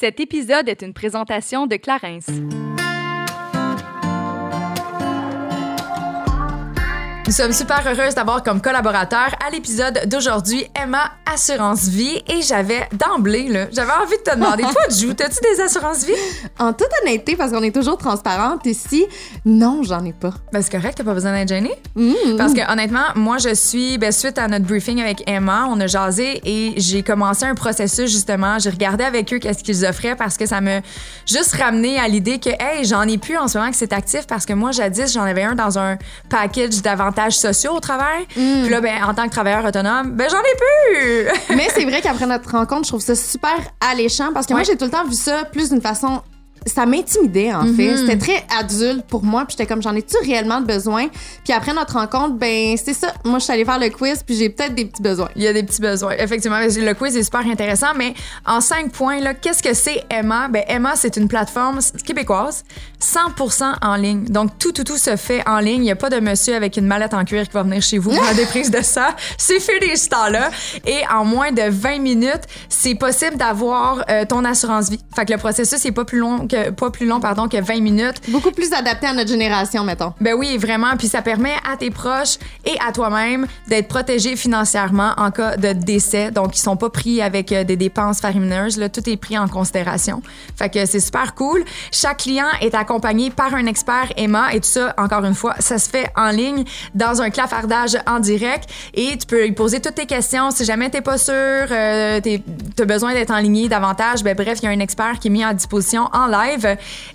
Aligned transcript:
Cet 0.00 0.18
épisode 0.18 0.66
est 0.70 0.80
une 0.80 0.94
présentation 0.94 1.66
de 1.66 1.76
Clarence. 1.76 2.24
Nous 7.30 7.36
sommes 7.36 7.52
super 7.52 7.86
heureuses 7.86 8.16
d'avoir 8.16 8.42
comme 8.42 8.60
collaborateur 8.60 9.36
à 9.46 9.50
l'épisode 9.52 10.00
d'aujourd'hui 10.06 10.66
Emma 10.74 11.12
Assurance 11.32 11.86
Vie 11.86 12.20
et 12.26 12.42
j'avais 12.42 12.88
d'emblée 12.92 13.48
là, 13.48 13.68
j'avais 13.70 13.92
envie 13.92 14.16
de 14.16 14.22
te 14.28 14.34
demander 14.34 14.64
toi 14.64 14.82
Jou, 14.90 15.14
t'as-tu 15.14 15.38
des 15.40 15.60
assurances 15.60 16.04
vie? 16.04 16.12
En 16.58 16.72
toute 16.72 16.88
honnêteté, 17.00 17.36
parce 17.36 17.52
qu'on 17.52 17.62
est 17.62 17.72
toujours 17.72 17.98
transparente 17.98 18.66
ici, 18.66 19.06
non, 19.44 19.84
j'en 19.84 20.04
ai 20.04 20.12
pas. 20.12 20.34
Ben 20.52 20.60
c'est 20.60 20.72
correct, 20.72 20.98
t'as 20.98 21.04
pas 21.04 21.14
besoin 21.14 21.32
d'être 21.32 21.50
gênée. 21.50 21.70
Mmh. 21.94 22.36
Parce 22.36 22.52
que 22.52 22.68
honnêtement, 22.68 23.14
moi 23.14 23.38
je 23.38 23.54
suis 23.54 23.96
ben, 23.96 24.10
suite 24.10 24.36
à 24.36 24.48
notre 24.48 24.64
briefing 24.64 25.00
avec 25.00 25.22
Emma, 25.30 25.68
on 25.70 25.78
a 25.78 25.86
jasé 25.86 26.40
et 26.44 26.74
j'ai 26.78 27.04
commencé 27.04 27.44
un 27.44 27.54
processus 27.54 28.10
justement, 28.10 28.58
j'ai 28.58 28.70
regardé 28.70 29.04
avec 29.04 29.32
eux 29.32 29.38
qu'est-ce 29.38 29.62
qu'ils 29.62 29.86
offraient 29.86 30.16
parce 30.16 30.36
que 30.36 30.46
ça 30.46 30.60
me 30.60 30.80
juste 31.28 31.54
ramené 31.54 31.96
à 31.96 32.08
l'idée 32.08 32.40
que 32.40 32.50
hey, 32.50 32.84
j'en 32.84 33.02
ai 33.02 33.18
plus 33.18 33.38
en 33.38 33.46
ce 33.46 33.56
moment 33.56 33.70
que 33.70 33.76
c'est 33.76 33.92
actif 33.92 34.26
parce 34.26 34.46
que 34.46 34.52
moi 34.52 34.72
jadis, 34.72 35.12
j'en 35.12 35.22
avais 35.22 35.44
un 35.44 35.54
dans 35.54 35.78
un 35.78 35.96
package 36.28 36.82
d'avantages 36.82 37.19
sociaux 37.28 37.72
au 37.72 37.80
travail. 37.80 38.22
Mm. 38.36 38.62
Puis 38.62 38.68
là 38.70 38.80
ben 38.80 39.04
en 39.04 39.14
tant 39.14 39.24
que 39.24 39.30
travailleur 39.30 39.64
autonome, 39.64 40.12
ben 40.12 40.28
j'en 40.30 40.38
ai 40.38 40.56
plus. 40.56 41.56
Mais 41.56 41.68
c'est 41.74 41.84
vrai 41.84 42.00
qu'après 42.00 42.26
notre 42.26 42.50
rencontre, 42.50 42.84
je 42.84 42.88
trouve 42.90 43.00
ça 43.00 43.14
super 43.14 43.56
alléchant 43.80 44.32
parce 44.32 44.46
que 44.46 44.52
moi, 44.52 44.62
j'ai 44.62 44.76
tout 44.76 44.84
le 44.84 44.90
temps 44.90 45.04
vu 45.04 45.14
ça 45.14 45.44
plus 45.44 45.70
d'une 45.70 45.80
façon. 45.80 46.22
Ça 46.66 46.86
m'intimidait, 46.86 47.52
en 47.52 47.66
fait. 47.74 47.96
C'était 47.96 48.18
très 48.18 48.46
adulte 48.58 49.04
pour 49.06 49.24
moi. 49.24 49.44
Puis 49.46 49.56
j'étais 49.58 49.66
comme, 49.66 49.82
j'en 49.82 49.94
ai-tu 49.94 50.16
réellement 50.24 50.60
besoin? 50.60 51.08
Puis 51.44 51.52
après 51.52 51.72
notre 51.72 51.94
rencontre, 51.94 52.34
ben, 52.34 52.76
c'est 52.76 52.94
ça. 52.94 53.14
Moi, 53.24 53.38
je 53.38 53.44
suis 53.44 53.52
allée 53.52 53.64
faire 53.64 53.78
le 53.78 53.88
quiz, 53.88 54.22
puis 54.22 54.36
j'ai 54.36 54.50
peut-être 54.50 54.74
des 54.74 54.84
petits 54.84 55.02
besoins. 55.02 55.28
Il 55.36 55.42
y 55.42 55.46
a 55.46 55.52
des 55.52 55.62
petits 55.62 55.80
besoins. 55.80 56.12
Effectivement, 56.18 56.58
le 56.60 56.92
quiz 56.92 57.16
est 57.16 57.22
super 57.22 57.46
intéressant, 57.46 57.94
mais 57.96 58.14
en 58.46 58.60
cinq 58.60 58.92
points, 58.92 59.20
là, 59.20 59.34
qu'est-ce 59.34 59.62
que 59.62 59.74
c'est 59.74 60.04
Emma? 60.10 60.48
Ben, 60.48 60.64
Emma, 60.68 60.92
c'est 60.96 61.16
une 61.16 61.28
plateforme 61.28 61.80
québécoise 62.04 62.64
100% 63.00 63.76
en 63.82 63.96
ligne. 63.96 64.24
Donc, 64.24 64.58
tout, 64.58 64.72
tout, 64.72 64.84
tout 64.84 64.98
se 64.98 65.16
fait 65.16 65.42
en 65.48 65.58
ligne. 65.60 65.80
Il 65.80 65.84
n'y 65.84 65.90
a 65.90 65.96
pas 65.96 66.10
de 66.10 66.20
monsieur 66.20 66.54
avec 66.54 66.76
une 66.76 66.86
mallette 66.86 67.14
en 67.14 67.24
cuir 67.24 67.46
qui 67.46 67.52
va 67.52 67.62
venir 67.62 67.80
chez 67.82 67.98
vous 67.98 68.10
faire 68.10 68.34
des 68.34 68.46
prises 68.46 68.70
de 68.70 68.82
ça. 68.82 69.16
C'est 69.38 69.60
fait 69.60 69.78
des 69.80 69.96
temps-là. 70.08 70.50
Et 70.86 71.00
en 71.12 71.24
moins 71.24 71.52
de 71.52 71.62
20 71.68 71.98
minutes, 71.98 72.42
c'est 72.68 72.94
possible 72.94 73.36
d'avoir 73.36 74.04
euh, 74.10 74.24
ton 74.24 74.44
assurance 74.44 74.90
vie. 74.90 75.00
Fait 75.14 75.24
que 75.24 75.32
le 75.32 75.38
processus 75.38 75.84
n'est 75.84 75.92
pas 75.92 76.04
plus 76.04 76.18
long 76.18 76.46
que, 76.50 76.70
pas 76.70 76.90
plus 76.90 77.06
long, 77.06 77.20
pardon, 77.20 77.48
que 77.48 77.60
20 77.60 77.80
minutes. 77.80 78.20
Beaucoup 78.28 78.50
plus 78.50 78.72
adapté 78.72 79.06
à 79.06 79.12
notre 79.12 79.30
génération, 79.30 79.84
mettons. 79.84 80.12
Ben 80.20 80.34
oui, 80.34 80.58
vraiment. 80.58 80.96
Puis 80.98 81.08
ça 81.08 81.22
permet 81.22 81.54
à 81.70 81.76
tes 81.76 81.90
proches 81.90 82.38
et 82.64 82.76
à 82.86 82.92
toi-même 82.92 83.46
d'être 83.68 83.88
protégé 83.88 84.36
financièrement 84.36 85.12
en 85.16 85.30
cas 85.30 85.56
de 85.56 85.72
décès. 85.72 86.30
Donc, 86.30 86.56
ils 86.56 86.60
sont 86.60 86.76
pas 86.76 86.90
pris 86.90 87.22
avec 87.22 87.52
euh, 87.52 87.64
des 87.64 87.76
dépenses 87.76 88.20
faramineuses. 88.20 88.76
Là, 88.76 88.88
tout 88.88 89.08
est 89.08 89.16
pris 89.16 89.38
en 89.38 89.48
considération. 89.48 90.22
Fait 90.56 90.68
que 90.68 90.84
c'est 90.86 91.00
super 91.00 91.34
cool. 91.34 91.64
Chaque 91.92 92.18
client 92.18 92.48
est 92.60 92.74
accompagné 92.74 93.30
par 93.30 93.54
un 93.54 93.66
expert 93.66 94.12
Emma 94.16 94.52
et 94.52 94.60
tout 94.60 94.68
ça, 94.68 94.94
encore 94.98 95.24
une 95.24 95.34
fois, 95.34 95.54
ça 95.58 95.78
se 95.78 95.88
fait 95.88 96.10
en 96.16 96.30
ligne 96.30 96.64
dans 96.94 97.22
un 97.22 97.30
clafardage 97.30 97.96
en 98.06 98.18
direct 98.18 98.68
et 98.94 99.16
tu 99.16 99.26
peux 99.26 99.44
lui 99.44 99.52
poser 99.52 99.80
toutes 99.80 99.94
tes 99.94 100.06
questions. 100.06 100.50
Si 100.50 100.64
jamais 100.64 100.90
t'es 100.90 101.00
pas 101.00 101.18
sûr, 101.18 101.34
euh, 101.34 102.20
t'as 102.76 102.84
besoin 102.84 103.12
d'être 103.12 103.30
en 103.30 103.38
ligne 103.38 103.68
davantage, 103.68 104.22
ben 104.22 104.34
bref, 104.34 104.58
il 104.62 104.64
y 104.64 104.68
a 104.68 104.70
un 104.70 104.80
expert 104.80 105.18
qui 105.18 105.28
est 105.28 105.30
mis 105.30 105.44
à 105.44 105.54
disposition 105.54 106.08
en 106.12 106.26
live. 106.26 106.39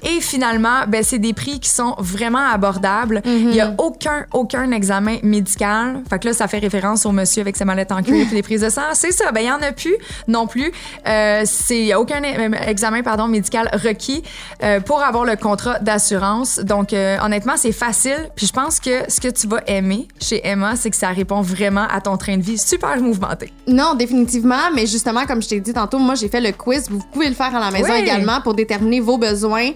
Et 0.03 0.21
finalement, 0.21 0.81
ben 0.87 1.03
c'est 1.03 1.19
des 1.19 1.33
prix 1.33 1.59
qui 1.59 1.69
sont 1.69 1.95
vraiment 1.97 2.45
abordables. 2.47 3.21
Il 3.25 3.53
y 3.53 3.61
a 3.61 3.73
aucun 3.77 4.25
aucun 4.33 4.71
examen 4.71 5.17
médical. 5.23 6.01
Fait 6.09 6.19
que 6.19 6.27
là, 6.27 6.33
ça 6.33 6.47
fait 6.47 6.59
référence 6.59 7.05
au 7.05 7.11
monsieur 7.11 7.41
avec 7.41 7.55
ses 7.57 7.65
mallettes 7.65 7.91
en 7.91 8.01
cuir 8.01 8.27
et 8.31 8.35
les 8.35 8.41
prises 8.43 8.61
de 8.61 8.69
sang. 8.69 8.81
C'est 8.93 9.11
ça. 9.11 9.31
Ben 9.31 9.41
il 9.41 9.47
y 9.47 9.51
en 9.51 9.61
a 9.61 9.71
plus 9.71 9.95
non 10.27 10.47
plus. 10.47 10.71
Euh, 11.07 11.41
c'est 11.45 11.79
il 11.79 11.85
y 11.85 11.91
a 11.93 11.99
aucun 11.99 12.23
euh, 12.23 12.49
examen 12.67 13.01
pardon 13.03 13.27
médical 13.27 13.69
requis 13.73 14.23
euh, 14.63 14.79
pour 14.79 15.01
avoir 15.03 15.25
le 15.25 15.35
contrat 15.35 15.79
d'assurance. 15.79 16.59
Donc 16.59 16.93
euh, 16.93 17.17
honnêtement, 17.21 17.53
c'est 17.57 17.71
facile. 17.71 18.29
Puis 18.35 18.47
je 18.47 18.53
pense 18.53 18.79
que 18.79 19.09
ce 19.09 19.19
que 19.21 19.27
tu 19.27 19.47
vas 19.47 19.61
aimer 19.67 20.07
chez 20.19 20.45
Emma, 20.47 20.75
c'est 20.75 20.89
que 20.89 20.95
ça 20.95 21.09
répond 21.09 21.41
vraiment 21.41 21.87
à 21.91 22.01
ton 22.01 22.17
train 22.17 22.37
de 22.37 22.43
vie 22.43 22.57
super 22.57 22.97
mouvementé. 23.01 23.51
Non, 23.67 23.95
définitivement, 23.95 24.71
mais 24.73 24.85
justement, 24.85 25.25
comme 25.25 25.41
je 25.41 25.49
t'ai 25.49 25.59
dit 25.59 25.73
tantôt, 25.73 25.99
moi, 25.99 26.15
j'ai 26.15 26.29
fait 26.29 26.41
le 26.41 26.51
quiz. 26.51 26.89
Vous 26.89 27.01
pouvez 27.11 27.29
le 27.29 27.35
faire 27.35 27.55
à 27.55 27.59
la 27.59 27.71
maison 27.71 27.89
Oui. 27.91 27.99
également 27.99 28.41
pour 28.41 28.53
déterminer 28.53 28.99
vos 28.99 29.14
besoins. 29.17 29.71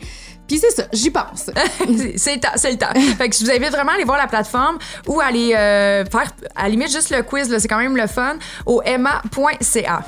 Puis 0.48 0.58
c'est 0.58 0.72
ça, 0.72 0.84
j'y 0.92 1.12
pense. 1.12 1.46
C'est- 2.18 2.36
le 2.72 2.78
temps. 2.78 3.00
Fait 3.18 3.30
que 3.30 3.36
je 3.36 3.44
vous 3.44 3.52
invite 3.52 3.70
vraiment 3.70 3.92
à 3.92 3.96
aller 3.96 4.04
voir 4.04 4.18
la 4.18 4.26
plateforme 4.28 4.80
ou 5.08 5.20
à 5.22 5.26
aller 5.26 5.54
euh, 5.56 6.04
faire, 6.06 6.32
à 6.56 6.64
la 6.64 6.70
limite, 6.70 6.92
juste 6.92 7.12
le 7.12 7.22
quiz, 7.22 7.56
c'est 7.60 7.68
quand 7.68 7.78
même 7.78 7.96
le 7.96 8.08
fun, 8.08 8.38
au 8.66 8.82
emma.ca. 8.84 10.02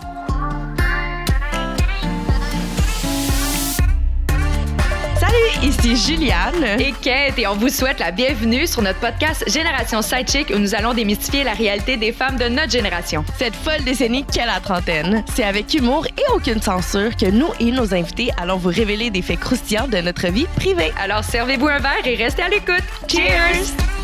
Salut, 5.32 5.66
ici 5.66 5.96
Juliane. 5.96 6.80
Et 6.80 6.92
Kate, 6.92 7.40
et 7.40 7.48
on 7.48 7.56
vous 7.56 7.70
souhaite 7.70 8.00
la 8.00 8.12
bienvenue 8.12 8.68
sur 8.68 8.82
notre 8.82 9.00
podcast 9.00 9.46
Génération 9.48 10.02
Sidechick 10.02 10.52
où 10.54 10.60
nous 10.60 10.76
allons 10.76 10.94
démystifier 10.94 11.46
la 11.46 11.54
réalité 11.54 11.96
des 11.96 12.12
femmes 12.12 12.38
de 12.38 12.50
notre 12.50 12.72
génération. 12.72 13.24
Cette 13.38 13.56
folle 13.56 13.82
décennie 13.86 14.26
qu'est 14.26 14.46
la 14.46 14.60
trentaine, 14.60 15.24
c'est 15.34 15.46
avec 15.46 15.74
humour 15.74 16.06
et 16.06 16.32
aucune 16.36 16.62
censure 16.62 17.16
que 17.16 17.28
nous 17.28 17.48
et 17.62 17.72
nos 17.72 17.94
invités 17.94 18.30
allons 18.42 18.58
vous 18.58 18.70
révéler 18.70 19.10
des 19.10 19.22
faits 19.22 19.40
croustillants 19.40 19.88
de 19.88 20.00
notre 20.00 20.28
vie 20.28 20.48
privée. 20.58 20.92
Alors 21.02 21.24
servez-vous 21.24 21.68
un 21.68 21.80
verre 21.80 22.06
et 22.06 22.16
restez 22.16 22.42
à 22.42 22.50
l'écoute. 22.50 22.84
Cheers! 23.08 24.01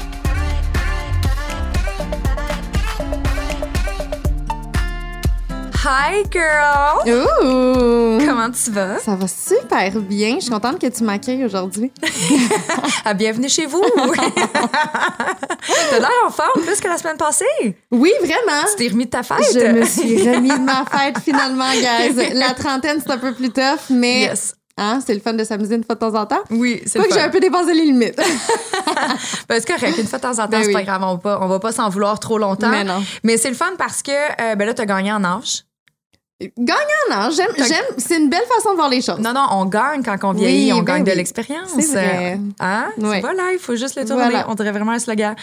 Hi 5.90 6.24
girl! 6.30 7.04
Comment 8.26 8.50
tu 8.52 8.72
vas? 8.72 9.00
Ça 9.00 9.16
va 9.16 9.26
super 9.28 9.92
bien. 10.02 10.36
Je 10.36 10.42
suis 10.42 10.50
contente 10.52 10.80
que 10.80 10.88
tu 10.88 11.04
m'accueilles 11.04 11.46
aujourd'hui. 11.46 11.92
Ah, 13.06 13.14
bienvenue 13.14 13.48
chez 13.48 13.66
vous! 13.68 13.82
T'as 15.90 16.00
l'air 16.00 16.10
en 16.26 16.30
forme 16.30 16.62
plus 16.62 16.82
que 16.82 16.88
la 16.90 16.98
semaine 16.98 17.16
passée! 17.16 17.46
Oui, 17.90 18.12
vraiment. 18.20 18.66
Tu 18.72 18.76
t'es 18.84 18.90
remis 18.92 19.06
de 19.06 19.10
ta 19.12 19.24
fête? 19.24 19.38
Je 19.54 19.60
me 19.72 19.86
suis 19.86 20.30
remis 20.30 20.50
de 20.50 20.58
ma 20.60 20.84
fête 20.86 21.20
finalement, 21.24 21.72
guys. 21.72 22.34
La 22.34 22.54
trentaine, 22.54 23.00
c'est 23.02 23.12
un 23.12 23.18
peu 23.18 23.34
plus 23.34 23.50
tough, 23.52 23.90
mais 23.90 24.24
Yes. 24.24 24.56
hein, 24.78 25.00
c'est 25.06 25.14
le 25.14 25.22
fun 25.22 25.34
de 25.34 25.46
s'amuser 25.46 25.76
une 25.76 25.86
fois 25.86 25.96
de 25.96 26.02
temps 26.02 26.16
en 26.16 26.26
temps. 26.26 26.42
Oui, 26.50 26.82
c'est 26.86 27.00
Pas 27.00 27.06
que 27.06 27.14
j'ai 27.14 27.22
un 27.22 27.30
peu 27.30 27.40
dépassé 27.40 27.74
les 27.74 27.84
limites. 27.86 28.18
Ben, 29.48 29.58
c'est 29.62 29.68
correct. 29.68 29.98
Une 29.98 30.08
fois 30.08 30.20
de 30.20 30.24
temps 30.24 30.32
en 30.32 30.36
temps, 30.36 30.48
Ben 30.50 30.62
c'est 30.64 30.68
oui. 30.68 30.74
pas 30.74 30.84
grave. 30.84 31.02
On 31.04 31.14
va 31.14 31.18
pas, 31.20 31.40
on 31.42 31.48
va 31.48 31.60
pas 31.60 31.72
s'en 31.72 31.88
vouloir 31.88 32.20
trop 32.20 32.38
longtemps. 32.38 32.68
Mais 32.70 32.84
non. 32.84 33.02
Mais 33.24 33.38
c'est 33.38 33.50
le 33.50 33.56
fun 33.56 33.72
parce 33.78 34.02
que, 34.02 34.12
euh, 34.12 34.56
ben 34.56 34.66
là, 34.66 34.74
t'as 34.74 34.86
gagné 34.86 35.14
en 35.14 35.24
âge. 35.24 35.64
Gagnant, 36.40 36.84
non. 37.10 37.30
J'aime, 37.32 37.50
j'aime. 37.58 37.86
C'est 37.98 38.18
une 38.18 38.30
belle 38.30 38.46
façon 38.56 38.72
de 38.72 38.76
voir 38.76 38.90
les 38.90 39.02
choses. 39.02 39.18
Non, 39.20 39.34
non, 39.34 39.48
on 39.52 39.66
gagne 39.66 40.04
quand 40.04 40.18
on 40.24 40.34
vieillit, 40.34 40.72
Oui, 40.72 40.74
on 40.74 40.84
ben 40.84 40.86
gagne 40.86 41.04
de 41.04 41.10
oui. 41.12 41.18
l'expérience. 41.18 41.72
C'est 41.80 41.88
vrai. 41.94 42.40
Hein? 42.60 42.90
Ouais. 42.98 43.16
Tu 43.16 43.22
vois, 43.22 43.34
là, 43.34 43.52
il 43.54 43.60
faut 43.60 43.76
juste 43.76 43.96
le 43.96 44.06
tourner. 44.06 44.24
Voilà. 44.24 44.46
On 44.48 44.54
dirait 44.54 44.72
vraiment 44.72 44.92
un 44.92 45.00
slogan. 45.00 45.36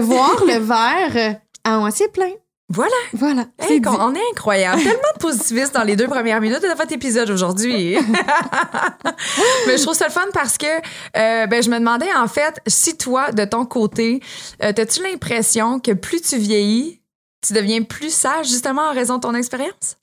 Voir 0.00 0.44
le 0.44 0.58
verre 0.58 1.16
euh, 1.16 1.34
à 1.64 1.78
moitié 1.78 2.08
plein. 2.08 2.30
Voilà. 2.72 2.94
Voilà. 3.12 3.46
Hey, 3.58 3.80
dit. 3.80 3.88
on 3.88 4.14
est 4.14 4.20
incroyable. 4.32 4.80
Tellement 4.82 4.98
de 5.16 5.20
positivisme 5.20 5.72
dans 5.74 5.82
les 5.82 5.96
deux 5.96 6.06
premières 6.06 6.40
minutes 6.40 6.62
de 6.62 6.68
votre 6.76 6.92
épisode 6.92 7.28
aujourd'hui. 7.30 7.96
Mais 9.66 9.76
je 9.76 9.82
trouve 9.82 9.94
ça 9.94 10.06
le 10.06 10.12
fun 10.12 10.26
parce 10.32 10.56
que 10.56 10.66
euh, 10.66 11.46
ben, 11.46 11.62
je 11.62 11.70
me 11.70 11.78
demandais, 11.78 12.12
en 12.14 12.28
fait, 12.28 12.60
si 12.66 12.96
toi, 12.96 13.32
de 13.32 13.44
ton 13.44 13.66
côté, 13.66 14.20
euh, 14.62 14.72
as-tu 14.76 15.02
l'impression 15.02 15.80
que 15.80 15.92
plus 15.92 16.20
tu 16.22 16.38
vieillis, 16.38 17.00
tu 17.46 17.54
deviens 17.54 17.82
plus 17.82 18.12
sage 18.12 18.46
justement 18.46 18.82
en 18.82 18.92
raison 18.92 19.16
de 19.16 19.20
ton 19.22 19.34
expérience? 19.34 19.96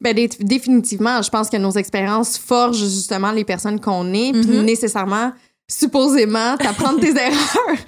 Ben, 0.00 0.14
dé- 0.14 0.28
définitivement, 0.40 1.22
je 1.22 1.30
pense 1.30 1.50
que 1.50 1.56
nos 1.56 1.72
expériences 1.72 2.38
forgent 2.38 2.78
justement 2.78 3.32
les 3.32 3.44
personnes 3.44 3.80
qu'on 3.80 4.12
est, 4.14 4.32
puis 4.32 4.58
Mhm. 4.58 4.64
nécessairement, 4.64 5.32
supposément, 5.68 6.56
t'apprendre 6.56 7.00
tes 7.00 7.10
erreurs. 7.16 7.78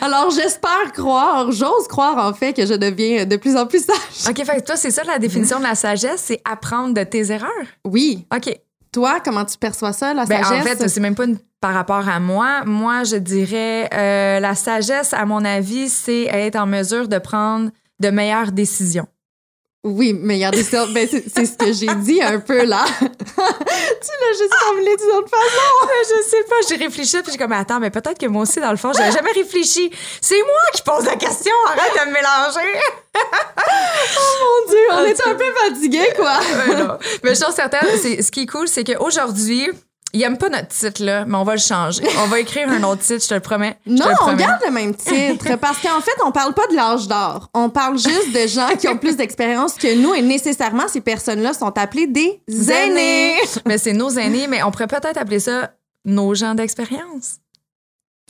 Alors, 0.00 0.30
j'espère 0.30 0.92
croire, 0.92 1.52
j'ose 1.52 1.86
croire 1.88 2.18
en 2.26 2.32
fait 2.32 2.52
que 2.52 2.64
je 2.66 2.74
deviens 2.74 3.26
de 3.26 3.36
plus 3.36 3.56
en 3.56 3.66
plus 3.66 3.84
sage. 3.84 4.28
OK, 4.30 4.44
fait 4.44 4.60
que 4.60 4.66
toi, 4.66 4.76
c'est 4.76 4.90
ça 4.90 5.04
la 5.04 5.18
définition 5.18 5.58
de 5.58 5.62
la 5.64 5.74
sagesse, 5.74 6.22
c'est 6.26 6.40
apprendre 6.44 6.94
de 6.94 7.04
tes 7.04 7.30
erreurs? 7.30 7.50
Oui. 7.84 8.26
OK. 8.34 8.56
Toi, 8.92 9.20
comment 9.24 9.44
tu 9.44 9.56
perçois 9.58 9.92
ça, 9.92 10.12
la 10.14 10.24
Ben, 10.26 10.42
sagesse? 10.42 10.60
en 10.60 10.64
fait, 10.78 10.88
c'est 10.88 11.00
même 11.00 11.14
pas 11.14 11.24
une- 11.24 11.38
par 11.60 11.74
rapport 11.74 12.08
à 12.08 12.18
moi. 12.18 12.64
Moi, 12.66 13.04
je 13.04 13.16
dirais 13.16 13.88
euh, 13.94 14.40
la 14.40 14.54
sagesse, 14.54 15.14
à 15.14 15.24
mon 15.24 15.44
avis, 15.44 15.88
c'est 15.88 16.24
être 16.24 16.56
en 16.56 16.66
mesure 16.66 17.06
de 17.08 17.18
prendre 17.18 17.70
de 18.00 18.08
meilleures 18.10 18.52
décisions. 18.52 19.06
Oui, 19.84 20.12
meilleure 20.12 20.52
décision. 20.52 20.86
ben, 20.92 21.08
c'est 21.08 21.44
ce 21.44 21.56
que 21.56 21.72
j'ai 21.72 21.92
dit 22.02 22.22
un 22.22 22.38
peu 22.38 22.64
là. 22.64 22.84
tu 23.00 23.04
l'as 23.04 24.38
juste 24.38 24.54
formulé 24.60 24.96
d'une 24.96 25.10
autre 25.16 25.28
façon. 25.28 25.88
je 26.04 26.28
sais 26.30 26.44
pas, 26.48 26.54
j'ai 26.68 26.76
réfléchi 26.76 27.16
puis 27.22 27.32
j'ai 27.32 27.38
comme 27.38 27.50
attends, 27.52 27.80
mais 27.80 27.90
peut-être 27.90 28.16
que 28.18 28.26
moi 28.26 28.42
aussi 28.42 28.60
dans 28.60 28.70
le 28.70 28.76
fond, 28.76 28.92
j'avais 28.92 29.10
jamais 29.10 29.32
réfléchi. 29.32 29.90
C'est 30.20 30.40
moi 30.40 30.60
qui 30.72 30.82
pose 30.82 31.04
la 31.04 31.16
question, 31.16 31.52
arrête 31.66 31.92
de 31.94 32.08
me 32.10 32.14
mélanger. 32.14 32.78
Mon 34.14 34.70
Dieu, 34.70 34.78
on 34.90 34.94
Ah, 34.98 35.04
est 35.08 35.26
un 35.26 35.34
peu 35.34 35.52
fatigués, 35.66 36.12
quoi. 36.16 36.38
Ouais, 36.68 36.74
non. 36.76 36.98
Mais 37.24 37.30
je 37.34 37.42
suis 37.42 37.52
certaine, 37.52 37.88
c'est 38.00 38.22
ce 38.22 38.30
qui 38.30 38.42
est 38.42 38.46
cool, 38.46 38.68
c'est 38.68 38.84
qu'aujourd'hui 38.84 39.68
Il 40.14 40.22
aime 40.22 40.36
pas 40.36 40.50
notre 40.50 40.68
titre, 40.68 41.02
là, 41.02 41.24
mais 41.26 41.36
on 41.36 41.44
va 41.44 41.54
le 41.54 41.60
changer. 41.60 42.02
On 42.22 42.26
va 42.26 42.40
écrire 42.40 42.68
un 42.68 42.82
autre 42.82 43.00
titre, 43.02 43.22
je 43.22 43.28
te 43.28 43.34
le 43.34 43.40
promets. 43.40 43.78
Je 43.86 43.92
Non, 43.92 44.04
te 44.04 44.08
le 44.10 44.16
on 44.20 44.36
garde 44.36 44.60
le 44.66 44.70
même 44.70 44.94
titre 44.94 45.56
parce 45.60 45.78
qu'en 45.78 46.00
fait, 46.02 46.12
on 46.24 46.32
parle 46.32 46.52
pas 46.52 46.66
de 46.66 46.74
l'âge 46.76 47.08
d'or. 47.08 47.48
On 47.54 47.70
parle 47.70 47.98
juste 47.98 48.32
de 48.34 48.46
gens 48.46 48.68
qui 48.78 48.88
ont 48.88 48.98
plus 48.98 49.16
d'expérience 49.16 49.74
que 49.74 49.94
nous 49.96 50.12
et 50.12 50.20
nécessairement 50.22 50.86
ces 50.88 51.00
personnes-là 51.00 51.54
sont 51.54 51.76
appelées 51.78 52.06
des 52.06 52.42
aînés. 52.70 53.36
mais 53.66 53.78
c'est 53.78 53.94
nos 53.94 54.10
aînés, 54.10 54.46
mais 54.48 54.62
on 54.62 54.70
pourrait 54.70 54.86
peut-être 54.86 55.16
appeler 55.16 55.40
ça 55.40 55.72
nos 56.04 56.34
gens 56.34 56.54
d'expérience. 56.54 57.36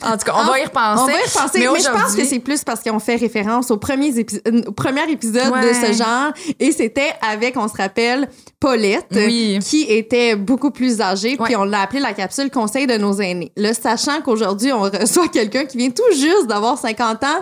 En 0.05 0.13
tout 0.17 0.25
cas, 0.25 0.33
on 0.37 0.45
va 0.47 0.59
y 0.59 0.65
repenser. 0.65 1.03
On 1.03 1.07
va 1.07 1.13
y 1.13 1.17
repenser, 1.23 1.59
mais, 1.59 1.79
je 1.81 1.89
pense 1.91 2.17
que 2.17 2.25
c'est 2.25 2.39
plus 2.41 2.65
parce 2.65 2.83
qu'on 2.83 2.99
fait 2.99 3.15
référence 3.17 3.71
au 3.71 3.77
premier, 3.77 4.11
épi- 4.11 4.41
euh, 4.49 4.63
au 4.67 4.73
premier 4.73 5.09
épisode 5.11 5.53
Ouais. 5.53 5.69
de 5.69 5.75
ce 5.75 5.93
genre. 5.93 6.33
Et 6.59 6.73
c'était 6.73 7.13
avec, 7.21 7.57
on 7.57 7.69
se 7.69 7.77
rappelle, 7.77 8.29
Paulette, 8.59 9.07
Oui. 9.13 9.59
qui 9.65 9.83
était 9.83 10.35
beaucoup 10.35 10.71
plus 10.73 11.01
âgée. 11.01 11.37
Puis 11.37 11.55
on 11.55 11.65
l'a 11.65 11.83
appelé 11.83 12.01
la 12.01 12.15
capsule 12.15 12.51
Conseil 12.51 12.87
de 12.89 12.97
nos 12.97 13.21
aînés. 13.21 13.53
Là, 13.57 13.75
sachant 13.75 14.21
qu'aujourd'hui, 14.23 14.73
on 14.73 14.81
reçoit 15.01 15.29
quelqu'un 15.29 15.67
qui 15.67 15.77
vient 15.77 15.91
tout 15.91 16.03
juste 16.17 16.47
d'avoir 16.49 16.79
50 16.79 17.23
ans, 17.23 17.41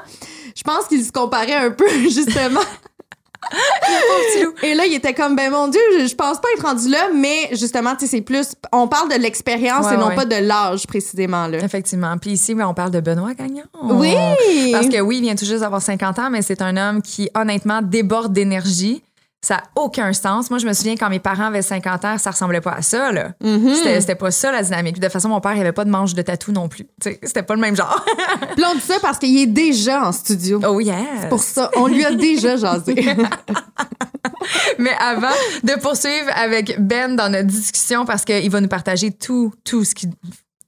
je 0.54 0.62
pense 0.62 0.86
qu'il 0.86 1.02
se 1.04 1.12
comparait 1.12 1.54
un 1.54 1.70
peu, 1.70 1.88
justement. 2.02 2.60
Et 4.62 4.74
là, 4.74 4.84
il 4.86 4.94
était 4.94 5.14
comme, 5.14 5.34
ben 5.34 5.50
mon 5.50 5.68
Dieu, 5.68 5.80
je, 5.98 6.06
je 6.06 6.14
pense 6.14 6.40
pas 6.40 6.48
être 6.56 6.62
rendu 6.66 6.88
là, 6.88 7.08
mais 7.14 7.48
justement, 7.52 7.94
tu 7.96 8.00
sais, 8.06 8.16
c'est 8.16 8.20
plus, 8.20 8.52
on 8.72 8.86
parle 8.88 9.10
de 9.10 9.16
l'expérience 9.16 9.86
Ouais, 9.86 9.94
et 9.94 9.96
non 9.96 10.08
ouais. 10.08 10.14
pas 10.14 10.24
de 10.26 10.36
l'âge 10.36 10.86
précisément, 10.86 11.46
là. 11.46 11.58
Effectivement. 11.58 12.16
Puis 12.18 12.32
ici, 12.32 12.54
on 12.58 12.74
parle 12.74 12.90
de 12.90 13.00
Benoît 13.00 13.34
Gagnon. 13.34 13.64
Oui! 13.82 14.14
Parce 14.72 14.88
que 14.88 15.00
oui, 15.00 15.16
il 15.18 15.22
vient 15.22 15.34
tout 15.34 15.46
juste 15.46 15.60
d'avoir 15.60 15.82
50 15.82 16.18
ans, 16.18 16.30
mais 16.30 16.42
c'est 16.42 16.62
un 16.62 16.76
homme 16.76 17.02
qui, 17.02 17.28
honnêtement, 17.34 17.80
déborde 17.82 18.32
d'énergie. 18.32 19.02
Ça 19.42 19.54
n'a 19.56 19.62
aucun 19.74 20.12
sens. 20.12 20.50
Moi, 20.50 20.58
je 20.58 20.66
me 20.66 20.72
souviens 20.74 20.96
quand 20.96 21.08
mes 21.08 21.18
parents 21.18 21.46
avaient 21.46 21.62
50 21.62 22.04
ans, 22.04 22.18
ça 22.18 22.30
ressemblait 22.30 22.60
pas 22.60 22.72
à 22.72 22.82
ça. 22.82 23.10
là. 23.10 23.30
Mm-hmm. 23.42 23.74
C'était 23.74 24.00
C'était 24.00 24.14
pas 24.14 24.30
ça 24.30 24.52
la 24.52 24.62
dynamique. 24.62 24.94
Puis 24.94 25.00
de 25.00 25.06
toute 25.06 25.12
façon, 25.14 25.30
mon 25.30 25.40
père, 25.40 25.54
il 25.54 25.60
avait 25.60 25.72
pas 25.72 25.86
de 25.86 25.90
manche 25.90 26.12
de 26.12 26.20
tatou 26.20 26.52
non 26.52 26.68
plus. 26.68 26.86
C'était 27.02 27.42
pas 27.42 27.54
le 27.54 27.60
même 27.60 27.74
genre. 27.74 28.04
Puis 28.54 28.64
on 28.70 28.74
dit 28.74 28.80
ça 28.80 28.96
parce 29.00 29.18
qu'il 29.18 29.38
est 29.38 29.46
déjà 29.46 30.06
en 30.06 30.12
studio. 30.12 30.60
oh 30.66 30.80
yeah! 30.80 31.26
Pour 31.30 31.42
ça, 31.42 31.70
on 31.76 31.86
lui 31.86 32.04
a 32.04 32.12
déjà 32.12 32.56
jasé. 32.56 32.94
Mais 34.78 34.92
avant 35.00 35.28
de 35.62 35.80
poursuivre 35.80 36.30
avec 36.34 36.78
Ben 36.78 37.16
dans 37.16 37.30
notre 37.30 37.46
discussion, 37.48 38.04
parce 38.04 38.24
qu'il 38.24 38.50
va 38.50 38.60
nous 38.60 38.68
partager 38.68 39.10
tout, 39.10 39.52
tout 39.64 39.84
ce 39.84 39.94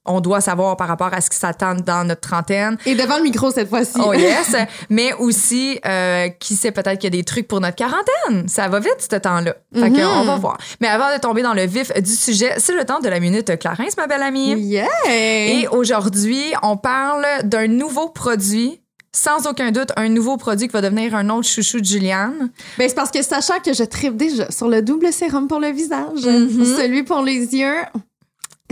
qu'on 0.03 0.21
doit 0.21 0.41
savoir 0.41 0.75
par 0.77 0.87
rapport 0.87 1.13
à 1.13 1.21
ce 1.21 1.29
qui 1.29 1.37
s'attend 1.37 1.75
dans 1.75 2.05
notre 2.07 2.21
trentaine. 2.21 2.77
Et 2.85 2.95
devant 2.95 3.17
le 3.17 3.23
micro 3.23 3.51
cette 3.51 3.69
fois-ci. 3.69 3.99
Oh 4.03 4.13
yes, 4.13 4.55
mais 4.89 5.13
aussi, 5.13 5.79
euh, 5.85 6.29
qui 6.29 6.55
sait 6.55 6.71
peut-être 6.71 6.99
qu'il 6.99 7.05
y 7.13 7.15
a 7.15 7.17
des 7.17 7.23
trucs 7.23 7.47
pour 7.47 7.61
notre 7.61 7.75
quarantaine. 7.75 8.47
Ça 8.47 8.67
va 8.67 8.79
vite, 8.79 8.97
ce 8.99 9.15
temps-là. 9.15 9.55
Fait 9.73 9.91
que, 9.91 10.21
on 10.21 10.25
va 10.25 10.35
voir. 10.35 10.57
Mais 10.81 10.87
avant 10.87 11.13
de 11.13 11.19
tomber 11.19 11.41
dans 11.41 11.53
le 11.53 11.65
vif 11.65 11.91
du 11.93 12.11
sujet, 12.11 12.53
c'est 12.57 12.75
le 12.75 12.83
temps 12.85 12.99
de 12.99 13.09
la 13.09 13.19
minute 13.19 13.57
Clarence, 13.59 13.95
ma 13.97 14.07
belle 14.07 14.23
amie. 14.23 14.53
Yeah! 14.53 14.87
Et 15.07 15.67
aujourd'hui, 15.69 16.43
on 16.63 16.77
parle 16.77 17.25
d'un 17.43 17.67
nouveau 17.67 18.09
produit. 18.09 18.79
Sans 19.15 19.45
aucun 19.45 19.69
doute, 19.69 19.89
un 19.95 20.09
nouveau 20.09 20.37
produit 20.37 20.65
qui 20.67 20.73
va 20.73 20.81
devenir 20.81 21.13
un 21.13 21.29
autre 21.29 21.47
chouchou 21.47 21.79
de 21.79 21.85
Juliane. 21.85 22.49
Ben, 22.79 22.89
c'est 22.89 22.95
parce 22.95 23.11
que 23.11 23.21
sachant 23.21 23.59
que 23.63 23.71
je 23.71 23.83
tripe 23.83 24.17
déjà 24.17 24.49
sur 24.49 24.67
le 24.67 24.81
double 24.81 25.13
sérum 25.13 25.47
pour 25.47 25.59
le 25.59 25.67
visage, 25.69 26.17
Mm-hmm. 26.23 26.77
celui 26.77 27.03
pour 27.03 27.21
les 27.21 27.55
yeux, 27.55 27.75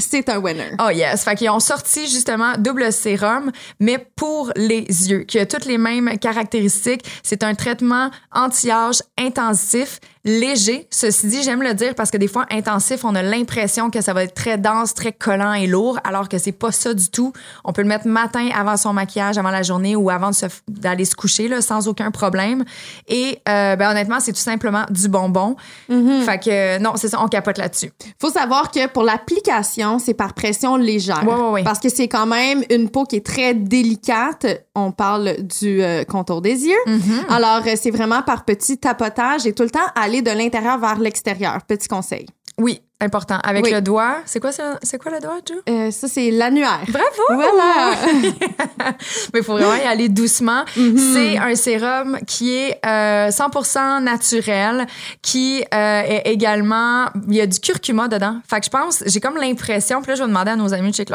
c'est 0.01 0.29
un 0.29 0.39
winner. 0.39 0.71
Oh 0.79 0.89
yes, 0.89 1.23
fait 1.23 1.35
qu'ils 1.35 1.49
ont 1.49 1.59
sorti 1.59 2.07
justement 2.07 2.53
double 2.57 2.91
sérum, 2.91 3.51
mais 3.79 3.97
pour 4.15 4.51
les 4.55 4.85
yeux, 5.09 5.23
qui 5.23 5.39
a 5.39 5.45
toutes 5.45 5.65
les 5.65 5.77
mêmes 5.77 6.17
caractéristiques. 6.19 7.03
C'est 7.23 7.43
un 7.43 7.55
traitement 7.55 8.09
anti-âge 8.33 9.01
intensif, 9.17 9.99
léger. 10.23 10.87
Ceci 10.91 11.27
dit, 11.27 11.43
j'aime 11.43 11.63
le 11.63 11.73
dire 11.73 11.95
parce 11.95 12.11
que 12.11 12.17
des 12.17 12.27
fois, 12.27 12.45
intensif, 12.51 13.03
on 13.03 13.15
a 13.15 13.23
l'impression 13.23 13.89
que 13.89 14.01
ça 14.01 14.13
va 14.13 14.23
être 14.23 14.33
très 14.33 14.57
dense, 14.57 14.93
très 14.93 15.11
collant 15.11 15.53
et 15.53 15.67
lourd, 15.67 15.99
alors 16.03 16.29
que 16.29 16.37
c'est 16.37 16.51
pas 16.51 16.71
ça 16.71 16.93
du 16.93 17.09
tout. 17.09 17.33
On 17.63 17.73
peut 17.73 17.81
le 17.81 17.87
mettre 17.87 18.07
matin 18.07 18.49
avant 18.55 18.77
son 18.77 18.93
maquillage, 18.93 19.37
avant 19.37 19.49
la 19.49 19.63
journée 19.63 19.95
ou 19.95 20.09
avant 20.09 20.31
se 20.31 20.45
d'aller 20.67 21.05
se 21.05 21.15
coucher, 21.15 21.47
là, 21.47 21.61
sans 21.61 21.87
aucun 21.87 22.11
problème. 22.11 22.63
Et 23.07 23.39
euh, 23.49 23.75
ben, 23.75 23.91
honnêtement, 23.91 24.19
c'est 24.19 24.33
tout 24.33 24.39
simplement 24.39 24.85
du 24.89 25.07
bonbon. 25.07 25.55
Fait 25.87 26.39
que 26.39 26.79
non, 26.79 26.93
c'est 26.95 27.07
ça, 27.07 27.21
on 27.21 27.27
capote 27.27 27.57
là-dessus. 27.57 27.91
Faut 28.19 28.29
savoir 28.29 28.71
que 28.71 28.87
pour 28.87 29.03
l'application, 29.03 29.99
c'est 29.99 30.13
par 30.13 30.33
pression 30.33 30.75
légère. 30.75 31.23
Ouais, 31.25 31.33
ouais, 31.33 31.49
ouais. 31.49 31.63
Parce 31.63 31.79
que 31.79 31.89
c'est 31.89 32.07
quand 32.07 32.25
même 32.25 32.63
une 32.69 32.89
peau 32.89 33.05
qui 33.05 33.15
est 33.17 33.25
très 33.25 33.53
délicate. 33.53 34.45
On 34.75 34.91
parle 34.91 35.37
du 35.43 35.81
euh, 35.81 36.03
contour 36.03 36.41
des 36.41 36.65
yeux. 36.65 36.73
Mm-hmm. 36.87 37.29
Alors, 37.29 37.61
euh, 37.65 37.75
c'est 37.75 37.91
vraiment 37.91 38.21
par 38.21 38.45
petit 38.45 38.77
tapotage 38.77 39.45
et 39.45 39.53
tout 39.53 39.63
le 39.63 39.69
temps 39.69 39.79
aller 40.11 40.21
de 40.21 40.31
l'intérieur 40.31 40.77
vers 40.77 40.99
l'extérieur. 40.99 41.59
Petit 41.67 41.87
conseil. 41.87 42.25
Oui, 42.57 42.81
important. 42.99 43.39
Avec 43.43 43.63
Oui. 43.65 43.71
le 43.71 43.81
doigt. 43.81 44.17
C'est 44.25 44.39
quoi, 44.39 44.51
c'est 44.51 45.01
quoi 45.01 45.11
le 45.11 45.19
doigt, 45.19 45.39
Joe? 45.47 45.59
Euh, 45.69 45.89
ça, 45.89 46.07
c'est 46.07 46.29
l'annuaire. 46.31 46.81
Bravo! 46.89 47.23
Voilà. 47.29 47.95
Mais 49.33 49.39
il 49.39 49.43
faut 49.43 49.53
vraiment 49.53 49.75
y 49.75 49.87
aller 49.87 50.09
doucement. 50.09 50.63
C'est 50.75 51.37
un 51.37 51.55
sérum 51.55 52.19
qui 52.27 52.53
est 52.53 52.79
euh, 52.85 53.29
100% 53.29 54.03
naturel, 54.03 54.85
qui 55.21 55.63
euh, 55.73 56.01
est 56.01 56.23
également... 56.25 57.05
Il 57.29 57.35
y 57.35 57.41
a 57.41 57.47
du 57.47 57.59
curcuma 57.59 58.07
dedans. 58.07 58.39
Fait 58.47 58.59
que 58.59 58.65
je 58.65 58.69
pense, 58.69 59.03
j'ai 59.07 59.21
comme 59.21 59.37
l'impression, 59.37 60.01
puis 60.01 60.09
là, 60.09 60.15
je 60.15 60.21
vais 60.21 60.27
demander 60.27 60.51
à 60.51 60.55
nos 60.55 60.73
amis 60.73 60.91
de 60.91 60.95
chez 60.95 61.05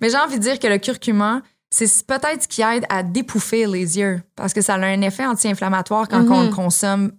mais 0.00 0.08
j'ai 0.08 0.16
envie 0.16 0.38
de 0.38 0.42
dire 0.42 0.58
que 0.58 0.66
le 0.66 0.78
curcuma, 0.78 1.42
c'est 1.70 2.06
peut-être 2.06 2.44
ce 2.44 2.48
qui 2.48 2.62
aide 2.62 2.84
à 2.88 3.02
dépouffer 3.02 3.66
les 3.66 3.98
yeux, 3.98 4.22
parce 4.36 4.52
que 4.52 4.60
ça 4.60 4.74
a 4.74 4.78
un 4.78 5.00
effet 5.02 5.26
anti-inflammatoire 5.26 6.08
quand 6.08 6.24
on 6.30 6.44
le 6.44 6.50
consomme 6.50 7.12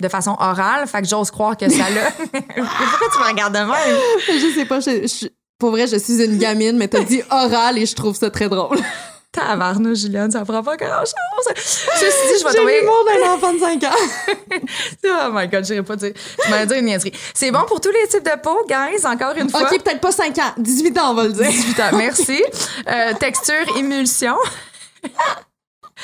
de 0.00 0.08
façon 0.08 0.36
orale. 0.38 0.86
Fait 0.86 1.02
que 1.02 1.08
j'ose 1.08 1.30
croire 1.30 1.56
que 1.56 1.68
ça 1.70 1.88
l'a... 1.90 2.10
Pourquoi 2.20 3.08
tu 3.12 3.18
me 3.18 3.28
regardes 3.30 3.54
de 3.54 3.58
même? 3.60 3.98
je 4.28 4.54
sais 4.54 4.64
pas, 4.64 4.80
je, 4.80 5.06
je- 5.06 5.28
pour 5.58 5.70
vrai, 5.70 5.86
je 5.86 5.96
suis 5.96 6.22
une 6.22 6.36
gamine, 6.38 6.76
mais 6.76 6.88
t'as 6.88 7.02
dit 7.02 7.22
oral 7.30 7.78
et 7.78 7.86
je 7.86 7.94
trouve 7.94 8.14
ça 8.16 8.30
très 8.30 8.48
drôle. 8.48 8.78
Tabarnouche, 9.32 9.98
Juliane, 9.98 10.30
ça 10.30 10.44
prend 10.46 10.62
pas 10.62 10.76
grand-chose. 10.76 11.12
Ceci 11.56 12.06
dit, 12.06 12.40
je 12.40 12.44
vais 12.44 12.50
J'ai 12.52 12.58
tomber... 12.58 12.80
l'humour 12.80 13.04
d'un 13.04 13.32
enfant 13.32 13.52
de 13.52 13.58
5 13.58 13.84
ans. 13.84 14.60
Oh 15.04 15.30
my 15.32 15.46
god, 15.48 15.64
j'irais 15.64 15.82
pas 15.82 15.96
dire. 15.96 16.12
Je 16.44 16.50
m'allais 16.50 16.64
dire 16.66 16.76
une 16.78 16.86
niaiserie. 16.86 17.12
C'est 17.34 17.50
bon 17.50 17.64
pour 17.66 17.78
tous 17.80 17.90
les 17.90 18.08
types 18.08 18.24
de 18.24 18.40
peau, 18.40 18.64
guys, 18.66 19.04
encore 19.06 19.34
une 19.36 19.50
fois? 19.50 19.62
OK, 19.62 19.82
peut-être 19.82 20.00
pas 20.00 20.12
5 20.12 20.38
ans. 20.38 20.52
18 20.56 20.98
ans, 20.98 21.10
on 21.10 21.14
va 21.14 21.24
le 21.24 21.32
dire. 21.32 21.50
18 21.50 21.80
ans, 21.80 21.96
merci. 21.98 22.42
Euh, 22.88 23.12
texture, 23.20 23.76
émulsion. 23.76 24.36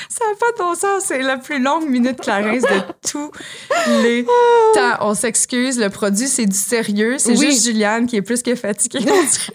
Ça 0.09 0.25
n'a 0.27 0.37
pas 0.37 0.53
de 0.53 0.59
bon 0.59 0.75
sens. 0.75 1.05
C'est 1.07 1.23
la 1.23 1.37
plus 1.37 1.59
longue 1.63 1.89
minute 1.89 2.21
Clarence 2.21 2.63
de 2.63 2.81
tous 3.11 3.31
les 4.03 4.25
temps. 4.25 4.97
On 5.01 5.15
s'excuse. 5.15 5.79
Le 5.79 5.89
produit, 5.91 6.29
c'est 6.29 6.47
du 6.47 6.57
sérieux. 6.57 7.17
C'est 7.19 7.37
Oui. 7.37 7.51
juste 7.51 7.65
Juliane 7.67 8.07
qui 8.07 8.17
est 8.17 8.23
plus 8.23 8.43
que 8.43 8.55
fatiguée. 8.55 9.01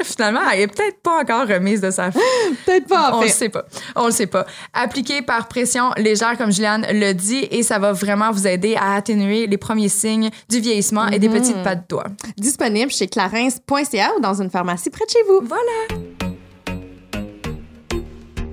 Finalement, 0.04 0.42
elle 0.54 0.62
est 0.62 0.68
peut-être 0.68 1.02
pas 1.02 1.22
encore 1.22 1.48
remise 1.48 1.82
de 1.82 1.92
sa 1.92 2.12
Peut-être 2.66 2.88
pas, 2.88 3.12
on 3.16 3.22
le 3.22 3.28
sait 3.30 3.50
pas. 3.50 3.66
On 3.96 4.06
le 4.08 4.12
sait 4.12 4.28
pas. 4.28 4.46
Appliqué 4.74 5.22
par 5.22 5.48
pression 5.48 5.92
légère, 5.98 6.38
comme 6.38 6.52
Juliane 6.52 6.86
le 6.90 7.14
dit, 7.14 7.48
et 7.52 7.64
ça 7.64 7.80
va 7.80 7.92
vraiment 7.94 8.32
vous 8.32 8.48
aider 8.48 8.76
à 8.76 8.94
atténuer 8.96 9.48
les 9.48 9.58
premiers 9.58 9.90
signes 9.90 10.30
du 10.50 10.60
vieillissement 10.60 11.08
et 11.08 11.20
des 11.20 11.30
petites 11.30 11.62
pattes 11.64 11.82
de 11.84 11.96
doigts. 11.96 12.08
Disponible 12.38 12.92
chez 12.92 13.08
clarins.ca 13.08 14.12
ou 14.18 14.22
dans 14.22 14.42
une 14.42 14.50
pharmacie 14.50 14.90
près 14.90 15.06
de 15.06 15.10
chez 15.12 15.24
vous. 15.28 15.42
Voilà. 15.44 16.02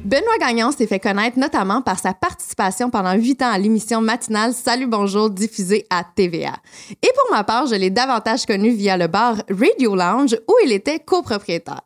Benoît 0.05 0.37
Gagnon 0.39 0.71
s'est 0.71 0.87
fait 0.87 1.01
connaître 1.01 1.39
notamment 1.39 1.81
par 1.81 1.99
sa 1.99 2.13
participation 2.13 2.91
pendant 2.91 3.15
huit 3.15 3.41
ans 3.41 3.51
à 3.51 3.57
l'émission 3.57 4.03
matinale 4.03 4.53
Salut 4.53 4.87
Bonjour 4.87 5.31
diffusée 5.31 5.87
à 5.89 6.05
TVA. 6.05 6.57
Et 6.91 7.09
pour 7.15 7.35
ma 7.35 7.43
part, 7.43 7.67
je 7.67 7.75
l'ai 7.75 7.89
davantage 7.89 8.45
connu 8.45 8.69
via 8.69 8.99
le 8.99 9.07
bar 9.07 9.37
Radio 9.49 9.97
Lounge 9.97 10.37
où 10.47 10.55
il 10.63 10.73
était 10.73 10.99
copropriétaire. 10.99 11.81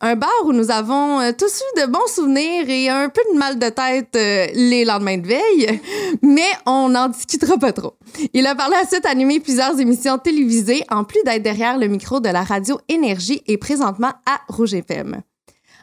Un 0.00 0.14
bar 0.14 0.30
où 0.44 0.52
nous 0.52 0.70
avons 0.70 1.20
euh, 1.20 1.32
tous 1.36 1.60
eu 1.60 1.80
de 1.80 1.86
bons 1.86 2.06
souvenirs 2.06 2.68
et 2.68 2.88
un 2.88 3.08
peu 3.08 3.22
de 3.32 3.38
mal 3.38 3.58
de 3.58 3.68
tête 3.68 4.14
euh, 4.14 4.46
les 4.54 4.84
lendemains 4.84 5.18
de 5.18 5.26
veille, 5.26 5.80
mais 6.22 6.50
on 6.66 6.90
n'en 6.90 7.08
discutera 7.08 7.58
pas 7.58 7.72
trop. 7.72 7.94
Il 8.32 8.46
a 8.46 8.54
par 8.54 8.68
la 8.68 8.86
suite 8.86 9.06
animé 9.06 9.40
plusieurs 9.40 9.80
émissions 9.80 10.18
télévisées 10.18 10.84
en 10.88 11.02
plus 11.02 11.22
d'être 11.24 11.42
derrière 11.42 11.78
le 11.78 11.88
micro 11.88 12.20
de 12.20 12.28
la 12.28 12.44
radio 12.44 12.78
Énergie 12.88 13.42
et 13.48 13.58
présentement 13.58 14.12
à 14.24 14.40
Rouge 14.48 14.74
FM. 14.74 15.22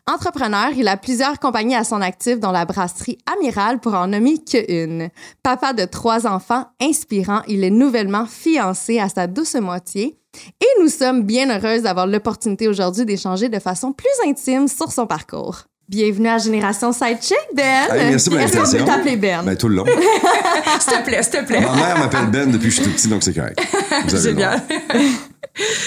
Entrepreneur, 0.10 0.70
il 0.78 0.88
a 0.88 0.96
plusieurs 0.96 1.38
compagnies 1.38 1.76
à 1.76 1.84
son 1.84 2.00
actif, 2.02 2.40
dont 2.40 2.52
la 2.52 2.64
brasserie 2.64 3.18
Amiral 3.36 3.80
pour 3.80 3.94
en 3.94 4.08
nommer 4.08 4.38
qu'une. 4.38 5.10
Papa 5.44 5.74
de 5.74 5.84
trois 5.84 6.26
enfants 6.26 6.66
inspirants, 6.82 7.42
il 7.50 7.62
est 7.66 7.70
nouvellement 7.70 8.26
fiancé 8.26 9.00
à 9.00 9.10
sa 9.10 9.28
douce 9.28 9.56
moitié. 9.56 10.18
Et 10.62 10.82
nous 10.82 10.88
sommes 10.88 11.24
bien 11.24 11.50
heureuses 11.50 11.82
d'avoir 11.82 12.08
l'opportunité 12.08 12.70
aujourd'hui 12.70 13.04
d'échanger 13.04 13.50
de 13.50 13.60
façon 13.60 13.92
plus 13.92 14.08
intime 14.30 14.70
sur 14.70 14.94
son 14.94 15.08
parcours. 15.08 15.64
Bienvenue 15.90 16.30
à 16.30 16.38
Génération 16.38 16.94
Sidechick, 16.94 17.38
Ben! 17.54 17.64
Hey, 17.92 18.10
merci 18.12 18.30
pour 18.30 18.40
Est-ce 18.40 18.54
qu'on 18.54 18.60
peut 18.60 18.66
l'invitation. 18.66 18.86
t'appeler 18.86 19.18
Ben? 19.18 19.44
Ben, 19.44 19.58
tout 19.58 19.68
le 19.68 19.76
long. 19.76 19.86
S'il 20.80 20.94
te 20.94 21.04
plaît, 21.04 21.24
s'il 21.24 21.32
te 21.34 21.46
plaît. 21.46 21.62
Ma 21.62 21.76
mère 21.76 21.98
m'appelle 22.00 22.28
Ben 22.28 22.50
depuis 22.50 22.70
que 22.70 22.76
je 22.76 22.82
suis 22.82 22.84
tout 22.84 22.92
petit, 22.96 23.08
donc 23.10 23.24
c'est 23.24 23.34
correct. 23.34 23.60
Génial. 24.08 24.62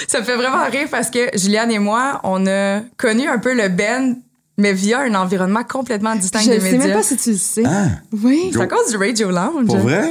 Ça 0.09 0.21
me 0.21 0.25
fait 0.25 0.37
vraiment 0.37 0.65
rire 0.71 0.89
parce 0.91 1.11
que 1.11 1.37
Juliane 1.39 1.71
et 1.71 1.79
moi, 1.79 2.21
on 2.25 2.47
a 2.47 2.81
connu 2.97 3.29
un 3.29 3.39
peu 3.39 3.55
le 3.55 3.69
Ben, 3.69 4.17
mais 4.59 4.73
via 4.73 5.01
un 5.01 5.15
environnement 5.15 5.63
complètement 5.65 6.15
distinct 6.17 6.41
Je 6.41 6.51
des 6.51 6.61
sais 6.61 6.73
médias. 6.73 6.87
même 6.89 6.97
pas 6.97 7.03
si 7.03 7.17
tu 7.17 7.31
le 7.31 7.37
sais. 7.37 7.63
Ah, 7.67 7.87
Oui. 8.23 8.51
C'est 8.53 8.61
à 8.61 8.67
cause 8.67 8.91
du 8.91 8.97
Radio 8.97 9.31
Lounge. 9.31 9.67
pour 9.67 9.77
vrai? 9.79 10.11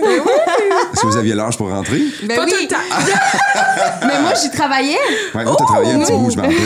Est-ce 0.94 1.02
que 1.02 1.08
vous 1.08 1.18
aviez 1.18 1.36
l'âge 1.36 1.58
pour 1.58 1.70
rentrer? 1.70 2.02
Ben 2.28 2.36
Pas 2.38 2.46
oui. 2.46 2.52
tout 2.52 2.58
le 2.62 2.68
temps. 2.68 2.78
Mais 4.08 4.22
moi, 4.22 4.34
j'y 4.42 4.50
travaillais. 4.52 4.98
Ouais, 5.36 5.44
toi, 5.44 5.56
t'as 5.58 5.66
travaillé 5.66 5.94
un 5.94 6.00
petit 6.00 6.12
bout, 6.14 6.30
je 6.32 6.38
me 6.38 6.42
rappelle. 6.42 6.58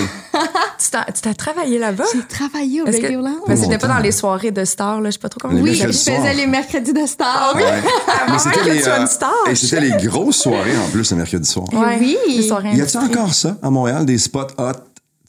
Tu 1.14 1.22
t'as- 1.22 1.34
travaillé 1.36 1.78
là-bas? 1.80 2.04
J'ai 2.14 2.22
travaillé 2.28 2.82
au 2.82 2.86
Lounge. 2.86 3.36
Ben, 3.48 3.56
c'était 3.56 3.78
pas 3.78 3.88
dans 3.88 4.00
les 4.00 4.12
soirées 4.12 4.52
de 4.52 4.66
stars, 4.66 5.00
là, 5.02 5.10
je 5.10 5.14
sais 5.14 5.20
pas 5.20 5.30
trop 5.30 5.40
comment 5.40 5.54
Les 5.54 5.62
Oui, 5.62 5.76
je 5.76 5.88
faisais 5.88 6.34
les 6.36 6.48
mercredis 6.48 6.92
de 6.94 7.06
star. 7.06 7.54
Ouais. 7.56 7.64
Avant 8.28 8.38
que 8.38 8.60
tu 8.76 8.82
sois 8.82 8.98
une 8.98 9.04
euh, 9.04 9.08
star. 9.08 9.32
et 9.50 9.56
c'était 9.56 9.80
les 9.82 9.92
grosses 10.06 10.38
soirées 10.38 10.76
en 10.78 10.90
plus 10.90 11.10
le 11.12 11.18
mercredi 11.18 11.48
soir. 11.50 11.68
Ouais, 11.74 11.98
Oui. 12.00 12.18
les 12.28 12.42
soirées 12.48 12.70
Y 12.70 12.82
a-t-il 12.82 12.98
industrielles. 12.98 13.18
encore 13.20 13.34
ça 13.34 13.56
à 13.62 13.70
Montréal, 13.70 14.06
des 14.06 14.18
spots 14.18 14.48
hot? 14.58 14.72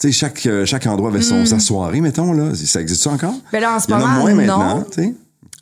Tu 0.00 0.08
sais, 0.08 0.12
chaque, 0.12 0.44
euh, 0.46 0.64
chaque 0.66 0.86
endroit 0.86 1.10
avait 1.10 1.22
son, 1.22 1.44
sa 1.46 1.58
soirée, 1.60 2.00
mettons, 2.00 2.32
là. 2.32 2.52
Ça 2.54 2.80
existe-tu 2.80 3.08
encore? 3.08 3.34
Ben 3.52 3.60
là, 3.60 3.76
en 3.76 3.80
ce 3.80 3.86
Il 3.88 3.90
y 3.90 3.94
en 3.94 3.98
a 3.98 4.00
moment, 4.00 4.18
moins 4.20 4.32
non. 4.32 4.58
maintenant, 4.58 4.84
tu 4.90 5.02
sais. 5.02 5.14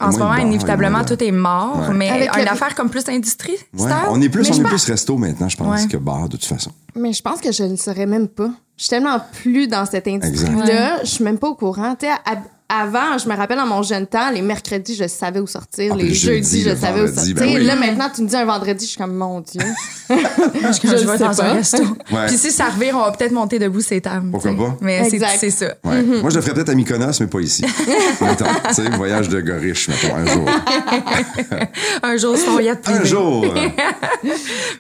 En 0.02 0.12
ce 0.12 0.18
moment, 0.18 0.34
inévitablement, 0.36 1.04
tout 1.04 1.22
est 1.22 1.30
mort, 1.30 1.88
Ouais. 1.88 1.94
mais 1.94 2.08
Avec 2.10 2.36
une 2.36 2.42
le- 2.44 2.50
affaire 2.50 2.74
comme 2.74 2.90
plus 2.90 3.08
industrie, 3.08 3.52
Ouais, 3.76 3.90
on 4.10 4.20
est 4.20 4.28
plus, 4.28 4.42
Mais 4.48 4.56
on 4.56 4.58
est 4.58 4.62
pense- 4.62 4.82
plus 4.84 4.90
resto 4.92 5.16
maintenant, 5.16 5.48
je 5.48 5.56
pense, 5.56 5.82
Ouais. 5.82 5.88
que 5.88 5.96
bar, 5.96 6.24
de 6.28 6.36
toute 6.36 6.44
façon. 6.44 6.70
Mais 6.94 7.12
je 7.12 7.22
pense 7.22 7.40
que 7.40 7.52
je 7.52 7.62
ne 7.62 7.70
le 7.70 7.76
saurais 7.76 8.06
même 8.06 8.28
pas. 8.28 8.50
Je 8.76 8.84
suis 8.84 8.90
tellement 8.90 9.18
plus 9.42 9.68
dans 9.68 9.84
cette 9.86 10.08
industrie-là, 10.08 11.00
je 11.04 11.08
suis 11.08 11.24
même 11.24 11.38
pas 11.38 11.48
au 11.48 11.54
courant. 11.54 11.94
Tu 11.98 12.06
sais, 12.06 12.12
à- 12.12 12.42
avant, 12.68 13.18
je 13.18 13.28
me 13.28 13.36
rappelle 13.36 13.58
dans 13.58 13.66
mon 13.66 13.82
jeune 13.82 14.06
temps, 14.06 14.30
les 14.30 14.40
mercredis, 14.42 14.94
je 14.94 15.06
savais 15.06 15.40
où 15.40 15.46
sortir. 15.46 15.92
Ah, 15.94 15.96
les 15.96 16.14
jeudis, 16.14 16.60
jeudi, 16.60 16.62
je 16.62 16.70
le 16.70 16.76
savais 16.76 17.02
où 17.02 17.14
sortir. 17.14 17.34
ben 17.34 17.54
oui. 17.54 17.64
Là, 17.64 17.76
maintenant, 17.76 18.08
tu 18.14 18.22
me 18.22 18.28
dis 18.28 18.36
un 18.36 18.44
vendredi, 18.46 18.84
je 18.86 18.90
suis 18.90 18.98
comme, 18.98 19.14
mon 19.14 19.40
Dieu. 19.40 19.60
je, 20.10 20.14
je 20.14 20.96
je 20.96 21.06
vais 21.06 21.18
dans 21.18 21.34
pas. 21.34 21.44
un 21.44 21.52
resto. 21.54 21.82
Ouais. 22.10 22.26
Puis 22.28 22.38
si 22.38 22.50
ça 22.50 22.70
revire, 22.70 22.96
on 22.96 23.02
va 23.04 23.12
peut-être 23.12 23.32
monter 23.32 23.58
debout 23.58 23.80
ces 23.82 24.00
tables. 24.00 24.30
Pourquoi 24.30 24.56
pas? 24.56 24.76
Mais 24.80 25.04
c'est- 25.04 25.16
Exact. 25.16 25.36
c'est 25.38 25.50
ça. 25.50 25.74
Ouais. 25.84 26.00
Mm-hmm. 26.02 26.20
Moi, 26.22 26.30
je 26.30 26.36
le 26.36 26.40
ferais 26.40 26.54
peut-être 26.54 26.68
à 26.70 26.74
Mykonos, 26.74 27.20
mais 27.20 27.26
pas 27.26 27.40
ici. 27.40 27.62
tu 28.68 28.74
sais, 28.74 28.88
voyage 28.90 29.28
de 29.28 29.40
goriche, 29.40 29.88
mettons, 29.88 30.14
un 30.16 30.26
jour. 30.26 30.48
Un 32.02 32.16
jour, 32.16 32.36
c'est 32.36 32.46
ton 32.46 32.58
yacht 32.58 32.80
privé. 32.82 32.98
Un 33.00 33.04
jour! 33.04 33.54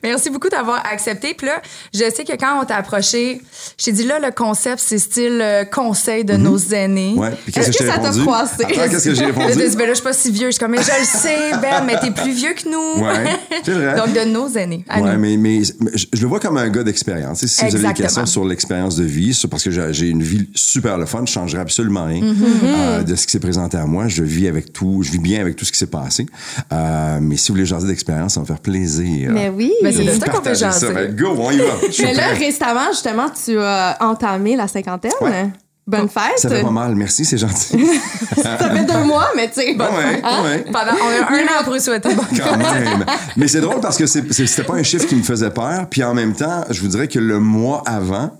Merci 0.02 0.30
beaucoup 0.30 0.48
d'avoir 0.48 0.82
accepté. 0.90 1.34
Puis 1.34 1.46
là, 1.46 1.60
je 1.94 2.10
sais 2.14 2.24
que 2.24 2.32
quand 2.36 2.60
on 2.60 2.64
t'a 2.64 2.76
approché, 2.76 3.40
je 3.78 3.84
t'ai 3.84 3.92
dit 3.92 4.04
là, 4.04 4.18
le 4.18 4.30
concept, 4.32 4.80
c'est 4.84 4.98
style 4.98 5.40
euh, 5.40 5.64
conseil 5.64 6.24
de 6.24 6.34
nos 6.36 6.58
aînés. 6.58 7.14
Ouais. 7.16 7.30
Puis 7.44 7.52
qu'est-ce 7.52 7.70
Est-ce 7.70 7.78
que, 7.78 7.81
que 7.86 7.92
ça 7.92 7.98
t'a 7.98 8.12
froissé? 8.12 8.64
Qu'est-ce 8.66 9.04
que 9.08 9.14
j'ai 9.14 9.20
Là, 9.22 9.26
répondu? 9.28 9.68
dis, 9.68 9.76
ben 9.76 9.82
là, 9.84 9.88
je 9.88 9.94
suis 9.94 10.02
pas 10.04 10.12
si 10.12 10.30
vieux. 10.30 10.46
Je 10.46 10.52
suis 10.52 10.58
comme, 10.60 10.70
mais 10.72 10.82
je 10.82 10.90
le 11.00 11.04
sais, 11.04 11.52
Ben, 11.60 11.84
mais 11.86 11.98
t'es 12.00 12.10
plus 12.10 12.32
vieux 12.32 12.52
que 12.54 12.68
nous. 12.68 13.02
Ouais, 13.04 13.24
c'est 13.64 13.72
vrai. 13.72 13.94
Donc, 13.96 14.12
de 14.12 14.24
nos 14.30 14.48
aînés. 14.48 14.84
à 14.88 15.00
Ouais, 15.00 15.12
nous. 15.14 15.18
mais, 15.20 15.36
mais, 15.36 15.60
mais 15.80 15.90
je 15.94 16.20
le 16.22 16.26
vois 16.28 16.40
comme 16.40 16.56
un 16.56 16.68
gars 16.68 16.82
d'expérience. 16.82 17.44
Si 17.46 17.64
vous 17.64 17.74
avez 17.76 17.88
des 17.88 17.94
questions 17.94 18.26
sur 18.26 18.44
l'expérience 18.44 18.96
de 18.96 19.04
vie, 19.04 19.34
c'est 19.34 19.48
parce 19.48 19.62
que 19.64 19.70
j'ai 19.92 20.08
une 20.08 20.22
vie 20.22 20.48
super 20.54 20.98
le 20.98 21.06
fun, 21.06 21.22
je 21.26 21.32
changerai 21.32 21.60
absolument 21.62 22.04
rien 22.06 22.22
Mm-hmm. 22.22 22.64
euh, 22.64 23.02
de 23.02 23.14
ce 23.16 23.26
qui 23.26 23.32
s'est 23.32 23.40
présenté 23.40 23.76
à 23.76 23.86
moi. 23.86 24.06
Je 24.08 24.22
vis 24.22 24.48
avec 24.48 24.72
tout, 24.72 25.02
je 25.02 25.10
vis 25.10 25.18
bien 25.18 25.40
avec 25.40 25.56
tout 25.56 25.64
ce 25.64 25.72
qui 25.72 25.78
s'est 25.78 25.86
passé. 25.86 26.26
Euh, 26.72 27.18
mais 27.20 27.36
si 27.36 27.48
vous 27.48 27.54
voulez 27.54 27.66
jaser 27.66 27.86
d'expérience, 27.88 28.34
ça 28.34 28.40
va 28.40 28.42
me 28.42 28.46
faire 28.46 28.60
plaisir. 28.60 29.30
Mais 29.32 29.48
oui. 29.48 29.72
Mais 29.82 29.92
c'est 29.92 30.04
de 30.04 30.10
ça 30.10 30.26
qu'on 30.26 30.32
partagez 30.32 30.60
jaser. 30.60 30.86
ça. 30.86 30.92
Ben, 30.92 31.14
go, 31.14 31.34
on 31.38 31.50
y 31.50 31.58
va. 31.58 31.64
Mais 32.02 32.14
là, 32.14 32.28
récemment, 32.38 32.88
justement, 32.92 33.26
tu 33.44 33.58
as 33.58 33.96
entamé 34.00 34.56
la 34.56 34.68
cinquantaine. 34.68 35.10
Ouais. 35.20 35.48
Bonne 35.86 36.08
fête. 36.08 36.38
Ça 36.38 36.48
fait 36.48 36.62
pas 36.62 36.70
mal. 36.70 36.94
Merci, 36.94 37.24
c'est 37.24 37.38
gentil. 37.38 37.76
Ça 38.40 38.56
fait 38.56 38.84
deux 38.84 39.04
mois, 39.04 39.28
mais 39.36 39.48
tu 39.48 39.54
sais. 39.54 39.76
Ouais, 39.76 39.78
ouais. 39.78 40.64
Pendant, 40.72 40.92
on 40.92 41.22
a 41.24 41.36
un 41.36 41.60
an 41.60 41.64
pour 41.64 41.78
souhaiter 41.80 42.14
bonne 42.14 42.24
Quand 42.38 42.56
même. 42.56 43.04
Mais 43.36 43.48
c'est 43.48 43.60
drôle 43.60 43.80
parce 43.80 43.98
que 43.98 44.06
c'était 44.06 44.62
pas 44.64 44.74
un 44.74 44.82
chiffre 44.84 45.06
qui 45.06 45.16
me 45.16 45.22
faisait 45.22 45.50
peur. 45.50 45.86
Puis 45.90 46.04
en 46.04 46.14
même 46.14 46.34
temps, 46.34 46.64
je 46.70 46.80
vous 46.80 46.88
dirais 46.88 47.08
que 47.08 47.18
le 47.18 47.40
mois 47.40 47.82
avant, 47.84 48.30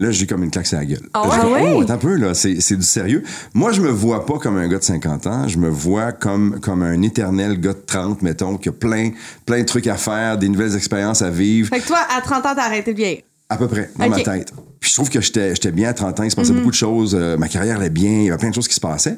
là, 0.00 0.10
j'ai 0.10 0.26
comme 0.26 0.42
une 0.42 0.50
claque 0.50 0.66
sur 0.66 0.76
la 0.78 0.84
gueule. 0.84 1.08
Ah 1.14 1.22
Là, 1.28 1.38
je 1.40 1.46
ouais? 1.46 1.52
ouais? 1.62 1.84
Oh, 1.88 1.90
un 1.92 1.96
peu, 1.98 2.16
là. 2.16 2.34
C'est 2.34 2.60
c'est 2.60 2.76
du 2.76 2.82
sérieux. 2.82 3.22
Moi, 3.54 3.70
je 3.72 3.80
me 3.80 3.90
vois 3.90 4.26
pas 4.26 4.38
comme 4.38 4.56
un 4.56 4.66
gars 4.66 4.78
de 4.78 4.84
50 4.84 5.26
ans. 5.28 5.46
Je 5.48 5.58
me 5.58 5.68
vois 5.68 6.10
comme, 6.12 6.58
comme 6.60 6.82
un 6.82 7.00
éternel 7.02 7.60
gars 7.60 7.74
de 7.74 7.82
30, 7.86 8.22
mettons, 8.22 8.56
qui 8.56 8.70
a 8.70 8.72
plein, 8.72 9.10
plein 9.46 9.60
de 9.60 9.66
trucs 9.66 9.86
à 9.86 9.96
faire, 9.96 10.36
des 10.36 10.48
nouvelles 10.48 10.74
expériences 10.74 11.22
à 11.22 11.30
vivre. 11.30 11.68
Fait 11.68 11.80
que 11.80 11.86
toi, 11.86 12.00
à 12.16 12.20
30 12.20 12.44
ans, 12.44 12.52
t'as 12.56 12.64
arrêté 12.64 12.92
de 12.92 12.96
vieillir. 12.98 13.22
À 13.50 13.56
peu 13.56 13.66
près, 13.66 13.90
dans 13.96 14.04
ma 14.10 14.16
tête. 14.24 14.52
Puis 14.80 14.90
je 14.90 14.94
trouve 14.94 15.08
que 15.10 15.20
j'étais 15.20 15.54
j'étais 15.54 15.72
bien 15.72 15.88
à 15.88 15.92
30 15.94 16.20
ans, 16.20 16.22
il 16.22 16.30
se 16.30 16.36
passait 16.36 16.52
beaucoup 16.52 16.70
de 16.70 16.74
choses, 16.76 17.16
euh, 17.18 17.36
ma 17.38 17.48
carrière 17.48 17.78
allait 17.78 17.88
bien, 17.90 18.10
il 18.10 18.24
y 18.24 18.28
avait 18.28 18.38
plein 18.38 18.50
de 18.50 18.54
choses 18.54 18.68
qui 18.68 18.74
se 18.74 18.80
passaient. 18.80 19.16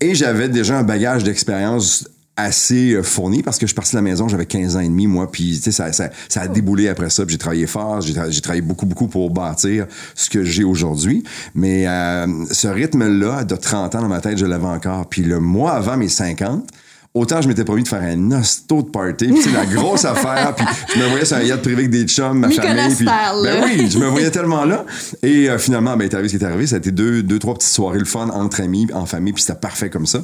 Et 0.00 0.14
j'avais 0.14 0.48
déjà 0.48 0.78
un 0.78 0.82
bagage 0.82 1.24
d'expérience 1.24 2.06
assez 2.36 2.92
euh, 2.92 3.02
fourni 3.02 3.42
parce 3.42 3.56
que 3.58 3.62
je 3.66 3.68
suis 3.70 3.74
parti 3.74 3.92
de 3.92 3.96
la 3.96 4.02
maison, 4.02 4.28
j'avais 4.28 4.46
15 4.46 4.76
ans 4.76 4.80
et 4.80 4.88
demi, 4.88 5.06
moi, 5.06 5.30
puis 5.32 5.56
tu 5.56 5.62
sais, 5.62 5.72
ça, 5.72 5.92
ça, 5.92 6.10
ça 6.28 6.42
a 6.42 6.48
déboulé 6.48 6.88
après 6.88 7.10
ça, 7.10 7.24
puis 7.24 7.32
j'ai 7.32 7.38
travaillé 7.38 7.66
fort, 7.66 8.00
j'ai 8.02 8.12
tra- 8.14 8.30
j'ai 8.30 8.40
travaillé 8.40 8.62
beaucoup, 8.62 8.86
beaucoup 8.86 9.08
pour 9.08 9.30
bâtir 9.30 9.86
ce 10.14 10.30
que 10.30 10.44
j'ai 10.44 10.62
aujourd'hui. 10.64 11.24
Mais 11.54 11.88
euh, 11.88 12.26
ce 12.50 12.68
rythme-là, 12.68 13.44
de 13.44 13.56
30 13.56 13.94
ans 13.96 14.02
dans 14.02 14.08
ma 14.08 14.20
tête, 14.20 14.38
je 14.38 14.46
l'avais 14.46 14.66
encore. 14.66 15.08
Puis 15.08 15.22
le 15.22 15.40
mois 15.40 15.72
avant 15.72 15.96
mes 15.96 16.08
50, 16.08 16.66
Autant 17.12 17.42
je 17.42 17.48
m'étais 17.48 17.64
promis 17.64 17.82
de 17.82 17.88
faire 17.88 18.02
un 18.02 18.30
hosto 18.30 18.82
de 18.82 18.90
party, 18.90 19.26
puis 19.32 19.42
sais, 19.42 19.50
la 19.50 19.66
grosse 19.66 20.04
affaire, 20.04 20.54
puis 20.54 20.64
je 20.94 21.00
me 21.00 21.08
voyais 21.08 21.24
sur 21.24 21.38
un 21.38 21.42
yacht 21.42 21.60
privé 21.60 21.78
avec 21.78 21.90
des 21.90 22.04
chums, 22.04 22.38
ma 22.38 22.46
Mykonos 22.46 22.68
famille, 22.68 22.94
puis 22.94 23.04
ben 23.04 23.64
oui, 23.64 23.90
je 23.90 23.98
me 23.98 24.06
voyais 24.06 24.30
tellement 24.30 24.64
là. 24.64 24.84
Et 25.24 25.50
euh, 25.50 25.58
finalement, 25.58 25.96
ben, 25.96 26.04
est 26.04 26.14
arrivé 26.14 26.28
ce 26.28 26.36
qui 26.36 26.42
est 26.42 26.46
arrivé. 26.46 26.68
Ça 26.68 26.76
a 26.76 26.78
été 26.78 26.92
deux, 26.92 27.24
deux, 27.24 27.40
trois 27.40 27.54
petites 27.54 27.72
soirées 27.72 27.98
le 27.98 28.04
fun 28.04 28.28
entre 28.28 28.60
amis, 28.60 28.86
en 28.94 29.06
famille, 29.06 29.32
puis 29.32 29.42
c'était 29.42 29.58
parfait 29.58 29.90
comme 29.90 30.06
ça. 30.06 30.20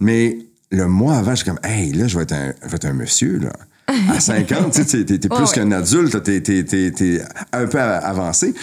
Mais 0.00 0.38
le 0.72 0.88
mois 0.88 1.16
avant, 1.18 1.36
j'étais 1.36 1.50
comme, 1.50 1.60
hey, 1.62 1.92
là, 1.92 2.08
je 2.08 2.16
vais 2.16 2.24
être 2.24 2.32
un, 2.32 2.52
je 2.64 2.68
vais 2.68 2.76
être 2.76 2.86
un 2.86 2.94
monsieur, 2.94 3.38
là. 3.38 3.50
À 4.12 4.18
50, 4.18 4.72
tu 4.72 4.82
sais, 4.82 5.04
t'es- 5.04 5.18
plus 5.28 5.38
ouais. 5.38 5.44
qu'un 5.54 5.70
adulte, 5.70 6.20
t'es 6.22 7.20
un 7.52 7.66
peu 7.66 7.78
avancé. 7.80 8.54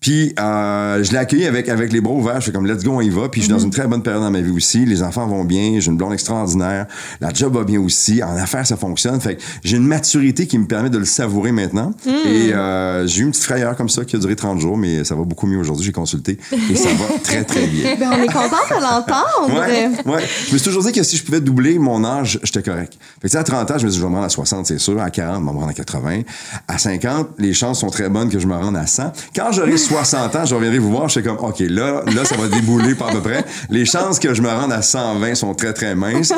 Puis 0.00 0.34
euh, 0.38 1.04
je 1.04 1.12
l'ai 1.12 1.18
accueilli 1.18 1.46
avec, 1.46 1.68
avec 1.68 1.92
les 1.92 2.00
bras 2.00 2.14
ouverts. 2.14 2.40
Je 2.40 2.46
fais 2.46 2.52
comme, 2.52 2.66
let's 2.66 2.82
go, 2.82 2.92
on 2.92 3.00
y 3.00 3.10
va. 3.10 3.28
Puis 3.28 3.42
je 3.42 3.46
suis 3.46 3.52
dans 3.52 3.60
une 3.60 3.70
très 3.70 3.86
bonne 3.86 4.02
période 4.02 4.22
dans 4.22 4.30
ma 4.30 4.40
vie 4.40 4.50
aussi. 4.50 4.86
Les 4.86 5.02
enfants 5.02 5.26
vont 5.26 5.44
bien, 5.44 5.78
j'ai 5.78 5.90
une 5.90 5.96
blonde 5.96 6.14
extraordinaire. 6.14 6.86
La 7.20 7.32
job 7.32 7.54
va 7.54 7.64
bien 7.64 7.80
aussi. 7.80 8.22
En 8.22 8.34
affaires, 8.36 8.66
ça 8.66 8.76
fonctionne. 8.76 9.20
Fait 9.20 9.36
que 9.36 9.42
j'ai 9.62 9.76
une 9.76 9.86
maturité 9.86 10.46
qui 10.46 10.58
me 10.58 10.66
permet 10.66 10.88
de 10.90 10.98
le 10.98 11.04
savourer 11.04 11.52
maintenant. 11.52 11.92
Et 12.06 12.52
euh, 12.54 13.06
j'ai 13.06 13.20
eu 13.20 13.24
une 13.24 13.30
petite 13.30 13.44
frayeur 13.44 13.76
comme 13.76 13.88
ça 13.88 14.04
qui 14.04 14.16
a 14.16 14.18
duré 14.18 14.36
30 14.36 14.58
jours, 14.58 14.76
mais 14.78 15.04
ça 15.04 15.14
va 15.14 15.24
beaucoup 15.24 15.46
mieux 15.46 15.58
aujourd'hui. 15.58 15.84
J'ai 15.84 15.92
consulté 15.92 16.38
et 16.70 16.76
ça 16.76 16.88
va 16.90 17.18
très, 17.22 17.44
très 17.44 17.66
bien. 17.66 17.96
Ben, 17.98 18.10
on 18.12 18.22
est 18.22 18.26
content 18.26 18.56
de 18.70 18.82
l'entendre. 18.82 19.60
Ouais, 19.60 19.90
ouais. 20.06 20.24
Je 20.46 20.52
me 20.54 20.58
suis 20.58 20.62
toujours 20.62 20.82
dit 20.82 20.92
que 20.92 21.02
si 21.02 21.16
je 21.16 21.24
pouvais 21.24 21.40
doubler 21.40 21.78
mon 21.78 22.04
âge, 22.04 22.40
j'étais 22.42 22.62
correct. 22.62 22.94
Fait 23.20 23.22
que, 23.22 23.26
tu 23.26 23.32
sais, 23.32 23.38
à 23.38 23.44
30 23.44 23.70
ans, 23.70 23.78
je 23.78 23.86
me 23.86 23.90
suis 23.90 23.96
dit, 23.96 23.96
je 23.98 24.02
vais 24.02 24.08
me 24.08 24.14
rendre 24.14 24.26
à 24.26 24.30
60, 24.30 24.66
c'est 24.66 24.78
sûr. 24.78 24.98
À 25.00 25.10
40, 25.10 25.42
je 25.42 25.46
vais 25.46 25.52
me 25.52 25.58
rendre 25.58 25.70
à 25.70 25.74
80. 25.74 26.22
À 26.68 26.78
50, 26.78 27.28
les 27.38 27.52
chances 27.52 27.80
sont 27.80 27.90
très 27.90 28.08
bonnes 28.08 28.30
que 28.30 28.38
je 28.38 28.46
me 28.46 28.54
rende 28.54 28.76
à 28.76 28.86
100. 28.86 29.12
Quand 29.34 29.52
j'aurai 29.52 29.76
60 29.90 30.36
ans, 30.36 30.44
je 30.44 30.54
reviendrai 30.54 30.78
vous 30.78 30.92
voir, 30.92 31.08
je 31.08 31.14
suis 31.18 31.22
comme, 31.24 31.38
OK, 31.38 31.58
là, 31.58 32.02
là, 32.14 32.24
ça 32.24 32.36
va 32.36 32.46
débouler 32.46 32.94
pas 32.94 33.08
à 33.08 33.10
peu 33.12 33.20
près. 33.20 33.44
Les 33.70 33.84
chances 33.84 34.20
que 34.20 34.34
je 34.34 34.40
me 34.40 34.48
rende 34.48 34.72
à 34.72 34.82
120 34.82 35.34
sont 35.34 35.52
très, 35.52 35.72
très 35.72 35.96
minces. 35.96 36.32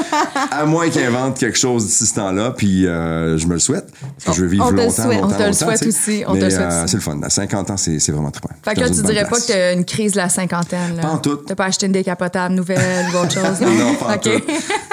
À 0.51 0.65
moins 0.65 0.89
qu'ils 0.89 1.05
inventent 1.05 1.39
quelque 1.39 1.59
chose 1.59 1.85
d'ici 1.85 2.07
ce 2.07 2.15
temps-là, 2.15 2.53
puis 2.57 2.87
euh, 2.87 3.37
je 3.37 3.47
me 3.47 3.53
le 3.53 3.59
souhaite. 3.59 3.89
Parce 4.25 4.39
que 4.39 4.43
je 4.43 4.47
veux 4.47 4.51
vivre 4.53 4.65
On 4.67 4.71
te 4.71 4.77
le 4.77 4.83
longtemps, 4.85 5.03
On 5.23 5.29
te 5.29 5.43
le 5.43 5.53
souhaite 5.53 5.81
tu 5.83 5.93
sais. 5.93 6.11
aussi, 6.11 6.25
on 6.27 6.33
te 6.33 6.39
Mais, 6.39 6.45
le 6.45 6.51
souhaite 6.51 6.63
euh, 6.63 6.85
aussi. 6.85 6.89
c'est 6.93 6.97
le 6.97 7.03
fun. 7.03 7.21
À 7.23 7.29
50 7.29 7.71
ans, 7.71 7.77
c'est 7.77 7.99
c'est 7.99 8.13
vraiment 8.13 8.31
très 8.31 8.41
bien. 8.41 8.57
Fait 8.65 8.75
que 8.75 8.81
là, 8.81 8.89
tu 8.89 9.03
dirais 9.03 9.27
pas 9.29 9.37
que 9.37 9.47
t'as 9.47 9.75
une 9.75 9.85
crise 9.85 10.13
de 10.13 10.17
la 10.17 10.31
cinquantaine. 10.31 10.97
Là. 10.97 11.03
Pas 11.03 11.09
en 11.11 11.19
tout. 11.19 11.37
T'as 11.37 11.55
pas 11.55 11.67
acheté 11.67 11.85
une 11.85 11.93
décapotable 11.93 12.55
nouvelle 12.55 13.07
ou 13.13 13.19
autre 13.19 13.33
chose, 13.33 13.61
non? 13.61 13.69
Non, 13.83 13.95
pas 13.97 14.15
en 14.15 14.19
tout. 14.19 14.31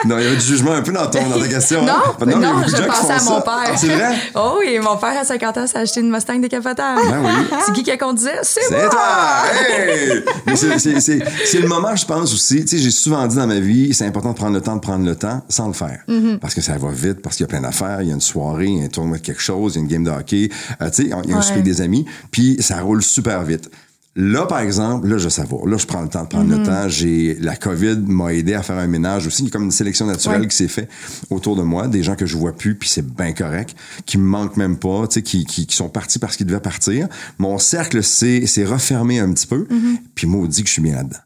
Non, 0.06 0.18
il 0.18 0.24
y 0.24 0.28
avait 0.28 0.36
du 0.36 0.46
jugement 0.46 0.72
un 0.74 0.82
peu 0.82 0.92
dans, 0.92 1.08
ton, 1.08 1.28
dans 1.30 1.40
ta 1.40 1.48
question. 1.48 1.84
Non, 1.84 1.94
hein? 1.94 2.26
non, 2.26 2.58
a 2.60 2.66
de 2.66 2.70
je 2.70 2.82
pensais 2.84 3.14
à 3.14 3.24
mon 3.24 3.36
ça. 3.38 3.42
père. 3.42 3.54
Ah, 3.68 3.78
c'est 3.78 3.88
vrai? 3.88 4.16
Oh 4.36 4.58
oui, 4.60 4.80
mon 4.82 4.98
père 4.98 5.18
à 5.20 5.24
50 5.24 5.58
ans 5.58 5.68
s'est 5.68 5.78
acheté 5.78 6.02
une 6.02 6.12
Mustang 6.12 6.40
décapotable. 6.40 7.02
Ben 7.10 7.22
oui. 7.24 7.58
C'est 7.66 7.74
qui 7.74 7.84
qui 7.84 7.92
a 7.92 7.98
conduisait? 7.98 8.40
C'est 8.52 8.72
moi! 8.72 8.90
toi! 8.90 9.44
Hey! 9.70 10.24
C'est- 10.56 11.60
le 11.60 11.68
moment, 11.68 11.96
je 11.96 12.06
pense 12.06 12.34
aussi. 12.34 12.62
Tu 12.62 12.68
sais, 12.68 12.78
j'ai 12.80 12.92
souvent 12.92 13.26
dit 13.28 13.36
dans 13.36 13.48
ma 13.48 13.60
vie, 13.60 13.94
c'est 13.94 14.06
important 14.06 14.32
de 14.32 14.36
prendre 14.38 14.54
le 14.56 14.62
temps 14.62 14.76
de 14.76 14.82
prendre 14.82 15.06
le 15.06 15.16
temps 15.16 15.44
sans 15.50 15.68
le 15.68 15.74
faire. 15.74 16.00
Mm-hmm. 16.08 16.40
Parce 16.40 16.54
que 16.56 16.62
ça 16.62 16.78
va 16.78 16.90
vite, 16.92 17.22
parce 17.22 17.36
qu'il 17.36 17.44
y 17.44 17.46
a 17.46 17.48
plein 17.50 17.62
d'affaires, 17.62 18.02
il 18.02 18.08
y 18.08 18.12
a 18.12 18.14
une 18.16 18.22
soirée, 18.22 18.68
il 18.68 18.78
y 18.80 18.82
a 18.82 18.86
un 18.86 18.88
tournoi 18.88 19.18
de 19.18 19.22
quelque 19.22 19.42
chose, 19.42 19.74
il 19.76 19.78
y 19.78 19.80
a 19.80 19.82
une 19.84 19.88
game 19.88 20.04
de 20.04 20.10
hockey, 20.12 20.50
euh, 20.82 20.90
tu 20.90 20.96
sais, 20.96 21.04
il 21.04 21.10
y 21.10 21.14
a 21.14 21.18
un 21.18 21.22
Ouais. 21.40 21.42
souper 21.42 21.62
des 21.62 21.82
amis, 21.82 22.06
puis 22.32 22.58
ça 22.62 22.82
roule 22.82 23.04
super 23.04 23.44
vite. 23.44 23.70
Là, 24.16 24.46
par 24.48 24.60
exemple, 24.60 25.08
là, 25.08 25.18
je 25.18 25.30
savoure. 25.30 25.68
Là, 25.68 25.78
je 25.78 25.86
prends 25.86 26.02
le 26.02 26.10
temps 26.10 26.24
de 26.24 26.28
prendre 26.28 26.50
le 26.50 26.64
temps. 26.64 26.90
J'ai, 26.90 27.38
la 27.40 27.56
COVID 27.56 27.98
m'a 28.08 28.34
aidé 28.34 28.54
à 28.54 28.64
faire 28.64 28.78
un 28.78 28.88
ménage 28.88 29.28
aussi. 29.28 29.44
Il 29.44 29.46
y 29.46 29.50
a 29.50 29.52
comme 29.52 29.64
une 29.64 29.72
sélection 29.72 30.08
naturelle 30.08 30.42
Ouais. 30.42 30.48
qui 30.48 30.56
s'est 30.58 30.68
fait 30.68 30.90
autour 31.30 31.56
de 31.56 31.62
moi. 31.62 31.88
Des 31.88 32.04
gens 32.04 32.16
que 32.16 32.26
je 32.26 32.36
vois 32.36 32.52
plus, 32.54 32.76
puis 32.76 32.90
c'est 32.90 33.06
bien 33.06 33.34
correct. 33.34 33.76
Qui 34.06 34.18
me 34.18 34.26
manquent 34.26 34.58
même 34.58 34.78
pas, 34.78 35.08
tu 35.08 35.16
sais, 35.16 35.22
qui, 35.22 35.46
qui, 35.46 35.68
qui 35.68 35.76
sont 35.76 35.90
partis 35.90 36.20
parce 36.20 36.36
qu'ils 36.38 36.48
devaient 36.48 36.60
partir. 36.60 37.08
Mon 37.38 37.60
cercle 37.60 38.04
s'est, 38.04 38.44
refermé 38.66 39.20
un 39.20 39.32
petit 39.32 39.48
peu. 39.48 39.68
Puis 40.16 40.28
maudit 40.28 40.64
que 40.64 40.68
je 40.68 40.74
suis 40.74 40.82
bien 40.82 40.96
là-dedans. 40.96 41.20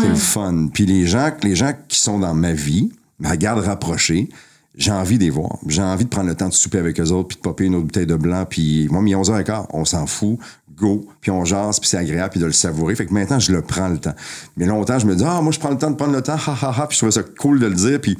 C'est 0.00 0.08
le 0.08 0.14
fun. 0.14 0.68
Puis 0.72 0.86
les 0.86 1.06
gens, 1.06 1.32
les 1.42 1.56
gens 1.56 1.72
qui 1.88 1.98
sont 1.98 2.18
dans 2.20 2.34
ma 2.34 2.52
vie, 2.52 2.92
ma 3.18 3.36
garde 3.36 3.64
rapprochée, 3.64 4.28
j'ai 4.76 4.92
envie 4.92 5.16
de 5.18 5.24
les 5.24 5.30
voir. 5.30 5.58
J'ai 5.66 5.82
envie 5.82 6.04
de 6.04 6.10
prendre 6.10 6.28
le 6.28 6.34
temps 6.34 6.48
de 6.48 6.54
souper 6.54 6.78
avec 6.78 7.00
eux 7.00 7.10
autres, 7.10 7.28
puis 7.28 7.36
de 7.36 7.40
popper 7.40 7.64
une 7.64 7.74
autre 7.74 7.86
bouteille 7.86 8.06
de 8.06 8.14
blanc, 8.14 8.44
puis 8.48 8.88
moi, 8.90 9.00
est 9.02 9.14
11h15, 9.14 9.66
on 9.72 9.84
s'en 9.86 10.06
fout, 10.06 10.38
go, 10.76 11.06
puis 11.20 11.30
on 11.30 11.44
jase, 11.44 11.80
puis 11.80 11.88
c'est 11.88 11.98
agréable, 11.98 12.30
puis 12.30 12.40
de 12.40 12.46
le 12.46 12.52
savourer. 12.52 12.94
Fait 12.94 13.06
que 13.06 13.14
maintenant, 13.14 13.38
je 13.38 13.52
le 13.52 13.62
prends 13.62 13.88
le 13.88 13.98
temps. 13.98 14.14
Mais 14.56 14.66
longtemps, 14.66 14.98
je 14.98 15.06
me 15.06 15.14
dis, 15.14 15.24
ah, 15.26 15.40
moi, 15.42 15.52
je 15.52 15.58
prends 15.58 15.70
le 15.70 15.78
temps 15.78 15.90
de 15.90 15.96
prendre 15.96 16.14
le 16.14 16.22
temps, 16.22 16.36
ha, 16.36 16.56
ha, 16.60 16.74
ha, 16.76 16.86
puis 16.86 16.94
je 16.94 17.00
trouvais 17.00 17.12
ça 17.12 17.22
cool 17.22 17.58
de 17.58 17.66
le 17.66 17.74
dire, 17.74 18.00
puis 18.00 18.16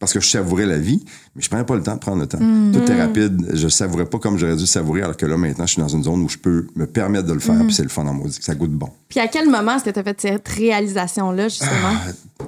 parce 0.00 0.12
que 0.12 0.18
je 0.20 0.28
savourais 0.28 0.66
la 0.66 0.78
vie, 0.78 1.04
mais 1.36 1.42
je 1.42 1.48
prenais 1.48 1.62
pas 1.64 1.76
le 1.76 1.82
temps 1.82 1.94
de 1.94 2.00
prendre 2.00 2.18
le 2.20 2.26
temps. 2.26 2.38
Mm-hmm. 2.38 2.72
Tout 2.72 2.90
est 2.90 3.00
rapide. 3.00 3.50
Je 3.54 3.68
savourais 3.68 4.06
pas 4.06 4.18
comme 4.18 4.36
j'aurais 4.38 4.56
dû 4.56 4.66
savourer, 4.66 5.02
alors 5.02 5.16
que 5.16 5.26
là, 5.26 5.36
maintenant, 5.36 5.66
je 5.66 5.72
suis 5.74 5.82
dans 5.82 5.88
une 5.88 6.02
zone 6.02 6.22
où 6.22 6.28
je 6.28 6.38
peux 6.38 6.66
me 6.74 6.86
permettre 6.86 7.26
de 7.28 7.34
le 7.34 7.38
Mm-hmm. 7.38 7.42
faire, 7.42 7.64
puis 7.66 7.72
c'est 7.74 7.82
le 7.84 7.88
fun 7.90 8.06
en 8.06 8.14
maudit. 8.14 8.38
Ça 8.40 8.54
goûte 8.56 8.72
bon. 8.72 8.88
Puis 9.08 9.20
à 9.20 9.28
quel 9.28 9.48
moment 9.48 9.76
est-ce 9.76 9.84
que 9.84 9.90
tu 9.90 9.98
as 9.98 10.02
fait 10.02 10.20
cette 10.20 10.48
réalisation-là, 10.48 11.48
justement? 11.48 11.68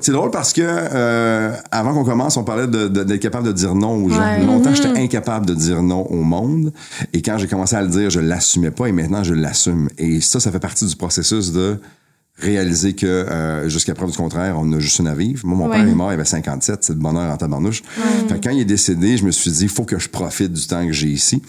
C'est 0.00 0.12
drôle 0.12 0.30
parce 0.30 0.52
que 0.52 0.62
euh, 0.64 1.52
avant 1.70 1.92
qu'on 1.92 2.04
commence, 2.04 2.36
on 2.36 2.44
parlait 2.44 2.66
de- 2.66 2.88
de- 2.88 3.04
d'être 3.04 3.20
capable 3.20 3.46
de 3.46 3.52
dire 3.52 3.74
non 3.74 4.02
aux 4.04 4.08
gens. 4.08 4.18
Ouais. 4.20 4.44
Longtemps, 4.44 4.74
j'étais 4.74 4.98
incapable 4.98 5.44
de 5.46 5.54
dire 5.54 5.82
non 5.82 6.06
au 6.10 6.22
monde. 6.22 6.72
Et 7.12 7.20
quand 7.20 7.36
j'ai 7.38 7.46
commencé 7.48 7.76
à 7.76 7.82
le 7.82 7.88
dire, 7.88 8.08
je 8.10 8.20
l'assumais 8.20 8.70
pas. 8.70 8.86
Et 8.86 8.92
maintenant, 8.92 9.22
je 9.22 9.34
l'assume. 9.34 9.88
Et 9.98 10.20
ça, 10.20 10.40
ça 10.40 10.50
fait 10.50 10.58
partie 10.60 10.86
du 10.86 10.96
processus 10.96 11.52
de 11.52 11.78
réaliser 12.42 12.94
que 12.94 13.06
euh, 13.06 13.68
jusqu'à 13.68 13.94
preuve 13.94 14.10
du 14.10 14.16
contraire, 14.16 14.56
on 14.58 14.70
a 14.72 14.78
juste 14.78 14.98
une 14.98 15.06
à 15.08 15.14
vivre. 15.14 15.46
Moi, 15.46 15.56
mon 15.56 15.66
Ouais. 15.68 15.78
père 15.78 15.88
est 15.88 15.94
mort, 15.94 16.10
il 16.10 16.14
avait 16.14 16.24
57, 16.24 16.84
c'est 16.84 16.94
de 16.94 17.02
bonheur 17.02 17.32
en 17.32 17.36
tabarnouche. 17.36 17.82
Fait 18.28 18.38
que 18.40 18.44
quand 18.48 18.50
il 18.50 18.60
est 18.60 18.64
décédé, 18.64 19.16
je 19.16 19.24
me 19.24 19.30
suis 19.30 19.50
dit, 19.50 19.62
il 19.64 19.68
faut 19.68 19.84
que 19.84 19.98
je 19.98 20.08
profite 20.08 20.52
du 20.52 20.66
temps 20.66 20.84
que 20.86 20.92
j'ai 20.92 21.08
ici. 21.08 21.42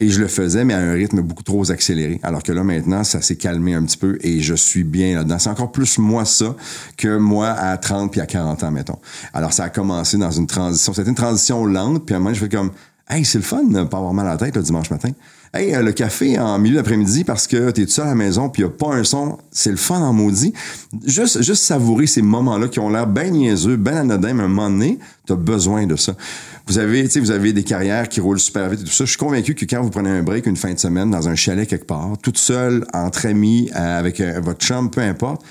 Et 0.00 0.08
je 0.08 0.18
le 0.20 0.26
faisais, 0.26 0.64
mais 0.64 0.74
à 0.74 0.78
un 0.78 0.94
rythme 0.94 1.20
beaucoup 1.20 1.44
trop 1.44 1.70
accéléré. 1.70 2.18
Alors 2.24 2.42
que 2.42 2.50
là, 2.50 2.64
maintenant, 2.64 3.04
ça 3.04 3.20
s'est 3.22 3.36
calmé 3.36 3.74
un 3.74 3.84
petit 3.84 3.98
peu 3.98 4.18
et 4.22 4.40
je 4.40 4.54
suis 4.54 4.82
bien 4.82 5.14
là-dedans. 5.14 5.38
C'est 5.38 5.50
encore 5.50 5.70
plus 5.70 5.96
moi 5.98 6.24
ça 6.24 6.56
que 6.96 7.18
moi 7.18 7.50
à 7.50 7.76
30 7.76 8.10
puis 8.10 8.20
à 8.20 8.26
40 8.26 8.64
ans, 8.64 8.72
mettons. 8.72 8.98
Alors, 9.32 9.52
ça 9.52 9.64
a 9.64 9.68
commencé 9.68 10.16
dans 10.18 10.32
une 10.32 10.48
transition. 10.48 10.92
C'était 10.92 11.08
une 11.08 11.14
transition 11.14 11.64
lente, 11.66 12.04
puis 12.04 12.14
à 12.14 12.18
un 12.18 12.20
moment, 12.20 12.34
je 12.34 12.40
fais 12.40 12.48
comme, 12.48 12.72
hey, 13.08 13.24
c'est 13.24 13.38
le 13.38 13.44
fun 13.44 13.62
de 13.62 13.84
pas 13.84 13.98
avoir 13.98 14.12
mal 14.12 14.26
à 14.26 14.30
la 14.30 14.36
tête 14.38 14.56
le 14.56 14.62
dimanche 14.62 14.90
matin. 14.90 15.10
Hey, 15.54 15.74
euh, 15.74 15.82
le 15.82 15.92
café 15.92 16.38
en 16.38 16.58
milieu 16.58 16.76
d'après-midi 16.76 17.24
parce 17.24 17.46
que 17.46 17.70
t'es 17.72 17.84
tout 17.84 17.90
seul 17.90 18.06
à 18.06 18.10
la 18.10 18.14
maison 18.14 18.48
puis 18.48 18.62
y 18.62 18.64
a 18.64 18.70
pas 18.70 18.94
un 18.94 19.04
son, 19.04 19.36
c'est 19.50 19.70
le 19.70 19.76
fun 19.76 20.00
en 20.00 20.14
maudit. 20.14 20.54
Juste, 21.04 21.42
juste 21.42 21.64
savourer 21.64 22.06
ces 22.06 22.22
moments-là 22.22 22.68
qui 22.68 22.80
ont 22.80 22.88
l'air 22.88 23.06
ben 23.06 23.30
niaiseux, 23.30 23.76
ben 23.76 23.98
anodins, 23.98 24.32
mais 24.32 24.44
à 24.44 24.46
un 24.46 24.48
moment 24.48 24.70
donné, 24.70 24.98
t'as 25.26 25.34
besoin 25.34 25.86
de 25.86 25.96
ça. 25.96 26.14
Vous 26.68 26.78
avez, 26.78 27.02
vous 27.02 27.30
avez 27.30 27.52
des 27.52 27.64
carrières 27.64 28.08
qui 28.08 28.22
roulent 28.22 28.40
super 28.40 28.70
vite 28.70 28.80
et 28.80 28.84
tout 28.84 28.92
ça. 28.92 29.04
Je 29.04 29.10
suis 29.10 29.18
convaincu 29.18 29.54
que 29.54 29.66
quand 29.66 29.82
vous 29.82 29.90
prenez 29.90 30.08
un 30.08 30.22
break 30.22 30.46
une 30.46 30.56
fin 30.56 30.72
de 30.72 30.78
semaine 30.78 31.10
dans 31.10 31.28
un 31.28 31.34
chalet 31.34 31.68
quelque 31.68 31.86
part, 31.86 32.16
toute 32.22 32.38
seule, 32.38 32.86
entre 32.94 33.26
amis, 33.26 33.70
euh, 33.76 33.98
avec 33.98 34.22
euh, 34.22 34.40
votre 34.42 34.64
chum, 34.64 34.90
peu 34.90 35.02
importe, 35.02 35.44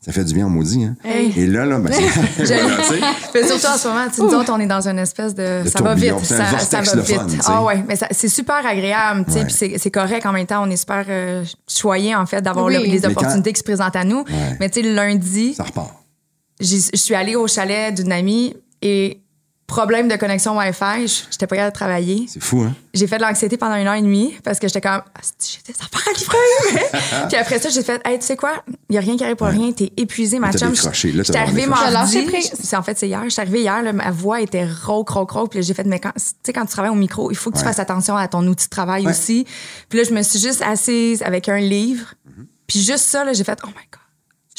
ça 0.00 0.12
fait 0.12 0.24
du 0.24 0.32
bien 0.34 0.46
en 0.46 0.48
maudit, 0.48 0.84
hein. 0.84 0.96
Hey. 1.04 1.32
Et 1.38 1.46
là, 1.46 1.66
là, 1.66 1.78
ben, 1.78 1.92
c'est- 2.38 3.46
surtout 3.46 3.66
en 3.66 3.76
ce 3.78 3.88
moment, 3.88 4.06
tu 4.08 4.14
sais, 4.16 4.22
nous 4.22 4.28
autres, 4.34 4.52
on 4.52 4.58
est 4.60 4.66
dans 4.66 4.88
une 4.88 4.98
espèce 4.98 5.34
de. 5.34 5.62
Le 5.64 5.68
ça 5.70 5.82
va 5.82 5.94
vite. 5.94 6.18
Ça, 6.24 6.36
va 6.80 6.82
fun, 6.84 7.24
vite. 7.26 7.40
Ah 7.46 7.62
ouais, 7.64 7.84
mais 7.86 7.96
c'est 8.10 8.28
super 8.28 8.64
agréable, 8.66 9.24
tu 9.26 9.32
sais, 9.32 9.38
Ouais. 9.40 9.44
puis 9.44 9.54
c'est- 9.78 9.90
correct 9.90 10.24
en 10.26 10.32
même 10.32 10.46
temps. 10.46 10.62
On 10.66 10.70
est 10.70 10.76
super 10.76 11.04
euh, 11.08 11.44
choyés, 11.68 12.14
en 12.14 12.24
fait, 12.26 12.40
d'avoir 12.40 12.66
Oui. 12.66 12.74
le- 12.76 12.82
les 12.84 12.92
Mais 12.92 13.00
quand- 13.00 13.10
opportunités 13.10 13.52
qui 13.52 13.58
se 13.58 13.64
présentent 13.64 13.96
à 13.96 14.04
nous. 14.04 14.20
Ouais. 14.20 14.56
Mais 14.58 14.70
tu 14.70 14.80
sais, 14.80 14.88
le 14.88 14.94
lundi, 14.94 15.54
Ça 15.54 15.64
repart. 15.64 15.90
je 16.60 16.76
suis 16.94 17.14
allée 17.14 17.36
au 17.36 17.46
chalet 17.46 17.94
d'une 17.94 18.12
amie 18.12 18.54
et 18.82 19.20
problème 19.70 20.08
de 20.08 20.16
connexion 20.16 20.56
Wi-Fi, 20.58 21.06
j'étais 21.30 21.46
pas 21.46 21.56
capable 21.56 21.72
de 21.72 21.78
travailler. 21.78 22.26
C'est 22.28 22.42
fou, 22.42 22.62
hein? 22.62 22.74
J'ai 22.92 23.06
fait 23.06 23.18
de 23.18 23.22
l'anxiété 23.22 23.56
pendant 23.56 23.76
une 23.76 23.86
heure 23.86 23.94
et 23.94 24.02
demie 24.02 24.34
parce 24.42 24.58
que 24.58 24.66
j'étais 24.66 24.80
comme, 24.80 25.00
Ah, 25.14 25.20
j'ai 25.38 25.72
des 25.72 25.78
affaires 25.80 26.08
à 26.08 26.18
livrer. 26.18 27.26
puis 27.28 27.36
après 27.38 27.58
ça, 27.60 27.68
j'ai 27.68 27.82
fait, 27.82 28.00
hey, 28.04 28.18
tu 28.18 28.26
sais 28.26 28.36
quoi? 28.36 28.64
Il 28.88 28.96
y 28.96 28.98
a 28.98 29.00
rien 29.00 29.16
qui 29.16 29.22
arrive 29.24 29.36
pour 29.36 29.46
rien. 29.46 29.70
T'es 29.72 29.92
épuisé, 29.96 30.38
ma 30.40 30.50
chum. 30.52 30.74
J'étais 30.74 31.36
arrivée 31.38 31.66
mardi. 31.66 32.26
C'est 32.62 32.76
en 32.76 32.82
fait, 32.82 32.98
c'est 32.98 33.08
hier. 33.08 33.22
J'étais 33.28 33.42
arrivée 33.42 33.60
hier, 33.60 33.80
là, 33.82 33.92
ma 33.92 34.10
voix 34.10 34.40
était 34.40 34.66
rauque, 34.66 35.10
rauque, 35.10 35.30
rauque. 35.30 35.50
Puis 35.50 35.60
là, 35.60 35.64
j'ai 35.64 35.74
fait, 35.74 35.84
mais 35.86 36.00
quand, 36.00 36.12
tu 36.16 36.22
sais, 36.42 36.52
quand 36.52 36.66
tu 36.66 36.72
travailles 36.72 36.90
au 36.90 36.94
micro, 36.96 37.30
il 37.30 37.36
faut 37.36 37.50
que 37.50 37.56
tu 37.56 37.62
Ouais. 37.62 37.68
fasses 37.68 37.78
attention 37.78 38.16
à 38.16 38.26
ton 38.28 38.44
outil 38.46 38.66
de 38.66 38.70
travail 38.70 39.04
Ouais. 39.04 39.10
aussi. 39.12 39.46
Puis 39.88 39.98
là, 40.00 40.04
je 40.04 40.12
me 40.12 40.22
suis 40.22 40.40
juste 40.40 40.62
assise 40.62 41.22
avec 41.22 41.48
un 41.48 41.58
livre. 41.60 42.14
Mm-hmm. 42.28 42.44
Puis 42.66 42.80
juste 42.82 43.04
ça, 43.04 43.24
là, 43.24 43.32
j'ai 43.32 43.44
fait, 43.44 43.58
oh 43.64 43.68
my 43.68 43.74
God. 43.92 43.99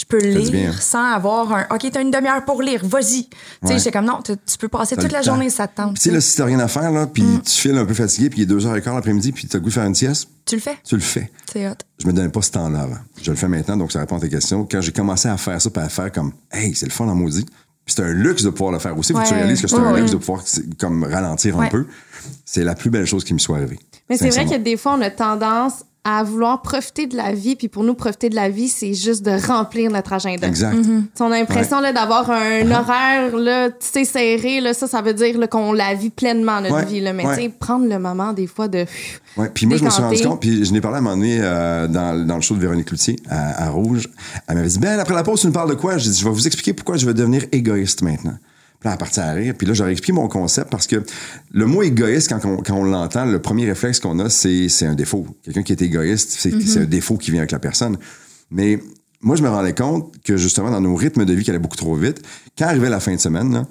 Je 0.02 0.06
peux 0.08 0.18
lire 0.18 0.82
sans 0.82 1.14
avoir 1.14 1.54
un 1.54 1.68
OK, 1.70 1.88
t'as 1.92 2.02
une 2.02 2.10
demi-heure 2.10 2.44
pour 2.44 2.62
lire, 2.64 2.82
vas-y. 2.84 3.26
Tu 3.26 3.30
sais, 3.30 3.68
Ouais. 3.74 3.78
j'étais 3.78 3.92
comme 3.92 4.06
non, 4.06 4.20
tu 4.24 4.36
peux 4.58 4.68
passer 4.68 4.96
toute 4.96 5.12
la 5.12 5.20
temps. 5.20 5.26
journée, 5.26 5.50
ça 5.52 5.68
te 5.68 5.76
tente. 5.78 5.94
Puis, 5.94 6.02
tu 6.04 6.10
sais, 6.10 6.16
là, 6.16 6.20
si 6.22 6.36
t'as 6.36 6.46
rien 6.46 6.60
à 6.60 6.68
faire, 6.68 6.92
là, 6.92 7.06
puis 7.06 7.24
tu 7.46 7.52
files 7.52 7.78
un 7.78 7.86
peu 7.86 7.94
fatigué, 7.94 8.30
puis 8.32 8.40
il 8.40 8.44
est 8.44 8.46
deux 8.48 8.66
heures 8.66 8.76
et 8.76 8.82
quart 8.82 8.96
l'après-midi, 8.96 9.32
puis 9.32 9.48
t'as 9.48 9.60
le 9.60 9.64
goût 9.64 9.70
de 9.70 9.74
faire 9.76 9.86
une 9.86 9.94
sieste, 9.96 10.28
Tu 10.46 10.56
le 10.56 10.62
fais. 10.62 10.78
tu 10.84 10.96
le 10.96 11.02
fais. 11.02 11.32
C'est 11.52 11.68
hot. 11.70 11.74
Je 12.00 12.08
me 12.08 12.14
donnais 12.14 12.30
pas 12.30 12.42
ce 12.42 12.50
temps-là 12.52 12.80
avant. 12.82 12.98
Je 13.22 13.30
le 13.30 13.38
fais 13.38 13.48
maintenant, 13.48 13.78
donc 13.78 13.92
ça 13.92 14.00
répond 14.00 14.18
à 14.18 14.20
tes 14.22 14.30
questions. 14.30 14.68
Quand 14.70 14.82
j'ai 14.82 14.92
commencé 14.92 15.28
à 15.30 15.38
faire 15.38 15.62
ça, 15.62 15.70
puis 15.70 15.84
à 15.84 15.90
faire 15.90 16.12
comme, 16.12 16.34
hey, 16.52 16.74
c'est 16.74 16.88
le 16.88 16.92
fun 16.92 17.08
en 17.08 17.16
maudit. 17.16 17.46
Puis 17.86 17.96
c'est 17.96 18.04
un 18.04 18.14
luxe 18.14 18.44
de 18.44 18.50
pouvoir 18.50 18.72
le 18.72 18.80
faire 18.80 18.98
aussi. 18.98 19.12
Faut 19.14 19.20
que 19.20 19.26
tu 19.28 19.34
Ouais. 19.34 19.40
réalises 19.42 19.62
que 19.62 19.68
c'est 19.68 19.76
Ouais, 19.76 19.82
un 19.86 19.94
ouais. 19.94 20.00
luxe 20.00 20.12
de 20.12 20.18
pouvoir 20.18 20.44
comme 20.80 21.04
ralentir 21.04 21.58
un 21.58 21.62
Ouais. 21.62 21.70
peu. 21.70 21.86
C'est 22.46 22.64
la 22.64 22.76
plus 22.76 22.90
belle 22.90 23.06
chose 23.06 23.24
qui 23.24 23.34
me 23.34 23.40
soit 23.40 23.58
arrivée. 23.58 23.80
Mais 24.10 24.18
c'est 24.18 24.30
vrai 24.30 24.46
que 24.46 24.58
des 24.58 24.78
fois, 24.78 24.96
on 24.98 25.02
a 25.02 25.10
tendance 25.10 25.84
à 26.04 26.24
vouloir 26.24 26.62
profiter 26.62 27.06
de 27.06 27.16
la 27.16 27.32
vie. 27.34 27.56
Puis 27.56 27.68
pour 27.68 27.84
nous, 27.84 27.94
profiter 27.94 28.30
de 28.30 28.36
la 28.36 28.50
vie, 28.50 28.70
c'est 28.70 28.94
juste 28.94 29.24
de 29.24 29.32
remplir 29.48 29.92
notre 29.92 30.14
agenda. 30.14 30.48
Exact. 30.48 30.76
Tu 30.76 30.84
sais, 30.84 31.24
On 31.24 31.32
a 31.32 31.38
l'impression 31.38 31.80
là, 31.80 31.94
d'avoir 31.94 32.30
un 32.32 32.70
horaire 32.72 33.36
là, 33.38 33.70
tu 33.70 33.76
sais, 33.80 34.06
serré. 34.06 34.62
Là, 34.62 34.74
ça, 34.74 34.88
ça 34.88 35.02
veut 35.02 35.14
dire 35.14 35.38
qu'on 35.50 35.74
la 35.74 35.94
vit 35.94 36.10
pleinement, 36.10 36.60
notre 36.60 36.76
Ouais, 36.76 36.86
vie. 36.86 37.02
Là. 37.02 37.14
Mais 37.14 37.26
ouais. 37.26 37.36
tu 37.36 37.44
sais, 37.44 37.50
prendre 37.50 37.88
le 37.88 38.00
moment, 38.00 38.34
des 38.34 38.48
fois, 38.48 38.68
de... 38.68 38.86
Ouais, 39.38 39.50
puis 39.54 39.66
moi, 39.66 39.78
je 39.78 39.84
me 39.84 39.90
suis 39.90 40.02
rendu 40.02 40.22
compte, 40.24 40.42
puis 40.42 40.66
je 40.66 40.74
n'ai 40.74 40.82
parlé 40.82 40.96
à 40.96 41.00
un 41.00 41.02
moment 41.02 41.16
donné 41.16 41.38
euh, 41.40 41.88
dans, 41.88 42.26
dans 42.26 42.36
le 42.36 42.42
show 42.42 42.56
de 42.56 42.60
Véronique 42.62 42.88
Cloutier 42.88 43.18
à, 43.30 43.66
à 43.66 43.70
Rouge. 43.70 44.10
Elle 44.48 44.56
m'avait 44.56 44.68
dit, 44.68 44.80
ben, 44.80 45.00
après 45.00 45.14
la 45.14 45.24
pause, 45.24 45.42
tu 45.42 45.48
nous 45.48 45.54
parles 45.54 45.70
de 45.70 45.76
quoi? 45.76 45.98
J'ai 45.98 46.10
dit, 46.10 46.20
je 46.20 46.26
vais 46.26 46.32
vous 46.32 46.48
expliquer 46.48 46.74
pourquoi 46.74 46.98
je 46.98 47.06
vais 47.06 47.14
devenir 47.14 47.44
égoïste 47.52 48.02
maintenant. 48.02 48.38
Puis 48.82 48.88
là, 48.88 48.92
elle 48.92 48.96
est 48.96 48.98
partie 48.98 49.20
à 49.20 49.32
rire. 49.32 49.54
Puis 49.56 49.68
là, 49.68 49.76
j'aurais 49.76 49.92
expliqué 49.92 50.12
mon 50.12 50.28
concept 50.28 50.72
parce 50.72 50.88
que 50.88 51.04
le 51.52 51.66
mot 51.68 51.84
égoïste, 51.84 52.30
quand 52.30 52.44
on, 52.46 52.58
quand 52.58 52.74
on 52.74 52.84
l'entend, 52.84 53.26
le 53.26 53.40
premier 53.40 53.68
réflexe 53.68 54.00
qu'on 54.00 54.18
a, 54.18 54.28
c'est, 54.28 54.70
c'est 54.70 54.88
un 54.88 54.96
défaut. 54.96 55.28
Quelqu'un 55.44 55.62
qui 55.62 55.72
est 55.72 55.82
égoïste, 55.84 56.32
c'est, 56.32 56.60
c'est 56.62 56.80
un 56.80 56.86
défaut 56.86 57.18
qui 57.18 57.30
vient 57.30 57.42
avec 57.42 57.52
la 57.52 57.60
personne. 57.60 57.98
Mais 58.50 58.80
moi, 59.22 59.36
je 59.36 59.44
me 59.44 59.50
rendais 59.50 59.76
compte 59.76 60.20
que 60.24 60.36
justement, 60.36 60.72
dans 60.72 60.82
nos 60.82 60.96
rythmes 60.96 61.26
de 61.26 61.34
vie 61.34 61.44
qui 61.44 61.52
allaient 61.52 61.60
beaucoup 61.60 61.78
trop 61.78 61.96
vite, 61.96 62.24
quand 62.58 62.66
arrivait 62.66 62.90
la 62.90 63.00
fin 63.00 63.14
de 63.14 63.20
semaine, 63.20 63.54
là, 63.54 63.68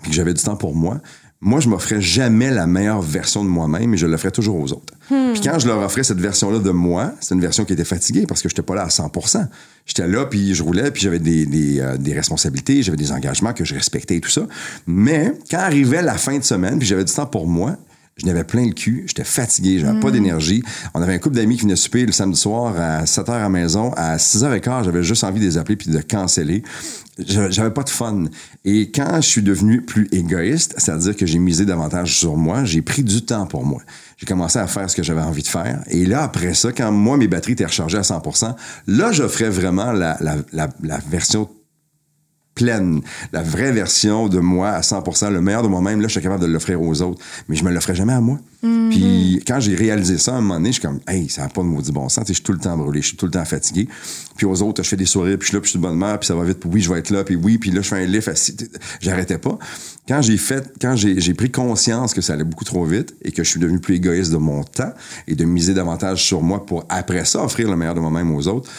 puis 0.00 0.10
que 0.10 0.16
j'avais 0.16 0.32
du 0.32 0.42
temps 0.42 0.56
pour 0.56 0.74
moi, 0.74 0.98
moi, 1.40 1.60
je 1.60 1.68
m'offrais 1.68 2.00
jamais 2.00 2.50
la 2.50 2.66
meilleure 2.66 3.00
version 3.00 3.44
de 3.44 3.48
moi-même 3.48 3.94
et 3.94 3.96
je 3.96 4.06
l'offrais 4.06 4.32
toujours 4.32 4.56
aux 4.56 4.72
autres. 4.72 4.94
Puis 5.06 5.40
quand 5.40 5.58
je 5.58 5.68
leur 5.68 5.78
offrais 5.78 6.02
cette 6.02 6.18
version-là 6.18 6.58
de 6.58 6.70
moi, 6.70 7.12
c'est 7.20 7.34
une 7.34 7.40
version 7.40 7.64
qui 7.64 7.74
était 7.74 7.84
fatiguée 7.84 8.26
parce 8.26 8.42
que 8.42 8.48
j'étais 8.48 8.62
pas 8.62 8.74
là 8.74 8.82
à 8.82 8.90
100 8.90 9.12
J'étais 9.88 10.06
là, 10.06 10.26
puis 10.26 10.54
je 10.54 10.62
roulais, 10.62 10.90
puis 10.90 11.02
j'avais 11.02 11.18
des, 11.18 11.46
des, 11.46 11.80
euh, 11.80 11.96
des 11.96 12.12
responsabilités, 12.12 12.82
j'avais 12.82 12.98
des 12.98 13.10
engagements 13.10 13.54
que 13.54 13.64
je 13.64 13.74
respectais 13.74 14.16
et 14.16 14.20
tout 14.20 14.30
ça. 14.30 14.46
Mais 14.86 15.32
quand 15.50 15.58
arrivait 15.58 16.02
la 16.02 16.14
fin 16.14 16.38
de 16.38 16.44
semaine, 16.44 16.78
puis 16.78 16.86
j'avais 16.86 17.04
du 17.04 17.12
temps 17.12 17.26
pour 17.26 17.46
moi, 17.46 17.76
je 18.18 18.26
n'avais 18.26 18.44
plein 18.44 18.66
le 18.66 18.72
cul, 18.72 19.04
j'étais 19.06 19.24
fatigué, 19.24 19.78
j'avais 19.78 20.00
pas 20.00 20.10
d'énergie. 20.10 20.62
On 20.92 21.00
avait 21.00 21.14
un 21.14 21.18
couple 21.18 21.36
d'amis 21.36 21.56
qui 21.56 21.62
venaient 21.62 21.76
souper 21.76 22.04
le 22.04 22.12
samedi 22.12 22.38
soir 22.38 22.74
à 22.76 23.04
7h 23.04 23.30
à 23.30 23.38
la 23.38 23.48
maison. 23.48 23.92
À 23.96 24.16
6h15, 24.16 24.84
j'avais 24.84 25.04
juste 25.04 25.22
envie 25.24 25.40
de 25.40 25.44
les 25.44 25.56
appeler 25.56 25.76
puis 25.76 25.90
de 25.90 26.00
canceller. 26.00 26.62
J'avais 27.18 27.72
pas 27.72 27.82
de 27.82 27.90
fun. 27.90 28.24
Et 28.64 28.90
quand 28.90 29.16
je 29.16 29.26
suis 29.26 29.42
devenu 29.42 29.82
plus 29.82 30.08
égoïste, 30.12 30.74
c'est-à-dire 30.78 31.16
que 31.16 31.26
j'ai 31.26 31.38
misé 31.38 31.64
davantage 31.64 32.18
sur 32.18 32.36
moi, 32.36 32.64
j'ai 32.64 32.82
pris 32.82 33.02
du 33.02 33.24
temps 33.24 33.46
pour 33.46 33.64
moi. 33.64 33.82
J'ai 34.16 34.26
commencé 34.26 34.58
à 34.58 34.66
faire 34.66 34.88
ce 34.88 34.96
que 34.96 35.02
j'avais 35.02 35.20
envie 35.20 35.42
de 35.42 35.48
faire. 35.48 35.82
Et 35.88 36.06
là, 36.06 36.22
après 36.22 36.54
ça, 36.54 36.72
quand 36.72 36.92
moi, 36.92 37.16
mes 37.16 37.28
batteries 37.28 37.52
étaient 37.52 37.66
rechargées 37.66 37.98
à 37.98 38.02
100% 38.02 38.54
là, 38.86 39.12
j'offrais 39.12 39.50
vraiment 39.50 39.92
la, 39.92 40.16
la, 40.20 40.36
la, 40.52 40.68
la 40.82 40.98
version 41.10 41.48
pleine, 42.58 43.00
la 43.32 43.42
vraie 43.42 43.70
version 43.70 44.28
de 44.28 44.40
moi 44.40 44.70
à 44.70 44.80
100%, 44.80 45.32
le 45.32 45.40
meilleur 45.40 45.62
de 45.62 45.68
moi-même, 45.68 46.00
là, 46.00 46.08
je 46.08 46.12
suis 46.12 46.20
capable 46.20 46.42
de 46.42 46.48
l'offrir 46.48 46.82
aux 46.82 47.02
autres. 47.02 47.24
Mais 47.48 47.54
je 47.54 47.64
me 47.64 47.70
l'offrais 47.70 47.94
jamais 47.94 48.12
à 48.12 48.20
moi. 48.20 48.38
Puis 48.60 49.40
quand 49.46 49.60
j'ai 49.60 49.76
réalisé 49.76 50.18
ça, 50.18 50.34
à 50.34 50.38
un 50.38 50.40
moment 50.40 50.54
donné, 50.54 50.70
je 50.70 50.80
suis 50.80 50.82
comme, 50.82 50.98
hey, 51.06 51.28
ça 51.28 51.42
n'a 51.42 51.48
pas 51.48 51.62
de 51.62 51.68
maudit 51.68 51.92
bon 51.92 52.08
sens. 52.08 52.24
Je 52.26 52.32
suis 52.32 52.42
tout 52.42 52.52
le 52.52 52.58
temps 52.58 52.76
brûlé, 52.76 53.00
je 53.00 53.08
suis 53.08 53.16
tout 53.16 53.26
le 53.26 53.30
temps 53.30 53.44
fatigué. 53.44 53.88
Puis 54.36 54.46
aux 54.46 54.62
autres, 54.62 54.82
je 54.82 54.88
fais 54.88 54.96
des 54.96 55.06
sourires, 55.06 55.38
puis 55.38 55.46
je 55.46 55.48
suis 55.50 55.54
là, 55.54 55.60
puis 55.60 55.68
je 55.68 55.70
suis 55.70 55.78
de 55.78 55.82
bonne 55.82 55.94
humeur, 55.94 56.18
puis 56.18 56.26
ça 56.26 56.34
va 56.34 56.42
vite, 56.44 56.58
puis 56.58 56.68
oui, 56.72 56.80
je 56.80 56.92
vais 56.92 56.98
être 56.98 57.10
là, 57.10 57.22
puis 57.22 57.36
oui, 57.36 57.58
puis 57.58 57.70
là, 57.70 57.82
je 57.82 57.88
fais 57.88 58.02
un 58.02 58.06
lift 58.06 58.26
assis. 58.26 58.56
J'arrêtais 59.00 59.38
pas. 59.38 59.56
Quand 60.08 60.22
j'ai 60.22 60.38
fait, 60.38 60.72
quand 60.80 60.96
j'ai 60.96 61.20
j'ai 61.20 61.34
pris 61.34 61.50
conscience 61.50 62.14
que 62.14 62.20
ça 62.20 62.32
allait 62.32 62.44
beaucoup 62.44 62.64
trop 62.64 62.84
vite 62.84 63.14
et 63.22 63.30
que 63.30 63.44
je 63.44 63.50
suis 63.50 63.60
devenu 63.60 63.78
plus 63.78 63.96
égoïste 63.96 64.32
de 64.32 64.38
mon 64.38 64.64
temps 64.64 64.92
et 65.26 65.34
de 65.34 65.44
miser 65.44 65.74
davantage 65.74 66.24
sur 66.24 66.42
moi 66.42 66.64
pour 66.64 66.84
après 66.88 67.24
ça 67.24 67.44
offrir 67.44 67.70
le 67.70 67.76
meilleur 67.76 67.94
de 67.94 68.00
moi-même 68.00 68.34
aux 68.34 68.48
autres, 68.48 68.70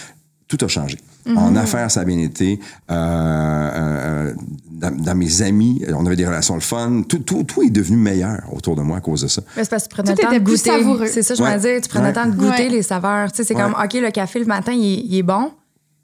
tout 0.49 0.57
a 0.65 0.67
changé. 0.67 0.97
En 1.35 1.55
affaires, 1.55 1.89
ça 1.91 2.01
a 2.01 2.05
bien 2.05 2.17
été. 2.17 2.59
Euh, 2.89 2.93
euh, 2.95 4.29
euh, 4.29 4.33
dans, 4.71 4.95
dans 4.95 5.15
mes 5.15 5.41
amis, 5.43 5.83
on 5.93 6.05
avait 6.05 6.15
des 6.15 6.25
relations 6.25 6.55
le 6.55 6.61
fun. 6.61 7.03
Tout, 7.07 7.19
tout, 7.19 7.43
tout 7.43 7.61
est 7.61 7.69
devenu 7.69 7.97
meilleur 7.97 8.39
autour 8.51 8.75
de 8.75 8.81
moi 8.81 8.97
à 8.97 9.01
cause 9.01 9.21
de 9.21 9.27
ça. 9.27 9.41
Mais 9.55 9.63
c'est 9.63 9.69
parce 9.69 9.83
que 9.83 9.89
tu 9.89 9.95
prenais 9.95 10.15
Tout 10.15 10.21
le 10.21 10.27
temps 10.27 10.33
de 10.33 10.39
goûter. 10.43 10.57
savoureux. 10.57 11.05
C'est 11.07 11.21
ça, 11.21 11.35
je 11.35 11.43
Ouais. 11.43 11.55
me 11.55 11.59
dire. 11.61 11.81
Tu 11.81 11.87
prenais 11.89 12.05
Ouais. 12.05 12.09
le 12.09 12.15
temps 12.15 12.25
de 12.25 12.35
goûter 12.35 12.63
Ouais. 12.63 12.69
les 12.69 12.81
saveurs. 12.81 13.31
Tu 13.31 13.37
sais, 13.37 13.43
c'est 13.43 13.55
Ouais. 13.55 13.61
comme, 13.61 13.73
OK, 13.73 13.93
le 13.93 14.09
café 14.11 14.39
le 14.39 14.45
matin, 14.45 14.71
il, 14.73 14.83
est- 14.85 15.03
il 15.05 15.15
est 15.17 15.23
bon. 15.23 15.51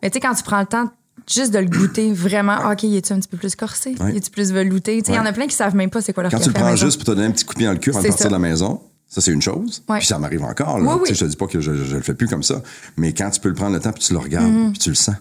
Mais 0.03 0.09
tu 0.11 0.15
sais, 0.15 0.19
quand 0.19 0.35
tu 0.35 0.43
prends 0.43 0.59
le 0.59 0.65
temps 0.67 0.91
juste 1.27 1.51
de 1.51 1.57
le 1.59 1.65
goûter 1.67 2.11
vraiment, 2.13 2.57
OK, 2.71 2.83
il 2.83 2.95
est-tu 2.95 3.13
un 3.13 3.19
petit 3.19 3.29
peu 3.29 3.37
plus 3.37 3.55
corsé? 3.55 3.95
Ouais. 3.99 4.11
Il 4.11 4.17
est-tu 4.17 4.29
plus 4.29 4.51
velouté? 4.51 5.01
Tu 5.01 5.07
sais, 5.07 5.13
il 5.13 5.15
y 5.15 5.19
en 5.19 5.25
a 5.25 5.33
plein 5.33 5.47
qui 5.47 5.55
savent 5.55 5.75
même 5.75 5.89
pas 5.89 6.01
c'est 6.01 6.13
quoi 6.13 6.21
leur 6.23 6.31
Quand 6.31 6.37
café 6.37 6.51
tu 6.51 6.55
le 6.55 6.61
prends 6.63 6.75
juste 6.75 6.97
pour 6.97 7.05
te 7.05 7.11
donner 7.11 7.25
un 7.27 7.31
petit 7.31 7.45
coup 7.45 7.53
de 7.53 7.57
pied 7.57 7.65
dans 7.65 7.73
le 7.73 7.79
cul 7.79 7.89
avant 7.89 8.01
de 8.01 8.07
partir 8.07 8.23
ça. 8.23 8.29
de 8.29 8.33
la 8.33 8.39
maison, 8.39 8.79
ça, 9.15 9.21
c'est 9.21 9.31
une 9.31 9.41
chose. 9.41 9.81
Ouais. 9.87 9.99
Puis 9.99 10.07
ça 10.07 10.19
m'arrive 10.19 10.43
encore. 10.43 10.77
Là. 10.77 10.85
Oui, 10.93 10.99
oui. 11.03 11.07
Tu 11.07 11.15
sais, 11.15 11.19
Je 11.21 11.25
te 11.25 11.29
dis 11.31 11.37
pas 11.37 11.47
que 11.47 11.61
je, 11.61 11.73
je, 11.73 11.83
je 11.85 11.95
le 11.95 12.01
fais 12.01 12.13
plus 12.13 12.27
comme 12.27 12.43
ça. 12.43 12.61
Mais 12.97 13.13
quand 13.13 13.29
tu 13.29 13.39
peux 13.39 13.47
le 13.47 13.55
prendre 13.55 13.73
le 13.73 13.79
temps, 13.79 13.93
puis 13.93 14.03
tu 14.03 14.11
le 14.13 14.19
regardes, 14.19 14.45
Mm-hmm. 14.51 14.69
puis 14.71 14.79
tu 14.79 14.89
le 14.89 14.95
sens. 14.95 15.15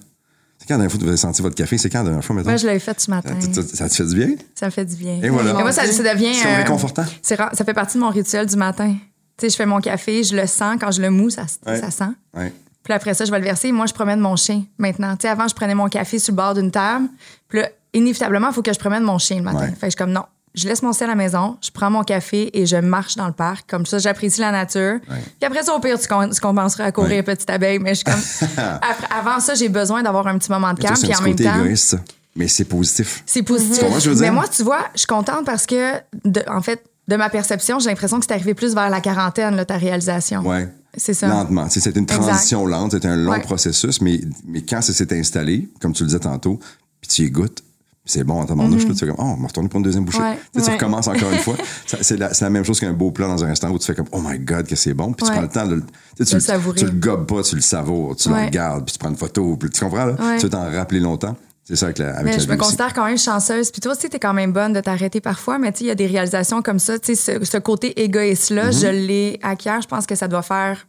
C'est 0.59 0.67
quand 0.69 0.75
la 0.75 0.79
dernière 0.79 0.91
fois 0.91 0.99
que 0.99 1.03
vous 1.05 1.09
avez 1.09 1.17
senti 1.17 1.43
votre 1.43 1.55
café? 1.55 1.79
C'est 1.79 1.91
quand 1.91 1.99
la 1.99 2.05
dernière 2.07 2.25
fois, 2.25 2.35
maintenant? 2.35 2.51
Moi, 2.53 2.57
je 2.57 2.67
l'avais 2.67 2.79
fait 2.81 2.99
ce 3.01 3.11
matin. 3.11 3.35
ça, 3.41 3.63
ça- 3.63 3.77
ça 3.77 3.89
te 3.89 3.95
fait 3.95 4.07
du 4.07 4.15
bien? 4.17 4.29
Ça 4.55 4.67
me 4.67 4.71
fait 4.73 4.85
du 4.85 4.97
bien. 4.97 5.21
Et 5.23 5.29
voilà. 5.29 5.53
Mais 5.55 5.63
moi, 5.63 5.73
ça, 5.73 5.87
ça 5.87 6.03
devient. 6.15 6.35
C'est 6.35 6.53
euh, 6.53 6.57
réconfortant. 6.57 7.05
ça 7.23 7.37
fait 7.65 7.75
partie 7.75 7.99
de 7.99 8.03
mon 8.03 8.11
rituel 8.11 8.47
du 8.47 8.57
matin. 8.57 8.93
Tu 9.37 9.47
sais, 9.47 9.51
je 9.51 9.57
fais 9.57 9.67
mon 9.67 9.81
café, 9.81 10.23
je 10.25 10.35
le 10.35 10.47
sens. 10.47 10.77
Quand 10.81 10.91
je 10.91 11.01
le 11.03 11.11
mous, 11.11 11.31
ça, 11.31 11.43
Ouais. 11.67 11.81
ça 11.81 11.91
sent. 11.91 12.11
Ouais. 12.37 12.53
Puis 12.83 12.93
après 12.93 13.15
ça, 13.15 13.25
je 13.25 13.31
vais 13.31 13.39
le 13.39 13.45
verser. 13.45 13.73
Moi, 13.73 13.87
je 13.87 13.95
promène 13.95 14.21
mon 14.21 14.37
chien 14.37 14.65
maintenant. 14.79 15.17
Tu 15.17 15.23
sais, 15.23 15.29
avant, 15.29 15.49
je 15.49 15.55
prenais 15.55 15.75
mon 15.75 15.89
café 15.89 16.19
sur 16.19 16.33
le 16.33 16.37
bord 16.37 16.55
d'une 16.55 16.71
table. 16.71 17.09
Puis 17.49 17.61
là, 17.61 17.69
inévitablement, 17.93 18.49
il 18.49 18.55
faut 18.55 18.63
que 18.63 18.73
je 18.73 18.79
promène 18.79 19.03
mon 19.03 19.19
chien 19.19 19.37
le 19.39 19.43
matin. 19.43 19.67
Fait 19.67 19.73
que 19.73 19.77
je 19.87 19.91
suis 19.91 19.97
comme 19.97 20.13
non. 20.13 20.25
Je 20.55 20.69
laisse 20.69 20.83
mon 20.83 20.93
sel 20.93 21.09
à 21.09 21.13
la 21.13 21.17
maison, 21.17 21.57
je 21.61 21.71
prends 21.71 21.91
mon 21.91 22.05
café 22.05 22.51
et 22.57 22.65
je 22.65 22.77
marche 22.77 23.17
dans 23.17 23.27
le 23.27 23.33
parc. 23.33 23.69
Comme 23.69 23.87
ça, 23.87 23.99
j'apprécie 23.99 24.41
la 24.41 24.53
nature. 24.53 25.01
Puis 25.07 25.47
après 25.47 25.63
ça, 25.65 25.75
au 25.75 25.81
pire, 25.81 25.99
tu, 25.99 26.07
com- 26.07 26.31
tu 26.33 26.41
compenseras 26.41 26.85
à 26.85 26.93
courir, 26.93 27.11
Ouais. 27.11 27.23
petite 27.25 27.51
abeille. 27.51 27.79
Mais 27.81 27.91
je 27.95 27.97
suis 27.97 28.05
comme. 28.05 28.15
Après- 28.57 29.09
avant 29.11 29.41
ça, 29.41 29.55
j'ai 29.55 29.69
besoin 29.69 30.03
d'avoir 30.03 30.27
un 30.29 30.39
petit 30.39 30.51
moment 30.53 30.73
de 30.73 30.79
calme. 30.81 30.95
c'est 30.97 31.07
Puis 31.09 31.15
un 31.15 31.19
en 31.19 31.23
même 31.23 31.35
temps. 31.37 31.61
égoïste, 31.61 31.89
ça. 31.91 31.99
Mais 32.37 32.47
c'est 32.49 32.65
positif. 32.65 33.23
C'est 33.27 33.43
positif. 33.43 33.77
Ce 33.89 33.95
que 33.95 34.01
je 34.01 34.11
veux 34.11 34.17
Mais 34.17 34.23
dire? 34.27 34.33
moi, 34.33 34.45
tu 34.49 34.63
vois, 34.63 34.87
je 34.95 34.99
suis 35.01 35.07
contente 35.07 35.45
parce 35.45 35.67
que, 35.67 35.95
de- 36.25 36.43
en 36.49 36.63
fait, 36.63 36.85
de 37.09 37.17
ma 37.17 37.29
perception, 37.31 37.79
j'ai 37.81 37.89
l'impression 37.91 38.19
que 38.21 38.27
c'est 38.27 38.33
arrivé 38.35 38.55
plus 38.55 38.75
vers 38.75 38.91
la 38.91 39.01
quarantaine, 39.01 39.57
là, 39.57 39.65
ta 39.65 39.77
réalisation. 39.77 40.41
Ouais. 40.43 40.69
C'est 40.97 41.15
ça. 41.15 41.27
Lentement. 41.27 41.67
C'est 41.69 41.85
une 41.97 42.03
Exact. 42.05 42.21
transition 42.23 42.65
lente, 42.67 42.93
c'est 42.93 43.05
un 43.07 43.17
long 43.17 43.33
Ouais. 43.33 43.41
processus, 43.41 44.01
mais, 44.01 44.21
mais 44.47 44.63
quand 44.63 44.81
ça 44.83 44.93
s'est 44.93 45.13
installé, 45.19 45.69
comme 45.81 45.93
tu 45.93 46.05
le 46.05 46.07
disais 46.09 46.21
tantôt, 46.21 46.61
puis 47.01 47.09
tu 47.09 47.23
y 47.23 47.31
goûtes, 47.31 47.63
c'est 48.07 48.23
bon 48.25 48.41
en 48.41 48.45
tabarnouche, 48.45 48.85
là, 48.87 48.93
tu 48.93 48.99
fais 48.99 49.07
comme, 49.07 49.17
oh, 49.19 49.35
on 49.39 49.41
va 49.41 49.47
retourner 49.47 49.69
pour 49.69 49.79
une 49.79 49.85
deuxième 49.85 50.05
bouchée. 50.05 50.19
Ouais. 50.21 50.39
Tu 50.53 50.61
sais, 50.61 50.65
tu 50.65 50.71
Ouais. 50.71 50.75
recommences 50.77 51.09
encore 51.09 51.31
une 51.33 51.39
fois. 51.39 51.57
C'est 52.03 52.17
la, 52.19 52.51
même 52.51 52.65
chose 52.65 52.79
qu'un 52.81 52.93
beau 52.93 53.11
plat 53.13 53.27
dans 53.29 53.43
un 53.43 53.47
restaurant 53.49 53.73
où 53.73 53.79
tu 53.79 53.87
fais 53.87 53.95
comme, 53.95 54.09
oh 54.13 54.21
my 54.23 54.39
God, 54.39 54.67
que 54.67 54.77
c'est 54.77 54.93
bon. 54.95 55.13
Puis 55.13 55.27
tu 55.27 55.33
prends 55.33 55.41
le 55.41 55.49
temps 55.49 55.67
de 55.67 55.77
le. 55.77 55.81
tu 56.17 56.25
sais, 56.27 56.39
Tu, 56.39 56.53
le 56.53 56.75
tu 56.75 56.85
le 56.85 56.91
gobes 56.93 57.27
pas, 57.27 57.43
tu 57.43 57.55
le 57.55 57.61
savoures, 57.63 58.15
tu 58.17 58.29
le 58.29 58.35
regardes, 58.35 58.85
puis 58.85 58.93
tu 58.93 58.99
prends 58.99 59.09
une 59.11 59.17
photo, 59.17 59.57
puis 59.57 59.71
tu 59.71 59.81
comprends, 59.83 60.05
là? 60.07 60.17
Tu 60.39 60.45
veux 60.45 60.51
t'en 60.51 60.71
rappeler 60.71 61.01
longtemps. 61.01 61.35
C'est 61.67 61.77
ça 61.77 61.87
avec 61.87 61.97
la, 61.99 62.11
avec 62.11 62.25
Mais 62.25 62.33
la 62.33 62.39
je 62.41 62.47
me 62.47 62.51
aussi. 62.53 62.59
considère 62.59 62.93
quand 62.93 63.07
même 63.07 63.17
chanceuse. 63.17 63.71
Puis 63.71 63.81
toi 63.81 63.93
aussi, 63.93 64.11
t'es 64.11 64.19
quand 64.19 64.35
même 64.35 64.53
bonne 64.53 64.75
de 64.75 64.81
t'arrêter 64.81 65.23
parfois. 65.23 65.59
Mais 65.59 65.73
tu 65.73 65.79
sais, 65.79 65.85
il 65.85 65.89
y 65.89 65.91
a 65.91 65.95
des 65.95 66.07
réalisations 66.07 66.61
comme 66.61 66.79
ça. 66.79 66.99
Tu 66.99 67.15
sais, 67.17 67.39
ce, 67.39 67.43
ce 67.47 67.57
côté 67.57 68.03
égoïste-là, 68.03 68.69
Mm-hmm. 68.69 68.81
je 68.83 68.87
l'ai 68.89 69.41
acquis. 69.43 69.71
Je 69.83 69.87
pense 69.89 70.05
que 70.05 70.15
ça 70.15 70.29
doit 70.29 70.43
faire 70.43 70.87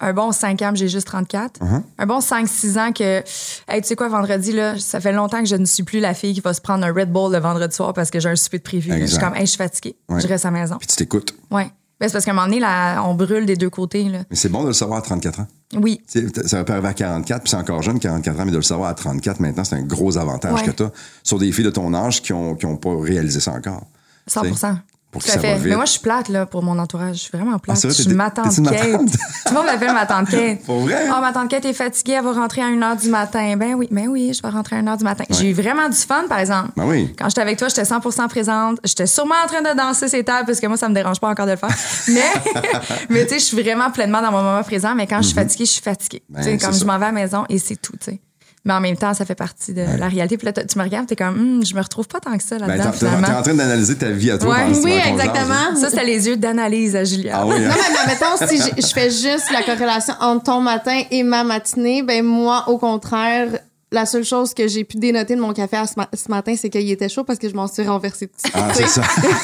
un 0.00 0.12
bon 0.12 0.32
5 0.32 0.62
ans, 0.62 0.72
j'ai 0.74 0.88
juste 0.88 1.06
34. 1.08 1.60
Uh-huh. 1.60 1.82
Un 1.98 2.06
bon 2.06 2.20
5-6 2.20 2.78
ans 2.78 2.92
que, 2.92 3.22
hey, 3.68 3.80
tu 3.82 3.88
sais 3.88 3.96
quoi, 3.96 4.08
vendredi, 4.08 4.52
là, 4.52 4.78
ça 4.78 5.00
fait 5.00 5.12
longtemps 5.12 5.40
que 5.40 5.48
je 5.48 5.56
ne 5.56 5.64
suis 5.64 5.82
plus 5.82 6.00
la 6.00 6.14
fille 6.14 6.34
qui 6.34 6.40
va 6.40 6.54
se 6.54 6.60
prendre 6.60 6.84
un 6.86 6.92
Red 6.92 7.12
Bull 7.12 7.32
le 7.32 7.38
vendredi 7.38 7.74
soir 7.74 7.92
parce 7.92 8.10
que 8.10 8.20
j'ai 8.20 8.28
un 8.28 8.36
souper 8.36 8.58
de 8.58 8.62
prévu. 8.62 8.92
Je 9.00 9.06
suis 9.06 9.18
comme, 9.18 9.34
hey, 9.34 9.42
je 9.42 9.46
suis 9.46 9.58
fatiguée. 9.58 9.96
Ouais. 10.08 10.20
Je 10.20 10.28
reste 10.28 10.44
à 10.46 10.50
la 10.50 10.60
maison. 10.60 10.76
Puis 10.78 10.86
tu 10.86 10.96
t'écoutes. 10.96 11.34
Ouais. 11.50 11.70
Ben, 12.00 12.06
c'est 12.06 12.12
parce 12.12 12.24
qu'à 12.24 12.30
un 12.30 12.34
moment 12.34 12.46
donné, 12.46 12.60
là, 12.60 13.02
on 13.02 13.14
brûle 13.14 13.44
des 13.44 13.56
deux 13.56 13.70
côtés. 13.70 14.04
Là. 14.04 14.20
Mais 14.30 14.36
c'est 14.36 14.48
bon 14.48 14.62
de 14.62 14.68
le 14.68 14.72
savoir 14.72 15.00
à 15.00 15.02
34 15.02 15.40
ans. 15.40 15.46
Oui. 15.74 16.00
Ça 16.46 16.62
peut 16.62 16.72
arriver 16.72 16.88
à 16.88 16.94
44, 16.94 17.42
puis 17.42 17.50
c'est 17.50 17.56
encore 17.56 17.82
jeune, 17.82 17.98
44 17.98 18.40
ans, 18.40 18.44
mais 18.44 18.52
de 18.52 18.56
le 18.56 18.62
savoir 18.62 18.88
à 18.90 18.94
34 18.94 19.40
maintenant, 19.40 19.64
c'est 19.64 19.74
un 19.74 19.82
gros 19.82 20.16
avantage 20.16 20.54
Ouais. 20.60 20.66
que 20.66 20.70
tu 20.70 20.84
as 20.84 20.92
sur 21.24 21.38
des 21.38 21.50
filles 21.50 21.64
de 21.64 21.70
ton 21.70 21.92
âge 21.94 22.22
qui 22.22 22.32
n'ont 22.32 22.54
qui 22.54 22.66
ont 22.66 22.76
pas 22.76 22.96
réalisé 22.98 23.40
ça 23.40 23.52
encore. 23.52 23.82
100 24.28 24.42
Tu 24.42 24.54
sais, 24.54 24.66
Pour 25.10 25.22
ça 25.22 25.38
fait. 25.38 25.52
va 25.52 25.54
vite. 25.54 25.68
Mais 25.68 25.76
moi, 25.76 25.86
je 25.86 25.92
suis 25.92 26.00
plate 26.00 26.28
là, 26.28 26.44
pour 26.44 26.62
mon 26.62 26.78
entourage. 26.78 27.16
Je 27.16 27.20
suis 27.20 27.30
vraiment 27.32 27.58
plate. 27.58 27.78
Ah, 27.78 27.86
vrai, 27.86 27.96
je 27.96 28.02
suis 28.02 28.14
ma 28.14 28.30
tante 28.30 28.62
Kate. 28.62 28.82
Tout 28.92 29.48
le 29.48 29.54
monde 29.54 29.64
m'appelle 29.64 29.94
ma 29.94 30.04
tante 30.04 30.28
Kate. 30.28 30.62
Pour 30.66 30.80
vrai? 30.80 31.06
Oh, 31.08 31.20
ma 31.20 31.32
tante 31.32 31.48
Kate 31.48 31.64
est 31.64 31.72
fatiguée, 31.72 32.12
elle 32.12 32.24
va 32.24 32.32
rentrer 32.32 32.60
à 32.60 32.66
1h 32.66 33.00
du 33.00 33.08
matin. 33.08 33.56
Ben 33.56 33.74
oui, 33.74 33.88
ben 33.90 34.08
oui, 34.08 34.32
je 34.34 34.42
vais 34.42 34.50
rentrer 34.50 34.76
à 34.76 34.82
1h 34.82 34.98
du 34.98 35.04
matin. 35.04 35.24
J'ai 35.30 35.50
eu 35.50 35.52
vraiment 35.54 35.88
du 35.88 35.96
fun, 35.96 36.24
par 36.28 36.38
exemple. 36.38 36.72
Ben 36.76 36.84
oui. 36.84 37.14
Quand 37.18 37.28
j'étais 37.30 37.40
avec 37.40 37.56
toi, 37.58 37.68
j'étais 37.68 37.86
100 37.86 38.00
présente. 38.28 38.80
J'étais 38.84 39.06
sûrement 39.06 39.34
en 39.42 39.48
train 39.48 39.62
de 39.62 39.76
danser 39.76 40.08
ces 40.08 40.22
tables 40.24 40.44
parce 40.44 40.60
que 40.60 40.66
moi, 40.66 40.76
ça 40.76 40.88
me 40.90 40.94
dérange 40.94 41.20
pas 41.20 41.28
encore 41.30 41.46
de 41.46 41.52
le 41.52 41.56
faire. 41.56 41.74
Mais, 42.08 42.22
mais 43.08 43.22
tu 43.24 43.34
sais, 43.34 43.38
je 43.38 43.44
suis 43.44 43.62
vraiment 43.62 43.90
pleinement 43.90 44.20
dans 44.20 44.30
mon 44.30 44.42
moment 44.42 44.62
présent. 44.62 44.94
Mais 44.94 45.06
quand 45.06 45.22
je 45.22 45.28
suis 45.28 45.34
fatiguée, 45.34 45.64
je 45.64 45.72
suis 45.72 45.82
fatiguée. 45.82 46.22
Mhm. 46.28 46.34
Ben, 46.36 46.42
tu 46.42 46.44
sais, 46.44 46.58
c'est 46.58 46.64
comme 46.64 46.74
ça. 46.74 46.80
je 46.80 46.84
m'en 46.84 46.98
vais 46.98 47.06
à 47.06 47.08
la 47.08 47.12
maison 47.12 47.44
et 47.48 47.58
c'est 47.58 47.76
tout, 47.76 47.96
tu 47.96 48.10
sais. 48.12 48.20
Mais 48.64 48.74
en 48.74 48.80
même 48.80 48.96
temps, 48.96 49.14
ça 49.14 49.24
fait 49.24 49.34
partie 49.36 49.72
de 49.72 49.82
la 49.98 50.08
réalité. 50.08 50.36
Puis 50.36 50.44
là, 50.46 50.52
tu 50.52 50.78
me 50.78 50.82
regardes, 50.84 51.06
t'es 51.06 51.16
comme, 51.16 51.28
Hum, 51.58 51.64
je 51.64 51.74
me 51.74 51.80
retrouve 51.80 52.06
pas 52.08 52.20
tant 52.20 52.36
que 52.36 52.42
ça 52.42 52.58
Ben, 52.58 52.66
là-dedans, 52.66 52.90
t'es 52.90 52.98
t'es 53.26 53.32
en 53.32 53.42
train 53.42 53.54
d'analyser 53.54 53.96
ta 53.96 54.10
vie 54.10 54.30
à 54.32 54.38
toi. 54.38 54.50
Ouais. 54.56 54.78
Oui, 54.82 54.92
exactement. 54.92 55.76
Ça, 55.80 55.90
c'était 55.90 56.04
les 56.04 56.26
yeux 56.26 56.36
d'analyse 56.36 56.96
à 56.96 57.04
Julia. 57.04 57.38
Ah 57.40 57.46
oui, 57.46 57.54
hein? 57.56 57.68
Non, 57.68 57.74
mais 58.06 58.12
mettons, 58.12 58.46
si 58.48 58.56
je, 58.58 58.82
je 58.86 58.92
fais 58.92 59.10
juste 59.10 59.50
la 59.52 59.62
corrélation 59.62 60.14
entre 60.20 60.44
ton 60.44 60.60
matin 60.60 61.00
et 61.10 61.22
ma 61.22 61.44
matinée, 61.44 62.02
ben 62.02 62.24
moi, 62.24 62.64
au 62.68 62.78
contraire, 62.78 63.48
la 63.90 64.04
seule 64.04 64.24
chose 64.24 64.52
que 64.52 64.68
j'ai 64.68 64.84
pu 64.84 64.98
dénoter 64.98 65.34
de 65.34 65.40
mon 65.40 65.54
café 65.54 65.76
à 65.78 65.86
ce, 65.86 65.94
ma- 65.96 66.08
ce 66.12 66.28
matin, 66.30 66.54
c'est 66.60 66.68
qu'il 66.68 66.90
était 66.90 67.08
chaud 67.08 67.24
parce 67.24 67.38
que 67.38 67.48
je 67.48 67.54
m'en 67.54 67.66
suis 67.68 67.86
renversée 67.86 68.26
dessus. 68.26 68.52
Ah, 68.54 68.68
c'est 68.74 68.86
ça. 68.86 69.00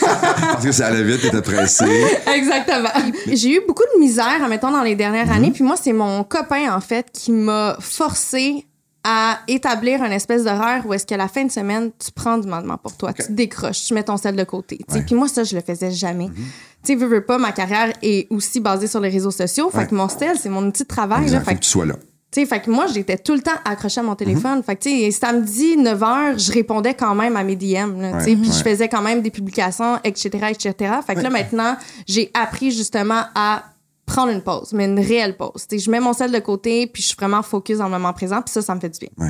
Parce 0.53 0.65
que 0.65 0.73
ça 0.73 0.89
allait 0.89 1.03
vite, 1.03 1.23
t'étais 1.23 1.41
pressé. 1.41 1.87
Exactement. 2.35 2.91
J'ai 3.33 3.55
eu 3.57 3.61
beaucoup 3.67 3.85
de 3.95 4.01
misère, 4.01 4.47
mettons, 4.51 4.71
dans 4.71 4.83
les 4.83 4.97
dernières 4.97 5.31
années. 5.33 5.51
Puis 5.51 5.65
moi, 5.65 5.77
c'est 5.83 5.95
mon 5.95 6.25
copain, 6.25 6.75
en 6.75 6.81
fait, 6.83 7.07
qui 7.13 7.33
m'a 7.33 7.77
forcé 7.81 8.67
à 9.05 9.41
établir 9.49 10.03
une 10.03 10.13
espèce 10.13 10.45
d'horaire 10.45 10.83
où 10.87 10.95
est-ce 10.95 11.05
qu'à 11.05 11.19
la 11.19 11.29
fin 11.29 11.45
de 11.45 11.51
semaine, 11.53 11.91
tu 12.03 12.11
prends 12.11 12.39
du 12.39 12.49
mandement 12.49 12.79
pour 12.79 12.97
toi. 12.97 13.13
Tu 13.13 13.31
décroches, 13.33 13.85
tu 13.85 13.95
mets 13.95 14.03
ton 14.03 14.17
sel 14.17 14.35
de 14.35 14.45
côté. 14.45 14.81
Ouais. 14.91 15.03
Puis 15.03 15.15
moi, 15.15 15.29
ça, 15.29 15.45
je 15.45 15.55
le 15.55 15.61
faisais 15.61 15.91
jamais. 15.91 16.29
Tu 16.35 16.43
sais, 16.83 16.95
veux, 16.95 17.07
veux 17.07 17.25
pas, 17.25 17.37
ma 17.39 17.53
carrière 17.53 17.93
est 18.03 18.27
aussi 18.31 18.61
basée 18.61 18.87
sur 18.87 19.01
les 19.01 19.11
réseaux 19.11 19.31
sociaux. 19.31 19.71
Fait 19.71 19.87
que 19.87 19.95
mon 19.95 20.09
sel, 20.09 20.39
c'est 20.39 20.49
mon 20.49 20.67
outil 20.67 20.83
de 20.85 20.89
travail. 20.89 21.29
Là, 21.29 21.41
fait 21.43 21.55
que 21.55 21.61
tu 21.61 21.69
sois 21.69 21.85
là. 21.85 21.95
fait 22.33 22.61
que 22.63 22.71
moi, 22.71 22.87
j'étais 22.87 23.19
tout 23.19 23.35
le 23.35 23.43
temps 23.43 23.53
accrochée 23.65 24.01
à 24.01 24.03
mon 24.03 24.15
téléphone. 24.15 24.63
Fait 24.63 24.77
que, 24.77 24.83
tu 24.85 24.91
sais, 24.91 25.11
samedi, 25.11 25.77
9h, 25.77 26.39
je 26.39 26.53
répondais 26.53 26.95
quand 26.95 27.15
même 27.15 27.37
à 27.37 27.45
mes 27.45 27.57
DM, 27.57 28.01
là, 28.01 28.13
Ouais, 28.17 28.25
puis 28.25 28.35
ouais. 28.37 28.45
je 28.45 28.63
faisais 28.63 28.89
quand 28.89 29.03
même 29.03 29.21
des 29.21 29.31
publications, 29.31 29.99
etc., 30.03 30.31
etc. 30.51 30.95
Fait 31.07 31.15
que 31.15 31.21
là, 31.21 31.29
maintenant, 31.31 31.77
j'ai 32.07 32.31
appris 32.35 32.71
justement 32.71 33.23
à 33.35 33.65
prendre 34.07 34.31
une 34.33 34.43
pause, 34.43 34.73
mais 34.73 34.85
une 34.85 35.01
réelle 35.01 35.37
pause. 35.37 35.67
Tu 35.69 35.79
sais, 35.79 35.85
je 35.85 35.91
mets 35.91 36.01
mon 36.01 36.13
sel 36.13 36.31
de 36.31 36.39
côté, 36.39 36.87
puis 36.87 37.03
je 37.03 37.09
suis 37.09 37.17
vraiment 37.17 37.43
focus 37.43 37.79
dans 37.79 37.85
le 37.87 37.91
moment 37.91 38.13
présent, 38.13 38.43
puis 38.43 38.53
ça, 38.53 38.61
ça 38.63 38.75
me 38.75 38.81
fait 38.81 38.91
du 38.91 38.99
bien. 38.99 39.29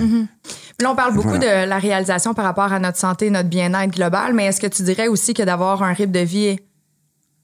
Puis 0.76 0.84
là, 0.84 0.90
on 0.90 0.96
parle 0.96 1.14
beaucoup 1.14 1.28
Voilà. 1.28 1.64
de 1.64 1.68
la 1.70 1.78
réalisation 1.78 2.34
par 2.34 2.44
rapport 2.44 2.72
à 2.72 2.78
notre 2.80 2.98
santé, 2.98 3.30
notre 3.30 3.48
bien-être 3.48 3.92
global, 3.94 4.34
mais 4.34 4.46
est-ce 4.46 4.60
que 4.60 4.66
tu 4.66 4.82
dirais 4.82 5.06
aussi 5.08 5.32
que 5.34 5.42
d'avoir 5.44 5.82
un 5.82 5.92
rythme 5.92 6.10
de 6.12 6.20
vie 6.20 6.56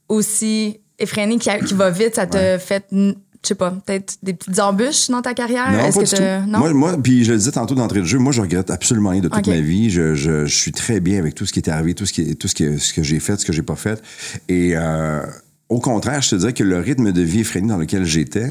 aussi 0.09 0.81
effréné 0.99 1.39
qui, 1.39 1.51
qui 1.67 1.75
va 1.75 1.91
vite, 1.91 2.17
ça 2.17 2.27
te 2.27 2.59
fait, 2.59 2.85
je 2.93 3.15
sais 3.43 3.55
pas, 3.55 3.71
peut-être 3.71 4.17
des 4.23 4.35
petites 4.35 4.59
embûches 4.59 5.09
dans 5.09 5.23
ta 5.23 5.33
carrière? 5.35 5.71
Non, 5.71 5.79
pas 5.93 6.03
que 6.03 6.09
du 6.09 6.15
tout. 6.15 6.51
Non? 6.51 6.59
Moi, 6.59 6.73
moi, 6.75 6.97
puis 7.03 7.25
je 7.25 7.33
le 7.33 7.39
disais 7.39 7.53
tantôt 7.53 7.75
d'entrée 7.75 8.01
de 8.01 8.05
jeu, 8.05 8.19
moi, 8.19 8.33
je 8.33 8.41
regrette 8.43 8.71
absolument 8.71 9.11
rien 9.11 9.21
de 9.21 9.29
toute 9.29 9.47
ma 9.47 9.61
vie. 9.61 9.89
Je, 9.91 10.15
je, 10.15 10.45
je 10.47 10.55
suis 10.57 10.73
très 10.73 11.01
bien 11.01 11.19
avec 11.19 11.35
tout 11.35 11.47
ce 11.47 11.53
qui 11.53 11.61
est 11.61 11.69
arrivé, 11.71 11.95
tout 11.95 12.07
ce, 12.07 12.13
qui, 12.13 12.37
tout 12.37 12.49
ce, 12.49 12.55
qui, 12.55 12.79
ce 12.79 12.93
que 12.93 13.03
j'ai 13.03 13.21
fait, 13.21 13.37
ce 13.39 13.47
que 13.47 13.53
j'ai 13.53 13.63
pas 13.63 13.77
fait. 13.77 14.03
Et 14.49 14.73
euh, 14.77 15.23
au 15.71 15.79
contraire, 15.81 16.21
je 16.21 16.31
te 16.31 16.37
dirais 16.37 16.53
que 16.53 16.63
le 16.65 16.79
rythme 16.79 17.13
de 17.13 17.23
vie 17.23 17.41
effréné 17.41 17.69
dans 17.69 17.79
lequel 17.79 18.05
j'étais 18.05 18.49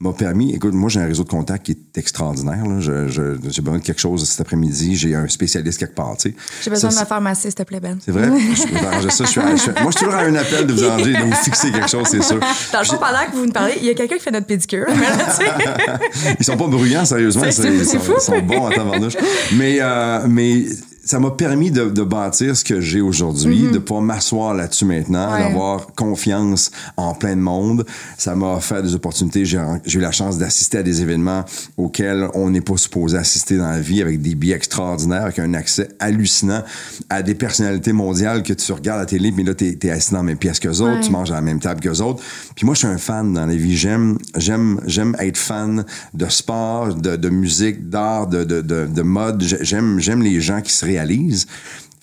m'a 0.00 0.12
permis. 0.12 0.52
Écoute, 0.52 0.72
moi, 0.74 0.88
j'ai 0.88 0.98
un 0.98 1.06
réseau 1.06 1.22
de 1.22 1.28
contacts 1.28 1.64
qui 1.66 1.72
est 1.72 1.98
extraordinaire. 1.98 2.66
là. 2.66 2.80
Je- 2.80 3.06
J'ai 3.08 3.62
besoin 3.62 3.78
de 3.78 3.84
quelque 3.84 4.00
chose 4.00 4.28
cet 4.28 4.40
après-midi. 4.40 4.96
J'ai 4.96 5.14
un 5.14 5.28
spécialiste 5.28 5.78
quelque 5.78 5.94
part. 5.94 6.16
tu 6.16 6.30
sais. 6.30 6.34
J'ai 6.64 6.70
besoin 6.70 6.90
Ça, 6.90 6.96
de 6.96 7.02
me 7.02 7.06
faire 7.06 7.20
masser, 7.20 7.42
s'il 7.50 7.54
te 7.54 7.62
plaît, 7.62 7.78
Ben. 7.78 7.98
C'est 8.04 8.10
vrai? 8.10 8.28
je 8.56 8.66
peux 8.66 8.84
arranger 8.84 9.10
ça. 9.10 9.24
Je 9.24 9.30
suis, 9.30 9.40
à- 9.40 9.54
je 9.54 9.60
suis- 9.62 9.70
moi, 9.80 9.90
je 9.92 9.96
suis 9.98 10.04
toujours 10.06 10.14
à 10.18 10.22
un 10.24 10.34
appel 10.34 10.66
de 10.66 10.72
vous 10.72 10.82
arranger, 10.82 11.12
de 11.12 11.18
vous 11.22 11.32
fixer 11.34 11.70
quelque 11.70 11.88
chose, 11.90 12.06
c'est 12.10 12.22
sûr. 12.22 12.40
Dans 12.72 12.80
le 12.80 12.84
fond, 12.84 12.96
pendant 12.98 13.30
que 13.30 13.36
vous 13.36 13.46
nous 13.46 13.52
parlez, 13.52 13.74
il 13.80 13.84
y 13.86 13.90
a 13.90 13.94
quelqu'un 13.94 14.16
qui 14.16 14.22
fait 14.22 14.30
notre 14.32 14.46
pédicure. 14.46 14.86
Ils 16.38 16.44
sont 16.44 16.56
pas 16.56 16.66
bruyants, 16.66 17.04
sérieusement. 17.04 17.44
C'est- 17.50 17.62
Ils 17.72 17.84
sont, 17.86 18.00
fou. 18.00 18.12
ils 18.18 18.22
sont 18.22 18.40
bons 18.42 18.66
en 18.66 18.70
tabarnouche. 18.70 19.14
Mais, 19.56 19.78
euh, 19.80 20.26
mais 20.28 20.64
ça 21.04 21.18
m'a 21.18 21.30
permis 21.30 21.70
de, 21.70 21.86
de 21.90 22.02
bâtir 22.02 22.56
ce 22.56 22.64
que 22.64 22.80
j'ai 22.80 23.00
aujourd'hui, 23.00 23.70
de 23.70 23.78
pouvoir 23.78 24.02
m'asseoir 24.02 24.54
là-dessus 24.54 24.84
maintenant. 24.84 25.32
Ouais. 25.32 25.40
d'avoir 25.40 25.86
confiance 25.94 26.70
en 26.96 27.14
plein 27.14 27.36
de 27.36 27.40
monde. 27.40 27.84
Ça 28.18 28.34
m'a 28.34 28.54
offert 28.56 28.82
des 28.82 28.94
opportunités. 28.94 29.44
J'ai 29.44 29.58
eu 29.58 29.98
la 30.00 30.12
chance 30.12 30.38
d'assister 30.38 30.78
à 30.78 30.82
des 30.82 31.02
événements 31.02 31.44
auxquels 31.76 32.28
on 32.34 32.50
n'est 32.50 32.60
pas 32.60 32.76
supposé 32.76 33.16
assister 33.18 33.56
dans 33.56 33.68
la 33.70 33.80
vie 33.80 34.00
avec 34.02 34.22
des 34.22 34.34
billets 34.34 34.54
extraordinaires, 34.56 35.22
avec 35.24 35.38
un 35.38 35.54
accès 35.54 35.88
hallucinant 35.98 36.62
à 37.10 37.22
des 37.22 37.34
personnalités 37.34 37.92
mondiales 37.92 38.42
que 38.42 38.52
tu 38.52 38.72
regardes 38.72 38.98
à 38.98 39.02
la 39.02 39.06
télé, 39.06 39.32
mais 39.32 39.42
là, 39.42 39.54
t'es 39.54 39.78
es 39.82 39.90
assis 39.90 40.12
dans 40.12 40.18
la 40.18 40.22
même 40.24 40.38
pièce 40.38 40.60
qu'eux 40.60 40.70
autres, 40.80 40.92
Ouais. 40.94 41.00
tu 41.00 41.10
manges 41.10 41.30
à 41.30 41.34
la 41.34 41.40
même 41.40 41.60
table 41.60 41.80
qu'eux 41.80 42.00
autres. 42.00 42.22
Puis 42.54 42.64
moi, 42.66 42.74
je 42.74 42.80
suis 42.80 42.88
un 42.88 42.98
fan 42.98 43.32
dans 43.32 43.46
la 43.46 43.54
vie. 43.54 43.76
J'aime, 43.76 44.18
j'aime, 44.36 44.80
j'aime 44.86 45.16
être 45.18 45.36
fan 45.38 45.84
de 46.14 46.28
sport, 46.28 46.94
de, 46.94 47.16
de 47.16 47.28
musique, 47.28 47.88
d'art, 47.88 48.26
de, 48.26 48.44
de, 48.44 48.60
de, 48.60 48.86
de 48.86 49.02
mode. 49.02 49.42
J'ai- 49.42 49.58
J'aime, 49.62 49.98
j'aime 50.00 50.22
les 50.22 50.40
gens 50.40 50.60
qui 50.60 50.72
se 50.72 50.84
réalisent. 50.92 51.46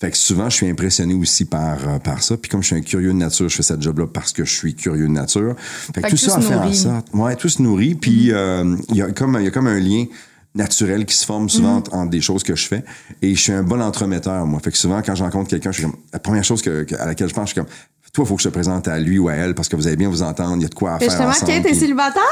Fait 0.00 0.10
que 0.10 0.16
souvent, 0.16 0.48
je 0.48 0.56
suis 0.56 0.68
impressionné 0.68 1.12
aussi 1.14 1.44
par, 1.44 1.76
euh, 1.86 1.98
par 1.98 2.22
ça. 2.22 2.36
Puis 2.38 2.48
comme 2.50 2.62
je 2.62 2.68
suis 2.68 2.76
un 2.76 2.80
curieux 2.80 3.08
de 3.12 3.18
nature, 3.18 3.48
je 3.50 3.56
fais 3.56 3.62
cette 3.62 3.82
job-là 3.82 4.06
parce 4.06 4.32
que 4.32 4.44
je 4.46 4.52
suis 4.54 4.74
curieux 4.74 5.06
de 5.06 5.12
nature. 5.12 5.54
Fait 5.58 5.92
que 5.92 6.00
Fait 6.00 6.08
tout 6.08 6.16
que 6.16 6.20
ça 6.22 6.32
tout 6.32 6.38
a 6.38 6.42
se 6.42 6.48
fait 6.48 6.54
en 6.54 6.72
sorte. 6.72 7.06
Ouais, 7.12 7.36
tout 7.36 7.48
se 7.50 7.60
nourrit. 7.60 7.94
Puis 7.96 8.32
euh, 8.32 8.76
il 8.88 8.96
y, 8.96 9.02
a 9.02 9.10
comme, 9.12 9.38
y 9.42 9.46
a 9.46 9.50
comme 9.50 9.66
un 9.66 9.78
lien 9.78 10.06
naturel 10.54 11.04
qui 11.04 11.14
se 11.14 11.26
forme 11.26 11.48
souvent 11.50 11.76
entre, 11.76 11.94
entre 11.94 12.10
des 12.10 12.20
choses 12.22 12.42
que 12.42 12.56
je 12.56 12.66
fais. 12.66 12.82
Et 13.22 13.34
je 13.34 13.40
suis 13.40 13.52
un 13.52 13.62
bon 13.62 13.80
entremetteur, 13.82 14.46
moi. 14.46 14.58
Fait 14.64 14.72
que 14.72 14.78
souvent, 14.78 15.02
quand 15.02 15.14
je 15.14 15.22
rencontre 15.22 15.50
quelqu'un, 15.50 15.70
je 15.70 15.80
suis 15.80 15.84
comme, 15.90 15.96
la 16.14 16.18
première 16.18 16.44
chose 16.44 16.62
que, 16.62 16.84
que- 16.84 16.94
à 16.96 17.04
laquelle 17.06 17.28
je 17.28 17.34
pense, 17.34 17.50
je 17.50 17.52
suis 17.54 17.60
comme, 17.60 17.70
toi, 18.12 18.24
il 18.24 18.28
faut 18.28 18.34
que 18.36 18.42
je 18.42 18.48
te 18.48 18.52
présente 18.52 18.88
à 18.88 18.98
lui 18.98 19.18
ou 19.18 19.28
à 19.28 19.34
elle 19.34 19.54
parce 19.54 19.68
que 19.68 19.76
vous 19.76 19.86
allez 19.86 19.96
bien 19.96 20.08
vous 20.08 20.22
entendre. 20.22 20.56
Il 20.56 20.62
y 20.62 20.64
a 20.64 20.68
de 20.68 20.74
quoi 20.74 20.90
à 20.90 20.94
Mais 20.94 21.00
faire 21.00 21.10
justement, 21.10 21.28
ensemble. 21.30 21.52
Kate 21.52 21.66
est 21.66 21.74
célibataire! 21.74 22.22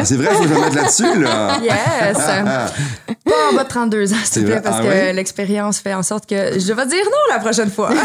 Ah, 0.00 0.04
c'est 0.04 0.16
vrai, 0.16 0.28
faut 0.34 0.42
que 0.42 0.48
je 0.48 0.54
me 0.54 0.60
mette 0.60 0.74
là-dessus, 0.74 1.18
là. 1.20 1.58
yes! 1.62 2.16
Pas 3.24 3.32
en 3.50 3.54
bas 3.56 3.64
de 3.64 3.68
32 3.68 4.12
ans, 4.12 4.16
s'il 4.16 4.26
C'est 4.26 4.40
te 4.40 4.44
plaît, 4.46 4.60
parce 4.60 4.76
Ah 4.80 4.84
que 4.84 5.16
l'expérience 5.16 5.78
fait 5.78 5.94
en 5.94 6.02
sorte 6.02 6.26
que 6.26 6.36
je 6.58 6.72
vais 6.72 6.86
dire 6.86 7.04
non 7.04 7.34
la 7.34 7.38
prochaine 7.40 7.70
fois. 7.70 7.90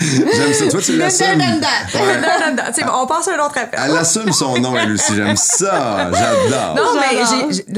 J'aime 0.00 0.52
ça. 0.52 0.66
Toi, 0.68 0.80
tu 0.82 0.96
l'assumes. 0.96 1.26
Ouais. 1.40 2.86
on 2.92 3.06
passe 3.06 3.28
à 3.28 3.34
un 3.40 3.44
autre 3.46 3.56
appel. 3.58 3.80
Elle 3.82 3.96
assume 3.96 4.32
son 4.32 4.58
nom, 4.58 4.76
elle 4.76 4.92
aussi. 4.92 5.14
J'aime 5.16 5.36
ça. 5.36 6.10
J'adore. 6.12 6.74
Non, 6.76 7.00
mais 7.00 7.22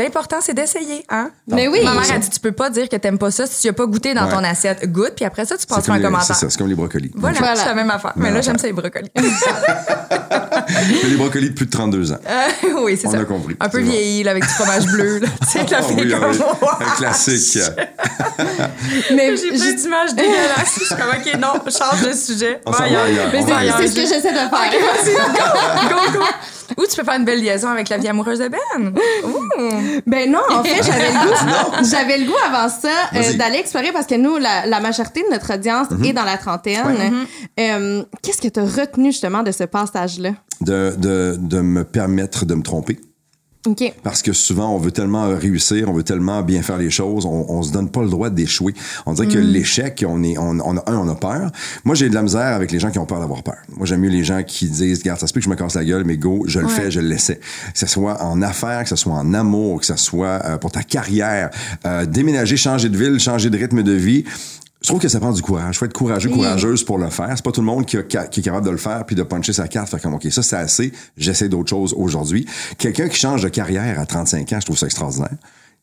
l'important, 0.02 0.38
c'est 0.40 0.54
d'essayer. 0.54 1.04
Hein? 1.08 1.30
Mais 1.46 1.68
oui. 1.68 1.80
Ma 1.84 1.92
mère 1.94 2.12
a 2.12 2.18
dit 2.18 2.28
tu 2.30 2.40
peux 2.40 2.52
pas 2.52 2.70
dire 2.70 2.88
que 2.88 2.96
t'aimes 2.96 3.18
pas 3.18 3.30
ça 3.30 3.46
si 3.46 3.60
tu 3.62 3.68
as 3.68 3.72
pas 3.72 3.86
goûté 3.86 4.14
dans 4.14 4.26
Ouais. 4.26 4.32
ton 4.32 4.42
assiette. 4.44 4.90
Goûte, 4.90 5.12
puis 5.14 5.24
après 5.24 5.44
ça, 5.44 5.56
tu 5.56 5.66
comme 5.66 5.78
un 5.88 5.96
les- 5.98 6.02
commentaire. 6.02 6.26
C'est 6.26 6.34
ça, 6.34 6.50
c'est 6.50 6.58
comme 6.58 6.68
les 6.68 6.74
brocolis. 6.74 7.12
Voilà, 7.14 7.38
Voilà. 7.46 7.60
c'est 7.62 7.68
la 7.68 7.74
même 7.74 7.90
affaire. 7.90 8.12
Mais 8.16 8.30
là, 8.30 8.40
j'aime 8.40 8.58
ça 8.58 8.66
les 8.66 8.72
brocolis. 8.72 9.10
Mais 10.78 11.08
les 11.08 11.16
brocolis 11.16 11.50
de 11.50 11.54
plus 11.54 11.66
de 11.66 11.70
32 11.70 12.12
ans. 12.12 12.16
Euh, 12.28 12.48
oui, 12.82 12.98
c'est 13.00 13.06
On 13.08 13.12
ça. 13.12 13.18
a 13.20 13.24
compris. 13.24 13.56
Un 13.60 13.68
peu 13.68 13.78
C'est 13.78 13.84
vieilli, 13.84 14.22
là, 14.22 14.32
avec 14.32 14.42
du 14.44 14.48
fromage 14.48 14.86
bleu. 14.86 15.18
là. 15.20 15.28
Tu 15.42 15.58
sais, 15.58 15.66
la 15.70 15.78
Ah 15.78 15.82
fille 15.82 15.96
oui, 16.00 16.10
comme 16.10 16.30
oui. 16.30 16.38
Un 16.80 16.96
classique. 16.96 17.58
Mais 19.14 19.36
J'ai 19.36 19.48
plein 19.50 19.72
d'images 19.72 20.14
dégueulasses. 20.14 20.74
Je 20.78 20.84
suis 20.84 20.94
comme, 20.94 21.08
OK, 21.10 21.34
non, 21.40 21.70
change 21.70 22.02
de 22.08 22.12
sujet. 22.12 22.60
On 22.66 22.70
Va 22.72 22.84
ailleurs. 22.84 23.06
Mais 23.32 23.40
On 23.42 23.46
c'est 23.46 23.72
c'est 23.82 23.88
ce 23.88 23.94
que 23.94 24.00
j'essaie 24.02 24.32
de 24.32 24.38
faire. 24.38 24.50
Go, 25.88 26.18
go. 26.18 26.24
Ou 26.78 26.82
tu 26.88 26.96
peux 26.96 27.04
faire 27.04 27.18
une 27.18 27.24
belle 27.24 27.40
liaison 27.42 27.68
avec 27.68 27.88
la 27.88 27.98
vie 27.98 28.08
amoureuse 28.08 28.38
de 28.38 28.48
Ben. 28.48 28.58
Ouh. 29.24 30.00
Ben 30.06 30.30
non, 30.30 30.40
en 30.50 30.62
fait, 30.64 30.82
j'avais 30.82 31.08
le 31.12 31.18
goût, 31.18 31.84
j'avais 31.90 32.18
le 32.18 32.26
goût 32.26 32.36
avant 32.46 32.68
ça 32.68 32.88
euh, 33.14 33.32
d'aller 33.34 33.58
explorer 33.58 33.92
parce 33.92 34.06
que 34.06 34.14
nous, 34.16 34.36
la, 34.38 34.66
la 34.66 34.80
majorité 34.80 35.22
de 35.22 35.30
notre 35.32 35.54
audience 35.54 35.88
est 36.04 36.12
dans 36.12 36.24
la 36.24 36.36
trentaine. 36.38 37.26
Euh, 37.58 38.02
Qu'est-ce 38.22 38.42
que 38.42 38.48
tu 38.48 38.60
as 38.60 38.64
retenu 38.64 39.12
justement 39.12 39.42
de 39.42 39.50
ce 39.52 39.64
passage-là? 39.64 40.30
De, 40.60 40.94
de, 40.98 41.36
de 41.38 41.60
me 41.60 41.84
permettre 41.84 42.44
de 42.46 42.54
me 42.54 42.62
tromper. 42.62 42.98
Parce 44.02 44.22
que 44.22 44.32
souvent, 44.32 44.74
on 44.74 44.78
veut 44.78 44.92
tellement 44.92 45.28
réussir, 45.28 45.88
on 45.88 45.92
veut 45.92 46.02
tellement 46.02 46.42
bien 46.42 46.62
faire 46.62 46.78
les 46.78 46.90
choses, 46.90 47.26
on, 47.26 47.46
on 47.48 47.62
se 47.62 47.72
donne 47.72 47.90
pas 47.90 48.02
le 48.02 48.08
droit 48.08 48.30
d'échouer. 48.30 48.74
On 49.06 49.12
dirait 49.12 49.28
que 49.28 49.38
l'échec, 49.38 50.04
on 50.06 50.22
est, 50.22 50.38
on, 50.38 50.58
on 50.60 50.76
a 50.76 50.90
un, 50.90 50.96
on 50.96 51.08
a 51.08 51.14
peur. 51.14 51.50
Moi, 51.84 51.94
j'ai 51.94 52.08
de 52.08 52.14
la 52.14 52.22
misère 52.22 52.54
avec 52.54 52.70
les 52.72 52.78
gens 52.78 52.90
qui 52.90 52.98
ont 52.98 53.06
peur 53.06 53.20
d'avoir 53.20 53.42
peur. 53.42 53.56
Moi, 53.76 53.86
j'aime 53.86 54.00
mieux 54.00 54.10
les 54.10 54.24
gens 54.24 54.42
qui 54.42 54.68
disent, 54.68 54.98
regarde, 54.98 55.20
ça 55.20 55.26
se 55.26 55.32
peut 55.32 55.40
que 55.40 55.44
je 55.44 55.50
me 55.50 55.56
casse 55.56 55.74
la 55.74 55.84
gueule, 55.84 56.04
mais 56.04 56.16
go, 56.16 56.44
je 56.46 56.60
le 56.60 56.68
fais, 56.68 56.90
je 56.90 57.00
le 57.00 57.08
laissais. 57.08 57.36
Que 57.36 57.78
ce 57.78 57.86
soit 57.86 58.22
en 58.22 58.42
affaires, 58.42 58.82
que 58.82 58.88
ce 58.88 58.96
soit 58.96 59.14
en 59.14 59.34
amour, 59.34 59.80
que 59.80 59.86
ce 59.86 59.96
soit 59.96 60.40
euh, 60.44 60.56
pour 60.58 60.72
ta 60.72 60.82
carrière, 60.82 61.50
euh, 61.86 62.06
déménager, 62.06 62.56
changer 62.56 62.88
de 62.88 62.96
ville, 62.96 63.18
changer 63.18 63.50
de 63.50 63.58
rythme 63.58 63.82
de 63.82 63.92
vie. 63.92 64.24
Je 64.86 64.90
trouve 64.92 65.00
que 65.00 65.08
ça 65.08 65.18
prend 65.18 65.32
du 65.32 65.42
courage. 65.42 65.80
Faut 65.80 65.84
être 65.84 65.92
courageux, 65.92 66.28
courageuse 66.30 66.84
pour 66.84 66.96
le 66.98 67.10
faire. 67.10 67.32
C'est 67.34 67.44
pas 67.44 67.50
tout 67.50 67.60
le 67.60 67.66
monde 67.66 67.84
qui, 67.86 67.96
a- 67.96 68.04
qui 68.04 68.16
a- 68.16 68.28
qui 68.28 68.38
est 68.38 68.42
capable 68.44 68.66
de 68.66 68.70
le 68.70 68.76
faire 68.76 69.04
puis 69.04 69.16
de 69.16 69.24
puncher 69.24 69.52
sa 69.52 69.66
carte. 69.66 69.88
Faire 69.90 70.00
comme, 70.00 70.14
OK, 70.14 70.28
ça, 70.30 70.44
c'est 70.44 70.54
assez. 70.54 70.92
J'essaie 71.16 71.48
d'autres 71.48 71.70
choses 71.70 71.92
aujourd'hui. 71.96 72.46
Quelqu'un 72.78 73.08
qui 73.08 73.18
change 73.18 73.42
de 73.42 73.48
carrière 73.48 73.98
à 73.98 74.06
35 74.06 74.52
ans, 74.52 74.60
je 74.60 74.64
trouve 74.66 74.78
ça 74.78 74.86
extraordinaire. 74.86 75.34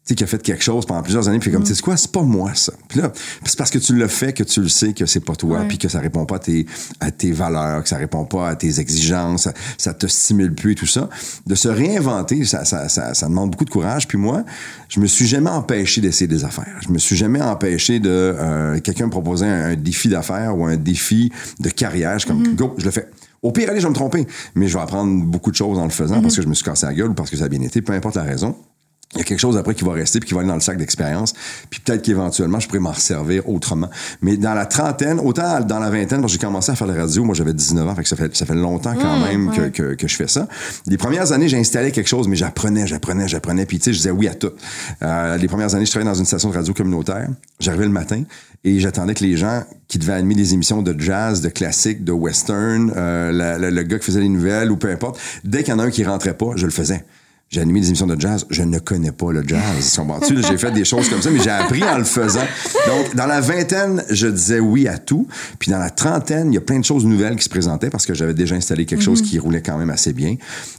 Tu 0.06 0.10
sais, 0.10 0.16
qui 0.16 0.24
a 0.26 0.28
fait 0.28 0.42
quelque 0.42 0.64
chose 0.64 0.86
pendant 0.86 1.02
plusieurs 1.02 1.30
années, 1.30 1.40
puis 1.40 1.50
comme, 1.50 1.64
tu 1.64 1.74
sais 1.74 1.82
quoi, 1.82 1.96
c'est 1.96 2.12
pas 2.12 2.24
moi, 2.24 2.52
ça. 2.56 2.74
Puis 2.90 3.00
là, 3.00 3.14
c'est 3.46 3.58
parce 3.58 3.70
que 3.70 3.78
tu 3.78 3.94
le 3.96 4.08
fais 4.08 4.34
que 4.34 4.44
tu 4.44 4.62
le 4.62 4.68
sais 4.68 4.92
que 4.92 5.06
c'est 5.06 5.22
pas 5.22 5.36
toi, 5.36 5.64
puis 5.68 5.78
que 5.78 5.88
ça 5.88 6.00
répond 6.00 6.26
pas 6.26 6.36
à 6.36 6.40
tes, 6.40 6.66
à 7.00 7.10
tes 7.10 7.32
valeurs, 7.32 7.84
que 7.84 7.88
ça 7.88 7.96
répond 7.96 8.26
pas 8.26 8.50
à 8.50 8.56
tes 8.58 8.82
exigences, 8.82 9.44
ça, 9.44 9.54
ça 9.78 9.94
te 9.94 10.06
stimule 10.08 10.54
plus 10.54 10.74
et 10.74 10.76
tout 10.76 10.86
ça. 10.86 11.10
De 11.48 11.56
se 11.56 11.70
réinventer, 11.70 12.44
ça, 12.44 12.66
ça, 12.66 12.90
ça, 12.90 13.14
ça 13.14 13.28
demande 13.30 13.52
beaucoup 13.52 13.64
de 13.64 13.70
courage. 13.70 14.06
Puis 14.10 14.18
moi, 14.18 14.44
je 14.90 15.00
me 15.00 15.08
suis 15.08 15.26
jamais 15.26 15.50
empêché 15.50 16.02
d'essayer 16.02 16.28
des 16.28 16.44
affaires. 16.44 16.80
Je 16.82 16.90
me 16.92 16.98
suis 16.98 17.16
jamais 17.16 17.42
empêché 17.42 18.02
de, 18.02 18.10
euh, 18.10 18.80
quelqu'un 18.82 19.06
me 19.06 19.12
proposait 19.12 19.48
un, 19.48 19.72
un 19.72 19.76
défi 19.76 20.10
d'affaires 20.10 20.58
ou 20.58 20.66
un 20.66 20.76
défi 20.76 21.32
de 21.62 21.70
carrière. 21.70 22.20
Je 22.20 22.26
suis 22.26 22.28
comme, 22.28 22.56
go, 22.56 22.76
je 22.78 22.84
le 22.84 22.92
fais. 22.92 23.10
Au 23.42 23.52
pire, 23.52 23.70
allez, 23.70 23.80
je 23.80 23.86
vais 23.86 23.90
me 23.90 23.96
tromper. 23.96 24.28
Mais 24.56 24.68
je 24.68 24.78
vais 24.78 24.84
apprendre 24.84 25.24
beaucoup 25.24 25.52
de 25.52 25.56
choses 25.56 25.78
en 25.78 25.86
le 25.86 25.92
faisant 25.92 26.22
parce 26.22 26.36
que 26.36 26.42
je 26.42 26.48
me 26.48 26.54
suis 26.54 26.66
cassé 26.66 26.86
la 26.86 26.94
gueule 26.94 27.12
ou 27.12 27.14
parce 27.14 27.30
que 27.30 27.38
ça 27.38 27.46
a 27.46 27.50
bien 27.50 27.62
été, 27.62 27.82
peu 27.82 27.94
importe 27.94 28.16
la 28.16 28.24
raison 28.24 28.56
il 29.16 29.20
y 29.20 29.22
a 29.22 29.24
quelque 29.24 29.40
chose 29.40 29.58
après 29.58 29.76
qui 29.76 29.84
va 29.84 29.94
rester 29.94 30.20
puis 30.20 30.28
qui 30.30 30.34
va 30.34 30.40
aller 30.42 30.50
dans 30.50 30.56
le 30.56 30.62
sac 30.62 30.78
d'expérience. 30.78 31.34
Puis 31.70 31.80
peut-être 31.80 32.02
qu'éventuellement 32.02 32.60
je 32.60 32.68
pourrais 32.68 32.80
m'en 32.80 32.94
servir 32.94 33.48
autrement. 33.48 33.90
Mais 34.22 34.38
dans 34.38 34.54
la 34.54 34.66
trentaine 34.66 35.20
autant 35.20 35.60
dans 35.62 35.80
la 35.80 35.90
vingtaine 35.90 36.22
parce 36.22 36.34
que 36.34 36.40
j'ai 36.40 36.46
commencé 36.46 36.72
à 36.72 36.76
faire 36.76 36.88
de 36.88 36.94
la 36.94 37.02
radio 37.02 37.24
moi 37.24 37.36
j'avais 37.36 37.54
19 37.54 37.88
ans 37.88 37.96
fait 37.96 38.04
que 38.04 38.10
ça 38.10 38.16
fait 38.16 38.36
ça 38.36 38.46
fait 38.46 38.56
longtemps 38.56 38.96
quand 38.96 39.20
même 39.20 39.52
que, 39.52 39.70
que, 39.70 39.94
que 39.96 40.08
je 40.08 40.16
fais 40.16 40.28
ça. 40.28 40.48
Les 40.88 40.98
premières 40.98 41.32
années 41.32 41.48
j'ai 41.48 41.58
installé 41.60 41.92
quelque 41.92 42.08
chose 42.08 42.28
mais 42.28 42.36
j'apprenais 42.36 42.88
j'apprenais 42.88 43.28
j'apprenais. 43.28 43.66
Puis 43.66 43.78
tu 43.80 43.86
sais 43.86 43.94
je 43.94 43.98
disais 43.98 44.12
oui 44.12 44.28
à 44.28 44.36
tout. 44.36 44.52
Euh, 45.02 45.38
les 45.38 45.48
premières 45.48 45.74
années 45.76 45.86
je 45.86 45.92
travaillais 45.92 46.10
dans 46.12 46.18
une 46.20 46.26
station 46.26 46.50
de 46.50 46.56
radio 46.56 46.74
communautaire. 46.74 47.28
J'arrivais 47.60 47.86
le 47.86 47.92
matin 47.92 48.24
et 48.64 48.80
j'attendais 48.80 49.14
que 49.14 49.24
les 49.24 49.38
gens 49.38 49.64
qui 49.88 50.00
devaient 50.00 50.14
animer 50.14 50.36
des 50.36 50.54
émissions 50.54 50.82
de 50.82 51.00
jazz, 51.00 51.42
de 51.42 51.50
classique, 51.50 52.04
de 52.04 52.12
western, 52.12 52.92
euh, 52.96 53.32
la- 53.32 53.58
la- 53.58 53.70
le 53.72 53.84
gars 53.84 54.00
qui 54.00 54.06
faisait 54.06 54.22
les 54.22 54.30
nouvelles 54.30 54.72
ou 54.72 54.78
peu 54.78 54.90
importe, 54.90 55.20
dès 55.44 55.64
qu'il 55.64 55.74
y 55.74 55.76
en 55.76 55.80
a 55.80 55.84
un 55.84 55.92
qui 55.92 56.04
rentrait 56.04 56.34
pas, 56.36 56.52
je 56.56 56.66
le 56.66 56.72
faisais. 56.72 57.04
J'ai 57.50 57.62
animé 57.62 57.82
des 57.82 57.88
émissions 57.90 58.08
de 58.08 58.20
jazz. 58.20 58.48
Je 58.50 58.64
ne 58.64 58.80
connais 58.80 59.12
pas 59.12 59.32
le 59.32 59.44
jazz. 59.48 59.94
comprends-tu? 59.96 60.34
Là, 60.34 60.42
J'ai 60.50 60.58
fait 60.58 60.72
des 60.72 60.86
choses 60.86 61.08
comme 61.08 61.22
ça, 61.22 61.30
mais 61.30 61.40
j'ai 61.40 61.52
appris 61.52 61.84
en 61.84 62.00
le 62.00 62.04
faisant. 62.04 62.42
Donc, 62.88 63.16
dans 63.16 63.28
la 63.28 63.42
vingtaine, 63.42 64.04
je 64.10 64.26
disais 64.26 64.60
oui 64.60 64.88
à 64.88 64.98
tout. 64.98 65.28
Puis 65.60 65.70
dans 65.70 65.78
la 65.78 65.92
trentaine, 65.92 66.52
il 66.52 66.56
y 66.56 66.58
a 66.58 66.62
plein 66.62 66.80
de 66.80 66.84
choses 66.84 67.06
nouvelles 67.06 67.36
qui 67.36 67.44
se 67.44 67.50
présentaient 67.50 67.92
parce 67.92 68.08
que 68.08 68.16
j'avais 68.16 68.34
déjà 68.34 68.56
installé 68.56 68.88
quelque 68.88 69.04
chose 69.04 69.22
qui 69.22 69.38
roulait 69.38 69.62
quand 69.62 69.78
même 69.78 69.92
assez 69.92 70.14
bien. 70.14 70.36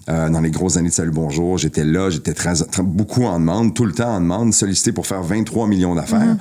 Euh, 0.09 0.29
dans 0.29 0.41
les 0.41 0.51
grosses 0.51 0.77
années 0.77 0.89
de 0.89 0.95
Salut 0.95 1.13
Bonjour, 1.13 1.59
j'étais 1.59 1.85
là, 1.85 2.11
j'étais 2.11 2.35
très, 2.35 2.55
très- 2.57 2.83
beaucoup 2.83 3.23
en 3.25 3.39
demande, 3.39 3.73
tout 3.73 3.85
le 3.85 3.93
temps 3.93 4.17
en 4.17 4.21
demande, 4.21 4.53
sollicité 4.53 4.91
pour 4.91 5.07
faire 5.07 5.23
23 5.23 5.69
millions 5.69 5.95
d'affaires. 5.95 6.37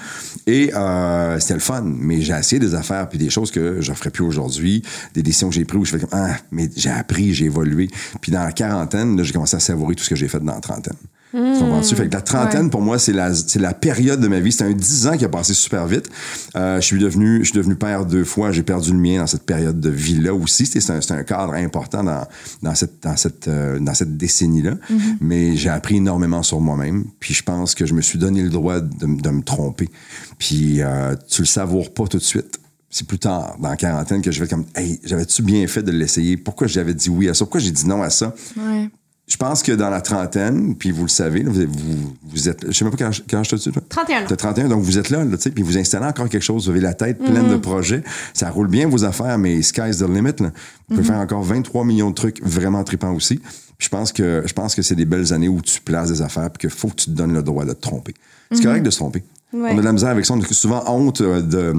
Et 0.48 0.74
euh, 0.74 1.40
c'était 1.40 1.54
le 1.54 1.60
fun. 1.60 1.84
Mais 1.86 2.22
j'ai 2.22 2.34
essayé 2.34 2.60
des 2.60 2.74
affaires 2.74 3.08
puis 3.08 3.20
des 3.20 3.30
choses 3.30 3.52
que 3.52 3.82
je 3.82 3.94
ferais 3.94 4.10
plus 4.10 4.24
aujourd'hui, 4.24 4.82
des 5.14 5.22
décisions 5.22 5.50
que 5.50 5.56
j'ai 5.56 5.64
prises 5.64 5.80
où 5.82 5.86
je 5.86 5.92
fais 5.92 6.00
comme 6.00 6.10
ah, 6.12 6.38
mais 6.52 6.72
j'ai 6.76 6.90
appris, 6.90 7.36
j'ai 7.36 7.46
évolué. 7.46 7.88
Puis 8.20 8.32
dans 8.32 8.44
la 8.44 8.52
quarantaine, 8.52 9.24
j'ai 9.24 9.32
commencé 9.32 9.56
à 9.56 9.60
savourer 9.60 9.94
tout 9.94 10.04
ce 10.04 10.10
que 10.10 10.16
j'ai 10.24 10.30
fait 10.30 10.40
dans 10.40 10.54
la 10.54 10.62
trentaine. 10.62 10.96
Tu 11.34 11.40
comprends-tu? 11.40 11.96
Fait 11.96 12.08
que 12.08 12.14
la 12.14 12.22
trentaine, 12.22 12.70
pour 12.70 12.82
moi, 12.82 13.00
c'est 13.00 13.12
la, 13.12 13.34
c'est 13.34 13.58
la 13.58 13.74
période 13.74 14.20
de 14.20 14.28
ma 14.28 14.40
vie. 14.40 14.52
C'est 14.52 14.66
un 14.66 14.72
10 14.72 15.08
ans 15.08 15.18
qui 15.18 15.26
a 15.26 15.30
passé 15.30 15.56
super 15.56 15.88
vite. 15.88 16.08
Euh, 16.56 16.80
je 16.80 16.86
suis 16.86 17.00
devenu, 17.00 17.40
je 17.40 17.46
suis 17.46 17.58
devenu 17.58 17.76
père 17.76 18.06
deux 18.06 18.24
fois. 18.24 18.52
J'ai 18.52 18.62
perdu 18.62 18.92
le 18.92 19.00
mien 19.00 19.18
dans 19.18 19.26
cette 19.26 19.44
période 19.44 19.80
de 19.80 19.90
vie-là 19.90 20.36
aussi. 20.36 20.68
C'était, 20.68 20.80
c'est 20.80 20.94
un, 20.94 21.02
c'est 21.02 21.14
un 21.14 21.24
cadre 21.24 21.54
important 21.54 22.04
dans, 22.04 22.28
dans 22.62 22.76
cette, 22.76 23.02
dans 23.02 23.18
cette, 23.18 23.48
euh, 23.48 23.80
dans 23.80 23.96
cette 23.96 24.16
décennie-là. 24.16 24.76
Mais 25.22 25.56
j'ai 25.56 25.70
appris 25.70 25.96
énormément 25.96 26.44
sur 26.44 26.62
moi-même. 26.62 27.06
Puis 27.20 27.34
je 27.34 27.42
pense 27.42 27.74
que 27.74 27.88
je 27.88 27.96
me 27.96 28.02
suis 28.02 28.20
donné 28.20 28.44
le 28.44 28.50
droit 28.50 28.80
de, 28.80 29.20
de 29.20 29.30
me 29.32 29.42
tromper. 29.42 29.90
Puis 30.38 30.84
euh, 30.84 31.16
tu 31.28 31.42
le 31.42 31.48
savoures 31.48 31.96
pas 31.96 32.06
tout 32.06 32.18
de 32.20 32.24
suite. 32.24 32.60
C'est 32.92 33.08
plus 33.08 33.18
tard, 33.18 33.56
dans 33.60 33.70
la 33.70 33.76
quarantaine, 33.76 34.22
que 34.22 34.30
je 34.30 34.40
vais 34.40 34.48
comme, 34.48 34.66
hey, 34.76 35.00
j'avais-tu 35.04 35.42
bien 35.42 35.66
fait 35.66 35.82
de 35.82 35.92
l'essayer? 35.92 36.38
Pourquoi 36.38 36.68
j'avais 36.68 36.94
dit 36.94 37.10
oui 37.10 37.28
à 37.28 37.34
ça? 37.34 37.44
Pourquoi 37.44 37.60
j'ai 37.60 37.72
dit 37.72 37.88
non 37.88 38.04
à 38.04 38.12
ça? 38.12 38.36
Ouais. 38.56 38.92
Je 39.26 39.38
pense 39.38 39.64
que 39.64 39.72
dans 39.72 39.90
la 39.90 40.02
trentaine, 40.02 40.76
puis 40.76 40.92
vous 40.92 41.04
le 41.04 41.10
savez, 41.10 41.44
là, 41.44 41.50
vous, 41.50 41.62
vous, 41.62 42.16
vous 42.24 42.50
êtes. 42.50 42.66
Je 42.68 42.78
sais 42.78 42.84
même 42.84 42.94
pas 42.94 43.06
quand, 43.06 43.12
quand 43.30 43.44
je 43.44 43.56
te 43.56 43.70
toi. 43.70 43.82
31 43.88 44.24
ans. 44.24 44.26
T'as 44.28 44.36
31, 44.36 44.68
donc 44.68 44.84
vous 44.84 44.98
êtes 44.98 45.10
là, 45.10 45.24
là 45.24 45.38
tu 45.38 45.44
sais, 45.44 45.52
puis 45.52 45.64
vous 45.64 45.78
installez 45.78 46.06
encore 46.06 46.28
quelque 46.28 46.44
chose, 46.44 46.66
vous 46.66 46.72
avez 46.72 46.82
la 46.82 46.94
tête 46.94 47.20
pleine 47.20 47.50
de 47.50 47.56
projets. 47.56 48.04
Ça 48.34 48.50
roule 48.50 48.68
bien 48.68 48.88
vos 48.88 49.06
affaires, 49.06 49.38
mais 49.38 49.62
sky's 49.62 50.00
the 50.00 50.10
limit. 50.10 50.34
Là. 50.40 50.52
Vous 50.90 50.96
pouvez 50.96 51.08
faire 51.08 51.20
encore 51.20 51.42
23 51.44 51.86
millions 51.86 52.10
de 52.10 52.16
trucs 52.16 52.44
vraiment 52.44 52.84
tripants 52.84 53.14
aussi. 53.14 53.38
Puis 53.38 53.86
je 53.86 53.90
pense 53.90 54.12
que 54.12 54.44
je 54.46 54.54
pense 54.54 54.76
que 54.76 54.82
c'est 54.82 54.96
des 54.96 55.06
belles 55.06 55.34
années 55.34 55.48
où 55.48 55.62
tu 55.62 55.80
places 55.80 56.10
des 56.10 56.22
affaires 56.22 56.50
puis 56.52 56.68
qu'il 56.68 56.78
faut 56.78 56.90
que 56.90 56.96
tu 56.96 57.06
te 57.06 57.12
donnes 57.12 57.34
le 57.34 57.44
droit 57.44 57.64
de 57.64 57.72
te 57.72 57.82
tromper. 57.82 58.14
C'est 58.52 58.64
correct 58.64 58.84
de 58.84 58.90
se 58.90 58.98
tromper. 58.98 59.24
Ouais. 59.54 59.70
On 59.74 59.78
a 59.78 59.82
de 59.82 59.86
la 59.86 59.94
misère 59.94 60.10
avec 60.10 60.26
ça. 60.26 60.34
On 60.34 60.42
a 60.42 60.46
souvent 60.46 60.84
honte 60.88 61.22
euh, 61.22 61.42
de 61.42 61.74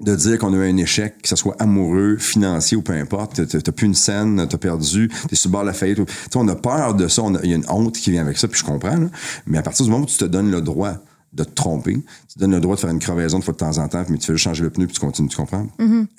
de 0.00 0.14
dire 0.14 0.38
qu'on 0.38 0.52
a 0.52 0.56
eu 0.56 0.70
un 0.70 0.76
échec, 0.76 1.20
que 1.22 1.28
ce 1.28 1.34
soit 1.36 1.56
amoureux, 1.60 2.16
financier 2.18 2.76
ou 2.76 2.82
peu 2.82 2.92
importe, 2.92 3.46
t'as 3.46 3.72
plus 3.72 3.86
une 3.86 3.94
scène, 3.94 4.46
t'as 4.48 4.58
perdu, 4.58 5.10
t'es 5.28 5.34
sur 5.36 5.48
le 5.48 5.52
bord 5.52 5.62
de 5.62 5.66
la 5.66 5.72
faillite. 5.72 5.98
ou- 5.98 6.04
Tu 6.04 6.12
sais, 6.12 6.36
on 6.36 6.46
a 6.48 6.54
peur 6.56 6.94
de 6.94 7.08
ça, 7.08 7.22
il 7.42 7.50
y 7.50 7.52
a 7.52 7.56
une 7.56 7.68
honte 7.68 7.96
qui 7.96 8.10
vient 8.12 8.22
avec 8.22 8.38
ça, 8.38 8.46
puis 8.48 8.60
je 8.60 8.64
comprends, 8.64 8.96
là. 8.96 9.08
mais 9.46 9.58
à 9.58 9.62
partir 9.62 9.84
du 9.84 9.90
moment 9.90 10.04
où 10.04 10.06
tu 10.08 10.16
te 10.16 10.24
donnes 10.24 10.50
le 10.50 10.60
droit 10.60 10.94
de 11.34 11.44
te 11.44 11.50
tromper, 11.50 11.92
tu 11.94 12.34
te 12.34 12.38
donnes 12.38 12.52
le 12.52 12.60
droit 12.60 12.74
de 12.76 12.80
faire 12.80 12.88
une 12.90 12.98
crevaison 13.00 13.38
de 13.38 13.44
fois 13.44 13.52
de 13.52 13.58
temps 13.58 13.76
en 13.78 13.86
temps, 13.88 14.02
mais 14.08 14.16
tu 14.18 14.26
fais 14.26 14.32
juste 14.32 14.44
changer 14.44 14.62
le 14.62 14.70
pneu, 14.70 14.86
puis 14.86 14.94
tu 14.94 15.00
continues, 15.00 15.28
tu 15.28 15.36
comprends? 15.36 15.66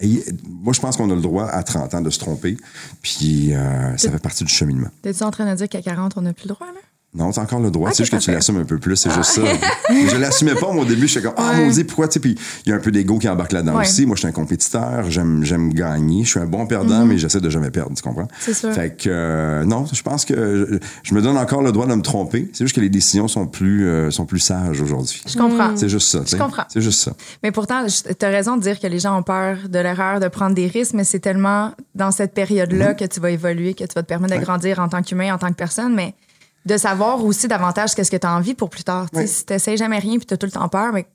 Et 0.02 0.24
moi, 0.48 0.72
je 0.74 0.80
pense 0.82 0.98
qu'on 0.98 1.10
a 1.10 1.16
le 1.16 1.22
droit 1.22 1.46
à 1.48 1.64
30 1.64 1.94
ans 1.96 2.02
de 2.02 2.10
se 2.12 2.20
tromper, 2.20 2.58
puis 3.02 3.54
euh, 3.54 3.98
ça 3.98 4.12
fait 4.12 4.20
partie 4.22 4.44
du 4.44 4.54
cheminement. 4.54 4.90
T'es-tu 5.02 5.24
en 5.24 5.32
train 5.32 5.50
de 5.50 5.56
dire 5.56 5.68
qu'à 5.70 5.82
40, 5.82 6.14
on 6.18 6.22
n'a 6.22 6.34
plus 6.34 6.48
le 6.48 6.54
droit, 6.54 6.68
là? 6.68 6.80
Non, 7.16 7.32
c'est 7.32 7.42
encore 7.42 7.60
le 7.60 7.72
droit. 7.72 7.90
Ok, 7.90 7.96
c'est 7.96 8.04
juste 8.04 8.16
que 8.16 8.22
tu 8.24 8.32
l'assumes 8.32 8.58
un 8.58 8.66
peu 8.66 8.78
plus, 8.78 8.96
c'est 8.96 9.10
juste 9.12 9.32
ça. 9.32 9.42
Mais 9.90 10.08
je 10.08 10.16
l'assumais 10.18 10.54
pas, 10.54 10.72
moi, 10.72 10.84
au 10.84 10.86
début. 10.86 11.08
J'étais 11.08 11.26
comme, 11.26 11.34
ah, 11.38 11.54
Ouais. 11.54 11.66
maudit, 11.66 11.84
pourquoi, 11.84 12.08
tu 12.08 12.14
sais, 12.14 12.20
puis 12.20 12.36
il 12.66 12.70
y 12.70 12.72
a 12.72 12.76
un 12.76 12.80
peu 12.80 12.92
d'ego 12.92 13.18
qui 13.18 13.28
embarque 13.28 13.52
là-dedans 13.52 13.78
Ouais. 13.78 13.82
aussi. 13.82 14.06
Moi, 14.06 14.16
je 14.16 14.20
suis 14.20 14.28
un 14.28 14.32
compétiteur, 14.32 15.10
j'aime, 15.10 15.44
j'aime 15.44 15.74
gagner. 15.74 16.24
Je 16.24 16.30
suis 16.30 16.40
un 16.40 16.46
bon 16.46 16.68
perdant, 16.68 17.06
mais 17.06 17.18
j'essaie 17.18 17.42
de 17.42 17.50
jamais 17.50 17.72
perdre, 17.72 17.96
tu 17.96 18.04
comprends? 18.04 18.22
Mhm. 18.24 18.28
C'est 18.40 18.54
sûr. 18.54 18.72
Fait 18.74 18.96
que, 18.96 19.10
euh, 19.10 19.66
non, 19.66 19.86
je 19.92 20.02
pense 20.04 20.24
que 20.24 20.68
je, 20.72 20.78
je 21.02 21.16
me 21.16 21.22
donne 21.24 21.36
encore 21.38 21.64
le 21.64 21.72
droit 21.72 21.88
de 21.88 21.96
me 21.96 22.02
tromper. 22.04 22.48
C'est 22.54 22.64
juste 22.64 22.76
que 22.76 22.82
les 22.82 22.90
décisions 22.90 23.28
sont 23.28 23.48
plus, 23.48 23.88
euh, 23.88 24.12
sont 24.12 24.28
plus 24.28 24.40
sages 24.40 24.80
aujourd'hui. 24.80 25.24
Je 25.28 25.36
comprends. 25.36 25.76
C'est 25.76 25.90
juste 25.90 26.10
ça, 26.12 26.24
sais. 26.28 26.38
comprends. 26.38 26.66
C'est 26.70 26.82
juste 26.82 27.00
ça. 27.02 27.14
Mais 27.42 27.52
pourtant, 27.52 27.86
tu 27.88 28.26
as 28.26 28.30
raison 28.30 28.56
de 28.56 28.62
dire 28.62 28.80
que 28.80 28.86
les 28.86 29.00
gens 29.00 29.18
ont 29.18 29.24
peur 29.24 29.58
de 29.68 29.80
l'erreur, 29.80 30.20
de 30.20 30.28
prendre 30.28 30.54
des 30.54 30.68
risques, 30.68 30.94
mais 30.94 31.04
c'est 31.04 31.20
tellement 31.20 31.72
dans 31.96 32.12
cette 32.12 32.36
période-là 32.36 32.94
que 32.94 33.06
tu 33.06 33.20
vas 33.20 33.32
évoluer, 33.32 33.74
que 33.74 33.84
tu 33.84 33.94
vas 33.96 34.04
te 34.04 34.08
permettre 34.08 34.34
de 34.34 34.36
Mhm. 34.36 34.42
Ouais. 34.42 34.46
grandir 34.46 34.80
en 34.80 34.90
tant 34.90 35.02
qu'humain, 35.02 35.34
en 35.34 35.40
tant 35.40 35.50
que 35.50 35.56
personne, 35.56 35.96
mais 35.96 36.14
de 36.66 36.78
savoir 36.78 37.24
aussi 37.24 37.48
davantage 37.48 37.96
qu'est-ce 37.96 38.12
que 38.12 38.18
tu 38.18 38.28
as 38.28 38.36
envie 38.36 38.54
pour 38.54 38.70
plus 38.70 38.84
tard. 38.84 39.08
Si 39.26 39.46
tu 39.46 39.78
jamais 39.78 40.00
rien 40.00 40.18
puis 40.18 40.26
tu 40.26 40.34
as 40.34 40.38
tout 40.38 40.46
le 40.46 40.52
temps 40.52 40.68
peur, 40.68 40.92
mais 40.94 41.06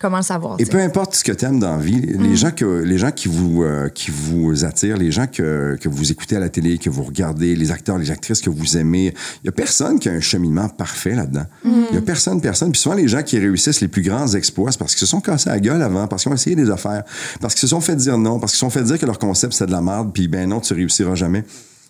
comment 0.00 0.18
le 0.18 0.22
savoir? 0.22 0.56
Et 0.58 0.66
peu 0.66 0.78
importe 0.80 1.14
ce 1.14 1.24
que 1.24 1.32
tu 1.32 1.44
aimes 1.44 1.58
dans 1.58 1.76
la 1.76 1.82
vie, 1.82 2.00
les 2.00 2.36
gens 2.36 2.50
que 2.50 2.82
les 2.82 2.98
gens 2.98 3.10
qui 3.10 3.28
vous 3.28 3.62
euh, 3.62 3.88
qui 3.88 4.10
vous 4.10 4.64
attirent, 4.64 4.96
les 4.96 5.10
gens 5.10 5.26
que, 5.26 5.76
que 5.80 5.88
vous 5.88 6.10
écoutez 6.10 6.36
à 6.36 6.40
la 6.40 6.48
télé, 6.48 6.78
que 6.78 6.90
vous 6.90 7.04
regardez, 7.04 7.54
les 7.54 7.70
acteurs, 7.70 7.98
les 7.98 8.10
actrices 8.10 8.40
que 8.40 8.50
vous 8.50 8.76
aimez, 8.76 9.14
il 9.42 9.46
y 9.46 9.48
a 9.48 9.52
personne 9.52 9.98
qui 9.98 10.08
a 10.08 10.12
un 10.12 10.20
cheminement 10.20 10.68
parfait 10.68 11.14
là-dedans. 11.14 11.46
Il 11.64 11.94
y 11.94 11.98
a 11.98 12.02
personne, 12.02 12.40
personne. 12.40 12.72
Puis 12.72 12.80
souvent 12.80 12.96
les 12.96 13.08
gens 13.08 13.22
qui 13.22 13.38
réussissent 13.38 13.80
les 13.80 13.88
plus 13.88 14.02
grands 14.02 14.28
exploits, 14.34 14.72
c'est 14.72 14.78
parce 14.78 14.94
qu'ils 14.94 15.00
se 15.00 15.06
sont 15.06 15.20
cassés 15.20 15.48
la 15.48 15.60
gueule 15.60 15.82
avant, 15.82 16.06
parce 16.06 16.22
qu'ils 16.22 16.32
ont 16.32 16.34
essayé 16.34 16.56
des 16.56 16.70
affaires, 16.70 17.04
parce 17.40 17.54
qu'ils 17.54 17.62
se 17.62 17.68
sont 17.68 17.80
fait 17.80 17.96
dire 17.96 18.18
non, 18.18 18.38
parce 18.38 18.52
qu'ils 18.52 18.58
se 18.58 18.66
sont 18.66 18.70
fait 18.70 18.82
dire 18.82 18.98
que 18.98 19.06
leur 19.06 19.18
concept 19.18 19.52
c'est 19.54 19.66
de 19.66 19.72
la 19.72 19.80
merde, 19.80 20.12
puis 20.12 20.28
ben 20.28 20.48
non, 20.48 20.60
tu 20.60 20.74
réussiras 20.74 21.14
jamais. 21.14 21.44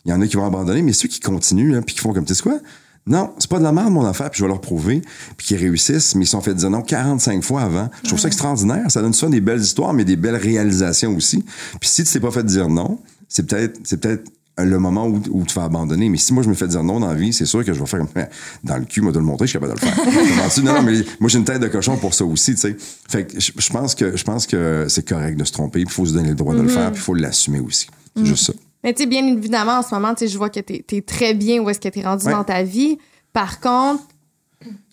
Il 0.05 0.11
y 0.11 0.15
en 0.15 0.21
a 0.21 0.27
qui 0.27 0.37
vont 0.37 0.45
abandonner, 0.45 0.83
mais 0.83 0.93
ceux 0.93 1.09
qui 1.09 1.21
continuent 1.21 1.73
là, 1.73 1.81
puis 1.81 1.95
qui 1.95 2.01
font 2.01 2.13
comme 2.13 2.27
tu 2.27 2.35
sais 2.35 2.43
quoi? 2.43 2.59
Non, 3.07 3.35
c'est 3.39 3.51
pas 3.51 3.59
de 3.59 3.65
la 3.65 3.73
merde, 3.73 3.93
mon 3.93 4.05
affaire, 4.07 4.31
puis 4.31 4.39
je 4.39 4.45
vais 4.45 4.49
leur 4.49 4.63
prouver, 4.63 5.03
puis 5.37 5.47
qu'ils 5.47 5.59
réussissent, 5.59 6.15
mais 6.15 6.25
ils 6.25 6.29
sont 6.29 6.41
fait 6.41 6.55
dire 6.55 6.71
non 6.71 6.81
45 6.81 7.45
fois 7.45 7.63
avant. 7.63 7.91
Je 8.03 8.09
trouve 8.09 8.21
ça 8.21 8.29
extraordinaire. 8.29 8.91
Ça 8.91 9.03
donne 9.03 9.13
souvent 9.13 9.31
des 9.31 9.43
belles 9.43 9.61
histoires, 9.61 9.93
mais 9.93 10.05
des 10.05 10.17
belles 10.17 10.37
réalisations 10.37 11.15
aussi. 11.15 11.45
Puis 11.81 11.91
si 11.91 12.05
tu 12.05 12.13
t'es 12.13 12.21
pas 12.21 12.31
fait 12.31 12.45
dire 12.45 12.69
non, 12.69 12.99
c'est 13.29 13.47
peut-être, 13.47 13.79
c'est 13.85 14.01
peut-être 14.01 14.31
le 14.57 14.79
moment 14.79 15.07
où, 15.07 15.21
où 15.31 15.45
tu 15.45 15.55
vas 15.55 15.65
abandonner. 15.65 16.09
Mais 16.09 16.17
si 16.17 16.33
moi, 16.33 16.43
je 16.43 16.49
me 16.49 16.55
fais 16.55 16.69
dire 16.69 16.83
non 16.85 17.01
dans 17.01 17.09
la 17.09 17.15
vie, 17.15 17.33
c'est 17.33 17.45
sûr 17.45 17.65
que 17.65 17.75
je 17.75 17.81
vais 17.81 17.87
faire 17.87 18.07
dans 18.65 18.77
le 18.77 18.85
cul, 18.85 19.01
moi, 19.01 19.13
de 19.13 19.19
le 19.19 19.25
montrer, 19.25 19.47
je 19.47 19.51
suis 19.51 19.59
capable 19.59 19.79
de 19.79 19.85
le 19.85 19.91
faire. 19.91 20.63
Non, 20.65 20.75
non, 20.75 20.83
mais 20.83 21.05
moi, 21.21 21.29
j'ai 21.29 21.39
une 21.39 21.45
tête 21.45 21.61
de 21.61 21.69
cochon 21.69 21.97
pour 21.97 22.15
ça 22.15 22.25
aussi, 22.25 22.55
tu 22.55 22.61
sais. 22.61 22.77
Fait 23.09 23.27
que 23.27 23.41
je, 23.41 23.71
pense 23.71 23.95
que, 23.95 24.17
je 24.17 24.25
pense 24.25 24.47
que 24.47 24.87
c'est 24.89 25.07
correct 25.07 25.37
de 25.37 25.45
se 25.45 25.53
tromper, 25.53 25.85
puis 25.85 25.91
il 25.91 25.95
faut 25.95 26.07
se 26.07 26.13
donner 26.13 26.31
le 26.31 26.35
droit 26.35 26.55
de 26.55 26.63
le 26.63 26.69
faire, 26.69 26.91
puis 26.93 27.01
il 27.01 27.05
faut 27.05 27.15
l'assumer 27.15 27.61
aussi. 27.61 27.89
C'est 28.17 28.25
juste 28.25 28.47
ça. 28.47 28.53
Mais 28.85 28.93
tu 28.95 29.03
sais, 29.03 29.07
bien 29.09 29.27
évidemment, 29.27 29.79
en 29.79 29.83
ce 29.83 29.95
moment, 29.95 30.15
tu 30.15 30.21
sais, 30.21 30.29
je 30.29 30.37
vois 30.39 30.51
que 30.51 30.61
t'es 30.61 30.85
es 30.93 31.01
très 31.03 31.35
bien 31.35 31.61
où 31.61 31.71
est-ce 31.71 31.81
que 31.81 31.89
t'es 31.89 32.03
rendu 32.03 32.27
Ouais. 32.27 32.33
dans 32.33 32.45
ta 32.45 32.63
vie. 32.63 32.99
Par 33.33 33.59
contre, 33.61 34.03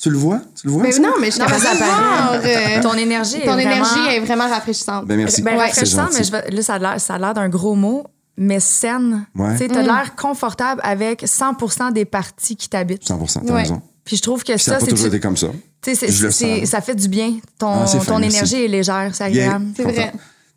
Tu 0.02 0.10
le 0.10 0.18
vois? 0.18 0.40
Tu 0.60 0.68
le 0.68 0.74
vois? 0.74 0.84
mais 0.84 0.98
non, 1.00 1.14
mais 1.20 1.28
je 1.28 1.32
suis 1.34 1.40
Non, 1.42 1.46
mais 1.50 1.60
ça 1.60 1.74
voir, 1.76 2.32
paraît. 2.32 2.78
euh, 2.80 2.82
Ton 2.82 2.94
énergie 2.94 3.38
est 3.38 3.46
ton 3.46 3.58
énergie 3.58 3.90
vraiment- 3.92 4.10
est 4.10 4.20
vraiment 4.20 4.50
rafraîchissante. 4.50 5.06
Ben, 5.06 5.16
merci. 5.18 5.42
Ben, 5.42 5.56
Ouais. 5.56 5.68
Rafraîchissant, 5.68 6.08
mais 6.18 6.24
je 6.24 6.32
vais- 6.32 6.50
là, 6.52 6.62
ça 6.62 6.74
a 6.76 6.80
l'air- 6.80 7.00
ça 7.00 7.16
a 7.16 7.18
l'air 7.20 7.34
d'un 7.34 7.48
gros 7.48 7.76
mot, 7.76 8.06
mais 8.36 8.60
saine. 8.60 9.26
Ouais. 9.36 9.52
Tu 9.54 9.58
sais, 9.60 9.68
t'as 9.70 9.82
l'air 9.84 10.16
confortable 10.18 10.82
avec 10.84 11.24
100% 11.26 11.92
des 11.92 12.04
parties 12.06 12.56
qui 12.58 12.68
t'habitent. 12.68 13.08
100 13.08 13.18
t'as 13.46 13.54
Ouais. 13.54 13.62
raison. 13.62 13.82
Puis 14.04 14.18
je 14.18 14.22
trouve 14.24 14.44
que 14.44 14.52
Puis 14.54 14.62
ça 14.64 14.74
ça, 14.74 14.80
c'est 14.82 14.88
toujours 14.92 15.08
été 15.08 15.20
comme 15.22 15.38
ça. 15.38 15.48
tu 15.82 15.92
sais, 15.92 15.96
c'est- 15.96 16.12
Je 16.12 16.26
le 16.26 16.32
sens. 16.32 16.66
ça 16.70 16.82
fait 16.82 16.96
du 16.96 17.08
bien. 17.08 17.36
Ton, 17.60 17.84
Ah, 17.84 17.86
fin, 17.88 18.00
ton 18.00 18.20
merci. 18.20 18.36
énergie 18.38 18.64
est 18.66 18.68
légère, 18.68 19.12
c'est 19.14 19.24
agréable. 19.26 19.68
C'est 19.78 19.84
vrai. 19.84 20.12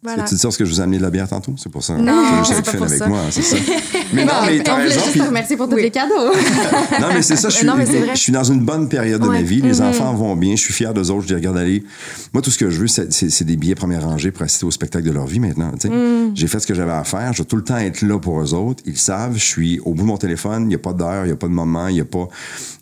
Voilà. 0.04 0.24
Tu 0.24 0.34
dis 0.34 0.40
ça 0.40 0.48
parce 0.48 0.58
que 0.58 0.64
je 0.66 0.70
vous 0.70 0.80
ai 0.80 0.82
amené 0.82 0.98
de 0.98 1.02
la 1.02 1.08
bière 1.10 1.26
tantôt? 1.26 1.54
C'est 1.56 1.72
pour 1.72 1.82
ça. 1.82 1.94
Non, 1.96 2.12
J'ai 2.30 2.38
juste 2.38 2.52
c'est 2.52 2.58
être 2.74 2.78
pas 2.78 2.84
avec 2.84 2.98
ça. 2.98 3.06
moi, 3.08 3.20
c'est 3.30 3.40
ça. 3.42 3.56
Mais 4.12 4.24
non, 4.24 4.32
Bon, 4.40 4.46
mais 4.46 4.62
t'as 4.62 4.72
on 4.72 4.74
voulait 4.76 4.88
raison. 4.88 5.00
juste 5.00 5.10
puis- 5.12 5.20
te 5.20 5.26
remercier 5.26 5.56
pour 5.56 5.68
tous 5.68 5.74
Oui. 5.76 5.82
les 5.82 5.90
cadeaux. 5.90 6.14
Non, 7.00 7.08
mais 7.12 7.22
c'est 7.22 7.34
ça, 7.36 7.48
je 7.48 7.56
suis, 7.56 7.66
Non, 7.66 7.74
c'est 7.84 8.10
je 8.14 8.20
suis 8.20 8.30
dans 8.32 8.44
une 8.44 8.60
bonne 8.64 8.88
période 8.88 9.20
de 9.22 9.26
ma 9.28 9.42
vie. 9.42 9.60
Les 9.60 9.80
enfants 9.80 10.14
vont 10.14 10.36
bien, 10.36 10.54
je 10.54 10.60
suis 10.60 10.72
fier 10.72 10.94
d'eux 10.94 11.10
autres, 11.10 11.22
je 11.24 11.28
les 11.30 11.34
regarde 11.36 11.56
aller. 11.56 11.82
Moi, 12.32 12.42
tout 12.42 12.50
ce 12.52 12.58
que 12.58 12.70
je 12.70 12.80
veux, 12.80 12.86
c'est, 12.86 13.12
c'est- 13.12 13.30
c'est 13.30 13.44
des 13.44 13.56
billets 13.56 13.74
première 13.74 14.04
rangée 14.04 14.30
pour 14.30 14.42
assister 14.42 14.66
au 14.66 14.70
spectacle 14.70 15.04
de 15.06 15.10
leur 15.10 15.26
vie 15.26 15.40
maintenant. 15.40 15.72
tu 15.80 15.88
sais. 15.88 15.94
J'ai 16.34 16.46
fait 16.46 16.60
ce 16.60 16.66
que 16.66 16.74
j'avais 16.74 16.92
à 16.92 17.02
faire, 17.02 17.32
je 17.32 17.42
vais 17.42 17.46
tout 17.48 17.56
le 17.56 17.64
temps 17.64 17.78
être 17.78 18.02
là 18.02 18.18
pour 18.20 18.40
eux 18.40 18.54
autres. 18.54 18.82
Ils 18.86 18.92
le 18.92 18.98
savent, 18.98 19.36
je 19.36 19.44
suis 19.44 19.80
au 19.80 19.94
bout 19.94 20.02
de 20.02 20.06
mon 20.08 20.16
téléphone, 20.18 20.64
il 20.64 20.68
n'y 20.68 20.74
a 20.74 20.78
pas 20.78 20.92
d'heure, 20.92 21.24
il 21.24 21.28
n'y 21.28 21.32
a 21.32 21.36
pas 21.36 21.48
de 21.48 21.52
moment, 21.52 21.88
il 21.88 21.94
n'y 21.94 22.00
a 22.00 22.04
pas, 22.04 22.28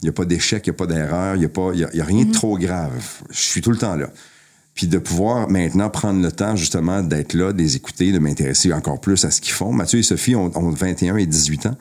il 0.03 0.07
y 0.07 0.09
a 0.09 0.13
pas 0.13 0.25
d'échec, 0.27 0.67
il 0.67 0.71
n'y 0.71 0.75
a 0.75 0.79
pas 0.79 0.87
d'erreur, 0.93 1.37
il 1.37 1.39
n'y 1.39 1.45
a, 1.47 1.49
pas- 1.49 1.71
il 1.73 1.81
y 1.81 1.85
a, 1.85 1.89
il 1.93 1.99
y 1.99 2.01
a 2.03 2.05
rien 2.05 2.25
de 2.25 2.33
trop 2.33 2.59
grave. 2.59 2.91
Je 3.31 3.41
suis 3.41 3.61
tout 3.63 3.71
le 3.71 3.79
temps 3.79 3.95
là. 3.97 4.09
Puis 4.75 4.87
de 4.87 4.97
pouvoir 4.97 5.51
maintenant 5.51 5.91
prendre 5.91 6.23
le 6.23 6.33
temps 6.33 6.57
justement 6.57 7.03
d'être 7.03 7.35
là, 7.35 7.53
de 7.53 7.59
les 7.59 7.77
écouter, 7.77 8.11
de 8.11 8.19
m'intéresser 8.19 8.73
encore 8.73 9.01
plus 9.03 9.23
à 9.27 9.31
ce 9.31 9.43
qu'ils 9.43 9.53
font. 9.53 9.71
Mathieu 9.71 9.99
et 9.99 10.03
Sophie 10.03 10.35
ont, 10.35 10.51
ont 10.57 10.71
21 10.71 11.17
et 11.19 11.27
18 11.27 11.67
ans. 11.67 11.77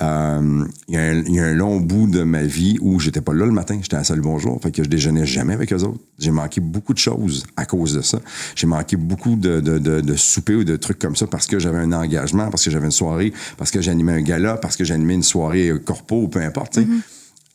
Euh, 0.00 0.64
Il 0.88 0.94
y, 0.94 0.96
a 0.96 1.00
un- 1.02 1.24
il 1.26 1.34
y 1.34 1.40
a 1.40 1.44
un 1.44 1.54
long 1.54 1.80
bout 1.80 2.06
de 2.06 2.22
ma 2.22 2.42
vie 2.44 2.78
où 2.80 3.00
j'étais 3.00 3.20
pas 3.20 3.34
là 3.34 3.46
le 3.46 3.50
matin, 3.52 3.76
j'étais 3.82 3.96
à 3.96 4.04
Salut 4.04 4.20
Bonjour, 4.20 4.60
fait 4.62 4.70
que 4.70 4.84
je 4.84 4.88
déjeunais 4.88 5.26
jamais 5.26 5.54
avec 5.54 5.72
eux 5.72 5.82
autres. 5.82 5.98
J'ai 6.20 6.30
manqué 6.30 6.60
beaucoup 6.60 6.94
de 6.94 6.98
choses 6.98 7.44
à 7.56 7.64
cause 7.66 7.94
de 7.94 8.00
ça. 8.02 8.20
J'ai 8.54 8.68
manqué 8.68 8.96
beaucoup 8.96 9.34
de, 9.34 9.58
de, 9.60 9.78
de, 9.78 10.00
de 10.00 10.14
soupers 10.14 10.58
ou 10.58 10.64
de 10.64 10.76
trucs 10.76 11.00
comme 11.00 11.16
ça 11.16 11.26
parce 11.26 11.46
que 11.48 11.58
j'avais 11.58 11.78
un 11.78 11.92
engagement, 11.92 12.48
parce 12.50 12.64
que 12.64 12.70
j'avais 12.70 12.86
une 12.86 12.92
soirée, 12.92 13.32
parce 13.56 13.72
que 13.72 13.80
j'animais 13.80 14.12
un 14.12 14.22
gala, 14.22 14.56
parce 14.56 14.76
que 14.76 14.84
j'animais 14.84 15.14
une 15.14 15.22
soirée 15.24 15.72
corpo 15.84 16.22
ou 16.22 16.28
peu 16.28 16.40
importe. 16.40 16.74
sais. 16.76 16.86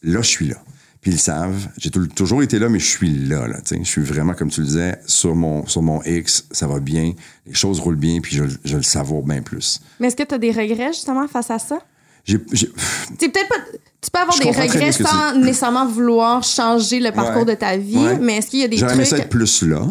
Là, 0.04 0.22
je 0.22 0.28
suis 0.28 0.48
là. 0.50 0.56
Puis 1.02 1.10
ils 1.12 1.16
le 1.16 1.20
savent. 1.20 1.68
J'ai 1.78 1.90
tou- 1.90 2.06
toujours 2.08 2.44
été 2.44 2.60
là, 2.60 2.70
mais 2.70 2.78
je 2.80 2.86
suis 2.86 3.10
là. 3.28 3.48
là 3.48 3.58
je 3.70 3.84
suis 3.84 4.02
vraiment, 4.04 4.34
comme 4.36 4.50
tu 4.52 4.62
le 4.62 4.68
disais, 4.68 5.00
sur 5.08 5.34
mon, 5.36 5.66
sur 5.66 5.82
mon 5.82 6.02
X, 6.04 6.46
ça 6.52 6.68
va 6.68 6.80
bien, 6.80 7.14
les 7.48 7.54
choses 7.56 7.80
roulent 7.80 7.96
bien, 7.96 8.20
puis 8.22 8.36
je, 8.36 8.44
je 8.64 8.78
le 8.78 8.84
savoure 8.84 9.24
bien 9.24 9.42
plus. 9.42 9.80
Mais 10.00 10.08
est-ce 10.08 10.16
que 10.16 10.24
tu 10.24 10.36
as 10.36 10.38
des 10.38 10.52
regrets 10.52 10.94
justement 10.94 11.28
face 11.28 11.50
à 11.50 11.58
ça? 11.58 11.80
J'ai, 12.24 12.38
peut-être 12.38 13.50
pas. 13.50 13.56
Tu 14.00 14.10
peux 14.12 14.20
avoir 14.20 14.38
des 14.38 14.52
regrets 14.52 14.92
sans 14.92 15.36
nécessairement 15.38 15.88
vouloir 15.88 16.44
changer 16.44 17.00
le 17.00 17.12
parcours 17.12 17.46
Ouais. 17.48 17.56
de 17.56 17.60
ta 17.60 17.78
vie, 17.78 17.98
Ouais. 17.98 18.18
mais 18.20 18.38
est-ce 18.38 18.48
qu'il 18.52 18.60
y 18.60 18.64
a 18.64 18.68
des 18.68 18.78
J'aurais 18.78 18.94
aimé 18.94 19.06
ça 19.06 19.16
trucs. 19.16 19.26
être 19.26 19.30
plus 19.32 19.64
là. 19.64 19.82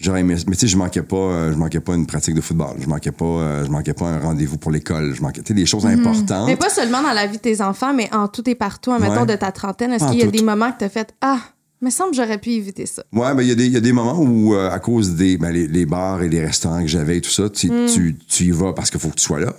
J'aurais 0.00 0.20
aimé, 0.20 0.36
mais 0.46 0.54
tu 0.54 0.60
sais, 0.60 0.66
je 0.68 0.76
manquais 0.76 1.02
pas, 1.02 1.16
euh, 1.16 1.52
je 1.52 1.56
manquais 1.56 1.80
pas 1.80 1.94
une 1.96 2.06
pratique 2.06 2.34
de 2.34 2.40
football. 2.40 2.76
Je 2.80 2.86
manquais 2.86 3.10
pas, 3.10 3.24
euh, 3.24 3.64
je 3.64 3.70
manquais 3.70 3.94
pas 3.94 4.06
un 4.06 4.20
rendez-vous 4.20 4.56
pour 4.56 4.70
l'école. 4.70 5.12
Je 5.14 5.22
manquais, 5.22 5.40
tu 5.42 5.48
sais, 5.48 5.54
des 5.54 5.66
choses 5.66 5.86
importantes. 5.86 6.46
Mais 6.46 6.54
pas 6.56 6.68
seulement 6.70 7.02
dans 7.02 7.12
la 7.12 7.26
vie 7.26 7.38
de 7.38 7.42
tes 7.42 7.60
enfants, 7.60 7.92
mais 7.92 8.08
en 8.14 8.28
tout 8.28 8.48
et 8.48 8.54
partout, 8.54 8.92
admettons, 8.92 9.20
Ouais. 9.22 9.26
de 9.26 9.34
ta 9.34 9.50
trentaine. 9.50 9.90
Est-ce 9.92 10.04
En 10.04 10.10
qu'il 10.10 10.20
y 10.20 10.22
a 10.22 10.26
tout. 10.26 10.30
des 10.30 10.42
moments 10.42 10.70
que 10.70 10.78
tu 10.78 10.84
as 10.84 10.88
fait 10.88 11.12
Ah, 11.20 11.40
me 11.82 11.90
semble 11.90 12.10
que 12.12 12.16
j'aurais 12.18 12.38
pu 12.38 12.50
éviter 12.50 12.86
ça? 12.86 13.02
Ouais, 13.12 13.34
ben 13.34 13.42
il 13.42 13.48
y, 13.48 13.50
a 13.50 13.56
des- 13.56 13.66
il 13.66 13.72
y 13.72 13.76
a 13.76 13.80
des 13.80 13.92
moments 13.92 14.20
où, 14.20 14.54
euh, 14.54 14.70
à 14.70 14.78
cause 14.78 15.16
des 15.16 15.36
ben, 15.36 15.50
les, 15.50 15.66
les 15.66 15.84
bars 15.84 16.22
et 16.22 16.28
les 16.28 16.44
restaurants 16.46 16.80
que 16.82 16.86
j'avais 16.88 17.16
et 17.16 17.20
tout 17.20 17.30
ça, 17.30 17.48
tu, 17.50 17.68
tu, 17.92 18.16
tu 18.28 18.44
y 18.44 18.50
vas 18.52 18.72
parce 18.72 18.90
qu'il 18.92 19.00
faut 19.00 19.08
que 19.08 19.16
tu 19.16 19.24
sois 19.24 19.40
là. 19.40 19.52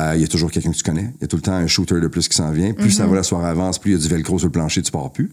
Euh, 0.00 0.12
Il 0.16 0.22
y 0.22 0.24
a 0.24 0.28
toujours 0.28 0.50
quelqu'un 0.50 0.70
que 0.70 0.76
tu 0.76 0.82
connais. 0.84 1.12
Il 1.16 1.20
y 1.20 1.24
a 1.24 1.28
tout 1.28 1.36
le 1.36 1.42
temps 1.42 1.52
un 1.52 1.66
shooter 1.66 2.00
de 2.00 2.08
plus 2.08 2.28
qui 2.28 2.36
s'en 2.36 2.50
vient. 2.50 2.72
Plus 2.72 2.92
ça 2.92 3.06
va, 3.06 3.14
la 3.16 3.22
soirée 3.22 3.48
avance, 3.48 3.78
plus 3.78 3.90
il 3.90 3.94
y 3.94 3.96
a 3.98 4.00
du 4.02 4.08
velcro 4.08 4.38
sur 4.38 4.48
le 4.48 4.52
plancher, 4.52 4.80
tu 4.80 4.90
pars 4.90 5.10
plus. 5.12 5.30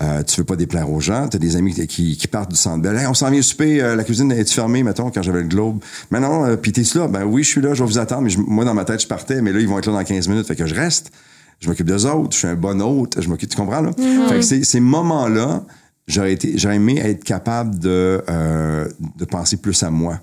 Euh, 0.00 0.24
tu 0.24 0.40
veux 0.40 0.44
pas 0.44 0.56
déplaire 0.56 0.90
aux 0.90 0.98
gens. 1.00 1.28
Tu 1.28 1.36
as 1.36 1.38
des 1.38 1.54
amis 1.54 1.72
qui, 1.86 2.26
partent 2.26 2.50
du 2.50 2.56
centre 2.56 2.82
belle. 2.82 2.96
Hey, 2.96 3.06
on 3.06 3.14
s'en 3.14 3.30
vient 3.30 3.40
souper, 3.42 3.80
euh, 3.80 3.94
la 3.94 4.02
cuisine 4.02 4.32
est 4.32 4.50
fermée, 4.50 4.82
mettons, 4.82 5.10
quand 5.10 5.22
j'avais 5.22 5.42
le 5.42 5.48
globe. 5.48 5.78
Mais 6.10 6.18
non, 6.18 6.44
euh, 6.44 6.56
puis 6.56 6.72
t'es 6.72 6.82
là? 6.98 7.06
Ben 7.06 7.24
oui, 7.24 7.44
je 7.44 7.48
suis 7.50 7.60
là, 7.60 7.74
je 7.74 7.84
vais 7.84 7.88
vous 7.88 7.98
attendre. 7.98 8.22
Mais 8.22 8.30
je- 8.30 8.40
moi, 8.40 8.64
dans 8.64 8.74
ma 8.74 8.84
tête, 8.84 9.00
je 9.02 9.06
partais, 9.06 9.40
mais 9.40 9.52
là, 9.52 9.60
ils 9.60 9.68
vont 9.68 9.78
être 9.78 9.86
là 9.86 9.92
dans 9.92 10.04
15 10.04 10.26
minutes. 10.28 10.46
Fait 10.48 10.56
que 10.56 10.66
je 10.66 10.74
reste. 10.74 11.12
Je 11.60 11.68
m'occupe 11.68 11.86
d'eux 11.86 12.06
autres. 12.06 12.32
Je 12.32 12.38
suis 12.38 12.48
un 12.48 12.56
bon 12.56 12.82
hôte. 12.82 13.20
Je 13.20 13.28
m'occupe, 13.28 13.48
tu 13.48 13.56
comprends, 13.56 13.80
là? 13.80 13.92
Fait 14.28 14.36
que 14.36 14.42
ces, 14.42 14.64
ces 14.64 14.80
moments-là, 14.80 15.62
j'aurais 16.08 16.32
été, 16.32 16.58
j'aurais 16.58 16.76
aimé 16.76 16.98
être 16.98 17.22
capable 17.22 17.78
de, 17.78 18.20
euh, 18.28 18.88
de 19.16 19.24
penser 19.24 19.56
plus 19.58 19.80
à 19.84 19.90
moi 19.90 20.18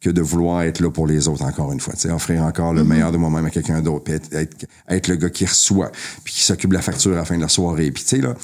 que 0.00 0.10
de 0.10 0.20
vouloir 0.20 0.62
être 0.62 0.80
là 0.80 0.90
pour 0.90 1.06
les 1.06 1.28
autres 1.28 1.42
encore 1.44 1.72
une 1.72 1.80
fois. 1.80 1.94
Offrir 2.10 2.42
encore 2.42 2.74
le 2.74 2.84
meilleur 2.84 3.10
de 3.10 3.16
moi-même 3.16 3.46
à 3.46 3.50
quelqu'un 3.50 3.80
d'autre, 3.80 4.04
puis 4.04 4.14
être, 4.14 4.32
être, 4.34 4.66
être 4.88 5.08
le 5.08 5.16
gars 5.16 5.30
qui 5.30 5.46
reçoit, 5.46 5.90
puis 6.24 6.34
qui 6.34 6.42
s'occupe 6.42 6.70
de 6.70 6.74
la 6.74 6.82
facture 6.82 7.12
à 7.12 7.16
la 7.16 7.24
fin 7.24 7.36
de 7.36 7.40
la 7.42 7.48
soirée. 7.48 7.90
Puis 7.90 8.02
tu 8.02 8.08
sais, 8.16 8.18
là... 8.22 8.34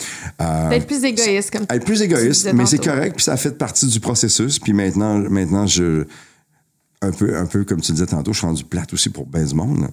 euh, 0.41 0.71
Être 0.71 0.87
plus 0.87 1.05
égoïste, 1.05 1.51
comme 1.51 1.67
être 1.69 1.85
plus 1.85 2.01
égoïste, 2.03 2.51
mais 2.55 2.65
c'est 2.67 2.83
correct, 2.83 3.17
puis 3.17 3.25
ça 3.25 3.37
fait 3.37 3.59
partie 3.59 3.87
du 3.87 4.01
processus. 4.01 4.59
Puis 4.59 4.73
maintenant, 4.73 5.19
maintenant, 5.19 5.67
je 5.67 6.07
un 7.03 7.13
peu, 7.13 7.37
un 7.37 7.47
peu 7.47 7.65
comme 7.65 7.81
tu 7.81 7.93
disais 7.93 8.07
tantôt, 8.07 8.33
je 8.33 8.39
suis 8.39 8.47
rendu 8.47 8.65
plate 8.65 8.93
aussi 8.93 9.09
pour 9.11 9.27
ben 9.27 9.45
du 9.45 9.55
monde, 9.55 9.81
là. 9.83 9.89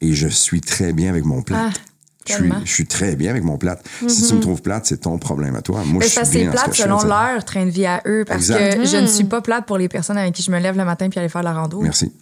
et 0.00 0.12
je 0.12 0.28
suis 0.28 0.60
très 0.60 0.92
bien 0.92 1.08
avec 1.10 1.24
mon 1.24 1.42
plate. 1.42 1.72
Ah, 1.74 1.91
je, 2.26 2.34
suis, 2.34 2.52
je 2.64 2.72
suis 2.72 2.86
très 2.86 3.16
bien 3.16 3.30
avec 3.30 3.42
mon 3.42 3.58
plate. 3.58 3.84
Si 4.06 4.26
tu 4.26 4.34
me 4.34 4.40
trouves 4.40 4.62
plate, 4.62 4.86
c'est 4.86 4.98
ton 4.98 5.18
problème 5.18 5.56
à 5.56 5.62
toi. 5.62 5.82
Moi, 5.84 6.00
Mais 6.00 6.08
je 6.08 6.24
suis 6.24 6.38
bien 6.38 6.50
plate 6.50 6.74
selon 6.74 7.02
leur 7.02 7.44
train 7.44 7.64
de 7.64 7.70
vie 7.70 7.86
à 7.86 8.02
eux, 8.06 8.24
parce 8.26 8.50
Exact. 8.50 8.76
que 8.78 8.84
je 8.84 8.96
ne 8.96 9.06
suis 9.06 9.24
pas 9.24 9.40
plate 9.40 9.66
pour 9.66 9.78
les 9.78 9.88
personnes 9.88 10.18
avec 10.18 10.34
qui 10.34 10.42
je 10.42 10.50
me 10.50 10.58
lève 10.58 10.76
le 10.76 10.84
matin 10.84 11.08
puis 11.08 11.18
aller 11.18 11.28
faire 11.28 11.42
la 11.42 11.52
rando. 11.52 11.80
Merci. 11.80 12.12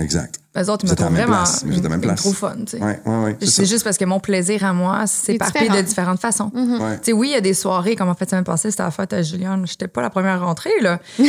Exact. 0.00 0.36
Les 0.56 0.68
autres, 0.68 0.84
ils 0.84 0.90
me 0.90 0.96
trouvent 0.96 1.12
vraiment 1.12 1.28
place. 1.28 1.64
Vous 1.64 1.72
êtes 1.78 1.78
à 1.78 1.82
la 1.84 1.88
même 1.90 2.00
ils 2.00 2.02
me 2.02 2.06
place. 2.08 2.20
trouvent 2.20 2.34
fun. 2.36 2.54
tu 2.66 2.76
sais. 2.76 2.82
Ouais, 2.82 2.98
ouais, 3.06 3.24
ouais. 3.24 3.36
c'est 3.46 3.66
juste 3.66 3.84
parce 3.84 3.96
que 3.96 4.04
mon 4.04 4.18
plaisir 4.18 4.64
à 4.64 4.72
moi 4.72 5.02
C'est 5.06 5.32
s'éparpille 5.32 5.68
de 5.68 5.80
différentes 5.80 6.18
façons. 6.20 6.50
Ouais. 6.54 6.96
Tu 6.98 7.04
sais, 7.04 7.12
oui, 7.12 7.28
il 7.28 7.32
y 7.34 7.36
a 7.36 7.40
des 7.40 7.54
soirées, 7.54 7.94
comme 7.94 8.08
en 8.08 8.14
fait, 8.14 8.28
semaine 8.28 8.42
passée, 8.42 8.70
c'était 8.72 8.82
la 8.82 8.90
fête 8.90 9.12
à 9.12 9.22
Juliane. 9.22 9.64
J'étais 9.66 9.86
pas 9.86 10.02
la 10.02 10.10
première 10.10 10.40
rentrée, 10.44 10.72
là. 10.80 10.98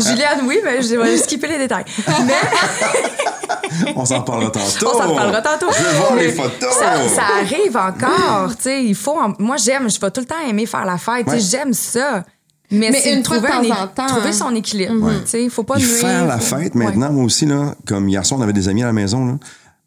Juliane, 0.00 0.40
oui, 0.46 0.58
mais 0.64 0.80
je 0.82 0.94
vais 0.96 1.16
skipper 1.18 1.48
les 1.48 1.58
détails. 1.58 1.84
Mais 2.26 2.34
On 3.96 4.04
s'en 4.04 4.22
parlera 4.22 4.50
tantôt. 4.50 4.90
on 4.94 4.98
s'en 4.98 5.08
reparlera 5.08 5.40
tantôt. 5.42 5.66
Je 5.72 5.96
voir 5.96 6.12
Mais 6.14 6.26
les 6.26 6.32
photos. 6.32 6.72
Ça, 6.74 7.08
ça 7.08 7.22
arrive 7.40 7.76
encore, 7.76 8.54
tu 8.56 8.62
sais. 8.62 8.84
Il 8.84 8.94
faut. 8.94 9.18
en- 9.18 9.34
Moi, 9.38 9.56
j'aime, 9.56 9.88
je 9.90 9.98
vais 10.00 10.10
tout 10.10 10.20
le 10.20 10.26
temps 10.26 10.40
aimer 10.48 10.66
faire 10.66 10.84
la 10.84 10.98
fête. 10.98 11.24
tu 11.24 11.30
sais, 11.30 11.36
Ouais. 11.36 11.40
J'aime 11.40 11.72
ça. 11.72 12.24
Mais, 12.72 12.90
Mais 12.90 13.00
c'est 13.00 13.14
une 13.14 13.24
fois 13.24 13.38
de 13.38 13.46
temps 13.46 13.52
un 13.62 13.84
en 13.84 13.86
temps, 13.88 14.06
trouver 14.06 14.28
hein. 14.28 14.32
son 14.32 14.54
équilibre. 14.54 15.10
Tu 15.22 15.28
sais, 15.30 15.48
faut 15.48 15.62
pas 15.62 15.74
Puis 15.74 15.84
nuire. 15.84 15.96
faire 15.98 16.26
la 16.26 16.38
faut- 16.38 16.56
fête 16.56 16.74
Ouais. 16.74 16.84
maintenant, 16.84 17.12
moi 17.12 17.24
aussi, 17.24 17.46
là, 17.46 17.74
comme 17.86 18.08
hier 18.08 18.24
soir, 18.26 18.40
on 18.40 18.42
avait 18.42 18.52
des 18.52 18.68
amis 18.68 18.82
à 18.82 18.86
la 18.86 18.92
maison, 18.92 19.24
là. 19.26 19.38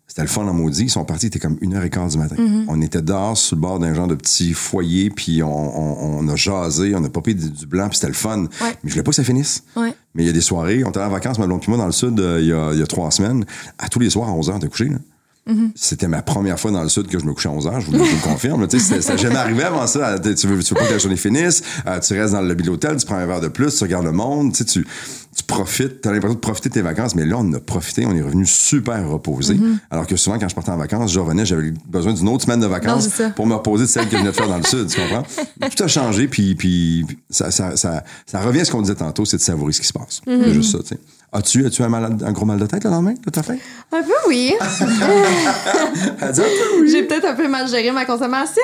C'était 0.07 0.21
le 0.21 0.27
fun 0.29 0.47
en 0.47 0.53
maudit. 0.53 0.83
Ils 0.83 0.89
sont 0.89 1.03
partis, 1.03 1.25
il 1.25 1.27
était 1.27 1.39
comme 1.39 1.57
une 1.59 1.73
heure 1.73 1.83
et 1.83 1.89
quart 1.89 2.07
du 2.07 2.17
matin. 2.17 2.35
Mm-hmm. 2.37 2.65
On 2.69 2.81
était 2.81 3.01
dehors 3.01 3.35
sur 3.35 3.57
le 3.57 3.61
bord 3.61 3.79
d'un 3.79 3.93
genre 3.93 4.07
de 4.07 4.15
petit 4.15 4.53
foyer, 4.53 5.09
puis 5.09 5.43
on, 5.43 5.49
on- 5.49 6.19
on 6.19 6.27
a 6.29 6.35
jasé, 6.37 6.93
on 6.95 7.03
a 7.03 7.09
popé 7.09 7.33
du, 7.33 7.49
du 7.49 7.65
blanc, 7.65 7.89
puis 7.89 7.97
c'était 7.97 8.07
le 8.07 8.13
fun. 8.13 8.43
Mais 8.61 8.75
je 8.85 8.91
voulais 8.91 9.03
pas 9.03 9.09
que 9.11 9.15
ça 9.15 9.25
finisse. 9.25 9.63
Ouais. 9.75 9.93
Mais 10.13 10.23
il 10.23 10.27
y 10.27 10.29
a 10.29 10.31
des 10.31 10.39
soirées, 10.41 10.83
on 10.85 10.89
était 10.89 11.01
en 11.01 11.09
vacances, 11.09 11.37
ma 11.37 11.47
blonde 11.47 11.59
puis 11.59 11.69
moi, 11.69 11.77
dans 11.77 11.85
le 11.87 11.91
sud, 11.91 12.17
euh, 12.19 12.39
il 12.39 12.47
y, 12.47 12.53
a, 12.53 12.71
il 12.71 12.79
y 12.79 12.83
a 12.83 12.87
trois 12.87 13.11
semaines. 13.11 13.45
À 13.77 13.89
tous 13.89 13.99
les 13.99 14.09
soirs, 14.09 14.29
à 14.29 14.31
11 14.31 14.49
h, 14.49 14.53
on 14.53 14.57
était 14.57 14.69
Mm-hmm. 15.47 15.71
C'était 15.75 16.07
ma 16.07 16.21
première 16.23 16.59
fois 16.59 16.71
dans 16.71 16.81
le 16.81 16.89
sud 16.89 17.07
que 17.07 17.19
je 17.19 17.25
me 17.25 17.33
couchais 17.33 17.49
à 17.49 17.51
11 17.51 17.67
h, 17.67 17.79
je 17.81 17.85
vous, 17.85 17.91
le- 17.93 18.23
confirme. 18.23 18.67
Tu 18.67 18.79
sais, 18.79 19.01
c'était 19.01 19.17
jamais 19.17 19.35
arrivé 19.35 19.63
avant 19.63 19.85
ça. 19.85 20.17
Tu 20.17 20.29
veux, 20.47 20.63
tu 20.63 20.73
veux 20.73 20.79
pas 20.79 20.87
que 20.87 20.93
la 20.93 20.97
journée 20.97 21.17
finisse, 21.17 21.61
euh, 21.85 21.99
tu 21.99 22.19
restes 22.19 22.33
dans 22.33 22.41
le 22.41 22.47
lobby 22.47 22.63
de 22.63 22.69
l'hôtel, 22.69 22.97
tu 22.97 23.05
prends 23.05 23.15
un 23.17 23.25
verre 23.27 23.41
de 23.41 23.47
plus, 23.47 23.75
tu 23.75 23.83
regardes 23.83 24.05
le 24.05 24.11
monde, 24.11 24.53
tu, 24.53 24.59
sais, 24.59 24.65
tu, 24.65 24.87
tu 25.35 25.43
profites, 25.43 26.01
t'as 26.01 26.11
l'impression 26.11 26.33
de 26.33 26.39
profiter 26.39 26.69
de 26.69 26.73
tes 26.73 26.81
vacances, 26.81 27.13
mais 27.13 27.25
là, 27.25 27.35
on 27.37 27.53
a 27.53 27.59
profité, 27.59 28.07
on 28.07 28.15
est 28.15 28.21
revenu 28.23 28.45
super 28.47 29.07
reposé. 29.07 29.53
Mm-hmm. 29.53 29.77
Alors 29.91 30.07
que 30.07 30.15
souvent, 30.15 30.39
quand 30.39 30.49
je 30.49 30.55
partais 30.55 30.71
en 30.71 30.77
vacances, 30.77 31.11
je 31.11 31.19
revenais, 31.19 31.45
j'avais 31.45 31.71
besoin 31.87 32.13
d'une 32.13 32.27
autre 32.29 32.45
semaine 32.45 32.61
de 32.61 32.65
vacances 32.67 33.05
Non, 33.05 33.11
ça. 33.11 33.29
pour 33.29 33.45
me 33.45 33.53
reposer 33.53 33.83
de 33.83 33.89
celle 33.89 34.05
que 34.05 34.13
je 34.13 34.17
venais 34.17 34.31
de 34.31 34.35
faire 34.35 34.47
dans 34.47 34.57
le 34.57 34.63
sud, 34.63 34.87
tu 34.87 34.99
comprends? 34.99 35.23
Tout 35.75 35.83
a 35.83 35.87
changé, 35.87 36.27
puis, 36.27 36.55
puis 36.55 37.05
ça, 37.29 37.51
ça, 37.51 37.75
ça, 37.77 38.03
ça 38.25 38.39
revient 38.39 38.61
à 38.61 38.65
ce 38.65 38.71
qu'on 38.71 38.81
disait 38.81 38.95
tantôt, 38.95 39.25
c'est 39.25 39.37
de 39.37 39.41
savourer 39.43 39.73
ce 39.73 39.81
qui 39.81 39.87
se 39.87 39.93
passe. 39.93 40.21
C'est 40.25 40.53
juste 40.53 40.71
ça, 40.71 40.79
tu 40.79 40.87
sais. 40.95 40.99
As-tu, 41.35 41.65
as-tu 41.65 41.83
un, 41.83 41.89
malade- 41.89 42.23
un 42.25 42.31
gros 42.31 42.45
mal 42.45 42.57
de 42.59 42.65
tête 42.65 42.85
le 42.85 42.89
lendemain 42.89 43.13
de 43.25 43.29
ta 43.29 43.43
fête? 43.43 43.59
Un 43.91 44.01
peu 44.01 44.13
oui. 44.29 44.53
Elle 44.61 44.87
dit 46.31 46.39
un 46.39 46.43
peu 46.43 46.81
oui. 46.81 46.89
J'ai 46.89 47.03
peut-être 47.03 47.25
un 47.25 47.33
peu 47.33 47.47
mal 47.49 47.67
géré 47.67 47.91
ma 47.91 48.05
consommation, 48.05 48.61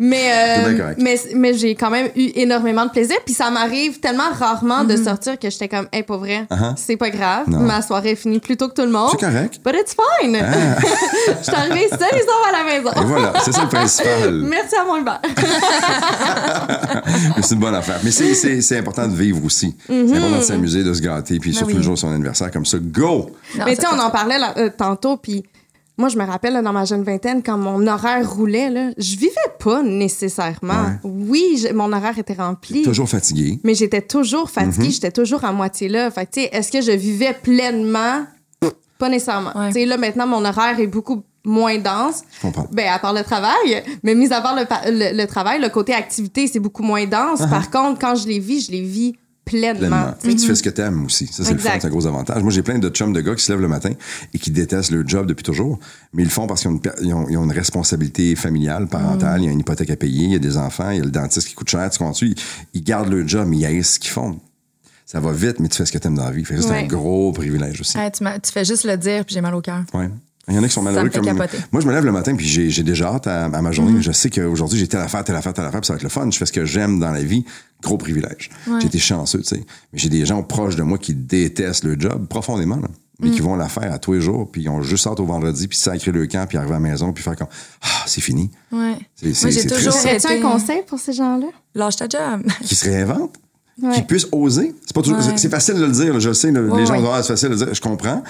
mais 0.00 0.30
euh, 0.32 0.92
mais, 0.98 1.20
mais 1.36 1.54
j'ai 1.54 1.76
quand 1.76 1.90
même 1.90 2.08
eu 2.16 2.30
énormément 2.34 2.84
de 2.86 2.90
plaisir. 2.90 3.16
Puis 3.24 3.34
ça 3.34 3.50
m'arrive 3.50 4.00
tellement 4.00 4.30
rarement 4.36 4.82
de 4.84 4.96
sortir 4.96 5.38
que 5.38 5.48
j'étais 5.50 5.68
comme, 5.68 5.86
hey, 5.92 6.02
pas 6.02 6.16
vrai, 6.16 6.46
Uh-huh. 6.50 6.74
c'est 6.76 6.96
pas 6.96 7.10
grave. 7.10 7.44
Non. 7.48 7.60
Ma 7.60 7.80
soirée 7.82 8.10
est 8.10 8.16
finie 8.16 8.40
plus 8.40 8.56
tôt 8.56 8.68
que 8.68 8.74
tout 8.74 8.82
le 8.82 8.90
monde. 8.90 9.10
C'est 9.12 9.20
correct. 9.24 9.60
But 9.64 9.74
it's 9.80 9.94
fine. 9.94 10.36
Je 11.38 11.44
suis 11.44 11.54
arrivée 11.54 11.86
seule 11.88 12.16
et 12.18 12.20
sauve 12.20 12.48
à 12.48 12.52
la 12.52 12.64
maison. 12.64 12.90
Et 13.00 13.04
voilà, 13.06 13.32
c'est 13.44 13.52
ça 13.52 13.62
le 13.62 13.68
principal. 13.68 14.32
Merci 14.48 14.74
à 14.74 14.84
mon 14.84 14.96
Hubert. 14.96 15.20
C'est 17.42 17.54
une 17.54 17.60
bonne 17.60 17.74
affaire. 17.74 17.98
Mais 18.02 18.10
c'est, 18.10 18.78
important 18.78 19.06
de 19.06 19.14
vivre 19.14 19.44
aussi. 19.44 19.76
Mm-hmm. 19.88 20.08
C'est 20.08 20.16
important 20.16 20.36
de 20.38 20.42
s'amuser, 20.42 20.82
de 20.84 20.92
se 20.94 21.00
gâter, 21.02 21.38
puis 21.38 21.52
surtout 21.52 21.72
oui. 21.72 21.76
le 21.78 21.82
jour 21.82 21.98
son 22.00 22.10
anniversaire, 22.12 22.50
comme 22.50 22.66
ça, 22.66 22.78
go! 22.80 23.30
Non, 23.58 23.64
mais 23.64 23.76
tu 23.76 23.82
sais, 23.82 23.88
on 23.92 23.98
en 23.98 24.10
parlait 24.10 24.38
là, 24.38 24.54
euh, 24.58 24.70
tantôt, 24.76 25.16
puis 25.16 25.44
moi, 25.98 26.08
je 26.08 26.16
me 26.16 26.24
rappelle 26.24 26.54
là, 26.54 26.62
dans 26.62 26.72
ma 26.72 26.84
jeune 26.86 27.02
vingtaine, 27.02 27.42
quand 27.42 27.58
mon 27.58 27.86
horaire 27.86 28.28
roulait, 28.30 28.70
là, 28.70 28.90
je 28.96 29.16
vivais 29.16 29.34
pas 29.62 29.82
nécessairement. 29.82 30.92
Oui, 31.04 31.62
je- 31.62 31.72
mon 31.74 31.92
horaire 31.92 32.18
était 32.18 32.32
rempli. 32.34 32.82
Toujours 32.82 33.08
fatigué. 33.08 33.60
Mais 33.64 33.74
j'étais 33.74 34.00
toujours 34.02 34.50
fatiguée, 34.50 34.88
Mm-hmm. 34.88 34.92
j'étais 34.94 35.10
toujours 35.10 35.44
à 35.44 35.52
moitié 35.52 35.88
là. 35.88 36.10
Fait 36.10 36.26
que, 36.26 36.30
tu 36.32 36.40
sais, 36.42 36.48
est-ce 36.52 36.72
que 36.72 36.80
je 36.80 36.92
vivais 36.92 37.34
pleinement? 37.42 38.24
Pas 38.98 39.08
nécessairement. 39.08 39.56
Ouais. 39.56 39.68
Tu 39.68 39.74
sais, 39.80 39.86
là, 39.86 39.96
maintenant, 39.96 40.26
mon 40.26 40.44
horaire 40.44 40.78
est 40.78 40.86
beaucoup 40.86 41.22
moins 41.44 41.78
dense. 41.78 42.22
Je 42.36 42.40
comprends. 42.42 42.66
Ben, 42.70 42.88
à 42.92 42.98
part 42.98 43.14
le 43.14 43.22
travail. 43.22 43.82
Mais 44.02 44.14
mis 44.14 44.30
à 44.32 44.40
part 44.42 44.54
le, 44.54 44.62
le, 44.90 45.16
le 45.16 45.26
travail, 45.26 45.58
le 45.60 45.70
côté 45.70 45.94
activité, 45.94 46.46
c'est 46.46 46.60
beaucoup 46.60 46.82
moins 46.82 47.06
dense. 47.06 47.40
Par 47.48 47.70
contre, 47.70 47.98
quand 47.98 48.14
je 48.14 48.26
les 48.28 48.38
vis, 48.38 48.66
je 48.66 48.72
les 48.72 48.82
vis 48.82 49.16
pleinement. 49.50 49.78
Pleinement. 49.78 50.14
tu. 50.22 50.36
Tu 50.36 50.46
fais 50.46 50.54
ce 50.54 50.62
que 50.62 50.70
t'aimes 50.70 51.04
aussi. 51.04 51.26
Ça, 51.26 51.44
c'est 51.44 51.52
le 51.52 51.58
fun, 51.58 51.70
c'est 51.80 51.86
un 51.86 51.90
gros 51.90 52.06
avantage. 52.06 52.42
Moi, 52.42 52.52
j'ai 52.52 52.62
plein 52.62 52.78
de 52.78 52.88
chums 52.88 53.12
de 53.12 53.20
gars 53.20 53.34
qui 53.34 53.44
se 53.44 53.52
lèvent 53.52 53.60
le 53.60 53.68
matin 53.68 53.90
et 54.32 54.38
qui 54.38 54.50
détestent 54.50 54.90
leur 54.90 55.06
job 55.06 55.26
depuis 55.26 55.42
toujours, 55.42 55.78
mais 56.12 56.22
ils 56.22 56.26
le 56.26 56.30
font 56.30 56.46
parce 56.46 56.62
qu'ils 56.62 56.70
ont 56.70 56.80
une, 57.02 57.38
ont, 57.38 57.44
ont 57.44 57.48
responsabilité 57.48 58.36
familiale, 58.36 58.86
parentale, 58.86 59.42
il 59.42 59.46
y 59.46 59.48
a 59.48 59.52
une 59.52 59.60
hypothèque 59.60 59.90
à 59.90 59.96
payer, 59.96 60.24
il 60.24 60.32
y 60.32 60.36
a 60.36 60.38
des 60.38 60.56
enfants, 60.56 60.90
il 60.90 60.98
y 60.98 61.00
a 61.00 61.04
le 61.04 61.10
dentiste 61.10 61.48
qui 61.48 61.54
coûte 61.54 61.68
cher, 61.68 61.90
tu 61.90 61.98
comprends 61.98 62.14
Ils, 62.22 62.34
ils 62.74 62.84
gardent 62.84 63.12
leur 63.12 63.26
job, 63.26 63.46
mais 63.48 63.58
ils 63.58 63.66
haïssent 63.66 63.94
ce 63.94 63.98
qu'ils 63.98 64.12
font. 64.12 64.38
Ça 65.04 65.18
va 65.18 65.32
vite, 65.32 65.58
mais 65.58 65.68
tu 65.68 65.76
fais 65.76 65.86
ce 65.86 65.92
que 65.92 65.98
t'aimes 65.98 66.14
dans 66.14 66.24
la 66.24 66.30
vie. 66.30 66.44
C'est 66.46 66.70
un 66.70 66.86
gros 66.86 67.32
privilège 67.32 67.80
aussi. 67.80 67.98
Tu, 68.12 68.24
tu 68.42 68.52
fais 68.52 68.64
juste 68.64 68.84
le 68.84 68.96
dire, 68.96 69.24
puis 69.24 69.34
j'ai 69.34 69.40
mal 69.40 69.54
au 69.56 69.60
cœur. 69.60 69.82
Ouais. 69.92 70.08
Il 70.50 70.56
y 70.56 70.58
en 70.58 70.62
a 70.62 70.66
qui 70.68 70.74
sont 70.74 70.82
malheureux 70.82 71.08
comme 71.08 71.24
capoter. 71.24 71.58
moi 71.72 71.80
je 71.80 71.86
me 71.86 71.92
lève 71.92 72.04
le 72.04 72.12
matin 72.12 72.34
puis 72.34 72.46
j'ai 72.46 72.68
j'ai 72.70 72.82
déjà 72.82 73.06
hâte 73.14 73.26
à, 73.26 73.44
à 73.46 73.62
ma 73.62 73.72
journée 73.72 74.02
je 74.02 74.12
sais 74.12 74.28
qu'aujourd'hui 74.30 74.78
j'ai 74.78 74.88
telle 74.88 75.00
affaire 75.00 75.24
telle 75.24 75.36
affaire 75.36 75.52
telle 75.54 75.64
affaire 75.64 75.80
puis 75.80 75.86
ça 75.86 75.92
va 75.94 75.96
être 75.98 76.02
le 76.02 76.08
fun 76.08 76.28
je 76.30 76.36
fais 76.38 76.46
ce 76.46 76.52
que 76.52 76.64
j'aime 76.64 76.98
dans 77.00 77.10
la 77.12 77.22
vie 77.22 77.44
gros 77.82 77.96
privilège 77.96 78.50
j'ai 78.80 78.86
été 78.86 78.98
chanceux 78.98 79.38
tu 79.40 79.44
sais 79.56 79.64
mais 79.92 79.98
j'ai 79.98 80.08
des 80.10 80.26
gens 80.26 80.42
proches 80.42 80.76
de 80.76 80.82
moi 80.82 80.98
qui 80.98 81.14
détestent 81.14 81.84
le 81.84 81.98
job 81.98 82.26
profondément 82.28 82.76
là, 82.76 82.88
mais 82.88 83.28
Mm. 83.28 83.32
qui 83.32 83.40
vont 83.42 83.54
la 83.54 83.68
faire 83.68 83.92
à 83.92 83.98
tous 83.98 84.14
les 84.14 84.20
jours 84.22 84.50
puis 84.50 84.62
ils 84.62 84.68
ont 84.70 84.80
juste 84.80 85.06
hâte 85.06 85.20
au 85.20 85.26
vendredi 85.26 85.68
puis 85.68 85.76
sacrer 85.76 86.10
le 86.10 86.26
camp 86.26 86.46
puis 86.48 86.56
arriver 86.56 86.72
à 86.72 86.76
la 86.76 86.80
maison 86.80 87.12
puis 87.12 87.22
faire 87.22 87.36
comme 87.36 87.48
ah 87.82 88.04
c'est 88.06 88.22
fini 88.22 88.50
Ouais. 88.72 88.96
C'est- 89.14 89.26
Moi, 89.42 89.50
j'ai 89.50 89.60
c'est 89.60 89.68
toujours 89.68 89.92
triste. 89.92 90.24
Aurais-tu 90.26 90.44
un 90.46 90.50
conseil 90.50 90.82
pour 90.86 90.98
ces 90.98 91.12
gens-là? 91.12 91.48
Lâche 91.74 91.96
ta 91.96 92.08
job. 92.08 92.42
qui 92.62 92.74
se 92.74 92.86
réinventent? 92.88 93.36
Ouais. 93.82 93.94
qui 93.94 94.02
puissent 94.02 94.26
oser. 94.32 94.74
C'est 94.84 94.94
pas 94.94 95.02
toujours, 95.02 95.18
Ouais. 95.18 95.24
c'est- 95.36 95.48
facile 95.48 95.74
de 95.76 95.84
le 95.84 95.92
dire, 95.92 96.18
je 96.20 96.28
le 96.28 96.34
sais, 96.34 96.50
Ouais, 96.50 96.80
les 96.80 96.86
gens 96.86 96.96
disent, 96.96 97.06
ah, 97.12 97.22
c'est 97.22 97.28
facile 97.32 97.48
de 97.50 97.54
le 97.54 97.64
dire, 97.64 97.74
je 97.74 97.80
comprends. 97.80 98.22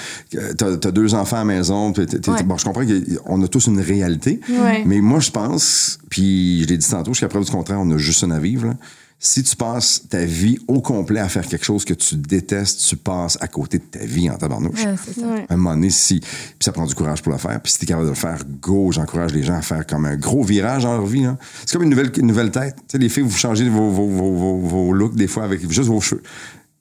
T'as 0.57 0.67
as 0.73 0.91
deux 0.93 1.15
enfants 1.15 1.37
à 1.37 1.41
la 1.41 1.45
maison, 1.45 1.91
bon, 1.91 2.57
je 2.57 2.65
comprends 2.65 2.83
qu'on 2.85 3.43
a 3.43 3.49
tous 3.49 3.67
une 3.67 3.81
réalité, 3.81 4.41
mais 4.87 5.01
moi, 5.01 5.21
je 5.21 5.31
pense, 5.31 5.99
puis 6.09 6.63
je 6.63 6.69
l'ai 6.69 6.77
dit 6.77 6.89
tantôt, 6.89 7.13
jusqu'à 7.13 7.29
preuve 7.29 7.45
du 7.45 7.51
contraire, 7.51 7.79
on 7.81 7.91
a 7.91 7.97
juste 7.99 8.23
une 8.23 8.33
à 8.33 8.39
vivre, 8.39 8.67
là. 8.69 8.75
Si 9.23 9.43
tu 9.43 9.55
passes 9.55 10.09
ta 10.09 10.25
vie 10.25 10.59
au 10.66 10.81
complet 10.81 11.21
à 11.21 11.29
faire 11.29 11.47
quelque 11.47 11.66
chose 11.66 11.85
que 11.85 11.93
tu 11.93 12.16
détestes, 12.16 12.81
tu 12.89 12.97
passes 12.97 13.37
à 13.43 13.49
côté 13.49 13.77
de 13.77 13.85
ta 13.85 13.99
vie 13.99 14.31
en 14.31 14.39
tabarnouche. 14.39 14.83
Ouais, 14.83 14.95
c'est 15.05 15.21
ça. 15.21 15.27
Ouais. 15.27 15.45
À 15.47 15.53
un 15.53 15.57
moment 15.59 15.75
donné, 15.75 15.91
si, 15.91 16.21
puis 16.21 16.31
ça 16.59 16.73
prend 16.73 16.87
du 16.87 16.95
courage 16.95 17.21
pour 17.21 17.31
le 17.31 17.37
faire. 17.39 17.61
Puis 17.61 17.73
si 17.73 17.79
t'es 17.79 17.85
capable 17.85 18.07
de 18.07 18.12
le 18.12 18.16
faire, 18.16 18.39
go, 18.62 18.91
j'encourage 18.93 19.35
les 19.35 19.43
gens 19.43 19.57
à 19.57 19.61
faire 19.61 19.87
comme 19.87 20.07
un 20.07 20.16
gros 20.16 20.43
virage 20.43 20.85
dans 20.85 20.95
leur 20.95 21.05
vie. 21.05 21.25
là. 21.25 21.37
C'est 21.66 21.73
comme 21.75 21.83
une 21.83 21.91
nouvelle, 21.91 22.11
une 22.16 22.29
nouvelle 22.29 22.51
tête. 22.51 22.77
Tu 22.77 22.83
sais, 22.93 22.99
les 22.99 23.11
filles, 23.11 23.25
vous 23.25 23.37
changez 23.37 23.68
vos, 23.68 23.91
vos, 23.91 24.09
vos, 24.09 24.59
vos 24.59 24.93
looks 24.95 25.14
des 25.14 25.27
fois 25.27 25.45
avec 25.45 25.71
juste 25.71 25.91
vos 25.91 26.01
cheveux. 26.01 26.23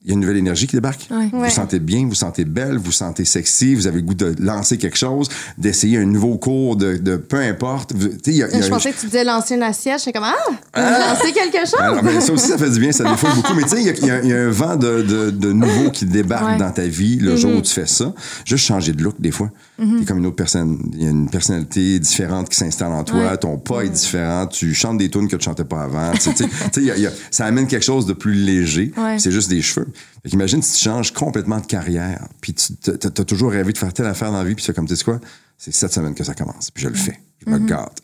Il 0.06 0.08
y 0.08 0.12
a 0.12 0.14
une 0.14 0.22
nouvelle 0.22 0.38
énergie 0.38 0.66
qui 0.66 0.78
débarque. 0.78 1.08
Ouais. 1.12 1.28
Vous 1.34 1.41
Ouais. 1.41 1.50
sentez 1.50 1.80
bien, 1.80 2.04
vous 2.04 2.10
vous 2.10 2.16
sentez 2.16 2.45
belle, 2.45 2.78
vous 2.78 2.91
sentez 2.93 3.26
sexy, 3.26 3.76
vous 3.76 3.86
avez 3.86 3.97
le 3.97 4.04
goût 4.04 4.14
de 4.14 4.34
lancer 4.39 4.78
quelque 4.78 4.97
chose, 4.97 5.28
d'essayer 5.58 5.97
un 5.97 6.06
nouveau 6.06 6.38
cours, 6.38 6.78
de, 6.78 6.95
de 6.95 7.18
peu 7.18 7.36
importe. 7.38 7.91
Vous- 7.93 8.08
tu 8.08 8.14
sais, 8.14 8.32
il 8.32 8.36
y 8.38 8.43
a- 8.43 8.47
il 8.47 8.54
y 8.54 8.56
a 8.60 8.62
Je 8.62 8.68
un- 8.68 8.70
pensais 8.70 8.93
que 8.93 9.00
tu 9.00 9.08
disais 9.08 9.26
lancer 9.26 9.56
une 9.56 9.64
assiette. 9.64 10.00
J'étais 10.00 10.14
comme, 10.14 10.24
ah, 10.74 11.00
lancer 11.10 11.34
quelque 11.34 11.60
chose. 11.66 11.76
alors, 11.82 12.02
ben, 12.02 12.22
ça 12.22 12.32
aussi, 12.32 12.47
ça 12.47 12.58
fait 12.58 12.70
du 12.70 12.80
bien, 12.80 12.93
ça 12.93 13.04
défaut 13.04 13.28
beaucoup. 13.36 13.54
Mais 13.56 13.64
tu 13.64 13.70
sais, 13.70 13.82
il 13.82 14.06
y 14.08 14.10
a- 14.10 14.24
y, 14.24 14.32
un 14.32 14.50
vent 14.50 14.78
de, 14.78 15.02
de, 15.02 15.30
de 15.32 15.52
nouveau 15.52 15.91
qui 15.91 16.06
débarque 16.06 16.47
Ouais. 16.47 16.58
dans 16.58 16.72
ta 16.72 16.84
vie 16.88 17.18
le 17.18 17.36
jour 17.36 17.54
où 17.58 17.62
tu 17.62 17.74
fais 17.74 17.86
ça. 17.86 18.14
Juste 18.45 18.66
changer 18.66 18.93
de 18.93 19.04
look, 19.04 19.16
des 19.20 19.32
fois. 19.32 19.52
T'es 20.00 20.06
comme 20.06 20.18
une 20.20 20.26
autre 20.26 20.36
personne. 20.36 20.78
Il 20.94 21.04
y 21.04 21.08
a 21.08 21.10
une 21.10 21.30
personnalité 21.30 22.00
différente 22.00 22.50
qui 22.50 22.58
s'installe 22.58 22.92
en 22.92 23.04
toi. 23.04 23.20
Ouais. 23.32 23.38
Ton 23.38 23.58
pas 23.58 23.84
est 23.84 23.90
différent. 23.90 24.46
Tu 24.48 24.74
chantes 24.74 24.98
des 24.98 25.10
tunes 25.10 25.28
que 25.28 25.36
tu 25.38 25.46
chantais 25.46 25.64
pas 25.64 25.84
avant. 25.84 26.12
Tu 26.14 26.20
sais, 26.22 26.34
tu 26.34 26.44
sais, 26.44 26.50
tu 26.50 26.56
sais, 26.74 26.82
il 26.82 26.86
y 26.88 26.92
a- 26.92 26.98
il 26.98 27.04
y 27.04 27.08
a- 27.08 27.12
ça 27.32 27.46
amène 27.46 27.66
quelque 27.68 27.86
chose 27.86 28.06
de 28.06 28.14
plus 28.14 28.34
léger. 28.34 28.92
Ouais. 28.98 29.18
C'est 29.20 29.32
juste 29.32 29.50
des 29.50 29.62
cheveux. 29.62 29.88
Fait 30.24 30.30
qu'imagine 30.30 30.62
si 30.62 30.74
tu 30.78 30.84
changes 30.84 31.14
complètement 31.14 31.60
de 31.60 31.66
carrière, 31.66 32.28
puis 32.42 32.54
tu 32.54 32.74
as 32.92 33.10
toujours 33.26 33.52
rêvé 33.52 33.72
de 33.74 33.78
faire 33.78 33.94
telle 33.94 34.08
affaire 34.08 34.32
dans 34.32 34.40
la 34.40 34.44
vie, 34.44 34.56
puis 34.56 34.64
tu 34.64 34.68
fais 34.72 34.76
comme, 34.76 34.88
tu 34.88 34.96
sais 34.96 35.04
quoi, 35.04 35.20
c'est 35.58 35.74
cette 35.74 35.94
semaine 35.94 36.14
que 36.14 36.24
ça 36.24 36.34
commence. 36.34 36.72
Puis 36.72 36.84
je 36.84 36.90
le 36.90 36.96
fais. 36.96 37.20
Je 37.46 37.50
me 37.52 37.60
gâte. 37.60 38.02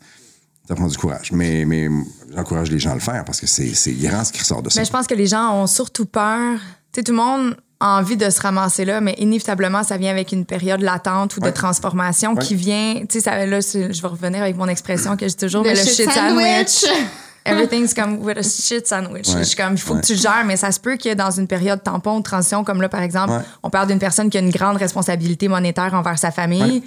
Ça 0.66 0.74
prend 0.74 0.88
du 0.88 0.96
courage. 0.96 1.30
Mais, 1.32 1.64
mais 1.64 1.88
j'encourage 2.34 2.70
les 2.70 2.78
gens 2.78 2.90
à 2.90 2.94
le 2.94 3.00
faire 3.00 3.24
parce 3.24 3.38
que 3.40 3.46
c'est 3.46 3.72
c'est 3.74 3.92
grand 3.92 4.24
ce 4.24 4.32
qui 4.32 4.40
ressort 4.40 4.62
de 4.62 4.70
ça. 4.70 4.80
Mais 4.80 4.84
je 4.86 4.90
pense 4.90 5.06
que 5.06 5.14
les 5.14 5.26
gens 5.26 5.54
ont 5.62 5.66
surtout 5.68 6.06
peur. 6.06 6.58
Tu 6.92 7.00
sais, 7.00 7.02
tout 7.04 7.12
le 7.12 7.18
monde 7.18 7.56
envie 7.80 8.16
de 8.16 8.30
se 8.30 8.40
ramasser 8.40 8.84
là, 8.84 9.00
mais 9.02 9.14
inévitablement, 9.18 9.82
ça 9.82 9.96
vient 9.98 10.10
avec 10.10 10.32
une 10.32 10.46
période 10.46 10.80
latente 10.80 11.36
ou 11.36 11.40
Ouais. 11.40 11.50
de 11.50 11.54
transformation 11.54 12.32
Ouais. 12.34 12.42
qui 12.42 12.54
vient. 12.54 13.02
Tu 13.08 13.20
sais, 13.20 13.46
là, 13.46 13.60
je 13.60 14.00
vais 14.02 14.08
revenir 14.08 14.40
avec 14.42 14.56
mon 14.56 14.66
expression 14.68 15.16
que 15.16 15.28
j'ai 15.28 15.34
toujours, 15.34 15.62
Le 15.62 15.70
mais 15.70 15.74
le 15.76 15.82
shit 15.82 16.10
sandwich. 16.10 16.68
sandwich. 16.68 17.00
Everything's 17.44 17.94
come 17.94 18.18
with 18.24 18.38
a 18.38 18.42
shit 18.42 18.86
sandwich. 18.88 19.28
Ouais. 19.28 19.38
Je 19.38 19.44
suis 19.44 19.56
comme, 19.56 19.74
il 19.74 19.78
faut 19.78 19.94
Ouais. 19.94 20.00
que 20.00 20.06
tu 20.06 20.16
gères, 20.16 20.44
mais 20.46 20.56
ça 20.56 20.72
se 20.72 20.80
peut 20.80 20.96
que 20.96 21.14
dans 21.14 21.30
une 21.30 21.46
période 21.46 21.80
tampon 21.82 22.18
de 22.18 22.24
transition, 22.24 22.64
comme 22.64 22.80
là, 22.82 22.88
par 22.88 23.02
exemple, 23.02 23.32
Ouais. 23.34 23.40
on 23.62 23.70
parle 23.70 23.86
d'une 23.88 23.98
personne 24.00 24.30
qui 24.30 24.36
a 24.38 24.40
une 24.40 24.50
grande 24.50 24.78
responsabilité 24.78 25.46
monétaire 25.46 25.94
envers 25.94 26.18
sa 26.18 26.30
famille. 26.32 26.62
Ouais. 26.62 26.82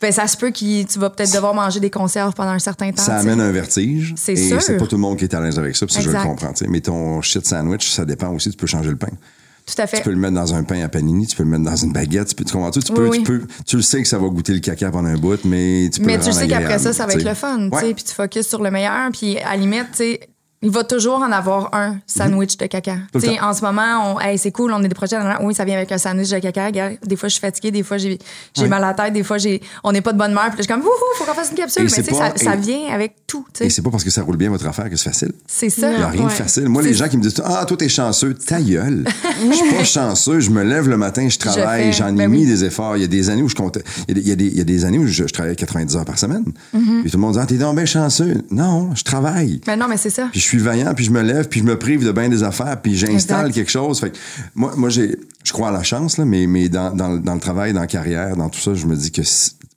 Ben, 0.00 0.12
ça 0.12 0.26
se 0.26 0.36
peut 0.36 0.50
que 0.50 0.82
tu 0.82 0.98
vas 0.98 1.08
peut-être 1.08 1.32
devoir 1.32 1.54
manger 1.54 1.80
des 1.80 1.88
conserves 1.88 2.34
pendant 2.34 2.50
un 2.50 2.58
certain 2.58 2.90
temps. 2.90 3.02
Ça 3.02 3.16
tu 3.16 3.22
sais. 3.22 3.30
amène 3.30 3.40
un 3.40 3.52
vertige. 3.52 4.12
C'est 4.18 4.32
et 4.34 4.48
sûr. 4.48 4.60
c'est 4.60 4.76
pas 4.76 4.86
tout 4.86 4.96
le 4.96 5.00
monde 5.00 5.16
qui 5.16 5.24
est 5.24 5.32
à 5.34 5.40
l'aise 5.40 5.58
avec 5.58 5.74
ça, 5.76 5.86
puis 5.86 5.94
ça, 5.94 6.00
je 6.02 6.10
le 6.10 6.18
comprends. 6.20 6.52
tu 6.52 6.64
sais. 6.64 6.70
Mais 6.70 6.80
ton 6.80 7.22
shit 7.22 7.46
sandwich, 7.46 7.88
ça 7.90 8.04
dépend 8.04 8.28
aussi. 8.30 8.50
Tu 8.50 8.56
peux 8.58 8.66
changer 8.66 8.90
le 8.90 8.96
pain. 8.96 9.08
Tout 9.66 9.80
à 9.80 9.86
fait. 9.86 9.98
Tu 9.98 10.02
peux 10.02 10.10
le 10.10 10.16
mettre 10.16 10.34
dans 10.34 10.54
un 10.54 10.62
pain 10.62 10.82
à 10.82 10.88
panini, 10.88 11.26
tu 11.26 11.36
peux 11.36 11.42
le 11.42 11.48
mettre 11.48 11.64
dans 11.64 11.76
une 11.76 11.92
baguette. 11.92 12.28
Tu, 12.28 12.34
peux, 12.34 12.44
tu 12.44 12.52
comprends? 12.52 12.70
-tu? 12.70 12.84
Tu, 12.84 12.92
peux, 12.92 13.08
Oui, 13.08 13.18
tu, 13.18 13.24
peux, 13.24 13.46
tu 13.66 13.76
le 13.76 13.82
sais 13.82 14.02
que 14.02 14.08
ça 14.08 14.18
va 14.18 14.28
goûter 14.28 14.52
le 14.52 14.60
caca 14.60 14.90
pendant 14.90 15.08
un 15.08 15.16
bout, 15.16 15.42
mais 15.44 15.88
tu 15.90 16.00
peux 16.00 16.06
Mais 16.06 16.18
le 16.18 16.22
tu 16.22 16.32
sais 16.32 16.46
qu'après 16.46 16.78
ça, 16.78 16.92
ça 16.92 17.06
va 17.06 17.14
être 17.14 17.24
le 17.24 17.34
fun, 17.34 17.70
tu 17.70 17.78
sais, 17.78 17.94
puis 17.94 18.04
tu 18.04 18.14
focuses 18.14 18.46
sur 18.46 18.62
le 18.62 18.70
meilleur, 18.70 19.10
puis 19.12 19.38
à 19.38 19.50
la 19.50 19.56
limite, 19.56 19.86
tu 19.92 19.98
sais, 19.98 20.20
il 20.64 20.70
va 20.70 20.82
toujours 20.82 21.18
en 21.18 21.30
avoir 21.30 21.74
un 21.74 21.98
sandwich 22.06 22.56
de 22.56 22.66
caca. 22.66 22.96
En 23.42 23.52
ce 23.52 23.60
moment, 23.62 24.14
on, 24.16 24.20
hey, 24.20 24.38
c'est 24.38 24.50
cool, 24.50 24.72
on 24.72 24.82
est 24.82 24.88
des 24.88 24.94
projets. 24.94 25.18
nan, 25.18 25.36
Oui, 25.42 25.54
ça 25.54 25.64
vient 25.64 25.76
avec 25.76 25.92
un 25.92 25.98
sandwich 25.98 26.30
de 26.30 26.38
caca. 26.38 26.70
Des 26.72 27.16
fois, 27.16 27.28
je 27.28 27.34
suis 27.34 27.40
fatiguée, 27.40 27.70
des 27.70 27.82
fois, 27.82 27.98
j'ai 27.98 28.18
mal 28.66 28.82
à 28.82 28.88
la 28.88 28.94
tête, 28.94 29.12
des 29.12 29.22
fois, 29.22 29.38
j'ai 29.38 29.60
on 29.84 29.92
n'est 29.92 30.00
pas 30.00 30.12
de 30.12 30.18
bonne 30.18 30.30
humeur, 30.32 30.46
puis 30.48 30.56
je 30.58 30.62
suis 30.62 30.72
comme, 30.72 30.80
wouhou, 30.82 30.90
faut 31.16 31.24
qu'on 31.24 31.34
fasse 31.34 31.50
une 31.50 31.56
capsule. 31.56 31.82
Et 31.82 31.84
Mais 31.84 32.02
ça, 32.02 32.30
pas- 32.30 32.36
ça 32.36 32.56
vient 32.56 32.88
avec 32.92 33.14
tout, 33.26 33.44
tu 33.52 33.64
Et 33.64 33.70
c'est 33.70 33.82
pas 33.82 33.90
parce 33.90 34.04
que 34.04 34.10
ça 34.10 34.22
roule 34.22 34.36
bien 34.36 34.48
votre 34.50 34.66
affaire 34.66 34.88
que 34.88 34.96
c'est 34.96 35.10
facile. 35.10 35.32
C'est 35.46 35.68
ça. 35.70 35.90
Il 35.92 35.98
n'y 35.98 36.02
a 36.02 36.08
rien 36.08 36.22
Ouais. 36.22 36.28
de 36.28 36.32
facile. 36.32 36.68
Moi, 36.68 36.82
les 36.82 36.94
gens 36.94 37.08
qui 37.08 37.18
me 37.18 37.22
disent 37.22 37.42
Ah, 37.44 37.64
toi, 37.66 37.76
t'es 37.76 37.88
chanceux, 37.88 38.34
ta 38.34 38.60
gueule. 38.60 39.04
Je 39.48 39.52
suis 39.52 39.70
pas 39.74 39.84
chanceux. 39.84 40.40
Je 40.40 40.50
me 40.50 40.62
lève 40.62 40.88
le 40.88 40.96
matin, 40.96 41.28
je 41.28 41.38
travaille, 41.38 41.92
j'en 41.92 42.08
ai 42.08 42.12
Ben 42.12 42.30
mis 42.30 42.40
oui. 42.40 42.46
des 42.46 42.64
efforts. 42.64 42.96
Il 42.96 43.00
y 43.02 43.04
a 43.04 43.08
des 43.08 43.28
années 43.30 43.42
où 43.42 43.48
je 43.48 43.54
comptais. 43.54 43.82
Il 44.08 44.08
y 44.08 44.12
a 44.12 44.14
des, 44.14 44.20
il 44.22 44.28
y 44.28 44.32
a 44.32 44.36
des, 44.36 44.46
il 44.46 44.58
y 44.58 44.60
a 44.60 44.64
des 44.64 44.84
années 44.84 44.98
où 44.98 45.06
je, 45.06 45.12
je 45.26 45.32
travaillais 45.32 45.56
90 45.56 45.96
heures 45.96 46.04
par 46.04 46.18
semaine. 46.18 46.44
Mm-hmm. 46.74 47.02
Puis 47.02 47.10
tout 47.10 47.16
le 47.16 47.20
monde 47.20 47.32
dit 47.34 47.38
Ah, 47.42 47.46
t'es 47.46 47.56
donc 47.56 47.76
bien 47.76 47.84
chanceux. 47.84 48.42
Non, 48.50 48.94
je 48.94 49.02
travaille. 49.04 49.60
Mais 49.66 49.76
non, 49.76 49.86
mais 49.88 49.96
c'est 49.98 50.10
ça. 50.10 50.28
Puis 50.30 50.40
je 50.40 50.46
suis 50.58 50.64
vaillant, 50.64 50.94
puis 50.94 51.04
je 51.04 51.10
me 51.10 51.22
lève, 51.22 51.48
puis 51.48 51.60
je 51.60 51.64
me 51.64 51.78
prive 51.78 52.04
de 52.04 52.12
bien 52.12 52.28
des 52.28 52.42
affaires, 52.42 52.80
puis 52.80 52.96
j'installe 52.96 53.52
quelque 53.52 53.70
chose. 53.70 54.00
Fait 54.00 54.10
que 54.10 54.16
moi, 54.54 54.74
moi 54.76 54.88
j'ai, 54.88 55.18
je 55.42 55.52
crois 55.52 55.68
à 55.68 55.72
la 55.72 55.82
chance, 55.82 56.18
là, 56.18 56.24
mais, 56.24 56.46
mais 56.46 56.68
dans, 56.68 56.94
dans, 56.94 57.16
dans 57.16 57.34
le 57.34 57.40
travail, 57.40 57.72
dans 57.72 57.80
la 57.80 57.86
carrière, 57.86 58.36
dans 58.36 58.48
tout 58.48 58.60
ça, 58.60 58.74
je 58.74 58.86
me 58.86 58.96
dis 58.96 59.10
que 59.10 59.22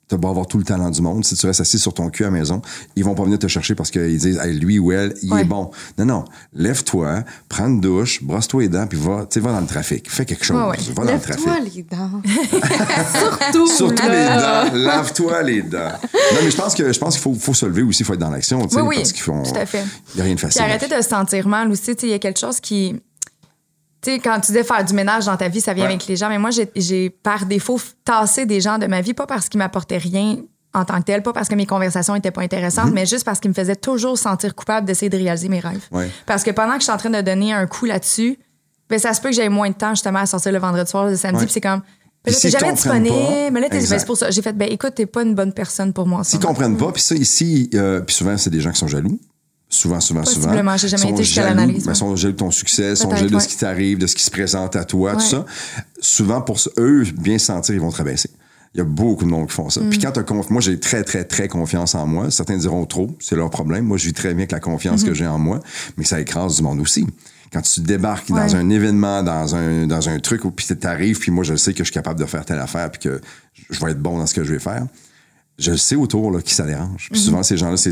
tu 0.08 0.16
vas 0.16 0.28
avoir 0.28 0.46
tout 0.46 0.58
le 0.58 0.64
talent 0.64 0.90
du 0.90 1.02
monde. 1.02 1.24
Si 1.24 1.34
tu 1.34 1.46
restes 1.46 1.60
assis 1.60 1.78
sur 1.78 1.92
ton 1.94 2.08
cul 2.10 2.24
à 2.24 2.26
la 2.26 2.32
maison, 2.32 2.62
ils 2.96 3.04
vont 3.04 3.14
pas 3.14 3.24
venir 3.24 3.38
te 3.38 3.46
chercher 3.48 3.74
parce 3.74 3.90
qu'ils 3.90 4.18
disent, 4.18 4.38
Hey, 4.38 4.54
lui 4.54 4.78
ou 4.78 4.92
elle, 4.92 5.14
il 5.22 5.32
Ouais. 5.32 5.42
est 5.42 5.44
bon. 5.44 5.70
Non, 5.98 6.04
non. 6.06 6.24
Lève-toi, 6.54 7.24
prends 7.48 7.66
une 7.66 7.80
douche, 7.80 8.22
brosse-toi 8.22 8.62
les 8.62 8.68
dents, 8.68 8.86
puis 8.86 8.98
va, 8.98 9.22
tu 9.30 9.34
sais, 9.34 9.40
va 9.40 9.52
dans 9.52 9.60
le 9.60 9.66
trafic. 9.66 10.10
Fais 10.10 10.24
quelque 10.24 10.44
chose. 10.44 10.56
Ouais, 10.56 10.70
ouais. 10.70 10.76
Va 10.94 11.04
dans 11.04 11.12
le 11.14 11.20
trafic. 11.20 11.46
Lève-toi 11.46 11.64
les 11.74 11.82
dents. 11.82 12.22
Surtout. 13.18 13.66
Surtout 13.66 14.06
là. 14.08 14.64
les 14.64 14.70
dents, 14.70 14.76
lave-toi 14.84 15.42
les 15.42 15.62
dents. 15.62 15.78
Non, 16.02 16.38
mais 16.42 16.50
je 16.50 16.56
pense 16.56 16.74
que 16.74 16.92
je 16.92 16.98
pense 16.98 17.14
qu'il 17.14 17.22
faut, 17.22 17.34
faut 17.34 17.54
se 17.54 17.66
lever 17.66 17.82
aussi, 17.82 18.02
il 18.02 18.06
faut 18.06 18.14
être 18.14 18.20
dans 18.20 18.30
l'action, 18.30 18.66
tu 18.66 18.74
sais, 18.74 18.80
Oui, 18.80 18.88
oui, 18.88 18.96
parce 18.96 19.12
qu'il 19.12 19.22
faut. 19.22 19.42
tout 19.42 19.58
à 19.58 19.66
fait. 19.66 19.84
Il 20.14 20.16
n'y 20.16 20.20
a 20.20 20.24
rien 20.24 20.34
de 20.34 20.38
Puis 20.38 20.46
facile. 20.48 20.62
arrêter 20.62 20.88
de 20.88 21.00
se 21.02 21.08
sentir 21.08 21.46
mal 21.48 21.70
aussi. 21.70 21.94
Tu 21.96 22.00
sais, 22.02 22.06
il 22.06 22.10
y 22.10 22.14
a 22.14 22.18
quelque 22.18 22.40
chose 22.40 22.60
qui. 22.60 22.96
Tu 24.00 24.12
sais, 24.12 24.18
quand 24.20 24.34
tu 24.40 24.52
disais 24.52 24.62
faire 24.64 24.84
du 24.84 24.94
ménage 24.94 25.26
dans 25.26 25.36
ta 25.36 25.48
vie, 25.48 25.60
ça 25.60 25.74
vient 25.74 25.84
Ouais. 25.84 25.90
avec 25.90 26.06
les 26.06 26.14
gens. 26.16 26.28
Mais 26.28 26.38
moi, 26.38 26.50
j'ai- 26.76 27.10
par 27.10 27.46
défaut 27.46 27.80
tassé 28.04 28.46
des 28.46 28.60
gens 28.60 28.78
de 28.78 28.86
ma 28.86 29.00
vie, 29.00 29.12
pas 29.14 29.26
parce 29.26 29.48
qu'ils 29.48 29.58
m'apportaient 29.58 29.98
rien 29.98 30.36
en 30.74 30.84
tant 30.84 30.98
que 31.00 31.04
tel, 31.06 31.22
pas 31.22 31.32
parce 31.32 31.48
que 31.48 31.54
mes 31.54 31.66
conversations 31.66 32.14
étaient 32.14 32.30
pas 32.30 32.42
intéressantes, 32.42 32.92
mais 32.92 33.06
juste 33.06 33.24
parce 33.24 33.40
qu'ils 33.40 33.50
me 33.50 33.54
faisaient 33.54 33.74
toujours 33.74 34.16
sentir 34.18 34.54
coupable 34.54 34.86
d'essayer 34.86 35.08
de 35.08 35.16
réaliser 35.16 35.48
mes 35.48 35.60
rêves. 35.60 35.86
Ouais. 35.90 36.10
Parce 36.26 36.44
que 36.44 36.50
pendant 36.52 36.74
que 36.74 36.80
je 36.80 36.84
suis 36.84 36.92
en 36.92 36.96
train 36.98 37.10
de 37.10 37.20
donner 37.22 37.52
un 37.52 37.66
coup 37.66 37.86
là-dessus, 37.86 38.38
ben 38.88 38.98
ça 38.98 39.14
se 39.14 39.20
peut 39.20 39.30
que 39.30 39.34
j'aie 39.34 39.48
moins 39.48 39.70
de 39.70 39.74
temps 39.74 39.90
justement 39.94 40.20
à 40.20 40.26
sortir 40.26 40.52
le 40.52 40.58
vendredi 40.58 40.88
soir, 40.88 41.06
le 41.06 41.16
samedi, 41.16 41.38
Ouais. 41.40 41.44
puis 41.46 41.52
c'est 41.54 41.60
comme. 41.60 41.80
Puis 41.80 41.90
Ben 42.24 42.32
là, 42.32 42.38
t'es 42.40 42.50
jamais 42.50 42.72
disponible. 42.72 43.14
mais 43.52 43.60
là, 43.60 43.68
t'es 43.68 43.78
ben, 43.78 43.86
c'est 43.86 44.04
pour 44.06 44.16
ça. 44.16 44.30
J'ai 44.30 44.42
fait, 44.42 44.52
ben 44.52 44.68
écoute, 44.70 44.94
t'es 44.94 45.06
pas 45.06 45.22
une 45.22 45.34
bonne 45.34 45.52
personne 45.52 45.92
pour 45.92 46.06
moi. 46.06 46.22
S'ils 46.24 46.38
comprennent 46.40 46.76
pas, 46.76 46.92
puis 46.92 47.02
ça, 47.02 47.14
ici, 47.14 47.70
euh, 47.74 48.00
puis 48.00 48.14
souvent, 48.14 48.36
c'est 48.36 48.50
des 48.50 48.60
gens 48.60 48.70
qui 48.72 48.78
sont 48.78 48.88
jaloux. 48.88 49.18
Souvent, 49.70 50.00
souvent, 50.00 50.24
souvent. 50.24 50.76
J'ai 50.76 50.88
jamais 50.88 51.02
Sont 51.02 51.08
été 51.10 51.24
jusqu'à 51.24 51.44
l'analyse, 51.44 51.86
ouais. 51.86 51.94
sont 51.94 52.16
jaloux 52.16 52.32
de 52.32 52.38
ton 52.38 52.50
succès, 52.50 52.96
sont 52.96 53.08
Peut-être, 53.08 53.24
jaloux 53.24 53.36
de 53.36 53.40
ce 53.40 53.48
qui 53.48 53.56
t'arrive, 53.58 53.98
de 53.98 54.06
ce 54.06 54.14
qui 54.14 54.24
se 54.24 54.30
présente 54.30 54.76
à 54.76 54.84
toi, 54.84 55.14
tout 55.14 55.20
ça. 55.20 55.44
Souvent, 56.00 56.40
pour 56.40 56.58
eux, 56.78 57.04
bien 57.18 57.38
se 57.38 57.46
sentir, 57.46 57.74
ils 57.74 57.80
vont 57.80 57.90
te 57.90 57.96
rabaisser. 57.98 58.30
Il 58.74 58.78
y 58.78 58.80
a 58.80 58.84
beaucoup 58.84 59.24
de 59.24 59.30
monde 59.30 59.48
qui 59.48 59.54
font 59.54 59.70
ça. 59.70 59.80
Mm. 59.80 59.90
Puis 59.90 59.98
quand 59.98 60.12
t'as 60.12 60.22
conf... 60.22 60.50
moi, 60.50 60.60
j'ai 60.60 60.78
très, 60.78 61.02
très, 61.02 61.24
très 61.24 61.48
confiance 61.48 61.94
en 61.94 62.06
moi. 62.06 62.30
Certains 62.30 62.56
diront 62.56 62.84
trop, 62.86 63.10
c'est 63.18 63.34
leur 63.34 63.50
problème. 63.50 63.84
Moi, 63.84 63.96
je 63.96 64.06
vis 64.06 64.12
très 64.12 64.28
bien 64.30 64.40
avec 64.40 64.52
la 64.52 64.60
confiance 64.60 65.02
Mm-hmm. 65.02 65.06
que 65.06 65.14
j'ai 65.14 65.26
en 65.26 65.38
moi, 65.38 65.60
mais 65.96 66.04
ça 66.04 66.20
écrase 66.20 66.56
du 66.56 66.62
monde 66.62 66.80
aussi. 66.80 67.06
Quand 67.52 67.62
tu 67.62 67.80
débarques 67.80 68.28
dans 68.28 68.56
un 68.56 68.68
événement, 68.68 69.22
dans 69.22 69.54
un, 69.54 69.86
dans 69.86 70.08
un 70.08 70.18
truc 70.18 70.44
où 70.44 70.50
puis 70.50 70.66
t'arrives, 70.66 71.18
puis 71.18 71.30
moi, 71.30 71.44
je 71.44 71.56
sais 71.56 71.72
que 71.72 71.78
je 71.78 71.84
suis 71.84 71.94
capable 71.94 72.20
de 72.20 72.26
faire 72.26 72.44
telle 72.44 72.58
affaire, 72.58 72.90
puis 72.90 73.00
que 73.00 73.20
je 73.70 73.80
vais 73.80 73.92
être 73.92 74.00
bon 74.00 74.18
dans 74.18 74.26
ce 74.26 74.34
que 74.34 74.44
je 74.44 74.52
vais 74.52 74.58
faire, 74.58 74.86
je 75.58 75.74
sais 75.74 75.96
autour 75.96 76.30
là, 76.30 76.40
qui 76.40 76.54
ça 76.54 76.64
dérange. 76.64 77.08
Puis 77.10 77.20
souvent, 77.20 77.42
ces 77.42 77.56
gens-là, 77.56 77.76
c'est, 77.76 77.90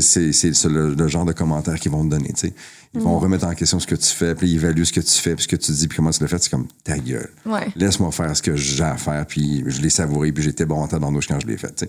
le, 0.69 0.93
le 0.95 1.07
genre 1.07 1.25
de 1.25 1.33
commentaires 1.33 1.79
qu'ils 1.79 1.91
vont 1.91 2.03
te 2.05 2.09
donner. 2.09 2.29
tu 2.29 2.47
sais. 2.47 2.53
Ils 2.93 3.01
vont 3.01 3.19
remettre 3.19 3.45
en 3.45 3.53
question 3.53 3.79
ce 3.79 3.85
que 3.85 3.93
tu 3.95 4.07
fais, 4.07 4.33
puis 4.33 4.49
ils 4.49 4.55
évaluent 4.55 4.85
ce 4.85 4.93
que 4.93 5.01
tu 5.01 5.11
fais, 5.13 5.35
puis 5.35 5.43
ce 5.43 5.47
que 5.47 5.55
tu 5.57 5.71
dis, 5.71 5.87
puis 5.87 5.97
comment 5.97 6.09
tu 6.09 6.21
le 6.21 6.27
fais. 6.27 6.37
C'est 6.39 6.49
comme 6.49 6.67
ta 6.83 6.97
gueule. 6.97 7.29
Ouais. 7.45 7.67
Laisse-moi 7.75 8.11
faire 8.11 8.35
ce 8.35 8.41
que 8.41 8.55
j'ai 8.55 8.83
à 8.83 8.95
faire, 8.97 9.25
puis 9.27 9.63
je 9.67 9.81
l'ai 9.81 9.89
savouré, 9.89 10.31
puis 10.31 10.43
j'étais 10.43 10.65
bon 10.65 10.81
en 10.81 10.87
tabarnouche 10.87 11.27
quand 11.27 11.39
je 11.39 11.45
l'ai 11.47 11.57
fait. 11.57 11.75
tu. 11.75 11.85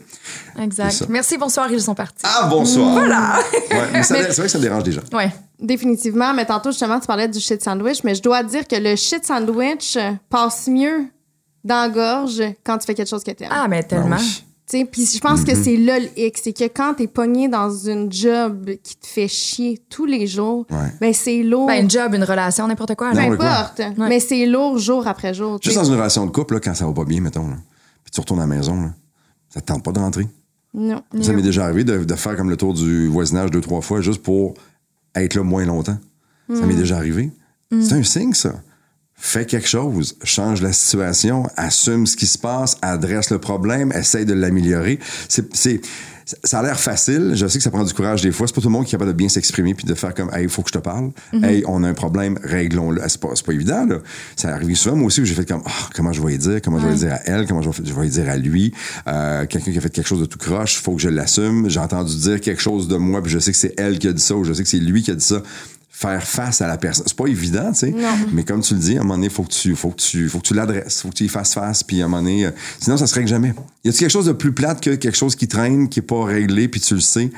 Exact. 0.61 1.07
Merci, 1.09 1.39
bonsoir, 1.39 1.71
ils 1.71 1.81
sont 1.81 1.95
partis. 1.95 2.25
Ah, 2.25 2.49
bonsoir! 2.51 2.93
Voilà. 2.95 3.39
Ouais, 3.71 3.89
mais 3.93 4.03
ça- 4.03 4.17
c'est 4.31 4.33
vrai 4.37 4.43
que 4.43 4.49
ça 4.49 4.59
dérange 4.59 4.83
des 4.83 4.93
gens. 4.93 5.03
Ouais. 5.13 5.33
Définitivement, 5.61 6.35
mais 6.35 6.45
tantôt, 6.45 6.71
justement, 6.73 6.99
tu 7.01 7.07
parlais 7.07 7.29
du 7.29 7.39
shit 7.41 7.63
sandwich, 7.63 8.03
mais 8.05 8.15
je 8.17 8.23
dois 8.23 8.43
dire 8.43 8.67
que 8.67 8.77
le 8.77 8.97
shit 8.97 9.25
sandwich 9.25 9.97
passe 10.29 10.67
mieux 10.69 11.07
dans 11.65 11.83
la 11.83 11.89
gorge 11.89 12.43
quand 12.65 12.77
tu 12.79 12.87
fais 12.87 12.95
quelque 12.95 13.09
chose 13.09 13.25
que 13.25 13.31
t'aimes. 13.31 13.49
Ah, 13.53 13.67
mais 13.69 13.83
tellement. 13.85 14.17
Ben 14.17 14.19
oui. 14.21 14.45
Puis 14.71 15.07
je 15.15 15.19
pense 15.21 15.45
que 15.45 15.55
c'est 15.55 15.77
là 15.77 15.99
le 15.99 16.09
X, 16.17 16.41
c'est 16.45 16.53
que 16.53 16.65
quand 16.65 16.95
t'es 16.95 17.07
pogné 17.07 17.49
dans 17.49 17.71
une 17.71 18.13
job 18.13 18.71
qui 18.83 18.97
te 18.97 19.07
fait 19.07 19.29
chier 19.29 19.81
tous 19.89 20.05
les 20.05 20.27
jours, 20.27 20.67
Ouais. 20.71 20.93
ben 21.01 21.13
c'est 21.15 21.43
lourd. 21.43 21.67
Ben, 21.67 21.85
une 21.85 21.91
job, 21.91 22.15
une 22.15 22.25
relation, 22.25 22.67
n'importe 22.69 22.95
quoi. 22.95 23.11
Peu 23.13 23.17
mais 23.17 23.37
quoi? 23.37 23.47
importe, 23.47 23.81
mais 23.99 24.21
c'est 24.21 24.45
lourd 24.47 24.79
jour 24.79 25.07
après 25.07 25.33
jour. 25.35 25.59
tu 25.59 25.69
Juste 25.71 25.79
dans 25.81 25.87
une 25.89 25.95
relation 25.95 26.27
de 26.27 26.31
couple, 26.31 26.55
là, 26.55 26.61
quand 26.61 26.75
ça 26.75 26.87
va 26.87 26.93
pas 26.93 27.05
bien, 27.05 27.21
mettons, 27.21 27.49
là, 27.49 27.57
puis 28.05 28.11
tu 28.13 28.21
retournes 28.21 28.41
à 28.41 28.47
la 28.47 28.55
maison, 28.57 28.81
là, 28.83 28.93
ça 29.49 29.61
te 29.61 29.67
tente 29.67 29.83
pas 29.83 29.93
de 29.93 29.99
rentrer? 29.99 30.27
Non. 30.75 31.03
Ça 31.23 31.33
m'est 31.33 31.43
déjà 31.43 31.65
arrivé 31.65 31.83
de, 31.85 32.05
de 32.05 32.15
faire 32.15 32.37
comme 32.37 32.51
le 32.51 32.57
tour 32.57 32.75
du 32.75 33.09
voisinage 33.09 33.51
deux, 33.51 33.63
trois 33.63 33.81
fois 33.81 34.03
juste 34.03 34.23
pour 34.23 34.53
être 35.15 35.35
là 35.35 35.43
moins 35.43 35.65
longtemps. 35.65 35.97
Ça 36.55 36.67
m'est 36.67 36.75
déjà 36.75 36.97
arrivé. 36.97 37.31
C'est 37.71 37.95
un 37.95 38.03
signe, 38.03 38.35
ça. 38.35 38.55
Fais 39.21 39.47
quelque 39.47 39.69
chose, 39.69 40.17
change 40.23 40.63
la 40.63 40.73
situation, 40.73 41.49
assume 41.57 42.07
ce 42.07 42.17
qui 42.17 42.27
se 42.27 42.39
passe, 42.39 42.77
adresse 42.83 43.31
le 43.31 43.39
problème, 43.39 43.93
essaye 43.93 44.25
de 44.25 44.33
l'améliorer. 44.33 45.01
C'est, 45.29 45.55
c'est, 45.57 45.81
ça 46.45 46.61
a 46.61 46.63
l'air 46.63 46.79
facile. 46.79 47.33
Je 47.35 47.47
sais 47.47 47.59
que 47.59 47.65
ça 47.65 47.71
prend 47.71 47.85
du 47.85 47.93
courage 47.93 48.23
des 48.23 48.33
fois. 48.33 48.47
C'est 48.47 48.55
pas 48.55 48.61
tout 48.61 48.69
le 48.69 48.73
monde 48.73 48.85
qui 48.85 48.91
est 48.91 48.99
capable 48.99 49.13
de 49.13 49.17
bien 49.17 49.29
s'exprimer 49.29 49.75
puis 49.75 49.87
de 49.87 49.95
faire 49.95 50.15
comme, 50.15 50.31
hey, 50.33 50.45
il 50.45 50.49
faut 50.49 50.63
que 50.63 50.69
je 50.69 50.79
te 50.79 50.83
parle. 50.83 51.11
Hey, 51.33 51.65
on 51.67 51.83
a 51.83 51.89
un 51.89 51.95
problème, 51.95 52.39
réglons-le. 52.43 53.01
C'est 53.09 53.21
pas, 53.21 53.31
c'est 53.35 53.45
pas 53.45 53.53
évident, 53.53 53.87
là. 53.87 53.99
Ça 54.37 54.55
arrive 54.55 54.77
souvent, 54.77 54.97
moi 54.97 55.07
aussi, 55.07 55.21
où 55.21 55.25
j'ai 55.25 55.35
fait 55.35 55.47
comme, 55.49 55.63
Ah, 55.67 55.89
comment 55.95 56.13
je 56.13 56.23
vais 56.23 56.35
y 56.35 56.39
dire, 56.39 56.61
comment 56.63 56.79
je 56.79 56.87
vais 56.87 56.95
y 56.95 56.99
dire 56.99 57.13
à 57.13 57.21
elle, 57.25 57.47
comment 57.47 57.63
je 57.63 57.71
vais, 57.71 57.77
je 57.85 57.93
vais 57.93 58.07
y 58.07 58.11
dire 58.11 58.29
à 58.29 58.37
lui. 58.37 58.73
Euh, 59.07 59.47
quelqu'un 59.47 59.73
qui 59.73 59.79
a 59.79 59.81
fait 59.81 59.91
quelque 59.91 60.07
chose 60.07 60.21
de 60.21 60.27
tout 60.27 60.39
croche, 60.39 60.79
faut 60.79 60.95
que 60.95 61.03
je 61.03 61.09
l'assume. 61.09 61.69
J'ai 61.69 61.81
entendu 61.81 62.15
dire 62.17 62.41
quelque 62.41 62.63
chose 62.63 62.89
de 62.89 62.97
moi 62.97 63.23
puis 63.23 63.33
je 63.33 63.39
sais 63.39 63.53
que 63.53 63.59
c'est 63.59 63.75
elle 63.79 63.99
qui 63.99 64.09
a 64.09 64.13
dit 64.13 64.23
ça 64.23 64.37
ou 64.37 64.45
je 64.45 64.53
sais 64.53 64.63
que 64.63 64.69
c'est 64.69 64.79
lui 64.79 65.03
qui 65.03 65.11
a 65.11 65.15
dit 65.15 65.25
ça 65.25 65.43
faire 66.01 66.23
face 66.23 66.61
à 66.61 66.69
la 66.69 66.79
personne. 66.79 67.05
C'est 67.09 67.17
pas 67.17 67.27
évident, 67.27 67.73
tu 67.73 67.79
sais. 67.81 67.95
Mais 68.33 68.45
comme 68.45 68.61
tu 68.61 68.75
le 68.75 68.81
dis, 68.81 68.97
à 68.97 69.01
un 69.01 69.03
moment 69.03 69.15
donné, 69.17 69.29
faut 69.29 69.43
que 69.43 69.51
tu, 69.53 69.75
faut 69.75 69.91
que 69.91 70.01
tu, 70.01 70.29
faut 70.29 70.39
que 70.39 70.47
tu 70.47 70.55
l'adresses, 70.55 71.01
faut 71.03 71.09
que 71.09 71.15
tu 71.15 71.25
y 71.25 71.29
fasses 71.29 71.55
face, 71.55 71.83
puis 71.83 72.01
à 72.01 72.05
un 72.05 72.09
moment 72.09 72.23
donné, 72.23 72.47
euh, 72.47 72.51
sinon 72.79 72.97
ça 72.97 73.09
se 73.09 73.15
règle 73.17 73.27
jamais. 73.29 73.49
Y 73.85 73.89
a-t-il 73.89 73.99
quelque 73.99 74.11
chose 74.11 74.27
de 74.27 74.33
plus 74.33 74.53
plate 74.53 74.81
que 74.81 74.95
quelque 74.95 75.17
chose 75.17 75.35
qui 75.35 75.49
traîne, 75.49 75.89
qui 75.89 75.99
est 75.99 76.03
pas 76.03 76.25
réglé, 76.25 76.69
puis 76.69 76.81
tu 76.81 76.95
le 76.95 77.01
sais, 77.01 77.31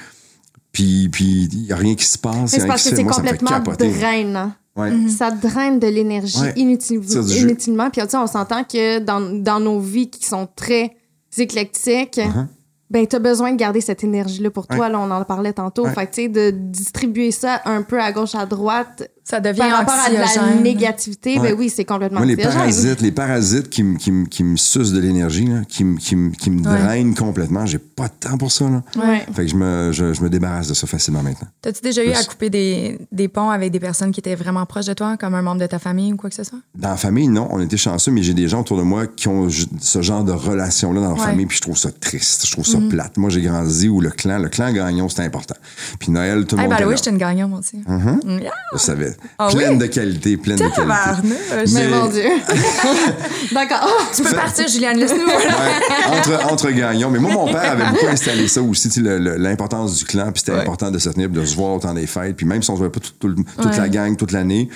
puis 0.72 1.08
puis 1.08 1.48
y 1.52 1.72
a 1.72 1.76
rien 1.76 1.94
qui 1.94 2.04
se 2.04 2.18
passe, 2.18 2.52
Mais 2.58 2.66
parce 2.66 2.82
qui 2.82 2.90
que 2.90 2.96
c'est 2.96 3.04
complètement 3.04 3.60
drainant. 3.78 4.52
Ouais. 4.76 4.92
Ça 5.08 5.30
draine 5.30 5.78
de 5.80 5.86
l'énergie 5.88 6.38
Ouais. 6.40 6.52
inutilement. 6.56 7.88
Puis 7.90 8.02
on 8.14 8.26
s'entend 8.26 8.62
que 8.64 8.98
dans, 9.00 9.20
dans 9.42 9.58
nos 9.58 9.80
vies 9.80 10.10
qui 10.10 10.26
sont 10.26 10.46
très 10.54 10.96
éclectiques, 11.38 12.18
Uh-huh. 12.20 12.46
Ben 12.90 13.06
tu 13.06 13.16
as 13.16 13.20
besoin 13.20 13.52
de 13.52 13.56
garder 13.56 13.80
cette 13.80 14.02
énergie-là 14.02 14.50
pour 14.50 14.66
toi. 14.66 14.86
Ouais. 14.86 14.88
Là, 14.90 14.98
on 14.98 15.10
en 15.10 15.24
parlait 15.24 15.52
tantôt. 15.52 15.84
Ouais. 15.84 15.94
Fait 15.94 16.06
que 16.06 16.14
tu 16.14 16.22
sais, 16.22 16.28
de 16.28 16.50
distribuer 16.50 17.30
ça 17.30 17.62
un 17.64 17.82
peu 17.82 18.00
à 18.00 18.10
gauche, 18.12 18.34
à 18.34 18.46
droite, 18.46 19.08
Ça 19.30 19.40
devient 19.40 19.58
par 19.60 19.70
rapport 19.78 19.94
à 19.94 20.10
de 20.10 20.14
la 20.16 20.60
négativité, 20.60 21.38
Ouais. 21.38 21.50
ben 21.52 21.56
oui, 21.58 21.70
c'est 21.70 21.84
complètement 21.84 22.18
Moi, 22.18 22.26
les 22.26 22.36
parasites, 22.36 23.00
les 23.00 23.12
parasites 23.12 23.68
qui, 23.70 23.82
me- 23.82 23.96
qui, 23.96 24.10
me- 24.10 24.26
qui 24.26 24.42
me 24.44 24.56
sucent 24.56 24.92
de 24.92 25.00
l'énergie, 25.00 25.48
qui, 25.68 25.84
me- 25.84 25.96
qui, 25.98 26.16
me- 26.16 26.30
qui 26.32 26.50
me 26.50 26.58
Ouais. 26.68 26.78
drainent 26.78 27.14
complètement, 27.14 27.64
j'ai 27.66 27.78
pas 27.78 28.08
de 28.08 28.12
temps 28.28 28.36
pour 28.36 28.50
ça. 28.50 28.68
Là. 28.68 28.82
Ouais. 28.96 29.24
Fait 29.32 29.44
que 29.44 29.48
je 29.48 29.56
me, 29.56 29.90
je, 29.92 30.12
je 30.14 30.22
me 30.22 30.28
débarrasse 30.30 30.68
de 30.68 30.74
ça 30.74 30.86
facilement 30.86 31.22
maintenant. 31.22 31.48
T'as-tu 31.62 31.80
déjà 31.82 32.04
eu 32.04 32.10
à 32.10 32.24
couper 32.24 32.50
des, 32.50 32.98
des 33.12 33.28
ponts 33.28 33.50
avec 33.50 33.70
des 33.70 33.80
personnes 33.80 34.10
qui 34.10 34.20
étaient 34.20 34.34
vraiment 34.34 34.66
proches 34.66 34.86
de 34.86 34.94
toi, 34.94 35.16
comme 35.16 35.34
un 35.34 35.42
membre 35.42 35.60
de 35.60 35.66
ta 35.66 35.78
famille 35.78 36.12
ou 36.12 36.16
quoi 36.16 36.28
que 36.30 36.36
ce 36.36 36.44
soit? 36.44 36.58
Dans 36.74 36.90
la 36.90 36.96
famille, 36.96 37.28
non, 37.28 37.48
on 37.50 37.60
était 37.60 37.76
chanceux, 37.76 38.10
mais 38.10 38.22
j'ai 38.22 38.34
des 38.34 38.48
gens 38.48 38.60
autour 38.60 38.78
de 38.78 38.82
moi 38.82 39.06
qui 39.06 39.28
ont 39.28 39.48
ce 39.48 40.02
genre 40.02 40.24
de 40.24 40.32
relation-là 40.32 41.00
dans 41.00 41.08
leur 41.08 41.18
Ouais. 41.18 41.24
famille, 41.24 41.46
puis 41.46 41.56
je 41.56 41.62
trouve 41.62 41.76
ça 41.78 41.90
triste, 41.92 42.46
je 42.46 42.52
trouve 42.52 42.66
ça 42.66 42.78
plate. 42.88 43.16
Moi, 43.16 43.30
j'ai 43.30 43.42
grandi 43.42 43.88
où 43.88 44.00
le 44.00 44.10
clan, 44.10 44.38
le 44.38 44.48
clan 44.48 44.72
gagnon, 44.72 45.08
c'était 45.08 45.22
important. 45.22 45.54
Puis 45.98 46.10
Noël, 46.10 46.46
tout 46.46 46.56
le 46.56 46.60
Ah, 46.60 46.64
monde 46.64 46.70
ben 46.70 46.76
était 46.78 46.84
oui, 46.86 46.94
j'étais 46.96 47.10
une 47.10 47.18
gagnante, 47.18 47.50
moi 47.50 47.58
aussi. 47.60 47.76
Mm-hmm. 47.78 48.40
Yeah. 48.42 48.50
Je 48.72 48.78
savais. 48.78 49.16
Ah 49.38 49.48
pleine 49.50 49.72
oui? 49.72 49.78
de 49.78 49.86
qualité, 49.86 50.36
pleine 50.36 50.56
de 50.56 50.62
qualité. 50.62 50.80
Tabarnouche. 50.80 51.36
Mais 51.50 51.64
Mais- 51.72 51.88
mon 51.88 52.06
Dieu. 52.08 52.24
D'accord. 53.52 53.88
Tu 54.14 54.22
peux 54.22 54.32
partir, 54.34 54.68
Juliane, 54.68 54.98
laisse-nous. 54.98 55.26
Ouais, 55.26 56.16
entre, 56.18 56.52
entre 56.52 56.70
gagnons. 56.70 57.10
Mais 57.10 57.18
moi, 57.18 57.32
mon 57.32 57.46
père 57.52 57.72
avait 57.72 57.86
beaucoup 57.90 58.06
installé 58.06 58.48
ça 58.48 58.62
aussi, 58.62 58.88
l'importance 59.00 59.96
du 59.96 60.04
clan, 60.04 60.30
puis 60.32 60.40
c'était 60.40 60.52
Ouais. 60.52 60.60
important 60.62 60.90
de 60.90 60.98
se 60.98 61.08
tenir, 61.10 61.28
de 61.28 61.44
se 61.44 61.54
voir 61.56 61.74
au 61.74 61.78
temps 61.78 61.94
des 61.94 62.06
fêtes, 62.06 62.36
puis 62.36 62.46
même 62.46 62.62
si 62.62 62.70
on 62.70 62.74
se 62.74 62.78
voyait 62.78 62.92
pas 62.92 63.00
tout- 63.00 63.10
tout 63.18 63.28
le- 63.28 63.34
toute 63.36 63.66
Ouais. 63.66 63.76
la 63.78 63.88
gang 63.88 64.16
toute 64.16 64.32
l'année, 64.32 64.68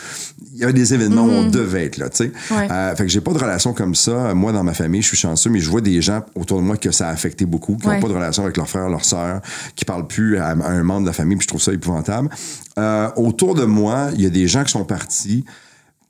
il 0.55 0.61
y 0.61 0.65
avait 0.65 0.73
des 0.73 0.95
événements 0.95 1.25
où 1.25 1.31
on 1.31 1.49
devait 1.49 1.85
être 1.87 1.97
là, 1.99 2.09
tu 2.09 2.17
sais. 2.19 2.33
Ouais. 2.51 2.69
Euh, 2.71 2.95
fait 2.95 3.03
que 3.05 3.11
j'ai 3.11 3.21
pas 3.21 3.33
de 3.33 3.39
relation 3.39 3.73
comme 3.75 3.95
ça. 3.95 4.33
Moi, 4.35 4.53
dans 4.53 4.63
ma 4.63 4.73
famille, 4.73 5.03
je 5.03 5.09
suis 5.09 5.17
chanceux, 5.17 5.51
mais 5.51 5.59
je 5.59 5.69
vois 5.69 5.81
des 5.81 6.01
gens 6.01 6.23
autour 6.37 6.59
de 6.61 6.65
moi 6.65 6.77
que 6.77 6.93
ça 6.93 7.09
a 7.09 7.11
affecté 7.11 7.45
beaucoup, 7.45 7.77
qui 7.77 7.87
n'ont 7.87 7.95
Ouais. 7.95 8.01
pas 8.01 8.09
de 8.09 8.13
relation 8.13 8.45
avec 8.45 8.57
leur 8.57 8.69
frère, 8.69 8.89
leur 8.89 9.05
sœur, 9.05 9.41
qui 9.75 9.85
parlent 9.85 10.07
plus 10.07 10.39
à, 10.39 10.47
à 10.49 10.53
un 10.71 10.83
membre 10.85 11.03
de 11.03 11.07
la 11.07 11.13
famille, 11.13 11.37
puis 11.37 11.45
je 11.45 11.49
trouve 11.49 11.61
ça 11.63 11.73
épouvantable. 11.73 12.31
Euh, 12.79 13.11
autour 13.17 13.55
de 13.55 13.65
moi, 13.65 14.11
il 14.15 14.23
y 14.23 14.27
a 14.27 14.31
des 14.31 14.47
gens 14.49 14.63
qui 14.65 14.71
sont 14.73 14.85
partis 14.85 15.45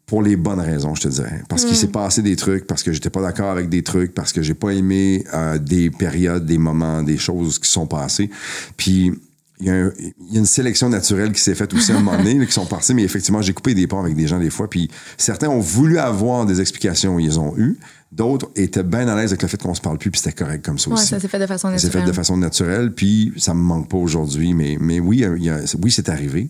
pour 0.06 0.22
les 0.22 0.36
bonnes 0.36 0.60
raisons, 0.60 0.94
je 0.94 1.00
te 1.02 1.08
dirais. 1.08 1.42
Parce 1.48 1.64
qu'il 1.64 1.74
s'est 1.76 1.88
passé 1.88 2.20
des 2.20 2.36
trucs, 2.36 2.66
parce 2.66 2.82
que 2.82 2.92
j'étais 2.92 3.08
pas 3.08 3.22
d'accord 3.22 3.50
avec 3.50 3.70
des 3.70 3.82
trucs, 3.82 4.12
parce 4.12 4.32
que 4.34 4.42
j'ai 4.42 4.52
pas 4.52 4.70
aimé 4.72 5.24
euh, 5.32 5.56
des 5.56 5.88
périodes, 5.90 6.44
des 6.44 6.58
moments, 6.58 7.02
des 7.02 7.16
choses 7.16 7.58
qui 7.58 7.70
sont 7.70 7.86
passées. 7.86 8.28
Puis 8.76 9.12
il 9.60 9.66
y, 9.66 9.70
a 9.70 9.74
un- 9.74 9.92
il 9.98 10.32
y 10.32 10.36
a 10.36 10.40
une 10.40 10.46
sélection 10.46 10.88
naturelle 10.88 11.32
qui 11.32 11.40
s'est 11.40 11.54
faite 11.54 11.72
aussi 11.74 11.92
à 11.92 11.96
un 11.96 12.00
moment 12.00 12.16
donné, 12.18 12.34
là, 12.34 12.44
qui 12.46 12.52
sont 12.52 12.66
partis, 12.66 12.92
mais 12.94 13.02
effectivement, 13.04 13.40
j'ai 13.40 13.52
coupé 13.52 13.74
des 13.74 13.86
ponts 13.86 14.00
avec 14.00 14.16
des 14.16 14.26
gens 14.26 14.38
des 14.40 14.50
fois. 14.50 14.68
Puis 14.68 14.90
certains 15.16 15.48
ont 15.48 15.60
voulu 15.60 15.98
avoir 15.98 16.44
des 16.46 16.60
explications, 16.60 17.18
ils 17.18 17.38
ont 17.38 17.56
eu. 17.56 17.76
D'autres 18.10 18.50
étaient 18.56 18.82
bien 18.84 19.06
à 19.08 19.16
l'aise 19.16 19.30
avec 19.30 19.42
le 19.42 19.48
fait 19.48 19.60
qu'on 19.60 19.74
se 19.74 19.80
parle 19.80 19.98
plus, 19.98 20.10
puis 20.10 20.20
c'était 20.20 20.44
correct 20.44 20.64
comme 20.64 20.78
ça 20.78 20.88
Ouais, 20.90 20.94
aussi. 20.94 21.06
ça 21.08 21.20
s'est 21.20 21.28
fait 21.28 21.38
de 21.38 21.46
façon 21.46 21.68
Ça 21.70 21.78
s'est 21.78 21.82
fait 21.82 21.98
naturelle. 21.98 22.06
de 22.06 22.12
façon 22.12 22.36
naturelle, 22.36 22.92
puis 22.94 23.32
ça 23.36 23.54
me 23.54 23.60
manque 23.60 23.88
pas 23.88 23.96
aujourd'hui, 23.96 24.54
mais, 24.54 24.76
mais 24.80 25.00
oui, 25.00 25.24
il 25.38 25.42
y 25.44 25.50
a- 25.50 25.56
oui, 25.82 25.90
c'est 25.90 26.08
arrivé. 26.08 26.48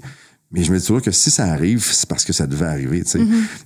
Mais 0.52 0.62
je 0.62 0.70
me 0.72 0.78
dis 0.78 0.86
toujours 0.86 1.02
que 1.02 1.10
si 1.10 1.30
ça 1.32 1.46
arrive, 1.46 1.84
c'est 1.84 2.08
parce 2.08 2.24
que 2.24 2.32
ça 2.32 2.46
devait 2.46 2.66
arriver. 2.66 3.02
tu 3.02 3.10
sais. 3.10 3.20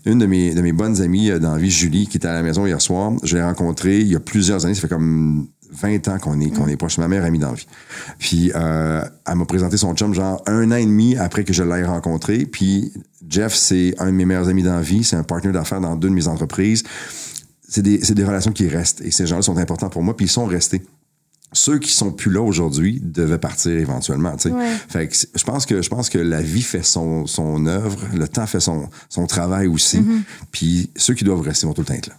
Une 0.07 0.18
de 0.20 0.26
mes, 0.26 0.55
de 0.55 0.62
mes 0.62 0.72
bonnes 0.72 1.03
amies 1.03 1.30
euh, 1.30 1.39
dans 1.39 1.53
la 1.53 1.59
vie, 1.59 1.70
Julie, 1.70 2.07
qui 2.07 2.16
était 2.16 2.28
à 2.28 2.32
la 2.32 2.43
maison 2.43 2.64
hier 2.66 2.80
soir, 2.80 3.12
je 3.24 3.36
l'ai 3.36 3.43
rencontrée 3.43 3.99
il 4.01 4.07
y 4.09 4.16
a 4.16 4.20
plusieurs 4.20 4.64
années, 4.64 4.74
ça 4.74 4.80
fait 4.82 4.89
comme 4.89 5.49
20 5.70 6.08
ans 6.08 6.18
qu'on 6.18 6.40
est, 6.40 6.50
qu'on 6.50 6.68
est 6.68 6.76
proche. 6.76 6.98
Ma 6.98 7.08
meilleure 7.08 7.24
amie 7.24 7.38
dans 7.38 7.50
la 7.50 7.56
vie. 7.56 7.66
Puis 8.18 8.52
euh, 8.54 9.02
elle 9.26 9.34
m'a 9.34 9.44
présenté 9.44 9.76
son 9.76 9.94
chum 9.94 10.14
genre 10.14 10.42
un 10.46 10.70
an 10.72 10.76
et 10.76 10.86
demi 10.86 11.16
après 11.16 11.44
que 11.44 11.52
je 11.52 11.62
l'ai 11.62 11.84
rencontré. 11.84 12.46
Puis 12.46 12.92
Jeff, 13.28 13.54
c'est 13.54 13.94
un 13.98 14.06
de 14.06 14.12
mes 14.12 14.24
meilleurs 14.24 14.48
amis 14.48 14.62
dans 14.62 14.76
la 14.76 14.82
vie, 14.82 15.04
c'est 15.04 15.16
un 15.16 15.24
partenaire 15.24 15.54
d'affaires 15.54 15.80
dans 15.80 15.96
deux 15.96 16.08
de 16.08 16.14
mes 16.14 16.28
entreprises. 16.28 16.82
C'est 17.68 17.82
des, 17.82 18.02
c'est 18.02 18.14
des 18.14 18.24
relations 18.24 18.52
qui 18.52 18.66
restent 18.68 19.02
et 19.02 19.10
ces 19.10 19.26
gens-là 19.26 19.42
sont 19.42 19.58
importants 19.58 19.90
pour 19.90 20.02
moi, 20.02 20.16
puis 20.16 20.26
ils 20.26 20.30
sont 20.30 20.46
restés 20.46 20.82
ceux 21.52 21.78
qui 21.78 21.92
sont 21.92 22.12
plus 22.12 22.30
là 22.30 22.42
aujourd'hui 22.42 23.00
devaient 23.02 23.38
partir 23.38 23.72
éventuellement. 23.72 24.36
Ouais. 24.44 24.76
Fait 24.88 25.08
que 25.08 25.14
je 25.34 25.44
pense 25.44 25.66
que 25.66 25.80
je 25.80 25.88
pense 25.88 26.10
que 26.10 26.18
la 26.18 26.42
vie 26.42 26.62
fait 26.62 26.82
son, 26.82 27.26
son 27.26 27.66
œuvre, 27.66 27.98
le 28.14 28.28
temps 28.28 28.46
fait 28.46 28.60
son, 28.60 28.88
son 29.08 29.26
travail 29.26 29.66
aussi. 29.66 30.00
Puis 30.52 30.90
ceux 30.96 31.14
qui 31.14 31.24
doivent 31.24 31.40
rester 31.40 31.66
vont 31.66 31.72
tout 31.72 31.82
le 31.82 31.86
temps 31.86 31.94
être 31.94 32.08
là. 32.08 32.14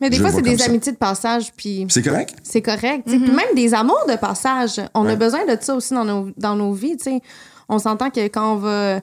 Mais 0.00 0.10
des 0.10 0.16
Je 0.16 0.22
fois, 0.22 0.30
c'est 0.30 0.42
des 0.42 0.58
ça. 0.58 0.66
amitiés 0.66 0.92
de 0.92 0.96
passage, 0.98 1.52
puis 1.56 1.86
C'est 1.88 2.02
correct? 2.02 2.34
c'est 2.42 2.60
correct. 2.62 3.04
Puis 3.06 3.18
même 3.18 3.54
des 3.54 3.72
amours 3.72 4.04
de 4.08 4.16
passage. 4.16 4.80
On 4.94 5.06
a 5.08 5.14
besoin 5.16 5.46
de 5.46 5.56
ça 5.60 5.74
aussi 5.74 5.94
dans 5.94 6.04
nos, 6.04 6.28
dans 6.36 6.54
nos 6.54 6.72
vies. 6.72 6.96
tu 6.98 7.04
sais. 7.04 7.20
On 7.68 7.78
s'entend 7.78 8.10
que 8.10 8.20
quand 8.28 8.52
on 8.52 8.56
va 8.56 9.00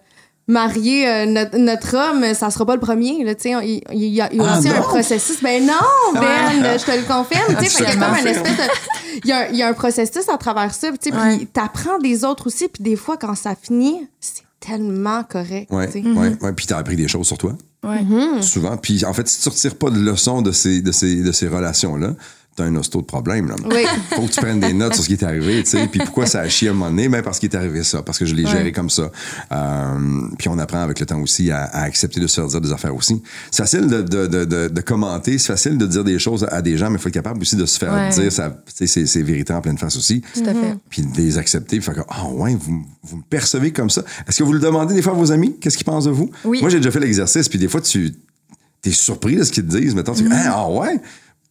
marier 0.48 1.08
euh, 1.08 1.26
notre, 1.26 1.58
notre 1.58 1.96
homme, 1.98 2.34
ça 2.34 2.50
sera 2.52 2.66
pas 2.66 2.76
le 2.76 2.80
premier. 2.82 3.24
Là, 3.24 3.34
tu 3.34 3.44
sais. 3.44 3.52
il, 3.68 3.82
il 3.94 4.06
y 4.14 4.22
a, 4.22 4.30
il 4.32 4.38
y 4.38 4.42
a 4.42 4.46
Ah, 4.54 4.60
aussi 4.60 4.70
un 4.70 4.82
processus. 4.82 5.42
Ben 5.42 5.66
non, 5.66 5.74
Ben, 6.14 6.78
je 6.78 6.86
te 6.86 6.92
le 6.92 7.04
confirme. 7.08 7.56
il 9.24 9.30
y, 9.30 9.32
a, 9.32 9.50
il 9.50 9.56
y 9.58 9.64
a 9.64 9.68
un 9.68 9.74
processus 9.74 10.28
à 10.30 10.38
travers 10.38 10.74
ça. 10.74 10.92
tu 10.92 11.10
sais, 11.10 11.16
Ouais. 11.16 11.38
Puis 11.38 11.48
t'apprends 11.48 11.98
des 12.00 12.24
autres 12.26 12.48
aussi. 12.48 12.68
Puis 12.68 12.84
des 12.84 12.96
fois, 12.96 13.18
quand 13.18 13.36
ça 13.36 13.56
finit, 13.60 14.08
c'est 14.20 14.44
tellement 14.66 15.24
correct. 15.24 15.72
Ouais, 15.72 15.88
tu 15.92 16.02
sais. 16.04 16.08
ouais, 16.08 16.36
ouais. 16.42 16.54
Puis 16.54 16.66
t'as 16.68 16.78
appris 16.78 16.96
des 16.96 17.08
choses 17.08 17.28
sur 17.28 17.38
toi, 17.38 17.56
Ouais. 17.84 18.02
Mm-hmm. 18.02 18.42
souvent. 18.42 18.78
Puis 18.78 19.04
en 19.06 19.14
fait, 19.14 19.28
si 19.28 19.42
tu 19.42 19.50
retires 19.50 19.76
pas 19.76 19.90
de 19.90 20.00
leçons 20.00 20.42
de 20.42 20.52
ces, 20.52 20.82
de 20.82 20.92
ces, 20.92 21.22
de 21.22 21.32
ces 21.32 21.48
relations-là, 21.48 22.16
t'as 22.56 22.66
un 22.66 22.76
hosto 22.76 23.02
de 23.02 23.06
problème. 23.06 23.48
Là. 23.50 23.56
Oui. 23.66 23.84
Faut 24.16 24.24
que 24.24 24.32
tu 24.32 24.40
prennes 24.42 24.60
des 24.60 24.74
notes 24.74 24.94
sur 24.94 25.04
ce 25.04 25.08
qui 25.08 25.14
est 25.14 25.24
arrivé, 25.24 25.64
tu 25.64 25.72
sais. 25.72 25.88
Puis 25.88 26.00
pourquoi 26.00 26.26
ça 26.26 26.42
a 26.42 26.50
chié 26.50 26.68
à 26.68 26.72
un 26.72 26.74
moment 26.74 26.90
donné? 26.90 27.10
Ben 27.10 27.22
parce 27.24 27.40
qu'il 27.40 27.50
est 27.50 27.56
arrivé 27.56 27.84
ça, 27.84 28.02
parce 28.04 28.18
que 28.20 28.26
je 28.26 28.36
l'ai 28.36 28.46
géré 28.46 28.72
comme 28.72 28.90
ça. 28.90 29.12
Euh, 29.52 30.22
puis 30.38 30.50
on 30.50 30.58
apprend 30.60 30.82
avec 30.82 31.00
le 31.00 31.06
temps 31.06 31.20
aussi 31.20 31.52
à, 31.52 31.64
à 31.64 31.82
accepter 31.84 32.20
de 32.20 32.28
se 32.28 32.36
faire 32.36 32.48
dire 32.48 32.62
des 32.62 32.72
affaires 32.72 32.96
aussi. 32.96 33.22
C'est 33.52 33.64
facile 33.64 33.88
de, 33.88 34.02
de, 34.02 34.28
de, 34.68 34.82
commenter, 34.82 35.38
c'est 35.38 35.48
facile 35.54 35.78
de 35.78 35.86
dire 35.86 36.04
des 36.04 36.20
choses 36.20 36.46
à 36.52 36.62
des 36.62 36.78
gens, 36.78 36.90
mais 36.90 36.98
il 36.98 37.02
faut 37.02 37.10
être 37.10 37.14
capable 37.14 37.42
aussi 37.42 37.56
de 37.56 37.66
se 37.66 37.78
faire 37.78 37.94
Ouais. 37.94 38.10
dire 38.10 38.32
ça, 38.32 38.50
tu 38.50 38.74
sais, 38.76 38.88
ses, 38.88 39.06
ses 39.06 39.22
vérités 39.24 39.54
en 39.54 39.62
pleine 39.62 39.78
face 39.78 39.96
aussi. 39.98 40.22
Tout 40.34 40.42
à 40.42 40.54
fait. 40.54 40.76
Puis 40.90 41.04
de 41.04 41.16
les 41.18 41.38
accepter, 41.38 41.78
puis 41.80 41.86
faire 41.86 42.04
ah 42.10 42.28
ouais, 42.30 42.56
vous, 42.60 42.84
vous 43.04 43.18
me 43.18 43.24
percevez 43.24 43.72
comme 43.72 43.90
ça. 43.90 44.04
Est-ce 44.28 44.40
que 44.40 44.44
vous 44.44 44.54
le 44.54 44.60
demandez 44.60 44.94
des 44.96 45.02
fois 45.02 45.14
à 45.14 45.16
vos 45.16 45.32
amis? 45.32 45.56
Qu'est-ce 45.60 45.78
qu'ils 45.78 45.86
pensent 45.86 46.06
de 46.06 46.12
vous? 46.12 46.32
Oui. 46.46 46.60
Moi, 46.62 46.70
j'ai 46.70 46.78
déjà 46.78 46.92
fait 46.92 47.00
l'exercice, 47.00 47.48
puis 47.50 47.60
des 47.60 47.68
fois, 47.68 47.82
tu 47.82 48.14
es 48.86 48.92
surpris 48.92 49.36
de 49.36 49.44
ce 49.44 49.52
qu'ils 49.52 49.66
te 49.66 49.78
disent. 49.78 49.96
Mettons, 49.96 50.14
tu 50.14 50.24
dis, 50.24 50.30
ah 50.34 50.68
ouais? 50.70 51.00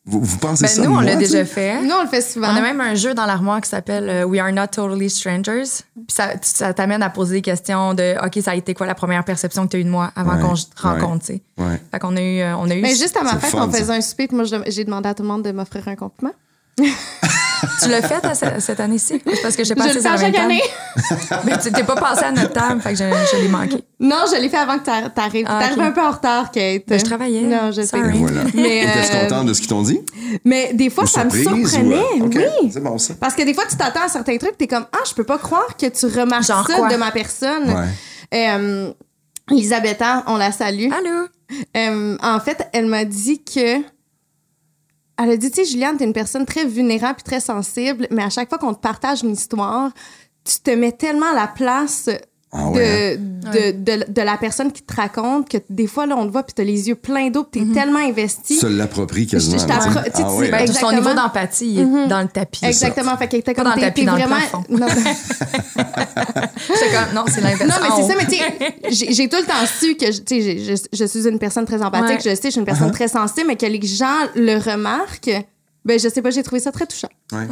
Vous, 0.04 0.20
vous 0.20 0.38
pensez 0.38 0.64
Ben, 0.64 0.68
ça 0.68 0.82
nous, 0.82 0.92
on 0.96 1.00
l'a 1.00 1.14
déjà 1.14 1.44
fait. 1.44 1.80
Nous, 1.80 1.94
on 1.94 2.02
le 2.02 2.08
fait 2.08 2.20
souvent. 2.22 2.48
On 2.52 2.56
a 2.56 2.60
même 2.60 2.80
un 2.80 2.94
jeu 2.96 3.14
dans 3.14 3.24
l'armoire 3.24 3.60
qui 3.60 3.68
s'appelle 3.70 4.08
euh, 4.08 4.24
We 4.24 4.40
Are 4.40 4.50
Not 4.50 4.66
Totally 4.68 5.08
Strangers. 5.08 5.62
Puis 5.94 6.06
ça, 6.08 6.30
ça 6.42 6.74
t'amène 6.74 7.02
à 7.04 7.10
poser 7.10 7.36
des 7.36 7.42
questions 7.42 7.94
de 7.94 8.16
OK, 8.24 8.42
ça 8.42 8.50
a 8.50 8.54
été 8.56 8.74
quoi 8.74 8.86
la 8.88 8.96
première 8.96 9.24
perception 9.24 9.64
que 9.66 9.70
tu 9.70 9.76
as 9.76 9.80
eue 9.80 9.84
de 9.84 9.90
moi 9.90 10.10
avant 10.16 10.34
Ouais, 10.36 10.42
qu'on 10.42 10.56
se 10.56 10.66
ouais. 10.66 10.72
rencontre, 10.90 11.20
tu 11.26 11.34
sais? 11.34 11.42
Ouais. 11.56 11.80
Fait 11.92 11.98
qu'on 12.00 12.16
a 12.16 12.20
eu. 12.20 12.40
euh, 12.40 12.56
On 12.56 12.68
a 12.68 12.74
eu 12.74 12.80
Mais 12.82 12.96
juste 12.96 13.16
à 13.16 13.22
ma 13.22 13.36
fête, 13.38 13.54
on 13.54 13.70
faisait 13.70 13.84
ça. 13.84 13.92
un 13.94 14.00
souper, 14.00 14.26
puis 14.26 14.36
moi, 14.36 14.44
j'ai 14.66 14.84
demandé 14.84 15.08
à 15.08 15.14
tout 15.14 15.22
le 15.22 15.28
monde 15.28 15.44
de 15.44 15.52
m'offrir 15.52 15.86
un 15.86 15.94
compliment. 15.94 16.32
Tu 16.76 17.88
l'as 17.88 18.02
fait 18.02 18.24
à 18.24 18.34
ce- 18.34 18.60
cette 18.60 18.80
année-ci? 18.80 19.20
Parce 19.42 19.56
que 19.56 19.64
j'ai 19.64 19.74
pas 19.74 19.86
Je 19.88 19.94
le 19.94 19.98
assez 19.98 20.02
fais 20.02 20.08
à 20.08 20.12
à 20.12 20.16
la 20.16 20.22
même 20.22 20.34
chaque 20.34 20.44
année. 20.44 20.62
Mais 21.44 21.58
tu 21.58 21.70
t'es 21.72 21.84
pas 21.84 21.94
passé 21.96 22.24
à 22.24 22.32
notre 22.32 22.52
table, 22.52 22.80
fait 22.80 22.90
que 22.92 22.98
je, 22.98 23.04
je 23.04 23.42
l'ai 23.42 23.48
manqué. 23.48 23.76
Non, 24.00 24.24
je 24.34 24.40
l'ai 24.40 24.48
fait 24.48 24.56
avant 24.56 24.78
que 24.78 24.84
t'a- 24.84 25.10
t'arrives. 25.10 25.46
Ah, 25.48 25.60
T'arrives 25.60 25.80
un 25.80 25.90
peu 25.92 26.00
en 26.02 26.10
retard, 26.10 26.50
Kate. 26.50 26.82
Ben, 26.88 26.98
je 26.98 27.04
travaillais. 27.04 27.42
Non, 27.42 27.70
je 27.70 27.82
sais. 27.82 27.98
Voilà. 28.00 28.42
Mais, 28.54 28.82
Étais-tu 28.82 29.16
euh, 29.16 29.20
contente 29.22 29.46
de 29.46 29.54
ce 29.54 29.60
qu'ils 29.60 29.68
t'ont 29.68 29.82
dit? 29.82 30.00
Mais 30.44 30.72
des 30.74 30.90
fois, 30.90 31.06
ça 31.06 31.24
me 31.24 31.30
surprenait. 31.30 31.96
ou, 32.20 32.22
euh, 32.24 32.26
OK, 32.26 32.34
Oui. 32.62 32.70
C'est 32.72 32.82
bon, 32.82 32.98
ça. 32.98 33.14
Parce 33.20 33.34
que 33.34 33.42
des 33.42 33.54
fois, 33.54 33.64
tu 33.68 33.76
t'attends 33.76 34.02
à 34.04 34.08
certains 34.08 34.36
trucs, 34.38 34.56
t'es 34.58 34.66
comme, 34.66 34.86
ah, 34.92 34.98
je 35.08 35.14
peux 35.14 35.24
pas 35.24 35.38
croire 35.38 35.76
que 35.76 35.86
tu 35.86 36.06
remarques 36.06 36.44
Genre 36.44 36.66
ça 36.66 36.74
quoi? 36.76 36.88
de 36.88 36.96
ma 36.96 37.10
personne. 37.10 37.68
Ouais. 37.70 37.88
Euh, 38.34 38.92
Elisabetta, 39.50 40.24
on 40.26 40.36
la 40.36 40.52
salue. 40.52 40.88
Allô? 40.90 41.26
Euh, 41.76 42.16
en 42.22 42.40
fait, 42.40 42.66
elle 42.72 42.86
m'a 42.86 43.04
dit 43.04 43.42
que. 43.44 43.78
Elle 45.22 45.30
a 45.30 45.36
dit, 45.36 45.50
tu 45.50 45.64
sais, 45.64 45.70
Juliane, 45.70 45.96
t'es 45.96 46.04
une 46.04 46.12
personne 46.12 46.44
très 46.44 46.64
vulnérable 46.64 47.20
et 47.20 47.22
très 47.22 47.38
sensible, 47.38 48.08
mais 48.10 48.24
à 48.24 48.30
chaque 48.30 48.48
fois 48.48 48.58
qu'on 48.58 48.74
te 48.74 48.80
partage 48.80 49.22
une 49.22 49.30
histoire, 49.30 49.92
tu 50.44 50.58
te 50.58 50.70
mets 50.72 50.90
tellement 50.90 51.30
à 51.30 51.34
la 51.34 51.46
place 51.46 52.10
Ah 52.54 52.64
de, 52.66 52.70
ouais, 52.74 53.16
de, 53.16 53.70
de, 53.72 54.12
de 54.12 54.20
la 54.22 54.36
personne 54.36 54.72
qui 54.72 54.82
te 54.82 54.94
raconte 54.94 55.48
que 55.48 55.56
des 55.70 55.86
fois, 55.86 56.04
là, 56.04 56.16
on 56.18 56.26
te 56.26 56.32
voit 56.32 56.42
puis 56.42 56.52
t'as 56.52 56.64
les 56.64 56.88
yeux 56.88 56.94
pleins 56.96 57.30
d'eau 57.30 57.44
puis 57.44 57.66
t'es 57.66 57.72
tellement 57.72 57.98
investi. 58.00 58.56
Se 58.56 58.66
l'approprie 58.66 59.26
quasiment. 59.26 59.56
Je- 59.56 59.62
je 59.62 59.68
tu 59.68 59.74
tu 59.74 60.22
Ah 60.22 60.28
tu- 60.28 60.34
ouais. 60.38 60.50
Ben, 60.50 60.66
tout 60.66 60.74
son 60.74 60.92
niveau 60.92 61.14
d'empathie 61.14 61.72
il 61.74 61.80
est 61.80 62.06
dans 62.08 62.20
le 62.20 62.28
tapis. 62.28 62.64
Exactement. 62.66 63.16
Fait 63.16 63.32
était 63.32 63.54
Pas 63.54 63.54
comme 63.54 63.64
dans 63.64 63.70
le 63.70 63.80
t'es- 63.80 63.86
tapis, 63.86 64.00
t'es 64.02 64.06
dans 64.06 64.16
le 64.16 64.20
vraiment. 64.20 64.36
plafond. 64.36 64.64
Non, 64.68 64.86
J'étais 65.76 66.94
comme, 66.94 67.14
non, 67.14 67.24
c'est 67.26 67.40
l'inverse. 67.40 67.62
Non, 67.70 67.76
mais 67.82 67.88
c'est 67.96 68.02
haut. 68.02 68.08
ça, 68.08 68.14
mais 68.18 68.26
tu 68.26 68.96
sais, 68.96 69.12
j'ai 69.14 69.28
tout 69.28 69.36
le 69.38 69.44
temps 69.46 69.66
su 69.80 69.94
que, 69.96 70.12
je- 70.12 70.20
tu 70.20 70.42
sais, 70.42 70.58
je, 70.76 70.82
je 70.92 71.04
suis 71.04 71.26
une 71.28 71.38
personne 71.38 71.64
très 71.64 71.82
empathique, 71.82 72.18
Ouais. 72.24 72.30
je 72.30 72.34
sais, 72.34 72.40
je 72.44 72.50
suis 72.50 72.60
une 72.60 72.66
personne 72.66 72.90
très 72.92 73.08
sensible, 73.08 73.46
mais 73.48 73.56
que 73.56 73.66
les 73.66 73.80
gens 73.86 74.26
le 74.34 74.56
remarquent, 74.58 75.30
ben, 75.84 75.98
je 75.98 76.08
sais 76.08 76.22
pas, 76.22 76.30
j'ai 76.30 76.42
trouvé 76.42 76.60
ça 76.60 76.72
très 76.72 76.86
touchant. 76.86 77.08
Ouais. 77.32 77.46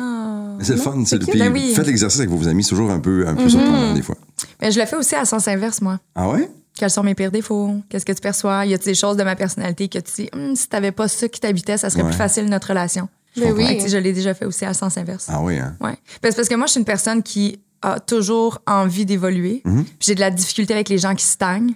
Mais 0.58 0.64
C'est 0.64 0.74
le 0.74 0.78
fun. 0.80 1.02
c'est 1.06 1.16
le- 1.18 1.24
cute. 1.24 1.30
Puis 1.30 1.38
Ben 1.40 1.52
oui. 1.52 1.72
Faites 1.74 1.86
l'exercice 1.86 2.18
avec 2.20 2.30
vos 2.30 2.46
amis, 2.48 2.62
c'est 2.62 2.70
toujours 2.70 2.90
un 2.90 3.00
peu, 3.00 3.26
un 3.26 3.34
peu 3.34 3.44
Mm-hmm. 3.46 3.48
surprenant 3.50 3.94
des 3.94 4.02
fois. 4.02 4.16
Mais 4.60 4.70
je 4.70 4.78
le 4.80 4.86
fais 4.86 4.96
aussi 4.96 5.14
à 5.14 5.24
sens 5.24 5.48
inverse, 5.48 5.80
moi. 5.80 5.98
Ah 6.14 6.28
ouais? 6.30 6.50
Quels 6.76 6.90
sont 6.90 7.02
mes 7.02 7.14
pires 7.14 7.32
défauts? 7.32 7.74
Qu'est-ce 7.88 8.06
que 8.06 8.12
tu 8.12 8.20
perçois? 8.20 8.64
Y 8.66 8.74
a 8.74 8.78
des 8.78 8.94
choses 8.94 9.16
de 9.16 9.24
ma 9.24 9.36
personnalité 9.36 9.88
que 9.88 9.98
tu 9.98 10.22
dis, 10.22 10.30
Hum, 10.34 10.54
si 10.56 10.68
t'avais 10.68 10.92
pas 10.92 11.08
ça 11.08 11.28
qui 11.28 11.40
t'habitait, 11.40 11.76
ça 11.76 11.90
serait 11.90 12.02
Ouais. 12.02 12.08
plus 12.10 12.16
facile 12.16 12.44
notre 12.46 12.68
relation. 12.68 13.08
Ben 13.36 13.52
oui. 13.52 13.78
je 13.86 13.96
l'ai 13.96 14.12
déjà 14.12 14.34
fait 14.34 14.44
aussi 14.44 14.64
à 14.64 14.74
sens 14.74 14.96
inverse. 14.96 15.26
Ah 15.28 15.40
oui, 15.42 15.58
hein? 15.58 15.76
Ouais. 15.80 15.96
Ben, 16.22 16.30
c'est 16.30 16.36
parce 16.36 16.48
que 16.48 16.54
moi, 16.54 16.66
je 16.66 16.72
suis 16.72 16.80
une 16.80 16.84
personne 16.86 17.22
qui 17.22 17.60
a 17.82 18.00
toujours 18.00 18.60
envie 18.66 19.06
d'évoluer. 19.06 19.62
Puis 19.64 19.84
J'ai 20.00 20.14
de 20.14 20.20
la 20.20 20.30
difficulté 20.30 20.74
avec 20.74 20.88
les 20.88 20.98
gens 20.98 21.14
qui 21.14 21.24
stagnent, 21.24 21.74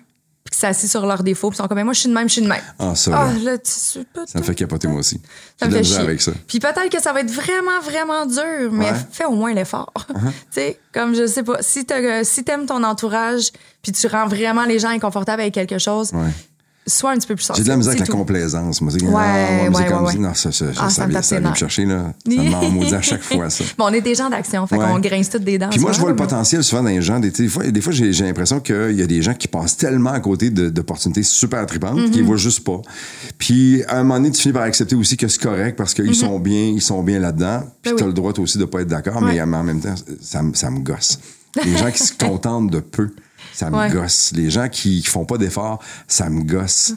qui 0.54 0.60
s'assient 0.60 0.88
sur 0.88 1.04
leurs 1.06 1.22
défauts, 1.22 1.50
puis 1.50 1.56
sont 1.56 1.66
comme, 1.66 1.82
moi, 1.82 1.92
je 1.92 2.00
suis 2.00 2.08
de 2.08 2.14
même, 2.14 2.28
je 2.28 2.34
suis 2.34 2.42
de 2.42 2.48
même. 2.48 2.62
Ah, 2.78 2.94
ça, 2.94 3.10
Ah, 3.14 3.32
là, 3.42 3.58
tu 3.58 4.04
pas 4.14 4.26
ça 4.26 4.38
me 4.38 4.44
fait 4.44 4.54
capoter 4.54 4.86
moi 4.88 5.00
aussi. 5.00 5.20
Ça 5.60 5.66
me 5.66 5.72
fait 5.72 5.84
chier. 5.84 5.98
avec 5.98 6.20
ça. 6.22 6.32
Puis 6.46 6.58
peut-être 6.60 6.88
que 6.90 7.00
ça 7.02 7.12
va 7.12 7.20
être 7.20 7.30
vraiment, 7.30 7.80
vraiment 7.82 8.24
dur, 8.26 8.70
mais 8.72 8.84
Ouais. 8.86 8.90
Uh-huh. 8.92 9.06
fais 9.12 9.24
au 9.24 9.32
moins 9.34 9.52
l'effort. 9.52 9.92
tu 10.08 10.14
sais, 10.50 10.78
comme 10.92 11.14
je 11.14 11.26
sais 11.26 11.42
pas, 11.42 11.58
si 11.60 11.84
t'as- 11.84 12.24
si 12.24 12.44
t'aimes 12.44 12.66
ton 12.66 12.82
entourage, 12.84 13.50
puis 13.82 13.92
tu 13.92 14.06
rends 14.06 14.26
vraiment 14.26 14.64
les 14.64 14.78
gens 14.78 14.88
inconfortables 14.90 15.42
avec 15.42 15.54
quelque 15.54 15.78
chose, 15.78 16.12
Ouais. 16.12 16.30
Sois 16.86 17.12
un 17.12 17.14
petit 17.16 17.26
peu 17.26 17.34
plus 17.34 17.42
J'ai 17.42 17.46
sensible. 17.48 17.64
de 17.66 17.70
la 17.70 17.76
misère 17.76 17.90
avec 17.92 18.00
la 18.00 18.06
tout. 18.06 18.12
complaisance. 18.12 18.80
Moi, 18.80 18.92
c'est 18.92 19.02
Ouais, 19.02 19.08
comme 19.10 20.04
ouais, 20.04 20.10
si- 20.12 20.16
ouais. 20.18 20.22
Non, 20.22 20.34
ça, 20.34 20.52
ça, 20.52 20.66
Ah, 20.78 20.90
ça, 20.90 20.90
ça 20.90 21.06
me 21.06 21.22
ça 21.22 21.40
vient 21.40 21.50
me 21.50 21.54
chercher, 21.56 21.84
là. 21.86 22.12
Ça 22.28 22.34
maudit 22.70 22.94
à 22.94 23.00
chaque 23.02 23.22
fois, 23.22 23.48
ça. 23.50 23.64
Bon, 23.78 23.86
on 23.86 23.92
est 23.92 24.00
des 24.00 24.14
gens 24.14 24.28
d'action, 24.30 24.66
fait 24.66 24.76
qu'on 24.76 24.98
grince 25.00 25.30
toutes 25.30 25.44
des 25.44 25.58
dents. 25.58 25.70
Puis 25.70 25.80
moi, 25.80 25.92
je 25.92 26.00
vois 26.00 26.10
le 26.10 26.16
potentiel 26.16 26.62
souvent 26.62 26.82
dans 26.82 26.88
les 26.90 27.00
gens. 27.02 27.18
Des, 27.20 27.30
des 27.30 27.48
fois, 27.48 27.64
des 27.64 27.80
fois 27.80 27.92
j'ai 27.92 28.12
j'ai 28.12 28.24
l'impression 28.24 28.60
qu'il 28.60 28.92
y 28.92 29.02
a 29.02 29.06
des 29.06 29.22
gens 29.22 29.34
qui 29.34 29.48
passent 29.48 29.76
tellement 29.76 30.10
à 30.12 30.20
côté 30.20 30.50
d'opportunités 30.50 31.22
super 31.22 31.64
tripantes 31.66 31.94
Mm-hmm. 31.98 32.10
qu'ils 32.10 32.22
ne 32.22 32.26
voient 32.26 32.36
juste 32.36 32.64
pas. 32.64 32.80
Puis 33.38 33.82
à 33.84 33.96
un 33.98 34.02
moment 34.02 34.16
donné, 34.16 34.30
tu 34.30 34.40
finis 34.42 34.52
par 34.54 34.62
accepter 34.62 34.94
aussi 34.96 35.16
que 35.16 35.28
c'est 35.28 35.40
correct 35.40 35.76
parce 35.76 35.94
qu'ils 35.94 36.14
sont 36.14 36.38
bien, 36.38 36.64
ils 36.74 36.82
sont 36.82 37.02
bien 37.02 37.18
là-dedans. 37.18 37.62
Puis. 37.82 37.92
Ben 37.92 37.96
tu 37.96 38.02
as 38.02 38.06
oui. 38.06 38.12
le 38.12 38.14
droit 38.14 38.32
aussi 38.38 38.58
de 38.58 38.64
pas 38.64 38.80
être 38.80 38.88
d'accord, 38.88 39.20
mais 39.20 39.40
en 39.40 39.46
même 39.46 39.80
temps, 39.80 39.94
ça, 40.20 40.42
me- 40.42 40.54
ça 40.54 40.70
me 40.70 40.80
gosse. 40.80 41.18
Les 41.64 41.76
gens 41.76 41.90
qui 41.90 42.02
se 42.02 42.12
contentent 42.18 42.70
de 42.70 42.80
peu, 42.80 43.10
ça 43.54 43.70
me 43.70 43.76
Ouais. 43.78 43.90
gosse. 43.90 44.32
Les 44.34 44.50
gens 44.50 44.68
qui 44.68 45.02
font 45.02 45.24
pas 45.24 45.38
d'efforts, 45.38 45.80
ça 46.08 46.28
me 46.30 46.42
gosse. 46.42 46.94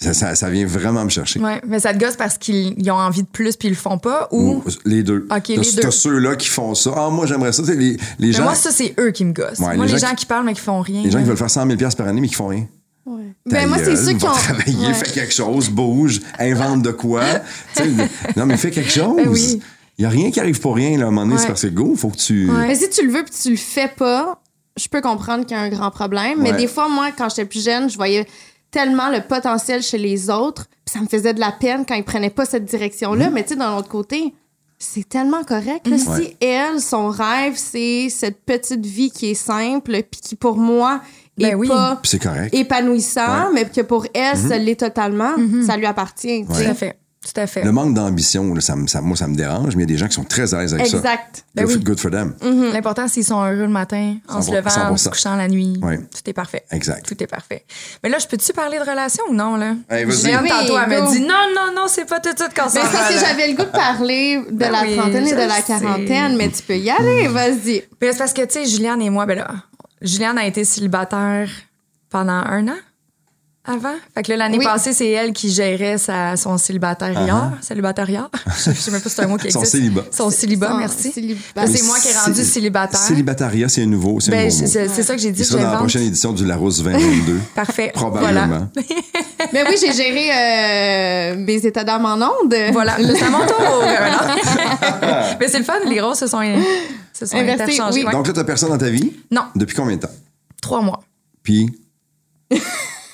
Ça, 0.00 0.14
ça, 0.14 0.34
ça 0.34 0.50
vient 0.50 0.66
vraiment 0.66 1.04
me 1.04 1.10
chercher. 1.10 1.38
Ouais, 1.38 1.60
mais 1.64 1.78
ça 1.78 1.94
te 1.94 1.98
gosse 2.04 2.16
parce 2.16 2.36
qu'ils 2.36 2.74
ils 2.76 2.90
ont 2.90 2.96
envie 2.96 3.22
de 3.22 3.28
plus 3.28 3.56
puis 3.56 3.68
ils 3.68 3.72
le 3.72 3.76
font 3.76 3.98
pas 3.98 4.26
ou? 4.32 4.60
Les 4.84 5.04
deux. 5.04 5.28
Ok, 5.30 5.42
T'as- 5.46 5.54
les 5.54 5.62
t'as 5.76 5.82
deux. 5.82 5.90
ceux-là 5.92 6.34
qui 6.34 6.48
font 6.48 6.74
ça. 6.74 6.92
Ah, 6.96 7.08
moi, 7.08 7.24
j'aimerais 7.26 7.52
ça. 7.52 7.62
Les, 7.68 7.74
les 7.74 7.98
Mais 8.18 8.32
gens, 8.32 8.42
moi, 8.42 8.56
ça, 8.56 8.72
c'est 8.72 8.94
eux 8.98 9.12
qui 9.12 9.24
me 9.24 9.32
gossent. 9.32 9.60
Ouais, 9.60 9.76
moi, 9.76 9.86
les 9.86 9.92
les, 9.92 9.98
gens 9.98 10.08
gens, 10.08 10.10
qui- 10.14 10.16
qui 10.16 10.26
parlent 10.26 10.44
mais 10.44 10.54
qui 10.54 10.60
font 10.60 10.80
rien. 10.80 11.02
les 11.04 11.10
gens 11.12 11.18
qui 11.20 11.24
veulent 11.24 11.36
faire 11.36 11.48
100 11.50 11.66
000 11.68 11.78
par 11.96 12.08
année, 12.08 12.20
mais 12.20 12.26
qui 12.28 12.34
font 12.34 12.48
rien. 12.48 12.66
Ben, 13.46 13.68
moi, 13.68 13.78
c'est 13.78 13.96
ceux 13.96 14.14
qui 14.14 14.24
ont. 14.24 14.30
travailler, 14.32 14.86
Ouais. 14.88 14.94
fais 14.94 15.10
quelque 15.12 15.32
chose, 15.34 15.68
bouge, 15.68 16.20
invente 16.38 16.82
de 16.82 16.90
quoi. 16.92 17.22
Non, 18.36 18.46
mais 18.46 18.56
fais 18.56 18.70
quelque 18.70 18.90
chose. 18.90 19.16
Ben 19.16 19.28
oui. 19.28 19.60
Il 19.98 20.02
n'y 20.02 20.06
a 20.06 20.08
rien 20.08 20.30
qui 20.30 20.40
arrive 20.40 20.58
pour 20.60 20.74
rien, 20.74 20.96
là, 20.98 21.04
à 21.04 21.08
un 21.08 21.10
moment 21.10 21.22
donné, 21.22 21.34
Ouais. 21.34 21.40
c'est 21.40 21.46
parce 21.48 21.62
que 21.62 21.66
go, 21.68 21.94
faut 21.96 22.08
que 22.08 22.16
tu. 22.16 22.50
Ouais. 22.50 22.66
Mais 22.68 22.74
si 22.74 22.88
tu 22.90 23.06
le 23.06 23.12
veux 23.12 23.24
puis 23.24 23.34
tu 23.40 23.50
le 23.50 23.56
fais 23.56 23.88
pas, 23.88 24.40
je 24.76 24.88
peux 24.88 25.00
comprendre 25.00 25.44
qu'il 25.46 25.56
y 25.56 25.60
a 25.60 25.62
un 25.62 25.68
grand 25.68 25.90
problème. 25.90 26.40
Mais 26.40 26.52
Ouais. 26.52 26.56
des 26.56 26.66
fois, 26.66 26.88
moi, 26.88 27.10
quand 27.16 27.28
j'étais 27.28 27.44
plus 27.44 27.64
jeune, 27.64 27.90
je 27.90 27.96
voyais 27.96 28.26
tellement 28.70 29.10
le 29.10 29.20
potentiel 29.20 29.82
chez 29.82 29.98
les 29.98 30.30
autres, 30.30 30.66
puis 30.84 30.92
ça 30.94 31.00
me 31.00 31.06
faisait 31.06 31.34
de 31.34 31.40
la 31.40 31.52
peine 31.52 31.84
quand 31.86 31.94
ils 31.94 32.04
prenaient 32.04 32.30
pas 32.30 32.44
cette 32.46 32.64
direction-là. 32.64 33.26
Mm-hmm. 33.28 33.32
Mais 33.32 33.42
tu 33.42 33.48
sais, 33.50 33.56
d'un 33.56 33.76
autre 33.76 33.88
côté, 33.88 34.34
c'est 34.78 35.08
tellement 35.08 35.44
correct. 35.44 35.86
là. 35.86 35.96
Ouais. 35.96 36.24
Si 36.24 36.36
elle, 36.40 36.80
son 36.80 37.08
rêve, 37.10 37.54
c'est 37.56 38.08
cette 38.08 38.44
petite 38.44 38.84
vie 38.84 39.10
qui 39.10 39.30
est 39.30 39.34
simple, 39.34 39.92
puis 40.10 40.20
qui 40.20 40.34
pour 40.36 40.56
moi 40.56 41.00
est 41.38 41.50
Ben 41.50 41.54
oui. 41.54 41.68
pas 41.68 42.00
épanouissant, 42.52 43.48
Ouais. 43.48 43.52
Mais 43.54 43.64
que 43.68 43.80
pour 43.82 44.06
elle, 44.14 44.36
ça 44.36 44.58
l'est 44.58 44.80
totalement, 44.80 45.32
ça 45.66 45.76
lui 45.76 45.86
appartient. 45.86 46.44
Tout 46.46 46.52
à 46.52 46.74
fait. 46.74 46.98
Tout 47.24 47.40
à 47.40 47.46
fait. 47.46 47.62
Le 47.62 47.70
manque 47.70 47.94
d'ambition, 47.94 48.52
ça, 48.60 48.74
me- 48.74 48.88
ça- 48.88 49.00
moi, 49.00 49.16
ça 49.16 49.28
me 49.28 49.36
dérange, 49.36 49.76
mais 49.76 49.84
il 49.84 49.88
y 49.88 49.92
a 49.92 49.94
des 49.94 49.98
gens 49.98 50.08
qui 50.08 50.14
sont 50.14 50.24
très 50.24 50.54
à 50.54 50.60
l'aise 50.60 50.74
avec 50.74 50.86
ça. 50.88 50.96
Exact. 50.96 51.44
Ben 51.54 51.64
good, 51.66 51.76
oui. 51.76 51.84
good 51.84 52.00
for 52.00 52.10
them. 52.10 52.34
L'important, 52.72 53.06
c'est 53.06 53.14
qu'ils 53.14 53.24
sont 53.24 53.40
heureux 53.40 53.54
le 53.62 53.68
matin, 53.68 54.16
en 54.28 54.42
se 54.42 54.50
100%. 54.50 54.54
levant, 54.56 54.90
en 54.92 54.96
se 54.96 55.08
couchant 55.08 55.36
la 55.36 55.46
nuit. 55.46 55.78
Tout 55.80 56.28
est 56.30 56.32
parfait. 56.32 56.64
Exact. 56.72 57.06
Tout 57.06 57.22
est 57.22 57.26
parfait. 57.28 57.64
Mais 58.02 58.08
là, 58.08 58.18
je 58.18 58.26
peux-tu 58.26 58.52
parler 58.52 58.78
de 58.78 58.82
relation 58.82 59.22
ou 59.30 59.34
non, 59.34 59.56
là? 59.56 59.74
Hey, 59.88 60.04
Oui, 60.04 60.14
tantôt, 60.48 60.76
elle 60.78 60.88
m'a 60.88 61.10
dit 61.12 61.20
non, 61.20 61.46
non, 61.54 61.72
non, 61.76 61.86
c'est 61.88 62.06
pas 62.08 62.18
tout 62.18 62.32
de 62.32 62.38
suite 62.38 62.54
qu'on 62.58 62.68
s'en 62.68 62.82
Mais 62.82 62.92
là. 62.92 63.24
j'avais 63.26 63.48
le 63.48 63.56
goût 63.56 63.64
de 63.64 63.68
parler 63.70 64.42
de 64.50 64.56
Ben 64.56 64.72
la 64.72 64.82
oui, 64.82 64.96
trentaine 64.96 65.26
et 65.26 65.32
de 65.32 65.36
la 65.36 65.50
sais. 65.56 65.62
quarantaine, 65.62 66.36
mais 66.36 66.48
tu 66.50 66.62
peux 66.62 66.76
y 66.76 66.90
aller, 66.90 67.28
vas-y. 67.28 67.84
Ben, 68.00 68.10
c'est 68.12 68.18
parce 68.18 68.32
que, 68.32 68.42
tu 68.42 68.54
sais, 68.54 68.66
Juliane 68.66 69.00
et 69.00 69.10
moi, 69.10 69.26
ben 69.26 69.38
là, 69.38 69.48
Juliane 70.00 70.38
a 70.38 70.46
été 70.46 70.64
célibataire 70.64 71.48
pendant 72.10 72.32
un 72.32 72.66
an 72.68 72.76
avant? 73.64 73.94
Fait 74.14 74.22
que 74.24 74.30
là, 74.32 74.36
l'année 74.38 74.58
Oui. 74.58 74.64
passée, 74.64 74.92
c'est 74.92 75.08
elle 75.08 75.32
qui 75.32 75.48
gérait 75.50 75.96
sa, 75.98 76.36
son 76.36 76.58
célibataire. 76.58 77.14
Célibataire. 77.60 78.06
je 78.46 78.72
sais 78.72 78.90
même 78.90 79.00
pas 79.00 79.08
si 79.08 79.14
c'est 79.16 79.22
un 79.22 79.28
mot 79.28 79.36
qui 79.36 79.50
Son 79.52 79.60
existe. 79.60 79.76
célibat. 79.76 80.02
Son 80.10 80.30
célibat, 80.30 80.68
Son 80.70 80.76
merci. 80.78 81.12
célibat. 81.12 81.40
Là, 81.54 81.66
c'est 81.66 81.82
moi 81.84 81.96
qui 82.00 82.08
ai 82.08 82.12
rendu 82.12 82.34
Cé- 82.34 82.44
célibataire. 82.44 82.98
Célibataria, 82.98 83.68
c'est 83.68 83.82
un 83.82 83.86
nouveau, 83.86 84.18
c'est 84.18 84.30
un 84.32 84.36
Ben, 84.36 84.50
c'est 84.50 84.66
c'est 84.66 85.02
ça 85.02 85.14
que 85.14 85.20
j'ai 85.20 85.30
dit. 85.30 85.44
Sera 85.44 85.62
dans 85.62 85.70
la 85.70 85.76
prochaine 85.78 86.02
édition 86.02 86.32
du 86.32 86.44
Larousse 86.44 86.82
2022. 86.82 87.38
Parfait. 87.54 87.92
Probablement. 87.94 88.68
Mais 89.52 89.62
oui, 89.68 89.76
j'ai 89.80 89.92
géré 89.92 90.30
euh, 90.32 91.36
mes 91.36 91.64
états 91.64 91.84
d'âme 91.84 92.04
en 92.04 92.14
onde. 92.16 92.54
Voilà, 92.72 92.98
Là, 92.98 93.14
c'est 93.16 93.24
à 93.24 93.30
mon 93.30 93.46
tour. 93.46 93.82
Euh. 93.84 95.22
Mais 95.38 95.48
c'est 95.48 95.58
le 95.58 95.64
fun, 95.64 95.74
les 95.88 96.00
rôles 96.00 96.16
se 96.16 96.26
sont, 96.26 96.40
se 97.12 97.26
sont 97.26 97.36
Inversés, 97.36 97.62
interchangés. 97.62 98.00
oui. 98.00 98.06
ouais. 98.06 98.12
Donc 98.12 98.26
là, 98.26 98.32
t'as 98.32 98.44
personne 98.44 98.70
dans 98.70 98.78
ta 98.78 98.90
vie? 98.90 99.12
Non, 99.30 99.42
Depuis 99.54 99.76
combien 99.76 99.96
de 99.96 100.00
temps? 100.02 100.08
trois 100.60 100.80
mois. 100.82 101.00
Puis, 101.42 101.70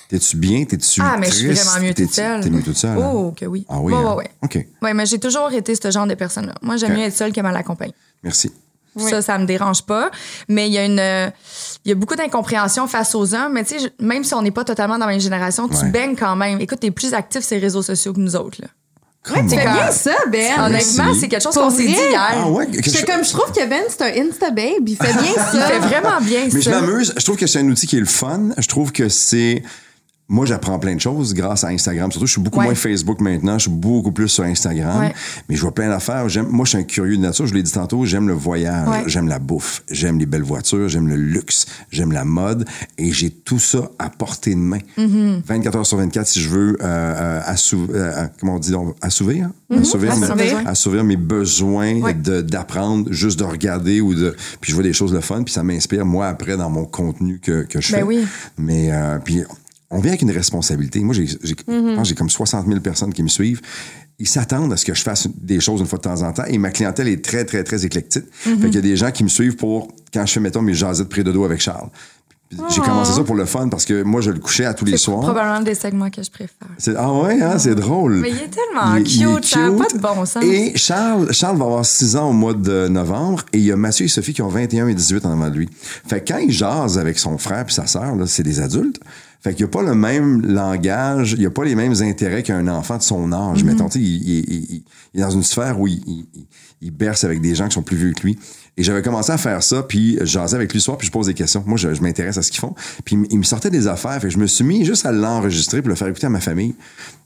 T'es-tu 0.09 0.37
bien? 0.39 0.65
T'es-tu 0.65 1.01
Ah, 1.05 1.17
mais 1.19 1.27
je 1.29 1.35
suis 1.35 1.53
vraiment 1.53 1.87
mieux 1.87 1.95
toute 1.95 2.13
seule. 2.15 2.41
T'es 2.43 2.49
mieux 2.51 2.63
toute 2.63 2.77
seule? 2.77 2.97
hein? 2.99 3.11
Oh, 3.15 3.33
que 3.39 3.45
oui. 3.45 3.67
Ah 3.69 3.79
oui? 3.81 3.93
Ouais, 3.93 3.99
hein? 3.99 4.11
ouais, 4.15 4.17
ouais. 4.25 4.31
OK. 4.43 4.67
Ouais, 4.83 4.95
mais 4.95 5.05
j'ai 5.07 5.19
toujours 5.19 5.53
été 5.53 5.75
ce 5.75 5.91
genre 5.91 6.07
de 6.07 6.15
personne-là. 6.15 6.55
Moi, 6.63 6.77
j'aime 6.79 6.95
mieux 6.95 7.03
être 7.05 7.17
seule 7.17 7.33
que 7.33 7.41
mal 7.43 7.55
accompagnée. 7.57 7.95
Merci. 8.23 8.51
Oui. 8.97 9.11
Ça, 9.11 9.21
ça 9.23 9.39
me 9.39 9.45
dérange 9.45 9.83
pas. 9.83 10.11
Mais 10.49 10.67
il 10.69 10.73
y 10.73 10.79
a 10.79 10.85
une, 10.87 10.99
euh, 10.99 11.29
il 11.85 11.91
y 11.91 11.93
a 11.93 11.95
beaucoup 11.95 12.17
d'incompréhension 12.17 12.87
face 12.89 13.15
aux 13.15 13.35
hommes. 13.35 13.53
Mais 13.53 13.65
tu 13.65 13.79
sais, 13.79 13.85
je- 13.99 14.05
même 14.05 14.25
si 14.25 14.33
on 14.35 14.41
n'est 14.43 14.51
pas 14.51 14.65
totalement 14.65 14.95
dans 14.99 15.05
la 15.07 15.13
même 15.13 15.21
génération, 15.21 15.69
tu 15.69 15.77
Ouais. 15.77 15.91
baignes 15.91 16.17
quand 16.17 16.35
même. 16.37 16.59
Écoute, 16.61 16.81
t'es 16.81 16.91
plus 16.91 17.13
actif 17.15 17.45
sur 17.45 17.57
les 17.57 17.61
réseaux 17.63 17.83
sociaux 17.83 18.13
que 18.15 18.19
nous 18.21 18.35
autres, 18.35 18.59
là. 18.63 18.69
Comment? 19.23 19.43
Tu 19.47 19.57
fais 19.57 19.63
bien 19.63 19.91
ça, 19.93 20.15
Ben. 20.33 20.59
Honnêtement, 20.59 21.13
c'est 21.15 21.29
quelque 21.29 21.43
chose 21.43 21.55
qu'on 21.55 21.71
s'est 21.71 21.85
dit 21.87 21.93
hier. 21.93 22.19
Ah 22.19 22.49
ouais? 22.49 22.67
comme, 22.67 23.25
je 23.25 23.31
trouve 23.33 23.53
que 23.53 23.69
Ben, 23.69 23.83
c'est 23.89 24.03
un 24.03 24.25
Insta-babe. 24.27 24.89
Il 24.89 24.97
fait 24.97 25.13
bien 25.13 25.23
Il 25.53 25.59
ça. 25.61 25.67
fait 25.67 25.79
vraiment 25.81 26.21
bien 26.23 26.45
Mais 26.51 26.61
je 26.61 26.71
ça. 26.71 26.81
m'amuse. 26.81 27.13
Je 27.17 27.25
trouve 27.25 27.37
que 27.37 27.47
c'est 27.47 27.59
un 27.59 27.69
outil 27.69 27.87
qui 27.87 27.97
est 27.97 28.01
le 28.01 28.07
fun. 28.07 28.51
Je 28.57 28.67
trouve 28.69 28.91
que 28.91 29.09
c'est. 29.11 29.63
Moi, 30.31 30.45
j'apprends 30.45 30.79
plein 30.79 30.95
de 30.95 31.01
choses 31.01 31.33
grâce 31.33 31.65
à 31.65 31.69
Instagram. 31.69 32.13
Surtout, 32.13 32.27
je 32.27 32.33
suis 32.33 32.41
beaucoup 32.43 32.59
Ouais. 32.59 32.67
moins 32.67 32.75
Facebook 32.75 33.21
maintenant. 33.23 33.55
Je 33.59 33.63
suis 33.63 33.71
beaucoup 33.71 34.13
plus 34.13 34.29
sur 34.29 34.45
Instagram. 34.45 35.01
Ouais. 35.01 35.15
Mais 35.49 35.57
je 35.57 35.63
vois 35.63 35.73
plein 35.75 35.89
d'affaires. 35.89 36.29
J'aime, 36.29 36.49
moi, 36.51 36.67
je 36.67 36.71
suis 36.71 36.79
un 36.79 36.83
curieux 36.83 37.17
de 37.17 37.23
nature. 37.23 37.47
Je 37.47 37.55
l'ai 37.55 37.63
dit 37.63 37.73
tantôt. 37.73 38.05
J'aime 38.05 38.29
le 38.29 38.35
voyage. 38.35 38.89
Ouais. 38.89 39.05
J'aime 39.07 39.27
la 39.27 39.39
bouffe. 39.39 39.83
J'aime 39.91 40.19
les 40.19 40.27
belles 40.27 40.43
voitures. 40.43 40.87
J'aime 40.89 41.09
le 41.09 41.17
luxe. 41.17 41.65
J'aime 41.91 42.13
la 42.13 42.27
mode. 42.27 42.67
Et 42.99 43.11
j'ai 43.11 43.31
tout 43.31 43.59
ça 43.59 43.91
à 43.99 44.11
portée 44.11 44.55
de 44.55 44.61
main. 44.61 44.81
Mm-hmm. 44.99 45.41
24 45.47 45.77
heures 45.77 45.87
sur 45.87 45.97
24, 45.97 46.27
si 46.27 46.41
je 46.43 46.49
veux, 46.51 46.77
euh, 46.83 46.85
euh, 46.85 47.41
assou- 47.47 47.89
euh, 47.95 48.27
comment 48.39 48.57
on 48.57 48.59
dit, 48.59 48.71
donc, 48.73 48.97
assouvir? 49.01 49.49
Assouvir, 49.71 50.13
Mm-hmm. 50.15 50.23
Assouvir. 50.25 50.59
mes, 50.63 50.67
assouvir 50.69 51.05
mes 51.05 51.17
besoins 51.17 52.01
d'apprendre, 52.43 53.11
juste 53.13 53.39
de 53.39 53.45
regarder 53.45 54.03
ou 54.03 54.15
de. 54.15 54.37
Puis 54.61 54.71
je 54.73 54.75
vois 54.75 54.83
des 54.85 54.93
choses 54.93 55.13
le 55.15 55.21
fun, 55.23 55.43
puis 55.43 55.55
ça 55.55 55.63
m'inspire, 55.63 56.05
moi, 56.05 56.27
après, 56.27 56.57
dans 56.59 56.69
mon 56.71 56.85
contenu 56.85 57.39
que, 57.39 57.63
que 57.63 57.81
je 57.81 57.93
Ben 57.93 57.99
fais. 58.01 58.05
oui. 58.05 58.27
Mais, 58.59 58.91
puis 59.25 59.43
on 59.91 60.01
vient 60.01 60.11
avec 60.11 60.23
une 60.23 60.31
responsabilité. 60.31 61.01
Moi, 61.01 61.15
j'ai 61.15 61.27
j'ai- 61.27 61.39
je 61.43 61.55
pense 61.95 62.03
que 62.03 62.05
j'ai 62.09 62.15
comme 62.15 62.31
60 62.31 62.67
000 62.67 62.81
personnes 62.81 63.13
qui 63.13 63.23
me 63.23 63.29
suivent. 63.29 63.61
Ils 64.19 64.29
s'attendent 64.29 64.73
à 64.73 64.77
ce 64.77 64.85
que 64.85 64.95
je 64.95 65.03
fasse 65.03 65.29
des 65.41 65.61
choses 65.61 65.81
une 65.81 65.87
fois 65.87 65.99
de 65.99 66.03
temps 66.03 66.23
en 66.23 66.33
temps. 66.33 66.45
Et 66.49 66.59
ma 66.59 66.71
clientèle 66.71 67.07
est 67.09 67.25
très, 67.25 67.45
très, 67.45 67.63
très 67.63 67.85
éclectique. 67.87 68.25
Mm-hmm. 68.47 68.59
Fait 68.61 68.67
qu'il 68.67 68.75
y 68.75 68.79
a 68.79 68.83
des 68.83 68.97
gens 68.97 69.11
qui 69.13 69.23
me 69.25 69.29
suivent 69.29 69.57
pour, 69.57 69.89
quand 70.13 70.27
je 70.27 70.33
fais, 70.33 70.41
mettons, 70.41 70.61
mes 70.63 70.75
jasettes 70.75 71.09
près 71.09 71.23
de 71.23 71.31
dos 71.33 71.45
avec 71.45 71.61
Charles. 71.61 71.89
J'ai 72.71 72.81
commencé 72.81 73.13
ça 73.13 73.23
pour 73.25 73.35
le 73.35 73.45
fun 73.45 73.69
parce 73.69 73.85
que 73.85 74.03
moi, 74.03 74.23
je 74.23 74.31
le 74.31 74.39
couchais 74.39 74.65
à 74.65 74.73
tous 74.73 74.87
les 74.87 74.95
Oh. 74.95 74.97
C'est 74.97 75.05
soirs. 75.05 75.21
probablement 75.21 75.61
des 75.61 75.75
segments 75.75 76.09
que 76.09 76.23
je 76.23 76.31
préfère. 76.31 76.67
C'est- 76.79 76.95
Ah 76.97 77.13
ouais, 77.13 77.43
hein, 77.43 77.59
c'est 77.59 77.75
drôle. 77.75 78.15
Mais 78.21 78.31
il 78.31 78.37
est 78.39 78.49
tellement 78.49 78.95
Il 78.97 79.03
est- 79.07 79.15
il 79.17 79.23
est 79.23 79.35
cute, 79.35 79.45
ça 79.45 79.69
n'a 79.69 79.77
pas 79.77 79.93
de 79.95 79.99
bon 80.01 80.25
sens. 80.25 80.43
Et 80.43 80.73
Charles, 80.77 81.31
Charles 81.33 81.59
va 81.59 81.67
avoir 81.67 81.85
6 81.85 82.17
ans 82.17 82.31
au 82.31 82.33
mois 82.33 82.55
de 82.55 82.89
novembre 82.89 83.45
et 83.53 83.59
il 83.59 83.65
y 83.65 83.71
a 83.71 83.77
Mathieu 83.77 84.07
et 84.07 84.09
Sophie 84.09 84.33
qui 84.33 84.41
ont 84.41 84.49
21 84.49 84.89
et 84.89 84.95
18 84.95 85.27
en 85.27 85.33
avant 85.33 85.51
de 85.51 85.57
lui. 85.57 85.69
Fait 86.09 86.23
que 86.25 86.33
quand 86.33 86.39
il 86.39 86.51
jase 86.51 86.99
avec 86.99 87.19
son 87.19 87.37
frère 87.37 87.67
puis 87.67 87.75
sa 87.75 87.87
sœur, 87.87 88.17
là, 88.17 88.27
c'est 88.27 88.43
des 88.45 88.61
adultes. 88.61 88.99
Fait 89.41 89.55
qu'il 89.55 89.65
n'y 89.65 89.69
a 89.69 89.73
pas 89.73 89.83
le 89.83 89.95
même 89.95 90.43
langage, 90.45 91.33
il 91.35 91.39
n'y 91.41 91.47
a 91.47 91.51
pas 91.51 91.65
les 91.65 91.77
mêmes 91.77 91.95
intérêts 92.03 92.43
qu'un 92.43 92.67
enfant 92.67 92.97
de 92.97 93.03
son 93.03 93.33
âge. 93.33 93.63
Mettons, 93.63 93.89
tu 93.89 93.99
sais, 94.01 94.05
il, 94.05 94.29
il- 94.29 94.45
il- 94.51 94.83
il 95.15 95.21
est 95.21 95.23
dans 95.23 95.31
une 95.31 95.45
sphère 95.45 95.79
où 95.81 95.87
il, 95.87 96.27
berce 96.93 97.23
avec 97.25 97.41
des 97.41 97.55
gens 97.55 97.69
qui 97.69 97.75
sont 97.75 97.83
plus 97.83 97.97
vieux 97.97 98.13
que 98.13 98.23
lui. 98.23 98.39
Et 98.77 98.83
j'avais 98.85 99.03
commencé 99.03 99.31
à 99.33 99.39
faire 99.39 99.63
ça, 99.63 99.83
puis 99.83 100.17
je 100.21 100.25
jasais 100.27 100.55
avec 100.57 100.73
lui 100.73 100.79
le 100.79 100.83
soir, 100.83 100.97
puis 100.99 101.07
je 101.07 101.13
pose 101.13 101.27
des 101.27 101.35
questions. 101.35 101.63
Moi, 101.67 101.77
je, 101.77 101.95
je 101.95 102.03
m'intéresse 102.03 102.37
à 102.39 102.43
ce 102.43 102.51
qu'ils 102.51 102.61
font. 102.61 102.75
Puis 103.05 103.17
il 103.31 103.39
me 103.39 103.43
sortait 103.45 103.71
des 103.71 103.87
affaires, 103.89 104.15
fait 104.21 104.29
que 104.29 104.33
je 104.33 104.39
me 104.39 104.47
suis 104.47 104.65
mis 104.65 104.85
juste 104.85 105.05
à 105.07 105.11
l'enregistrer 105.13 105.83
pour 105.83 105.89
le 105.89 105.95
faire 105.97 106.09
écouter 106.09 106.27
à 106.27 106.31
ma 106.31 106.41
famille. 106.41 106.75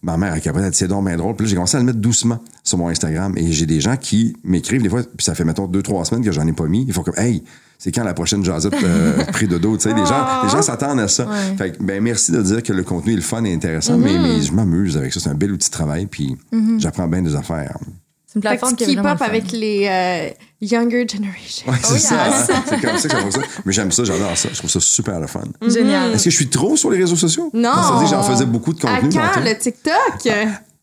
Ma 0.03 0.17
mère, 0.17 0.35
elle 0.35 0.43
elle 0.45 0.71
dit, 0.71 0.77
c'est 0.79 0.89
donc 0.89 1.07
bien 1.07 1.17
drôle. 1.17 1.35
Puis 1.37 1.45
là, 1.47 1.51
j'ai 1.51 1.57
commencé 1.57 1.77
à 1.77 1.81
le 1.81 1.87
mettre 1.87 1.99
doucement 1.99 2.41
sur 2.63 2.79
mon 2.79 2.89
Instagram. 2.89 3.35
Et 3.37 3.53
j'ai 3.53 3.67
des 3.67 3.81
gens 3.81 3.97
qui 3.97 4.35
m'écrivent 4.45 4.83
des 4.83 4.89
fois, 4.89 5.03
puis 5.03 5.25
ça 5.25 5.35
fait, 5.35 5.45
mettons, 5.45 5.67
deux, 5.67 5.83
trois 5.83 6.05
semaines 6.07 6.25
que 6.25 6.33
j'en 6.33 6.47
ai 6.47 6.53
pas 6.53 6.67
mis. 6.67 6.85
Ils 6.87 6.93
font 6.93 7.03
comme, 7.03 7.19
hey, 7.19 7.43
c'est 7.83 7.91
quand 7.91 8.05
la 8.05 8.14
prochaine 8.14 8.45
jasette 8.45 8.74
euh, 8.85 9.24
pris 9.33 9.49
de 9.49 9.59
dos, 9.59 9.76
tu 9.76 9.83
sais, 9.89 9.89
les 9.95 10.07
gens, 10.07 10.45
les 10.45 10.49
gens 10.51 10.62
s'attendent 10.62 11.01
à 11.01 11.09
ça. 11.09 11.24
Ouais. 11.26 11.57
Fait 11.59 11.72
que, 11.72 11.83
ben, 11.83 12.01
merci 12.01 12.30
de 12.30 12.41
dire 12.41 12.62
que 12.62 12.72
le 12.72 12.85
contenu 12.85 13.14
est 13.14 13.16
le 13.16 13.22
fun 13.22 13.43
et 13.43 13.53
intéressant, 13.53 13.99
mais, 13.99 14.16
mais 14.20 14.41
je 14.41 14.53
m'amuse 14.53 14.97
avec 14.97 15.12
ça. 15.12 15.18
C'est 15.18 15.30
un 15.30 15.35
bel 15.35 15.51
outil 15.51 15.68
de 15.68 15.72
travail, 15.72 16.07
puis 16.07 16.37
j'apprends 16.78 17.09
bien 17.09 17.22
des 17.22 17.35
affaires. 17.35 17.76
C'est 18.26 18.37
une 18.37 18.43
plateforme 18.43 18.76
qui 18.76 18.95
fun. 18.97 19.03
avec 19.20 19.51
les 19.53 19.87
euh, 19.91 20.30
younger 20.62 21.07
generation. 21.07 21.70
Ouais, 21.70 21.76
c'est 21.83 21.93
oui, 21.93 21.99
ça. 22.01 22.14
hein. 22.24 22.62
C'est 22.66 22.80
comme 22.80 22.97
ça 22.97 23.09
que 23.09 23.14
ça 23.14 23.20
fonctionne. 23.20 23.45
Mais 23.66 23.72
j'aime 23.74 23.93
ça, 23.93 24.05
j'adore 24.05 24.35
ça. 24.39 24.49
Je 24.53 24.57
trouve 24.59 24.70
ça 24.70 24.80
super 24.80 25.20
le 25.20 25.26
fun. 25.26 25.43
Génial. 25.66 26.12
Est-ce 26.14 26.24
que 26.24 26.30
je 26.30 26.37
suis 26.37 26.49
trop 26.49 26.74
sur 26.76 26.91
les 26.91 26.99
réseaux 26.99 27.16
sociaux? 27.16 27.51
Non. 27.53 27.74
Ça 27.74 27.91
veut 27.93 27.99
dire 27.99 28.05
que 28.05 28.14
j'en 28.14 28.22
faisais 28.22 28.47
beaucoup 28.47 28.72
de 28.72 28.87
À 28.87 29.01
contenu. 29.01 29.11
quand 29.20 29.28
tantôt. 29.35 29.47
le 29.47 29.59
TikTok? 29.59 30.28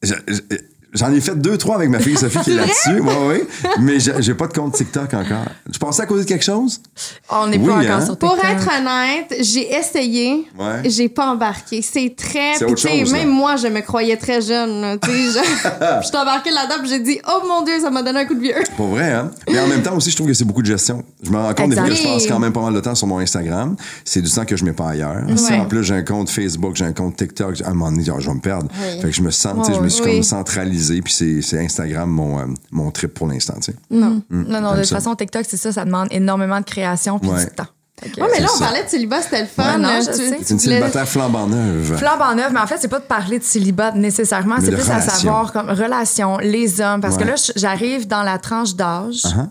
Je- 0.04 0.14
je- 0.28 0.58
J'en 0.94 1.12
ai 1.14 1.22
fait 1.22 1.36
deux, 1.36 1.58
trois 1.58 1.76
avec 1.76 1.90
ma 1.90 2.00
fille 2.00 2.18
Sophie 2.18 2.40
qui 2.40 2.52
est 2.52 2.56
là-dessus. 2.56 3.00
Oui, 3.02 3.14
oui. 3.28 3.72
Mais 3.80 4.00
j'ai 4.00 4.34
pas 4.34 4.48
de 4.48 4.54
compte 4.54 4.74
TikTok 4.74 5.14
encore. 5.14 5.46
Tu 5.72 5.78
pensais 5.80 6.02
à 6.02 6.06
cause 6.06 6.22
de 6.22 6.28
quelque 6.28 6.44
chose? 6.44 6.82
On 7.30 7.48
n'est 7.48 7.58
Oui, 7.58 7.68
pas 7.68 7.74
encore 7.78 7.92
hein? 7.92 8.06
sur 8.06 8.18
Pour 8.18 8.34
TikTok. 8.36 8.52
être 8.52 8.70
honnête, 8.80 9.36
j'ai 9.42 9.72
essayé. 9.74 10.48
Ouais. 10.58 10.90
J'ai 10.90 11.10
pas 11.10 11.28
embarqué. 11.32 11.82
C'est 11.82 12.16
très. 12.18 12.56
C'est 12.58 12.66
autre 12.66 12.78
chose, 12.80 13.12
Même 13.12 13.28
là. 13.30 13.34
moi, 13.34 13.56
je 13.56 13.68
me 13.68 13.82
croyais 13.82 14.18
très 14.18 14.42
jeune. 14.42 14.82
là, 14.82 14.98
tu 14.98 15.10
sais, 15.10 15.40
je 15.40 15.70
je 16.02 16.08
suis 16.08 16.18
embarquée 16.18 16.52
là-dedans 16.52 16.84
j'ai 16.86 17.00
dit, 17.00 17.20
oh 17.28 17.42
mon 17.48 17.64
Dieu, 17.64 17.80
ça 17.80 17.90
m'a 17.92 18.02
donné 18.02 18.22
un 18.22 18.26
coup 18.26 18.34
de 18.36 18.42
vieux. 18.42 18.54
Pas 18.78 18.84
vrai, 18.86 19.12
hein? 19.14 19.30
Mais 19.48 19.60
en 19.60 19.68
même 19.68 19.84
temps 19.84 19.96
aussi, 19.96 20.10
je 20.10 20.16
trouve 20.16 20.28
que 20.28 20.34
c'est 20.34 20.46
beaucoup 20.46 20.62
de 20.62 20.68
gestion. 20.68 21.04
Je 21.22 21.30
me 21.30 21.38
rends 21.38 21.54
compte 21.54 21.70
des 21.70 21.76
fois 21.76 21.88
que 21.90 21.96
je 21.96 22.04
passe 22.04 22.26
quand 22.28 22.40
même 22.40 22.54
pas 22.54 22.62
mal 22.62 22.74
de 22.74 22.80
temps 22.80 22.96
sur 22.96 23.06
mon 23.08 23.20
Instagram. 23.20 23.76
C'est 24.06 24.22
du 24.22 24.32
temps 24.32 24.46
que 24.46 24.56
je 24.58 24.66
mets 24.66 24.74
pas 24.74 24.90
ailleurs. 24.90 25.22
Si 25.36 25.52
Ouais. 25.52 25.60
en 25.60 25.66
plus 25.66 25.84
j'ai 25.84 25.94
un 25.96 26.04
compte 26.04 26.30
Facebook, 26.30 26.76
j'ai 26.76 26.86
un 26.86 26.94
compte 26.94 27.16
TikTok, 27.18 27.62
à 27.62 27.68
un 27.70 27.74
moment 27.74 27.92
donné, 27.92 28.04
je 28.06 28.12
vais 28.28 28.34
me 28.34 28.40
perdre. 28.42 28.68
Fait 29.02 29.10
que 29.10 29.12
je 29.12 29.22
me 29.22 29.30
sens, 29.32 29.54
tu 29.68 29.72
sais, 29.72 29.78
je 29.78 29.84
me 29.84 29.90
suis 29.90 30.04
Oui. 30.04 30.14
comme 30.16 30.24
centralisé, 30.24 30.79
puis 31.04 31.42
c'est 31.42 31.60
Instagram 31.60 32.10
mon, 32.10 32.40
euh, 32.40 32.46
mon 32.72 32.92
trip 32.92 33.14
pour 33.14 33.28
l'instant, 33.28 33.56
tu 33.56 33.72
sais. 33.72 33.76
Non. 33.92 34.22
Non, 34.30 34.62
non, 34.62 34.74
de 34.76 34.82
toute 34.82 34.90
façon, 34.90 35.16
TikTok, 35.16 35.46
c'est 35.48 35.58
ça, 35.58 35.72
ça 35.72 35.86
demande 35.86 36.08
énormément 36.12 36.60
de 36.60 36.66
création 36.66 37.20
puis 37.20 37.30
Ouais. 37.30 37.46
du 37.46 37.52
temps. 37.52 37.68
Que- 38.02 38.22
Ouais, 38.22 38.28
mais 38.32 38.40
là, 38.40 38.48
C'est 38.48 38.54
on 38.54 38.58
ça. 38.60 38.66
parlait 38.66 38.84
de 38.86 38.90
célibat, 38.90 39.22
c'était 39.22 39.42
le 39.42 39.48
fun. 39.48 39.74
Ouais, 39.74 39.78
non, 39.78 39.90
je 40.02 40.10
tu- 40.12 40.18
sais. 40.30 40.38
C'est 40.42 40.54
une 40.54 40.60
célibataire 40.60 41.06
flambant 41.08 41.48
neuve. 41.48 41.98
Flambe 41.98 42.22
en 42.22 42.34
neuf, 42.36 42.50
mais 42.54 42.62
en 42.62 42.66
fait, 42.68 42.78
c'est 42.80 42.88
pas 42.88 43.00
de 43.00 43.04
parler 43.04 43.40
de 43.40 43.44
célibat 43.44 43.92
nécessairement, 43.92 44.56
c'est 44.62 44.72
plus 44.72 44.90
à 44.90 45.02
savoir 45.02 45.52
comme 45.52 45.70
relation, 45.70 46.38
les 46.38 46.80
hommes. 46.80 47.02
Parce 47.02 47.18
que 47.18 47.26
là, 47.26 47.36
j'arrive 47.58 48.08
dans 48.08 48.24
la 48.24 48.38
tranche 48.40 48.74
d'âge 48.76 49.24
Uh-huh. 49.26 49.50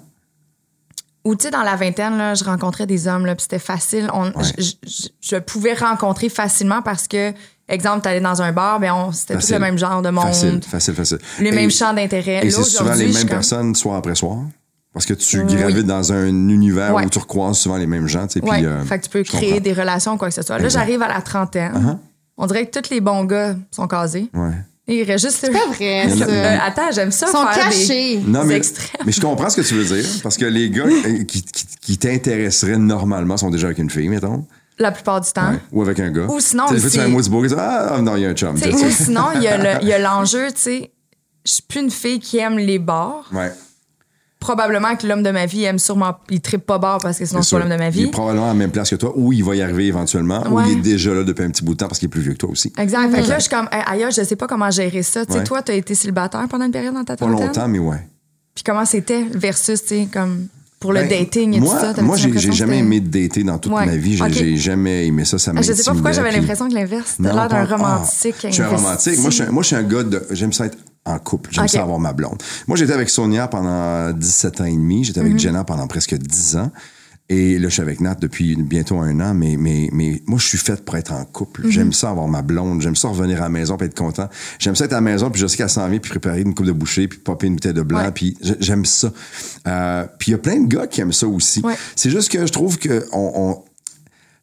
où, 1.25 1.35
tu 1.37 1.45
sais, 1.45 1.51
dans 1.51 1.63
la 1.63 1.77
vingtaine, 1.77 2.17
là, 2.17 2.35
je 2.35 2.45
rencontrais 2.45 2.87
des 2.87 3.07
hommes, 3.07 3.27
là, 3.27 3.35
puis 3.35 3.43
c'était 3.43 3.59
facile. 3.59 4.09
On, 4.15 4.33
je, 4.43 4.63
je- 4.87 5.09
je 5.21 5.37
pouvais 5.37 5.75
rencontrer 5.75 6.31
facilement 6.31 6.81
parce 6.81 7.07
que, 7.07 7.33
exemple, 7.69 8.03
t'allais 8.03 8.21
dans 8.21 8.41
un 8.43 8.53
bar, 8.53 8.81
ben 8.81 8.93
on, 8.93 9.13
c'était 9.13 9.37
tout 9.37 9.47
le 9.53 9.59
même 9.59 9.79
genre 9.79 10.01
de 10.03 10.11
monde, 10.11 10.25
Facile, 10.27 10.61
facile, 10.67 10.95
facile. 10.95 11.19
les 11.41 11.49
Et- 11.49 11.53
mêmes 11.53 11.71
champs 11.71 11.93
d'intérêt. 11.93 12.41
Et 12.47 12.51
Là, 12.51 12.57
c'est 12.57 12.63
souvent 12.65 12.95
les 12.95 13.07
mêmes 13.07 13.15
comme- 13.15 13.29
personnes, 13.29 13.75
soir 13.75 13.97
après 13.97 14.15
soir. 14.15 14.39
Parce 14.95 15.05
que 15.07 15.15
tu 15.15 15.41
Oui. 15.43 15.55
gravites 15.55 15.87
dans 15.87 16.13
un 16.13 16.27
univers 16.27 16.95
Ouais. 16.95 17.05
où 17.05 17.11
tu 17.11 17.19
recroises 17.19 17.59
souvent 17.59 17.77
les 17.77 17.87
mêmes 17.87 18.09
gens. 18.09 18.27
Tu 18.27 18.41
sais, 18.41 18.45
Ouais, 18.45 18.57
puis, 18.59 18.67
euh, 18.67 18.83
fait 18.85 18.99
que 18.99 19.05
tu 19.05 19.11
peux 19.11 19.23
créer 19.23 19.47
comprends. 19.53 19.61
des 19.61 19.73
relations 19.75 20.13
ou 20.15 20.17
quoi 20.17 20.29
que 20.29 20.35
ce 20.35 20.43
soit. 20.43 20.59
Là, 20.59 20.65
Exact. 20.65 20.81
j'arrive 20.81 21.03
à 21.03 21.09
la 21.09 21.21
trentaine. 21.21 21.73
Uh-huh. 21.73 21.99
On 22.39 22.47
dirait 22.47 22.67
que 22.67 22.79
tous 22.81 22.91
les 22.91 23.01
bons 23.01 23.25
gars 23.25 23.55
sont 23.71 23.87
casés. 23.87 24.29
Ouais. 24.35 24.51
Et 24.89 25.01
il 25.01 25.05
reste 25.05 25.27
juste... 25.27 25.39
C'est 25.41 25.53
pas 25.53 25.67
vrai, 25.73 26.09
ça. 26.19 26.25
Euh, 26.25 26.57
attends, 26.67 26.91
j'aime 26.93 27.13
ça 27.13 27.27
Ils 27.29 27.33
sont 27.33 27.47
faire 27.47 27.69
des- 27.69 27.77
cachés. 27.77 28.21
Non, 28.27 28.45
mais, 28.45 28.55
extrêmes. 28.57 29.03
mais 29.05 29.13
je 29.13 29.21
comprends 29.21 29.51
ce 29.51 29.61
que 29.61 29.67
tu 29.67 29.75
veux 29.75 29.85
dire. 29.85 30.05
Parce 30.23 30.37
que 30.39 30.47
les 30.47 30.71
gars 30.71 30.85
euh, 30.87 31.23
qui, 31.25 31.43
qui, 31.43 31.67
qui 31.81 31.99
t'intéresseraient 31.99 32.79
normalement 32.79 33.37
sont 33.37 33.51
déjà 33.51 33.67
avec 33.67 33.79
une 33.79 33.91
fille, 33.91 34.09
mettons. 34.09 34.47
La 34.79 34.93
plupart 34.93 35.21
du 35.21 35.31
temps. 35.33 35.51
Ouais. 35.51 35.59
Ou 35.73 35.83
avec 35.83 35.99
un 36.01 36.11
gars. 36.11 36.27
Ou 36.29 36.39
sinon 36.41 36.65
un 36.69 37.09
mot 37.09 37.21
du 37.21 37.31
beau, 37.31 37.45
Ah, 37.57 37.95
ah, 37.97 38.01
non, 38.03 38.17
il 38.17 38.23
y 38.23 38.27
a 38.27 38.29
un 38.31 38.35
chum. 38.35 38.55
Ou 38.55 38.91
sinon, 38.91 39.25
il 39.35 39.43
y 39.43 39.49
a 39.49 39.57
le- 39.81 40.03
l'enjeu, 40.03 40.47
tu 40.53 40.61
sais, 40.61 40.93
je 41.45 41.53
suis 41.53 41.63
plus 41.63 41.81
une 41.81 41.91
fille 41.91 42.21
qui 42.21 42.39
aime 42.39 42.59
les 42.59 42.79
bars. 42.79 43.29
Ouais. 43.33 43.53
Probablement 44.41 44.95
que 44.95 45.05
l'homme 45.05 45.25
de 45.25 45.33
ma 45.33 45.47
vie 45.47 45.65
aime 45.65 45.81
sûrement, 45.81 46.15
il 46.31 46.41
trippe 46.41 46.65
pas 46.65 46.79
bar 46.79 46.99
parce 46.99 47.19
que 47.19 47.27
sinon 47.27 47.43
c'est 47.43 47.57
pas 47.57 47.61
l'homme 47.61 47.73
de 47.73 47.77
ma 47.77 47.89
Il 47.89 47.99
est 48.01 48.05
vie. 48.05 48.11
probablement 48.11 48.45
à 48.45 48.49
la 48.49 48.55
même 48.55 48.71
place 48.71 48.89
que 48.91 48.95
toi, 48.95 49.13
ou 49.17 49.33
il 49.33 49.43
va 49.43 49.57
y 49.57 49.63
arriver 49.63 49.87
éventuellement, 49.87 50.45
ou 50.49 50.61
il 50.61 50.79
est 50.79 50.81
déjà 50.81 51.13
là 51.13 51.25
depuis 51.25 51.43
un 51.43 51.51
petit 51.51 51.65
bout 51.65 51.73
de 51.73 51.79
temps 51.79 51.89
parce 51.89 51.99
qu'il 51.99 52.07
est 52.07 52.11
plus 52.11 52.21
vieux 52.21 52.35
que 52.35 52.39
toi 52.39 52.51
aussi. 52.51 52.73
Exact. 52.79 53.11
Fait 53.11 53.23
que 53.23 53.29
là, 53.29 53.35
je 53.39 53.41
suis 53.43 53.51
comme, 53.51 53.69
hey, 53.73 53.83
ailleurs, 53.85 54.13
je 54.13 54.23
sais 54.23 54.37
pas 54.37 54.47
comment 54.47 54.71
gérer 54.71 55.03
ça. 55.03 55.27
Tu 55.27 55.33
sais, 55.33 55.43
toi, 55.43 55.61
t'as 55.63 55.75
été 55.75 55.93
célibataire 55.97 56.47
pendant 56.49 56.67
une 56.67 56.71
période 56.71 56.95
dans 56.95 57.03
ta 57.03 57.17
Pas 57.17 57.27
longtemps, 57.27 57.67
mais 57.67 57.81
ouais. 57.81 58.07
Puis 58.55 58.63
comment 58.63 58.85
c'était 58.85 59.25
versus, 59.33 59.83
tu 59.83 59.89
sais, 59.89 60.09
comme 60.13 60.47
pour 60.81 60.93
le 60.93 61.01
Ben, 61.01 61.09
dating 61.09 61.55
et 61.55 61.61
moi, 61.61 61.75
tout 61.75 61.95
ça? 61.97 62.03
Moi, 62.03 62.17
j'ai 62.17 62.53
jamais 62.53 62.79
aimé 62.79 63.01
dater 63.01 63.43
dans 63.45 63.59
toute 63.59 63.73
Ouais. 63.73 63.87
ma 63.87 63.97
vie. 63.97 64.17
J'ai 64.17 64.23
Ok. 64.25 64.33
j'ai 64.33 64.57
jamais 64.57 65.07
aimé 65.07 65.25
ça. 65.25 65.39
Ça 65.39 65.53
Ah, 65.57 65.63
Je 65.63 65.73
sais 65.73 65.83
pas 65.85 65.93
pourquoi 65.93 66.13
j'avais 66.13 66.31
l'impression 66.33 66.69
que 66.69 66.75
l'inverse, 66.75 67.17
Non, 67.19 67.35
l'air 67.35 67.49
d'un 67.49 67.65
pas- 67.67 67.77
romantique. 67.77 68.35
ah, 68.45 68.49
je 68.49 68.53
suis 68.55 68.63
un 68.63 68.69
romantique. 68.69 69.19
Moi, 69.19 69.31
je 69.31 69.35
suis 69.35 69.43
un, 69.45 69.51
moi, 69.51 69.63
je 69.63 69.67
suis 69.69 69.77
un 69.77 69.83
gars 69.83 70.03
de. 70.05 70.27
J'aime 70.31 70.53
ça 70.53 70.67
être 70.67 70.79
en 71.05 71.19
couple. 71.19 71.51
J'aime 71.53 71.65
Ok. 71.65 71.71
ça 71.71 71.83
avoir 71.83 71.99
ma 71.99 72.13
blonde. 72.13 72.41
Moi, 72.67 72.77
j'étais 72.77 72.93
avec 72.93 73.09
Sonia 73.11 73.49
pendant 73.49 74.13
17 74.13 74.61
ans 74.61 74.65
et 74.67 74.73
demi. 74.73 75.05
J'étais 75.05 75.21
avec 75.21 75.39
Jenna 75.39 75.65
pendant 75.65 75.87
presque 75.87 76.15
10 76.15 76.57
ans. 76.57 76.71
Et 77.31 77.59
là, 77.59 77.69
je 77.69 77.75
suis 77.75 77.83
avec 77.83 78.01
Nat 78.01 78.15
depuis 78.15 78.57
bientôt 78.57 78.99
un 79.01 79.21
an, 79.21 79.35
mais, 79.35 79.57
mais, 79.59 79.91
mais 79.93 80.23
moi, 80.27 80.39
je 80.39 80.47
suis 80.47 80.57
faite 80.57 80.83
pour 80.85 80.97
être 80.97 81.13
en 81.13 81.25
couple. 81.27 81.65
Mhm. 81.67 81.71
J'aime 81.71 81.93
ça 81.93 82.09
avoir 82.09 82.27
ma 82.27 82.41
blonde. 82.41 82.81
J'aime 82.81 82.97
ça 82.97 83.09
revenir 83.09 83.37
à 83.39 83.41
la 83.43 83.49
maison 83.51 83.77
puis 83.77 83.87
être 83.87 83.95
content. 83.99 84.29
J'aime 84.59 84.75
ça 84.75 84.87
être 84.87 84.93
à 84.95 84.97
la 84.97 85.01
maison 85.03 85.31
puis 85.31 85.41
je 85.41 85.47
sais 85.47 85.59
qu'elle 85.59 85.69
s'en 85.69 85.87
vient 85.89 85.99
puis 85.99 86.09
préparer 86.11 86.41
une 86.41 86.55
coupe 86.55 86.65
de 86.67 86.73
bouchée 86.73 87.07
puis 87.07 87.19
popper 87.19 87.49
une 87.49 87.55
bouteille 87.57 87.75
de 87.75 87.83
blanc 87.83 87.99
Ouais. 88.05 88.13
puis 88.13 88.37
j'aime 88.61 88.87
ça. 88.87 89.13
Euh, 89.67 90.07
puis 90.19 90.31
il 90.31 90.33
y 90.33 90.35
a 90.35 90.39
plein 90.39 90.61
de 90.61 90.69
gars 90.69 90.87
qui 90.87 91.03
aiment 91.03 91.13
ça 91.13 91.27
aussi. 91.29 91.61
Ouais. 91.61 91.75
C'est 91.97 92.11
juste 92.11 92.33
que 92.33 92.47
je 92.47 92.53
trouve 92.53 92.79
que 92.79 93.05
on, 93.13 93.33
on- 93.35 93.65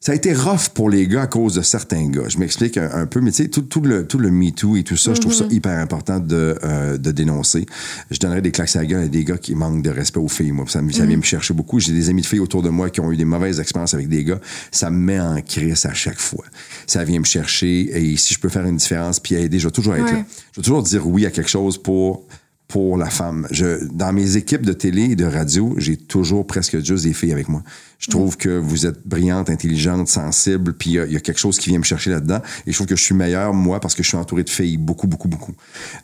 ça 0.00 0.12
a 0.12 0.14
été 0.14 0.32
rough 0.34 0.68
pour 0.74 0.88
les 0.90 1.08
gars 1.08 1.22
à 1.22 1.26
cause 1.26 1.54
de 1.54 1.62
certains 1.62 2.08
gars. 2.10 2.28
Je 2.28 2.38
m'explique 2.38 2.76
un, 2.76 2.90
un 2.92 3.06
peu, 3.06 3.20
mais 3.20 3.30
tu 3.32 3.42
sais, 3.44 3.48
tout, 3.48 3.62
tout 3.62 3.80
le, 3.80 4.06
tout 4.06 4.18
le 4.18 4.30
Me 4.30 4.50
Too 4.50 4.76
et 4.76 4.84
tout 4.84 4.96
ça, 4.96 5.14
je 5.14 5.20
trouve 5.20 5.32
ça 5.34 5.46
hyper 5.50 5.78
important 5.78 6.20
de, 6.20 6.56
euh, 6.62 6.96
de 6.98 7.10
dénoncer. 7.10 7.66
Je 8.10 8.18
donnerais 8.18 8.42
des 8.42 8.52
claques 8.52 8.76
à 8.76 8.80
la 8.80 8.86
gueule 8.86 9.04
à 9.04 9.08
des 9.08 9.24
gars 9.24 9.38
qui 9.38 9.54
manquent 9.54 9.82
de 9.82 9.90
respect 9.90 10.20
aux 10.20 10.28
filles. 10.28 10.52
Moi, 10.52 10.66
ça, 10.68 10.82
me- 10.82 10.92
ça 10.92 11.06
vient 11.06 11.16
me 11.16 11.22
chercher 11.22 11.54
beaucoup. 11.54 11.80
J'ai 11.80 11.92
des 11.92 12.08
amis 12.08 12.22
de 12.22 12.26
filles 12.26 12.40
autour 12.40 12.62
de 12.62 12.68
moi 12.68 12.90
qui 12.90 13.00
ont 13.00 13.10
eu 13.10 13.16
des 13.16 13.24
mauvaises 13.24 13.58
expériences 13.58 13.94
avec 13.94 14.08
des 14.08 14.22
gars. 14.22 14.40
Ça 14.70 14.90
me 14.90 14.96
met 14.98 15.18
en 15.18 15.40
crise 15.40 15.86
à 15.86 15.94
chaque 15.94 16.20
fois. 16.20 16.44
Ça 16.86 17.02
vient 17.02 17.18
me 17.18 17.24
chercher 17.24 17.80
et 18.12 18.16
si 18.16 18.34
je 18.34 18.38
peux 18.38 18.48
faire 18.48 18.66
une 18.66 18.76
différence 18.76 19.18
puis 19.18 19.34
aider, 19.34 19.58
je 19.58 19.66
vais 19.66 19.72
toujours 19.72 19.94
être 19.96 20.04
Ouais. 20.04 20.12
là. 20.12 20.24
Je 20.52 20.60
vais 20.60 20.64
toujours 20.64 20.82
dire 20.82 21.06
oui 21.08 21.26
à 21.26 21.30
quelque 21.30 21.50
chose 21.50 21.78
pour 21.82 22.26
pour 22.68 22.96
la 22.96 23.08
femme. 23.10 23.46
Je, 23.50 23.84
dans 23.92 24.12
mes 24.12 24.36
équipes 24.36 24.66
de 24.66 24.72
télé 24.72 25.02
et 25.02 25.16
de 25.16 25.24
radio, 25.24 25.74
j'ai 25.78 25.96
toujours 25.96 26.46
presque 26.46 26.84
juste 26.84 27.04
des 27.04 27.12
filles 27.12 27.32
avec 27.32 27.48
moi. 27.48 27.62
Je 27.98 28.10
trouve 28.10 28.36
que 28.36 28.58
vous 28.58 28.86
êtes 28.86 29.06
brillante, 29.06 29.50
intelligente, 29.50 30.08
sensible, 30.08 30.74
puis 30.74 30.90
il 30.90 31.10
y 31.10 31.12
y, 31.12 31.16
a 31.16 31.20
quelque 31.20 31.38
chose 31.38 31.58
qui 31.58 31.70
vient 31.70 31.78
me 31.78 31.84
chercher 31.84 32.10
là-dedans. 32.10 32.40
Et 32.66 32.72
je 32.72 32.76
trouve 32.76 32.88
que 32.88 32.96
je 32.96 33.02
suis 33.02 33.14
meilleur, 33.14 33.54
moi, 33.54 33.78
parce 33.80 33.94
que 33.94 34.02
je 34.02 34.08
suis 34.08 34.16
entouré 34.16 34.42
de 34.42 34.50
filles, 34.50 34.78
beaucoup, 34.78 35.06
beaucoup, 35.06 35.28
beaucoup. 35.28 35.54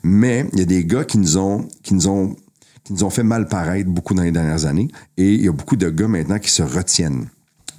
Mais 0.03 0.47
il 0.53 0.59
y 0.59 0.61
a 0.61 0.65
des 0.65 0.85
gars 0.85 1.03
qui 1.03 1.17
nous 1.17 1.37
ont, 1.37 1.67
qui 1.83 1.93
nous 1.93 2.07
ont, 2.07 2.35
qui 2.83 2.93
nous 2.93 3.03
ont 3.03 3.09
fait 3.09 3.23
mal 3.23 3.47
paraître 3.47 3.89
beaucoup 3.89 4.13
dans 4.13 4.23
les 4.23 4.31
dernières 4.31 4.65
années. 4.65 4.87
Et 5.17 5.33
il 5.33 5.43
y 5.43 5.49
a 5.49 5.51
beaucoup 5.51 5.75
de 5.75 5.89
gars 5.89 6.07
maintenant 6.07 6.39
qui 6.39 6.49
se 6.49 6.63
retiennent. 6.63 7.27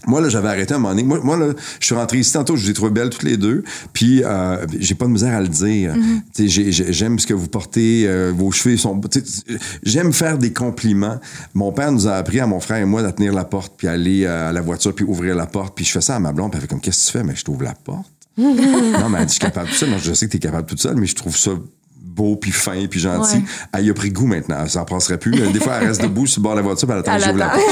Moi, 0.07 0.21
là, 0.21 0.29
j'avais 0.29 0.49
arrêté 0.49 0.73
à 0.75 0.77
un 0.77 0.81
moment 0.81 0.95
donné. 0.95 1.03
Moi, 1.05 1.21
moi, 1.23 1.37
là, 1.37 1.53
je 1.81 1.87
suis 1.87 1.95
rentré 1.95 2.19
ici 2.19 2.33
tantôt, 2.33 2.57
je 2.57 2.65
vous 2.65 2.71
ai 2.71 2.75
trouvé 2.75 2.91
belles 2.91 3.11
toutes 3.11 3.23
les 3.23 3.37
deux. 3.37 3.65
Puis, 3.93 4.23
euh, 4.25 4.65
j'ai 4.79 4.95
pas 4.95 5.07
de 5.07 5.11
misère 5.11 5.35
à 5.35 5.41
le 5.41 5.49
dire. 5.49 5.95
J'ai- 6.39 6.73
J'aime 6.73 7.19
ce 7.19 7.27
que 7.27 7.35
vous 7.35 7.49
portez, 7.49 8.05
euh, 8.07 8.33
vos 8.35 8.51
cheveux 8.51 8.77
sont... 8.77 9.01
J'aime 9.83 10.13
faire 10.13 10.39
des 10.39 10.53
compliments. 10.53 11.19
Mon 11.55 11.73
père 11.73 11.93
nous 11.93 12.07
a 12.07 12.13
appris, 12.15 12.41
à 12.41 12.47
mon 12.47 12.61
frère 12.61 12.79
et 12.79 12.85
moi, 12.85 13.03
à 13.03 13.13
tenir 13.13 13.33
la 13.33 13.45
porte, 13.45 13.75
puis 13.77 13.87
aller 13.89 14.25
euh, 14.25 14.51
à 14.51 14.53
la 14.53 14.61
voiture, 14.61 14.95
puis 14.95 15.05
ouvrir 15.05 15.35
la 15.35 15.47
porte. 15.47 15.75
Puis 15.77 15.85
je 15.85 15.93
fais 15.93 16.01
ça 16.01 16.17
à 16.17 16.19
ma 16.21 16.33
blonde, 16.33 16.51
puis 16.51 16.59
elle 16.59 16.63
fait 16.63 16.69
comme, 16.69 16.81
qu'est-ce 16.81 17.07
que 17.07 17.13
tu 17.13 17.19
fais? 17.19 17.25
Mais 17.25 17.35
je 17.37 17.45
t'ouvre 17.45 17.63
la 17.65 17.75
porte. 17.75 18.07
non, 18.39 19.09
mais 19.09 19.19
elle 19.21 19.27
dit, 19.27 19.29
je 19.29 19.31
suis 19.33 19.39
capable 19.41 19.69
tout 19.69 19.75
seul. 19.77 19.91
Non, 19.91 19.99
je 19.99 20.13
sais 20.13 20.27
que 20.27 20.31
tu 20.33 20.37
es 20.39 20.41
capable 20.41 20.67
toute 20.67 20.81
seule, 20.81 20.97
mais 20.97 21.07
je 21.07 21.15
trouve 21.15 21.37
ça 21.37 21.53
beau, 22.15 22.37
puis 22.37 22.53
fin, 22.53 22.87
puis 22.87 23.01
gentil. 23.01 23.37
Ouais. 23.37 23.43
Elle 23.73 23.87
y 23.87 23.91
a 23.91 23.95
pris 23.95 24.11
goût 24.11 24.27
maintenant. 24.27 24.67
Ça 24.69 24.83
en 24.83 24.85
passerait 24.85 25.19
plus. 25.19 25.33
Des 25.33 25.61
fois, 25.61 25.75
elle 25.81 25.89
reste 25.89 26.03
debout 26.03 26.27
sur 26.27 26.41
le 26.41 26.45
bord 26.45 26.53
de 26.53 26.59
la 26.59 26.63
voiture, 26.63 26.89
puis 26.89 26.97
elle 26.97 27.01
attend 27.01 27.17
que 27.17 27.25
j'ouvre 27.25 27.39
la 27.39 27.49
porte. 27.49 27.63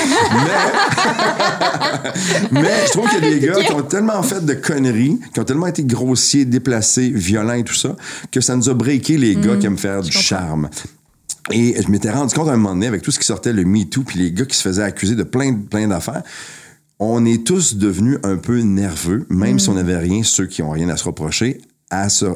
Mais 2.53 2.61
mais 2.63 2.87
je 2.87 2.91
trouve 2.93 3.09
qu'il 3.11 3.25
y 3.25 3.27
a 3.27 3.31
des 3.31 3.47
gars 3.47 3.65
qui 3.65 3.73
ont 3.73 3.83
tellement 3.83 4.23
fait 4.23 4.45
de 4.45 4.55
conneries, 4.55 5.21
qui 5.33 5.41
ont 5.41 5.45
tellement 5.45 5.67
été 5.67 5.85
grossiers, 5.85 6.45
déplacés, 6.45 7.11
violents 7.11 7.55
et 7.55 7.65
tout 7.65 7.75
ça, 7.75 7.97
que 8.31 8.41
ça 8.41 8.57
nous 8.57 8.69
a 8.69 8.75
breaké 8.75 9.19
les 9.19 9.37
gars 9.37 9.57
qui 9.57 9.67
aiment 9.67 9.79
faire 9.79 10.03
du 10.03 10.13
charme. 10.13 10.69
Et 11.51 11.81
je 11.81 11.91
m'étais 11.91 12.11
rendu 12.11 12.35
compte 12.35 12.49
à 12.49 12.53
un 12.53 12.57
moment 12.57 12.75
donné, 12.75 12.87
avec 12.87 13.03
tout 13.03 13.11
ce 13.11 13.19
qui 13.19 13.27
sortait, 13.27 13.53
le 13.53 13.65
MeToo, 13.65 14.03
puis 14.03 14.19
les 14.19 14.33
gars 14.33 14.45
qui 14.45 14.57
se 14.57 14.63
faisaient 14.63 14.83
accuser 14.83 15.17
de 15.17 15.25
plein, 15.25 15.55
plein 15.55 15.89
d'affaires, 15.89 16.23
on 16.99 17.25
est 17.25 17.45
tous 17.45 17.77
devenus 17.77 18.19
un 18.23 18.37
peu 18.37 18.61
nerveux, 18.61 19.27
même 19.29 19.59
si 19.59 19.69
on 19.69 19.75
n'avait 19.75 19.99
rien, 19.99 20.23
ceux 20.23 20.47
qui 20.47 20.63
ont 20.63 20.71
rien 20.71 20.89
à 20.89 20.97
se 20.97 21.05
reprocher. 21.05 21.61
À 21.95 22.09
ça. 22.09 22.33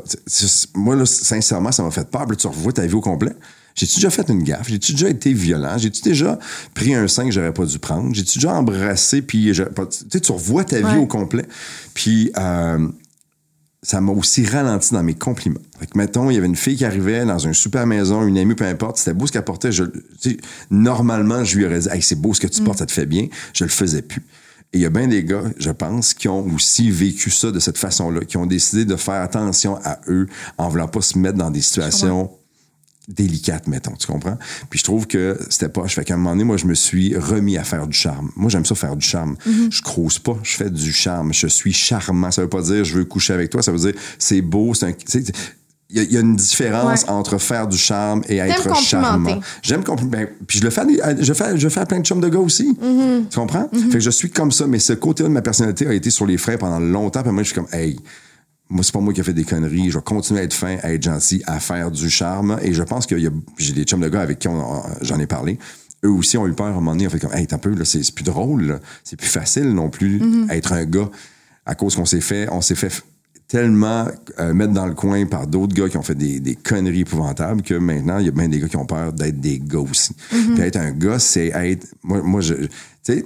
Moi, 0.74 0.96
là, 0.96 1.06
sincèrement, 1.06 1.72
ça 1.72 1.82
m'a 1.82 1.90
fait 1.90 2.10
peur. 2.10 2.26
Puis 2.26 2.36
tu 2.36 2.46
revois 2.46 2.74
ta 2.74 2.86
vie 2.86 2.94
au 2.94 3.00
complet. 3.00 3.32
J'ai-tu 3.74 3.96
déjà 3.96 4.10
fait 4.10 4.28
une 4.28 4.42
gaffe? 4.42 4.68
J'ai-tu 4.68 4.92
déjà 4.92 5.08
été 5.08 5.32
violent? 5.32 5.78
J'ai-tu 5.78 6.02
déjà 6.02 6.38
pris 6.74 6.94
un 6.94 7.08
sein 7.08 7.24
que 7.24 7.30
j'aurais 7.30 7.54
pas 7.54 7.64
dû 7.64 7.78
prendre? 7.78 8.14
J'ai-tu 8.14 8.38
déjà 8.38 8.52
embrassé? 8.52 9.22
Puis, 9.22 9.52
tu 10.22 10.32
revois 10.32 10.64
ta 10.64 10.80
vie 10.80 10.98
au 10.98 11.06
complet. 11.06 11.46
Puis, 11.94 12.30
euh, 12.36 12.86
ça 13.82 14.00
m'a 14.02 14.12
aussi 14.12 14.44
ralenti 14.44 14.92
dans 14.92 15.02
mes 15.02 15.14
compliments. 15.14 15.60
Fait 15.78 15.86
que, 15.86 15.96
mettons, 15.96 16.28
il 16.30 16.34
y 16.34 16.36
avait 16.36 16.46
une 16.46 16.56
fille 16.56 16.76
qui 16.76 16.84
arrivait 16.84 17.24
dans 17.24 17.38
une 17.38 17.54
super 17.54 17.86
maison, 17.86 18.26
une 18.26 18.36
amie, 18.36 18.54
peu 18.54 18.64
importe, 18.64 18.98
c'était 18.98 19.14
beau 19.14 19.26
ce 19.26 19.32
qu'elle 19.32 19.44
portait. 19.44 19.72
Je, 19.72 19.84
normalement, 20.70 21.44
je 21.44 21.56
lui 21.56 21.64
aurais 21.64 21.78
dit, 21.78 21.88
hey, 21.90 22.02
c'est 22.02 22.20
beau 22.20 22.34
ce 22.34 22.40
que 22.40 22.46
tu 22.46 22.62
portes, 22.62 22.78
ça 22.78 22.86
te 22.86 22.92
fait 22.92 23.06
bien. 23.06 23.28
Je 23.54 23.64
le 23.64 23.70
faisais 23.70 24.02
plus. 24.02 24.22
Et 24.72 24.78
il 24.78 24.80
y 24.80 24.86
a 24.86 24.90
bien 24.90 25.08
des 25.08 25.24
gars, 25.24 25.44
je 25.58 25.70
pense, 25.70 26.12
qui 26.12 26.28
ont 26.28 26.46
aussi 26.54 26.90
vécu 26.90 27.30
ça 27.30 27.50
de 27.50 27.60
cette 27.60 27.78
façon-là, 27.78 28.24
qui 28.24 28.36
ont 28.36 28.46
décidé 28.46 28.84
de 28.84 28.96
faire 28.96 29.22
attention 29.22 29.78
à 29.84 30.00
eux 30.08 30.26
en 30.58 30.68
voulant 30.68 30.88
pas 30.88 31.00
se 31.00 31.18
mettre 31.18 31.38
dans 31.38 31.50
des 31.50 31.60
situations 31.62 32.30
délicates, 33.08 33.68
mettons, 33.68 33.94
tu 33.94 34.06
comprends? 34.06 34.36
Puis 34.68 34.80
je 34.80 34.84
trouve 34.84 35.06
que 35.06 35.38
c'était 35.48 35.68
pas. 35.68 35.86
Je 35.86 35.94
fais 35.94 36.04
qu'à 36.04 36.14
un 36.14 36.16
moment 36.16 36.30
donné, 36.30 36.44
moi, 36.44 36.56
je 36.56 36.66
me 36.66 36.74
suis 36.74 37.16
remis 37.16 37.56
à 37.56 37.64
faire 37.64 37.86
du 37.86 37.96
charme. 37.96 38.30
Moi, 38.36 38.50
j'aime 38.50 38.64
ça 38.64 38.74
faire 38.74 38.96
du 38.96 39.06
charme. 39.06 39.36
Je 39.70 39.82
crouse 39.82 40.18
pas, 40.18 40.36
je 40.42 40.56
fais 40.56 40.70
du 40.70 40.92
charme. 40.92 41.32
Je 41.32 41.46
suis 41.46 41.72
charmant. 41.72 42.30
Ça 42.30 42.42
veut 42.42 42.48
pas 42.48 42.62
dire 42.62 42.84
je 42.84 42.94
veux 42.94 43.04
coucher 43.04 43.32
avec 43.32 43.50
toi, 43.50 43.62
ça 43.62 43.72
veut 43.72 43.78
dire 43.78 43.94
c'est 44.18 44.42
beau, 44.42 44.74
c'est 44.74 44.86
un. 44.86 44.92
Il 45.88 45.96
y, 45.98 46.00
a- 46.00 46.02
y 46.02 46.16
a 46.16 46.20
une 46.20 46.34
différence 46.34 47.02
Ouais. 47.02 47.10
entre 47.10 47.38
faire 47.38 47.68
du 47.68 47.78
charme 47.78 48.22
et 48.28 48.38
être 48.38 48.74
charmant. 48.76 49.38
J'aime 49.62 49.84
complimenter. 49.84 50.32
Puis 50.48 50.58
je 50.58 50.64
le 50.64 50.70
fais, 50.70 50.82
je 51.20 51.32
fais, 51.32 51.56
je 51.56 51.68
fais 51.68 51.80
à 51.80 51.86
plein 51.86 52.00
de 52.00 52.04
chums 52.04 52.20
de 52.20 52.28
gars 52.28 52.40
aussi. 52.40 52.76
Tu 53.30 53.38
comprends? 53.38 53.68
Fait 53.72 53.98
que 53.98 54.00
je 54.00 54.10
suis 54.10 54.30
comme 54.30 54.50
ça, 54.50 54.66
mais 54.66 54.80
ce 54.80 54.94
côté-là 54.94 55.28
de 55.28 55.34
ma 55.34 55.42
personnalité 55.42 55.86
a 55.86 55.92
été 55.94 56.10
sur 56.10 56.26
les 56.26 56.38
freins 56.38 56.56
pendant 56.56 56.80
longtemps. 56.80 57.22
Puis 57.22 57.30
moi, 57.30 57.42
je 57.44 57.48
suis 57.52 57.54
comme, 57.54 57.68
hey, 57.72 57.98
moi, 58.68 58.82
c'est 58.82 58.90
pas 58.92 58.98
moi 58.98 59.12
qui 59.12 59.20
ai 59.20 59.22
fait 59.22 59.32
des 59.32 59.44
conneries. 59.44 59.90
Je 59.92 59.98
vais 59.98 60.02
continuer 60.04 60.40
à 60.40 60.42
être 60.42 60.54
fin, 60.54 60.76
à 60.82 60.92
être 60.92 61.04
gentil, 61.04 61.40
à 61.46 61.60
faire 61.60 61.92
du 61.92 62.10
charme. 62.10 62.58
Et 62.62 62.72
je 62.72 62.82
pense 62.82 63.06
que 63.06 63.16
j'ai 63.58 63.72
des 63.72 63.84
chums 63.84 64.00
de 64.00 64.08
gars 64.08 64.22
avec 64.22 64.40
qui 64.40 64.48
on- 64.48 64.82
j'en 65.02 65.20
ai 65.20 65.28
parlé. 65.28 65.56
Eux 66.04 66.10
aussi 66.10 66.36
ont 66.36 66.48
eu 66.48 66.52
peur 66.52 66.66
à 66.66 66.70
un 66.70 66.72
moment 66.72 66.92
donné. 66.92 67.06
On 67.06 67.10
fait 67.10 67.20
comme, 67.20 67.32
hey, 67.32 67.46
t'as 67.46 67.56
un 67.56 67.58
peu, 67.60 67.70
là, 67.70 67.84
c'est 67.84 68.02
c'est 68.02 68.12
plus 68.14 68.24
drôle, 68.24 68.62
là. 68.64 68.80
C'est 69.04 69.16
plus 69.16 69.28
facile 69.28 69.72
non 69.72 69.88
plus 69.88 70.20
être 70.50 70.72
un 70.72 70.84
gars 70.84 71.08
à 71.64 71.76
cause 71.76 71.94
qu'on 71.94 72.04
s'est 72.06 72.20
fait, 72.20 72.48
on 72.50 72.60
s'est 72.60 72.74
fait 72.74 72.90
tellement 73.48 74.06
euh, 74.40 74.52
mettre 74.54 74.72
dans 74.72 74.86
le 74.86 74.94
coin 74.94 75.24
par 75.26 75.46
d'autres 75.46 75.74
gars 75.74 75.88
qui 75.88 75.96
ont 75.96 76.02
fait 76.02 76.14
des, 76.16 76.40
des 76.40 76.54
conneries 76.56 77.00
épouvantables 77.00 77.62
que 77.62 77.74
maintenant, 77.74 78.18
il 78.18 78.26
y 78.26 78.28
a 78.28 78.32
bien 78.32 78.48
des 78.48 78.58
gars 78.58 78.68
qui 78.68 78.76
ont 78.76 78.86
peur 78.86 79.12
d'être 79.12 79.40
des 79.40 79.58
gars 79.60 79.78
aussi. 79.80 80.14
Puis 80.30 80.60
être 80.60 80.76
un 80.76 80.90
gars, 80.90 81.18
c'est 81.18 81.46
être. 81.48 81.86
Moi, 82.02 82.22
moi 82.22 82.40
je. 82.40 82.54
Tu 82.54 82.68
sais, 83.02 83.24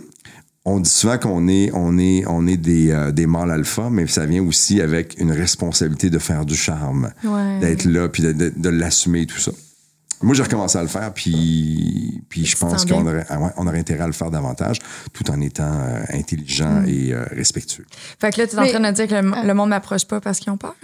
on 0.66 0.78
dit 0.78 0.90
souvent 0.90 1.16
qu'on 1.16 1.48
est, 1.48 1.70
on 1.72 1.96
est, 1.98 2.24
on 2.26 2.46
est 2.46 2.58
des, 2.58 2.90
euh, 2.90 3.12
des 3.12 3.26
mâles 3.26 3.50
alpha, 3.50 3.88
mais 3.90 4.06
ça 4.06 4.26
vient 4.26 4.42
aussi 4.44 4.82
avec 4.82 5.16
une 5.18 5.32
responsabilité 5.32 6.10
de 6.10 6.18
faire 6.18 6.44
du 6.44 6.54
charme, 6.54 7.10
Ouais. 7.24 7.58
d'être 7.60 7.86
là, 7.86 8.08
puis 8.10 8.22
de, 8.22 8.32
de- 8.32 8.52
de 8.54 8.68
l'assumer, 8.68 9.24
tout 9.24 9.38
ça. 9.38 9.52
Moi, 10.22 10.34
j'ai 10.34 10.42
recommencé 10.42 10.76
à 10.78 10.82
le 10.82 10.88
faire, 10.88 11.12
puis, 11.14 12.22
puis 12.28 12.44
je 12.44 12.56
pense 12.56 12.84
qu'on 12.84 13.06
aurait, 13.06 13.24
ah 13.30 13.38
ouais, 13.40 13.50
on 13.56 13.66
aurait 13.66 13.78
intérêt 13.78 14.02
à 14.04 14.06
le 14.06 14.12
faire 14.12 14.30
davantage, 14.30 14.78
tout 15.12 15.30
en 15.30 15.40
étant 15.40 15.62
euh, 15.64 16.00
Mm. 16.00 16.16
intelligent 16.16 16.82
et 16.86 17.12
euh, 17.12 17.24
respectueux. 17.30 17.86
Fait 18.20 18.30
que 18.32 18.40
là, 18.40 18.46
tu 18.46 18.56
es 18.56 18.58
en 18.58 18.66
train 18.66 18.80
de 18.80 18.90
dire 18.94 19.08
que 19.08 19.14
le, 19.14 19.46
le 19.46 19.54
monde 19.54 19.70
m'approche 19.70 20.04
pas 20.04 20.20
parce 20.20 20.38
qu'ils 20.40 20.52
ont 20.52 20.56
peur? 20.58 20.74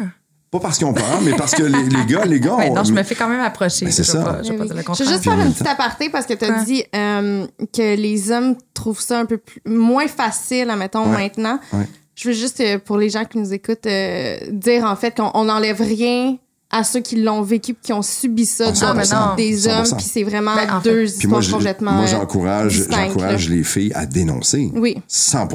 Pas 0.50 0.60
parce 0.60 0.78
qu'ils 0.78 0.86
ont 0.86 0.94
peur, 0.94 1.20
mais 1.22 1.32
parce 1.34 1.54
que 1.54 1.64
les, 1.64 1.82
les 1.84 2.06
gars, 2.06 2.24
les 2.24 2.40
gars, 2.40 2.56
Ben 2.58 2.70
ont- 2.70 2.74
non, 2.76 2.84
je 2.84 2.92
me 2.92 3.02
fais 3.02 3.14
quand 3.14 3.28
même 3.28 3.40
approcher. 3.40 3.84
Ben, 3.86 3.90
c'est 3.92 4.04
ça. 4.04 4.22
pas- 4.22 4.42
je 4.42 4.52
Oui, 4.52 4.58
oui. 4.60 4.68
Veux 4.68 5.04
juste 5.06 5.24
faire 5.24 5.38
une 5.40 5.52
petite 5.52 5.66
aparté 5.66 6.08
parce 6.08 6.24
que 6.24 6.34
tu 6.34 6.44
as 6.44 6.62
dit 6.64 6.84
euh, 6.94 7.46
que 7.74 7.96
les 7.96 8.30
hommes 8.30 8.54
trouvent 8.72 9.00
ça 9.00 9.18
un 9.20 9.26
peu 9.26 9.38
plus, 9.38 9.60
moins 9.66 10.06
facile, 10.08 10.70
admettons, 10.70 11.10
Ouais. 11.10 11.16
maintenant. 11.24 11.58
Ouais. 11.72 11.86
Je 12.14 12.28
veux 12.28 12.34
juste, 12.34 12.60
euh, 12.60 12.78
pour 12.78 12.96
les 12.96 13.10
gens 13.10 13.24
qui 13.26 13.36
nous 13.38 13.52
écoutent, 13.52 13.84
euh, 13.86 14.38
dire 14.50 14.84
en 14.84 14.96
fait 14.96 15.14
qu'on 15.16 15.30
on 15.34 15.44
n'enlève 15.44 15.80
rien 15.82 16.38
à 16.70 16.82
ceux 16.84 17.00
qui 17.00 17.16
l'ont 17.22 17.42
vécu 17.42 17.74
qui 17.80 17.92
ont 17.92 18.02
subi 18.02 18.44
ça 18.44 18.72
Ah, 18.82 18.92
dans 18.94 19.00
100%, 19.00 19.36
des 19.36 19.68
hommes 19.68 19.84
100%. 19.84 19.96
puis 19.96 20.04
c'est 20.04 20.22
vraiment 20.24 20.54
Ben, 20.56 20.70
en 20.74 20.80
fait- 20.80 20.88
deux 20.90 21.04
Puis 21.04 21.12
histoires 21.26 21.42
moi, 21.42 21.50
complètement 21.52 21.92
moi 21.92 22.06
j'encourage, 22.06 22.86
j'encourage 22.90 23.48
les 23.48 23.62
filles 23.64 23.92
à 23.94 24.04
dénoncer. 24.06 24.70
Oui. 24.74 24.96
100 25.06 25.48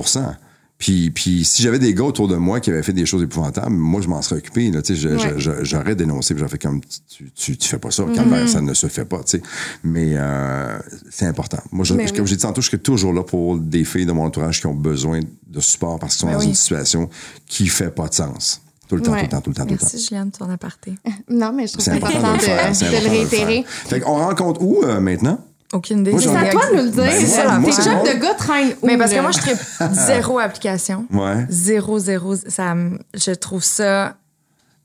puis, 0.78 1.12
puis 1.12 1.45
si 1.45 1.62
j'avais 1.62 1.78
des 1.78 1.93
gars 1.93 2.05
autour 2.05 2.28
de 2.28 2.36
moi 2.38 2.59
qui 2.59 2.72
avaient 2.72 2.82
fait 2.82 2.91
des 2.91 3.05
choses 3.05 3.22
épouvantables, 3.22 3.70
moi, 3.70 4.01
je 4.01 4.07
m'en 4.07 4.20
serais 4.24 4.38
occupé. 4.38 4.72
Là, 4.72 4.82
tu 4.82 4.95
sais, 4.95 4.99
je- 4.99 5.09
Ouais. 5.09 5.34
je- 5.38 5.39
je- 5.39 5.64
j'aurais 5.64 5.93
dénoncé. 5.95 6.34
puis 6.34 6.39
J'aurais 6.39 6.49
fait 6.49 6.57
comme, 6.57 6.82
tu, 7.07 7.30
tu, 7.36 7.55
tu 7.55 7.68
fais 7.68 7.78
pas 7.78 7.91
ça. 7.91 8.01
Mm-hmm. 8.01 8.16
Calvaire, 8.16 8.49
ça 8.49 8.62
ne 8.62 8.74
se 8.74 8.88
fait 8.88 9.05
pas. 9.05 9.20
tu 9.20 9.38
sais. 9.38 9.41
Mais 9.84 10.14
euh, 10.16 10.80
c'est 11.12 11.28
important. 11.28 11.59
Moi, 11.72 11.86
je- 11.86 11.93
Mais 11.93 12.07
comme 12.07 12.22
oui. 12.22 12.28
j'ai 12.28 12.36
dit 12.36 12.41
tantôt, 12.41 12.62
je 12.62 12.68
serais 12.68 12.80
toujours 12.80 13.14
là 13.14 13.22
pour 13.22 13.57
des 13.59 13.84
filles 13.86 14.07
de 14.07 14.12
mon 14.12 14.24
entourage 14.26 14.59
qui 14.59 14.66
ont 14.66 14.74
besoin 14.74 15.20
de 15.47 15.59
support 15.59 15.99
parce 15.99 16.16
qu'ils 16.16 16.28
sont 16.28 16.34
dans 16.34 16.39
oui. 16.39 16.47
une 16.47 16.55
situation 16.55 17.09
qui 17.45 17.68
fait 17.68 17.91
pas 17.93 18.07
de 18.07 18.16
sens. 18.16 18.64
Tout 18.92 18.96
le 18.98 19.02
temps, 19.04 19.14
Ouais. 19.14 19.20
tout 19.20 19.26
le 19.26 19.30
temps, 19.32 19.42
tout 19.42 19.50
le 19.52 19.56
temps, 19.56 19.64
tout 19.66 19.72
le 19.72 19.78
temps. 19.78 19.86
Merci, 19.89 20.06
Juliane, 20.06 20.30
de 20.30 20.38
ton 20.38 20.50
aparté. 20.50 20.94
Non, 21.30 21.54
mais 21.54 21.66
je 21.68 21.74
trouve 21.74 21.86
C'est 21.86 21.92
ça 21.92 21.96
important, 21.98 22.18
important 22.18 22.32
de 22.34 22.38
le 22.38 22.44
faire. 22.44 22.70
de, 22.70 22.74
c'est 22.76 22.86
de 22.86 22.92
le 22.92 22.98
important 22.98 23.10
de 23.10 23.16
le 23.16 23.20
réitérer. 23.22 23.66
Fait 23.68 24.00
qu'on 24.02 24.16
rencontre 24.18 24.62
où 24.62 24.84
euh, 24.84 25.00
maintenant? 25.00 25.39
Aucune 25.74 26.00
idée. 26.00 26.14
C'est 26.20 26.36
à 26.36 26.50
toi 26.50 26.62
de 26.72 26.76
nous 26.76 26.84
le 26.84 26.89
dire. 26.89 27.04
Ben, 27.04 27.26
ça, 27.26 27.58
moi, 27.60 27.72
Tes 27.74 27.82
jobs 27.84 28.04
de 28.06 28.22
gars 28.22 28.34
traînent 28.34 28.74
où? 28.82 28.86
Mais 28.88 28.98
parce 28.98 29.14
que 29.14 29.22
moi, 29.22 29.32
je 29.32 29.38
tripe 29.39 29.58
zéro 29.94 30.38
application. 30.39 31.06
Ouais. 31.14 31.46
Zéro, 31.50 31.98
zéro. 32.00 32.36
Ça, 32.36 32.76
je 33.14 33.32
trouve 33.32 33.64
ça 33.64 34.16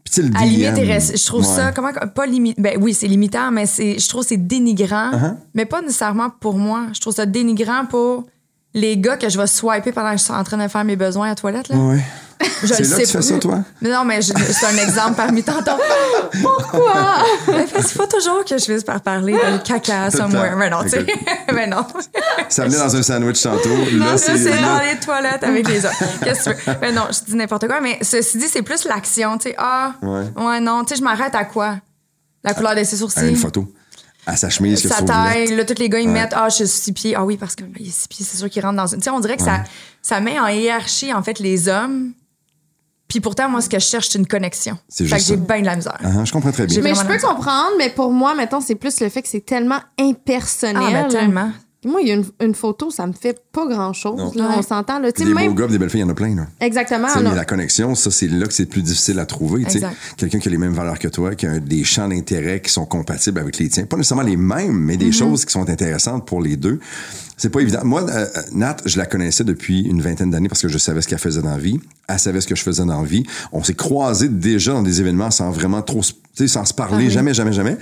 Puis 0.04 0.14
tu 0.14 0.22
sais, 0.22 0.28
le 0.28 0.36
à 0.36 0.44
limite 0.44 1.16
Je 1.16 1.26
trouve 1.26 1.40
Ouais. 1.40 1.54
ça 1.56 1.72
comment 1.72 1.90
pas 1.92 2.26
limite. 2.26 2.60
Ben 2.60 2.78
oui, 2.80 2.94
c'est 2.94 3.08
limitant, 3.08 3.50
mais 3.50 3.66
c'est 3.66 3.98
je 3.98 4.08
trouve 4.08 4.22
que 4.22 4.28
c'est 4.28 4.36
dénigrant, 4.36 5.10
Uh-huh. 5.10 5.34
mais 5.54 5.64
pas 5.66 5.82
nécessairement 5.82 6.30
pour 6.30 6.56
moi. 6.56 6.84
Je 6.92 7.00
trouve 7.00 7.12
ça 7.14 7.26
dénigrant 7.26 7.84
pour 7.86 8.24
les 8.72 8.96
gars 8.96 9.16
que 9.16 9.28
je 9.28 9.36
vais 9.38 9.46
swiper 9.48 9.90
pendant 9.90 10.12
que 10.12 10.18
je 10.18 10.22
suis 10.22 10.32
en 10.32 10.44
train 10.44 10.58
de 10.62 10.68
faire 10.68 10.84
mes 10.84 10.94
besoins 10.96 11.26
à 11.26 11.30
la 11.30 11.34
toilette 11.34 11.68
là. 11.68 11.76
Ouais. 11.78 12.00
Je 12.62 12.66
C'est 12.66 12.82
le 12.82 12.88
là 12.90 12.96
que 12.98 13.02
tu 13.02 13.08
fais 13.08 13.22
ça, 13.22 13.38
toi? 13.38 13.60
Mais 13.80 13.90
non, 13.90 14.04
mais 14.04 14.20
je- 14.20 14.32
c'est 14.34 14.66
un 14.66 14.76
exemple 14.76 15.14
parmi 15.14 15.42
tant 15.42 15.56
d'autres. 15.58 15.78
Pourquoi? 16.42 17.24
Mais 17.48 17.64
Il 17.76 17.82
faut 17.84 18.06
toujours 18.06 18.44
que 18.44 18.58
je 18.58 18.64
finisse 18.64 18.84
par 18.84 19.00
parler 19.00 19.32
de 19.32 19.58
caca 19.66 20.10
somewhere. 20.10 20.54
Mais 20.56 20.68
non, 20.70 20.82
tu 20.82 20.90
sais. 20.90 21.06
Mais 21.52 21.66
non. 21.74 21.84
Ça 22.48 22.64
venait 22.66 22.76
dans 22.78 22.94
un 22.94 23.02
sandwich 23.02 23.42
tantôt. 23.42 23.68
Non, 23.92 24.04
Là, 24.06 24.18
c'est 24.18 24.36
là- 24.36 24.60
dans 24.60 24.78
les 24.84 24.96
toilettes 25.00 25.44
avec 25.44 25.68
les 25.68 25.84
autres. 25.86 25.96
Qu'est-ce 26.22 26.50
que 26.50 26.54
tu 26.62 26.70
veux? 26.70 26.76
Mais 26.80 26.92
non, 26.92 27.02
je 27.10 27.24
dis 27.30 27.36
n'importe 27.36 27.66
quoi. 27.66 27.80
Mais 27.80 27.98
ceci 28.02 28.38
dit, 28.38 28.48
c'est 28.48 28.62
plus 28.62 28.84
l'action. 28.84 29.38
Tu 29.38 29.50
sais, 29.50 29.54
ah, 29.58 29.94
Ouais. 30.02 30.24
ouais, 30.36 30.60
non. 30.60 30.84
Tu 30.84 30.90
sais, 30.94 31.00
je 31.00 31.04
m'arrête 31.04 31.34
à 31.34 31.44
quoi? 31.44 31.76
La 32.44 32.54
couleur 32.54 32.74
de 32.74 32.84
ses 32.84 32.96
sourcils? 32.96 33.18
Ah, 33.22 33.26
une 33.26 33.36
photo. 33.36 33.66
À 34.26 34.36
sa 34.36 34.50
chemise, 34.50 34.86
sa 34.86 35.02
taille. 35.02 35.54
Là, 35.54 35.64
tous 35.64 35.78
les 35.78 35.88
gars, 35.88 36.00
ils 36.00 36.06
Ouais. 36.08 36.12
mettent 36.12 36.34
Ah, 36.34 36.48
je 36.48 36.56
suis 36.56 36.66
six 36.68 36.92
pieds. 36.92 37.14
Ah 37.16 37.24
oui, 37.24 37.36
parce 37.36 37.54
qu'il 37.54 37.66
est 37.80 37.90
six 37.90 38.08
pieds, 38.08 38.26
c'est 38.28 38.36
sûr 38.36 38.50
qu'il 38.50 38.62
rentre 38.62 38.76
dans 38.76 38.86
une. 38.86 38.98
Tu 38.98 39.04
sais, 39.04 39.10
on 39.10 39.20
dirait 39.20 39.36
que 39.36 39.42
ça, 39.44 39.62
ça 40.02 40.20
met 40.20 40.38
en 40.38 40.48
hiérarchie, 40.48 41.12
en 41.14 41.22
fait, 41.22 41.38
les 41.38 41.68
hommes. 41.68 42.12
Puis 43.08 43.20
pourtant, 43.20 43.48
moi, 43.48 43.60
ce 43.60 43.68
que 43.68 43.78
je 43.78 43.84
cherche, 43.84 44.08
c'est 44.08 44.18
une 44.18 44.26
connexion. 44.26 44.76
C'est 44.88 45.04
fait 45.04 45.16
juste 45.16 45.28
que 45.28 45.34
j'ai 45.34 45.40
bien 45.40 45.60
de 45.60 45.66
la 45.66 45.76
misère. 45.76 45.98
Ah, 46.02 46.24
je 46.24 46.32
comprends 46.32 46.50
très 46.50 46.66
bien. 46.66 46.80
Mais 46.82 46.94
je 46.94 47.04
peux 47.04 47.18
comprendre, 47.18 47.72
mais 47.78 47.90
pour 47.90 48.10
moi, 48.10 48.34
mettons, 48.34 48.60
c'est 48.60 48.74
plus 48.74 49.00
le 49.00 49.08
fait 49.08 49.22
que 49.22 49.28
c'est 49.28 49.44
tellement 49.46 49.80
impersonnel. 49.98 50.82
Ah, 50.94 51.02
ben, 51.02 51.08
tellement. 51.08 51.52
Moi, 51.84 52.00
il 52.02 52.08
y 52.08 52.10
a 52.10 52.14
une, 52.14 52.24
une 52.40 52.54
photo, 52.54 52.90
ça 52.90 53.06
me 53.06 53.12
fait 53.12 53.40
pas 53.52 53.64
grand-chose. 53.66 54.34
Là. 54.34 54.54
On 54.56 54.62
s'entend. 54.62 54.98
Là. 54.98 55.12
Des 55.12 55.24
même... 55.26 55.48
beaux 55.48 55.54
gars, 55.54 55.66
des 55.68 55.78
belles 55.78 55.90
filles, 55.90 56.00
il 56.00 56.04
y 56.04 56.06
en 56.06 56.10
a 56.10 56.14
plein. 56.14 56.34
Là. 56.34 56.46
Exactement. 56.60 57.06
A- 57.06 57.22
mais 57.22 57.34
la 57.34 57.44
connexion, 57.44 57.94
ça, 57.94 58.10
c'est 58.10 58.26
là 58.28 58.46
que 58.46 58.52
c'est 58.54 58.66
plus 58.66 58.82
difficile 58.82 59.18
à 59.20 59.26
trouver. 59.26 59.64
Quelqu'un 60.16 60.38
qui 60.40 60.48
a 60.48 60.50
les 60.50 60.58
mêmes 60.58 60.72
valeurs 60.72 60.98
que 60.98 61.06
toi, 61.08 61.34
qui 61.36 61.46
a 61.46 61.58
des 61.60 61.84
champs 61.84 62.08
d'intérêt 62.08 62.60
qui 62.60 62.72
sont 62.72 62.86
compatibles 62.86 63.38
avec 63.38 63.58
les 63.58 63.68
tiens. 63.68 63.84
Pas 63.84 63.96
nécessairement 63.96 64.24
les 64.24 64.36
mêmes, 64.36 64.72
mais 64.72 64.94
Mm-hmm. 64.96 64.98
des 64.98 65.12
choses 65.12 65.44
qui 65.44 65.52
sont 65.52 65.68
intéressantes 65.68 66.26
pour 66.26 66.40
les 66.42 66.56
deux. 66.56 66.80
C'est 67.36 67.50
pas 67.50 67.60
évident. 67.60 67.80
Moi, 67.84 68.02
euh, 68.08 68.26
euh, 68.34 68.42
Nat, 68.52 68.78
je 68.86 68.96
la 68.96 69.04
connaissais 69.04 69.44
depuis 69.44 69.82
une 69.82 70.00
vingtaine 70.00 70.30
d'années 70.30 70.48
parce 70.48 70.62
que 70.62 70.68
je 70.68 70.78
savais 70.78 71.02
ce 71.02 71.06
qu'elle 71.08 71.18
faisait 71.18 71.42
dans 71.42 71.50
la 71.50 71.58
vie. 71.58 71.78
Elle 72.08 72.18
savait 72.18 72.40
ce 72.40 72.46
que 72.48 72.54
je 72.56 72.62
faisais 72.62 72.84
dans 72.86 73.02
la 73.02 73.06
vie. 73.06 73.24
On 73.52 73.62
s'est 73.62 73.74
croisés 73.74 74.30
déjà 74.30 74.72
dans 74.72 74.82
des 74.82 75.00
événements 75.02 75.30
sans 75.30 75.50
vraiment 75.50 75.82
trop, 75.82 76.02
se- 76.02 76.12
tu 76.12 76.18
sais, 76.34 76.48
sans 76.48 76.64
se 76.64 76.72
parler, 76.72 76.92
Parler. 76.92 77.10
jamais, 77.10 77.34
jamais, 77.34 77.52
jamais. 77.52 77.76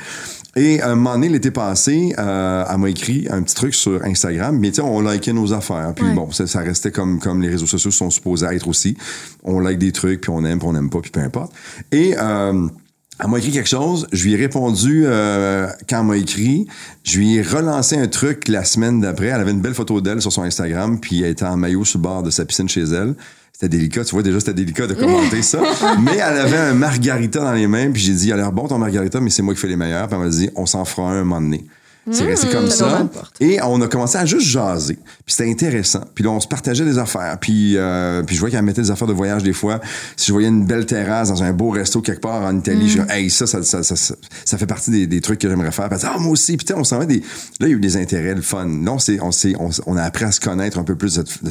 Et 0.57 0.81
un 0.83 0.95
moment 0.95 1.15
donné, 1.15 1.29
l'été 1.29 1.51
passé, 1.51 2.15
euh, 2.19 2.65
elle 2.71 2.79
m'a 2.79 2.89
écrit 2.89 3.27
un 3.31 3.43
petit 3.43 3.55
truc 3.55 3.75
sur 3.75 4.03
Instagram, 4.05 4.57
mais 4.59 4.69
tu 4.71 4.77
sais, 4.77 4.83
on 4.83 5.01
likait 5.01 5.33
nos 5.33 5.53
affaires. 5.53 5.93
Puis 5.97 6.05
Ouais. 6.05 6.15
bon, 6.15 6.31
ça, 6.31 6.47
ça 6.47 6.61
restait 6.61 6.91
comme, 6.93 7.19
comme 7.19 7.43
les 7.43 7.49
réseaux 7.49 7.67
sociaux 7.67 7.91
sont 7.91 8.11
supposés 8.11 8.47
être 8.47 8.69
aussi. 8.69 8.97
On 9.43 9.59
like 9.61 9.79
des 9.79 9.93
trucs, 9.93 10.21
puis 10.21 10.31
on 10.31 10.45
aime, 10.45 10.59
puis 10.59 10.69
on 10.69 10.73
n'aime 10.73 10.91
pas, 10.91 11.01
puis 11.01 11.11
peu 11.11 11.21
importe. 11.21 11.53
Et 11.91 12.15
euh, 12.17 12.69
elle 13.21 13.31
m'a 13.31 13.39
écrit 13.39 13.53
quelque 13.53 13.69
chose, 13.69 14.07
je 14.13 14.25
lui 14.25 14.35
ai 14.35 14.37
répondu 14.37 15.05
euh, 15.07 15.69
quand 15.89 16.01
elle 16.01 16.07
m'a 16.07 16.17
écrit, 16.17 16.67
je 17.05 17.19
lui 17.19 17.37
ai 17.37 17.43
relancé 17.43 17.97
un 17.97 18.09
truc 18.09 18.49
la 18.49 18.65
semaine 18.65 19.01
d'après. 19.01 19.27
Elle 19.27 19.41
avait 19.41 19.53
une 19.53 19.61
belle 19.61 19.75
photo 19.75 20.01
d'elle 20.01 20.21
sur 20.21 20.33
son 20.33 20.43
Instagram, 20.43 20.99
puis 21.01 21.23
elle 21.23 21.31
était 21.31 21.45
en 21.45 21.57
maillot 21.57 21.85
sur 21.85 21.99
le 21.99 22.03
bord 22.03 22.23
de 22.23 22.31
sa 22.31 22.45
piscine 22.45 22.69
chez 22.69 22.83
elle. 22.83 23.15
C'était 23.55 23.69
délicat, 23.69 24.05
tu 24.05 24.15
vois 24.17 24.25
déjà 24.25 24.41
c'était 24.41 24.53
délicat 24.53 24.89
de 24.89 24.95
commenter 25.01 25.43
ça. 25.43 25.63
Mais 26.03 26.17
elle 26.17 26.39
avait 26.39 26.57
un 26.57 26.75
margarita 26.75 27.41
dans 27.41 27.53
les 27.53 27.69
mains, 27.69 27.91
puis 27.93 28.03
j'ai 28.03 28.13
dit, 28.13 28.27
il 28.27 28.33
a 28.33 28.37
l'air 28.37 28.51
bon 28.51 28.67
ton 28.67 28.79
margarita, 28.79 29.21
mais 29.21 29.31
c'est 29.31 29.43
moi 29.43 29.55
qui 29.55 29.61
fais 29.61 29.69
les 29.69 29.77
meilleurs. 29.77 30.09
Puis 30.09 30.17
elle 30.17 30.25
m'a 30.25 30.29
dit, 30.29 30.51
on 30.57 30.67
s'en 30.67 30.85
fera 30.85 31.13
un 31.13 31.21
un 31.21 31.25
moment 31.25 31.41
donné. 31.41 31.65
C'est 32.11 32.25
resté 32.25 32.49
comme 32.49 32.69
C'est 32.71 32.81
dans 32.85 32.91
ça. 32.91 33.09
Et 33.41 33.59
on 33.63 33.81
a 33.81 33.89
commencé 33.89 34.19
à 34.19 34.27
juste 34.27 34.47
jaser. 34.47 34.95
Puis 35.25 35.35
c'était 35.35 35.51
intéressant. 35.51 36.03
Puis 36.15 36.23
là, 36.25 36.31
on 36.31 36.41
se 36.41 36.47
partageait 36.49 36.85
des 36.85 36.99
affaires. 36.99 37.39
Puis, 37.41 37.77
euh, 37.77 38.23
puis 38.23 38.35
je 38.37 38.41
voyais 38.41 38.55
qu'elle 38.55 38.65
mettait 38.65 38.83
des 38.83 38.91
affaires 38.91 39.09
de 39.09 39.13
voyage 39.15 39.43
des 39.43 39.53
fois. 39.53 39.81
Si 40.17 40.27
je 40.29 40.33
voyais 40.33 40.49
une 40.49 40.67
belle 40.67 40.85
terrasse 40.87 41.29
dans 41.31 41.43
un 41.43 41.53
beau 41.53 41.71
resto 41.71 42.01
quelque 42.03 42.21
part 42.21 42.43
en 42.43 42.57
Italie, 42.59 42.89
je 42.91 42.99
Mm. 43.01 43.07
disais, 43.07 43.19
hey, 43.21 43.31
ça, 43.31 43.47
ça, 43.47 43.63
ça, 43.63 43.83
ça, 43.85 44.59
fait 44.59 44.67
partie 44.67 44.91
des, 44.91 45.07
des 45.07 45.21
trucs 45.21 45.39
que 45.41 45.49
j'aimerais 45.49 45.71
faire. 45.73 45.89
Puis 45.89 45.99
ah, 46.05 46.17
moi 46.19 46.33
aussi. 46.33 46.57
Puis 46.57 46.67
tu 46.67 46.73
sais, 46.75 46.79
on 46.79 46.85
s'en 46.85 46.99
va 46.99 47.07
des. 47.07 47.21
Là, 47.21 47.67
il 47.67 47.69
y 47.69 47.73
a 47.73 47.77
eu 47.77 47.81
des 47.81 47.97
intérêts, 47.97 48.35
le 48.35 48.43
fun. 48.43 48.67
Là, 48.67 48.93
on, 48.93 48.99
s'est- 48.99 49.19
on, 49.23 49.33
s'est- 49.33 49.55
on, 49.59 49.71
on 49.87 49.97
a 49.97 50.03
appris 50.03 50.25
à 50.27 50.33
se 50.33 50.41
connaître 50.41 50.79
un 50.79 50.85
peu 50.85 50.95
plus 50.97 51.17
de 51.17 51.25
cette, 51.27 51.43
de 51.45 51.51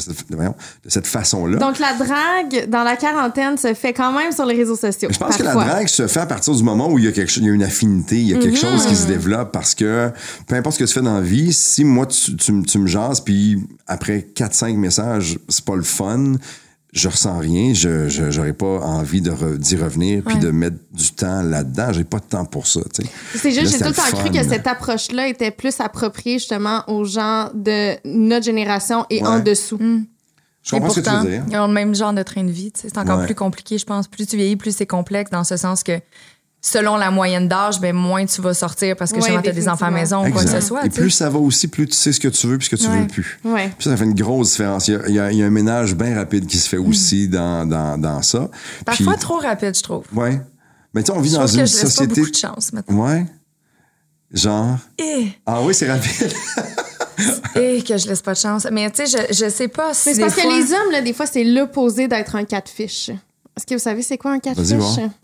cette, 0.88 1.08
façon-là. 1.08 1.58
Donc, 1.58 1.80
la 1.80 1.94
drague 1.94 2.70
dans 2.70 2.84
la 2.84 2.96
quarantaine 2.96 3.58
se 3.58 3.74
fait 3.74 3.94
quand 3.94 4.12
même 4.18 4.32
sur 4.32 4.46
les 4.46 4.56
réseaux 4.56 4.76
sociaux. 4.76 5.10
Je 5.12 5.18
pense 5.18 5.38
que 5.38 5.44
la 5.44 5.54
drague 5.54 5.88
se 5.88 6.08
fait 6.08 6.20
à 6.20 6.26
partir 6.26 6.54
du 6.54 6.64
moment 6.64 6.90
où 6.92 7.00
il 7.00 7.06
y 7.06 7.08
a, 7.08 7.12
quelque, 7.12 7.36
il 7.38 7.46
y 7.46 7.50
a 7.50 7.54
une 7.54 7.64
affinité, 7.64 8.18
il 8.18 8.28
y 8.30 8.34
a 8.36 8.38
quelque 8.38 8.58
chose 8.60 8.86
qui 8.86 8.96
se 8.96 9.08
développe 9.08 9.52
parce 9.52 9.74
que 9.76 10.12
peu 10.48 10.56
importe 10.56 10.76
ce 10.78 10.84
que 10.84 10.88
tu 10.88 10.94
fais 10.94 11.02
dans 11.02 11.16
la 11.16 11.22
vie, 11.22 11.54
si 11.54 11.84
moi 11.84 12.06
tu, 12.06 12.36
tu, 12.36 12.52
me- 12.52 12.64
tu 12.64 12.78
me 12.80 12.88
jases 12.88 13.22
puis 13.22 13.58
après 13.88 14.28
4-5 14.36 14.76
messages, 14.78 15.40
c'est 15.50 15.64
pas 15.66 15.76
le 15.76 15.84
fun, 15.84 16.34
je 16.92 17.08
ressens 17.10 17.40
rien, 17.40 17.74
je 17.74 18.08
j'aurais 18.30 18.54
pas 18.54 18.80
envie 18.82 19.22
de 19.22 19.32
re- 19.32 19.58
d'y 19.58 19.76
revenir 19.76 20.22
puis 20.24 20.36
Ouais. 20.36 20.42
de 20.42 20.52
mettre 20.52 20.78
du 20.92 21.12
temps 21.12 21.42
là-dedans, 21.42 21.92
j'ai 21.92 22.04
pas 22.04 22.20
de 22.20 22.26
temps 22.26 22.46
pour 22.46 22.68
ça, 22.68 22.82
tu 22.94 23.04
sais. 23.04 23.10
C'est 23.36 23.52
juste, 23.52 23.72
j'ai 23.72 23.80
tout 23.80 23.86
le 23.90 23.94
temps 23.94 24.04
cru 24.18 24.30
que 24.30 24.44
cette 24.44 24.68
approche-là 24.68 25.28
était 25.28 25.50
plus 25.52 25.80
appropriée 25.80 26.38
justement 26.38 26.84
aux 26.88 27.04
gens 27.06 27.50
de 27.56 27.96
notre 28.06 28.46
génération 28.46 29.06
et 29.10 29.22
Ouais. 29.22 29.28
en 29.28 29.40
dessous. 29.40 29.80
Je 30.62 30.72
comprends 30.72 30.88
Et 30.88 30.92
ce 30.92 31.00
que 31.02 31.10
tu 31.10 31.16
veux 31.16 31.30
dire. 31.30 31.44
ils 31.50 31.58
ont 31.58 31.68
le 31.68 31.74
même 31.74 31.94
genre 31.94 32.14
de 32.14 32.24
train 32.24 32.44
de 32.44 32.52
vie. 32.52 32.72
C'est 32.76 32.98
encore 32.98 33.20
Ouais. 33.20 33.26
plus 33.26 33.36
compliqué, 33.36 33.78
je 33.78 33.86
pense. 33.86 34.08
Plus 34.08 34.26
tu 34.28 34.38
vieillis, 34.38 34.56
plus 34.56 34.74
c'est 34.74 34.86
complexe 34.86 35.30
dans 35.30 35.44
ce 35.44 35.58
sens 35.58 35.84
que 35.84 36.00
selon 36.66 36.96
la 36.96 37.12
moyenne 37.12 37.48
d'âge, 37.50 37.80
ben, 37.82 37.94
moins 37.94 38.26
tu 38.26 38.42
vas 38.42 38.54
sortir 38.54 38.96
parce 38.96 39.12
que 39.12 39.18
Ouais, 39.18 39.22
justement, 39.24 39.42
tu 39.44 39.50
as 39.50 39.54
des 39.54 39.68
enfants 39.68 39.88
à 39.88 39.92
la 39.92 39.98
maison 39.98 40.26
ou 40.26 40.32
quoi 40.32 40.44
que 40.46 40.50
ce 40.50 40.62
soit. 40.62 40.86
Et 40.86 40.90
plus 40.90 41.10
ça 41.12 41.30
va 41.30 41.38
aussi, 41.38 41.68
plus 41.68 41.86
tu 41.88 41.94
sais 41.96 42.14
ce 42.14 42.20
que 42.22 42.30
tu 42.30 42.48
veux 42.48 42.58
puis 42.58 42.66
ce 42.68 42.72
que 42.76 42.82
tu 42.82 42.88
Ouais. 42.88 43.02
veux 43.02 43.08
plus. 43.08 43.38
Ouais. 43.44 43.70
Puis 43.78 43.90
ça, 43.90 43.98
fait 43.98 44.06
une 44.06 44.16
grosse 44.16 44.52
différence. 44.52 44.88
Il 44.88 44.94
y 44.94 44.96
a, 44.96 45.08
il 45.10 45.14
y 45.16 45.20
a- 45.20 45.32
il 45.34 45.38
y 45.40 45.44
a 45.44 45.46
un 45.46 45.50
ménage 45.52 45.94
bien 45.94 46.16
rapide 46.16 46.48
qui 46.48 46.58
se 46.58 46.70
fait 46.70 46.78
aussi 46.78 47.28
dans, 47.28 47.68
dans, 47.68 47.98
dans 48.00 48.22
ça. 48.22 48.50
Parfois 48.86 49.14
Puis- 49.14 49.22
trop 49.22 49.38
rapide, 49.40 49.76
je 49.76 49.84
trouve. 49.84 50.06
Ouais. 50.14 50.40
Mais 50.94 51.04
tu 51.04 51.12
sais, 51.12 51.18
on 51.18 51.22
vit 51.22 51.30
Je 51.30 51.36
dans 51.36 51.42
trouve 51.42 51.56
que 51.56 51.60
une 51.60 51.68
je 51.68 51.72
laisse 51.74 51.82
pas 51.82 51.90
société. 51.90 52.22
beaucoup 52.22 52.32
de 52.32 52.36
chance 52.38 52.72
maintenant. 52.74 53.04
Ouais. 53.06 53.26
Genre. 54.32 54.78
Et, 54.98 55.28
Ah 55.46 55.62
oui, 55.62 55.74
c'est 55.76 55.92
rapide. 55.92 56.34
et 57.56 57.84
que 57.84 57.98
je 57.98 58.08
laisse 58.08 58.22
pas 58.22 58.34
de 58.34 58.40
chance. 58.40 58.68
Mais 58.72 58.90
tu 58.90 59.06
sais, 59.06 59.18
je, 59.30 59.34
je 59.46 59.50
sais 59.50 59.68
pas 59.68 59.94
si. 59.94 60.14
Mais 60.16 60.22
parce 60.24 60.34
fois- 60.36 60.44
que 60.44 60.48
les 60.58 60.74
hommes, 60.74 60.92
là, 60.92 61.02
des 61.02 61.14
fois, 61.14 61.26
c'est 61.26 61.44
l'opposé 61.44 62.08
d'être 62.08 62.36
un 62.36 62.44
catfish. 62.46 63.12
Est-ce 63.56 63.68
que 63.68 63.76
vous 63.76 63.80
savez 63.80 64.02
c'est 64.02 64.18
quoi 64.18 64.32
un 64.32 64.40
catfish? 64.40 64.72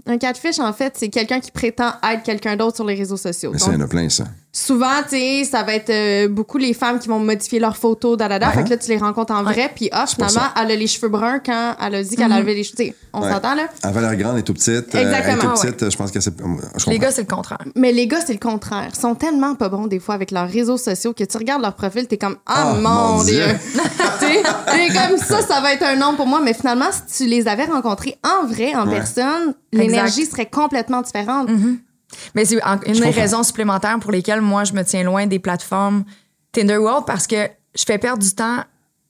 Un 0.05 0.17
catfish, 0.17 0.59
en 0.59 0.71
fait, 0.71 0.93
c'est 0.97 1.09
quelqu'un 1.09 1.39
qui 1.39 1.51
prétend 1.51 1.93
être 2.03 2.23
quelqu'un 2.23 2.55
d'autre 2.55 2.75
sur 2.75 2.85
les 2.85 2.95
réseaux 2.95 3.17
sociaux. 3.17 3.51
Mais 3.51 3.59
ça, 3.59 3.71
il 3.71 3.73
y 3.73 3.77
en 3.77 3.81
a 3.81 3.87
plein, 3.87 4.07
ça. 4.09 4.25
Souvent, 4.51 5.01
tu 5.03 5.09
sais, 5.17 5.43
ça 5.43 5.63
va 5.63 5.75
être 5.75 5.89
euh, 5.89 6.27
beaucoup 6.27 6.57
les 6.57 6.73
femmes 6.73 6.99
qui 6.99 7.07
vont 7.07 7.19
modifier 7.19 7.59
leurs 7.59 7.77
photos, 7.77 8.17
da, 8.17 8.27
da, 8.27 8.39
da. 8.39 8.49
Fait 8.51 8.63
que 8.63 8.69
là, 8.69 8.77
tu 8.77 8.89
les 8.89 8.97
rencontres 8.97 9.33
en 9.33 9.43
vrai, 9.43 9.71
puis 9.73 9.89
ah, 9.91 10.05
finalement, 10.07 10.41
elle 10.61 10.71
a 10.71 10.75
les 10.75 10.87
cheveux 10.87 11.09
bruns 11.09 11.39
quand 11.39 11.75
elle 11.81 11.95
a 11.95 12.03
dit 12.03 12.15
qu'elle 12.15 12.31
avait 12.31 12.53
les 12.55 12.63
cheveux. 12.63 12.75
tu 12.77 12.85
sais, 12.87 12.95
On 13.13 13.21
Ouais. 13.21 13.31
s'entend, 13.31 13.55
là? 13.55 13.67
Elle 13.83 13.89
avait 13.89 14.01
l'air 14.01 14.15
grande 14.15 14.37
et 14.39 14.43
tout 14.43 14.53
petite. 14.53 14.69
Euh, 14.69 14.83
elle 14.93 14.99
est 15.07 15.11
Exactement, 15.19 15.53
toute 15.53 15.61
petite, 15.75 15.91
je 15.91 15.97
pense 15.97 16.11
que 16.11 16.19
c'est. 16.19 16.33
Je 16.37 16.43
comprends. 16.43 16.91
Les 16.91 16.99
gars, 16.99 17.11
c'est 17.11 17.21
le 17.21 17.27
contraire. 17.35 17.57
Mais 17.75 17.91
les 17.91 18.07
gars, 18.07 18.21
c'est 18.25 18.33
le 18.33 18.39
contraire. 18.39 18.89
Ils 18.93 18.99
sont 18.99 19.15
tellement 19.15 19.55
pas 19.55 19.69
bons, 19.69 19.87
des 19.87 19.99
fois, 19.99 20.15
avec 20.15 20.31
leurs 20.31 20.49
réseaux 20.49 20.77
sociaux 20.77 21.13
que 21.13 21.23
tu 21.23 21.37
regardes 21.37 21.61
leur 21.61 21.75
profil, 21.75 22.07
t'es 22.07 22.17
comme, 22.17 22.37
ah, 22.45 22.73
Oh, 22.75 22.79
mon 22.81 22.89
mon 23.17 23.23
Dieu. 23.23 23.43
Dieu. 23.45 23.81
Tu 24.19 24.25
sais, 24.25 24.39
et 24.41 24.87
comme 24.93 25.17
ça, 25.17 25.41
ça 25.41 25.61
va 25.61 25.73
être 25.73 25.83
un 25.83 25.95
nom 25.95 26.15
pour 26.15 26.27
moi. 26.27 26.41
Mais 26.43 26.53
finalement, 26.53 26.87
si 26.91 27.23
tu 27.23 27.29
les 27.29 27.47
avais 27.47 27.65
rencontrés 27.65 28.17
en 28.23 28.45
vrai, 28.47 28.75
en 28.75 28.87
Ouais. 28.87 28.95
personne, 28.97 29.53
l'énergie 29.71 30.25
serait 30.25 30.45
complètement 30.49 31.01
différente. 31.01 31.49
Mais 32.35 32.45
c'est 32.45 32.55
une 32.55 32.61
Je 32.87 32.91
des 32.93 32.99
comprends. 33.01 33.21
raisons 33.21 33.43
supplémentaires 33.43 33.99
pour 33.99 34.11
lesquelles 34.11 34.41
moi, 34.41 34.63
je 34.63 34.73
me 34.73 34.83
tiens 34.83 35.03
loin 35.03 35.27
des 35.27 35.39
plateformes 35.39 36.03
Tinder 36.51 36.77
World 36.77 37.05
parce 37.05 37.27
que 37.27 37.47
je 37.75 37.83
fais 37.85 37.97
perdre 37.97 38.21
du 38.23 38.31
temps 38.33 38.63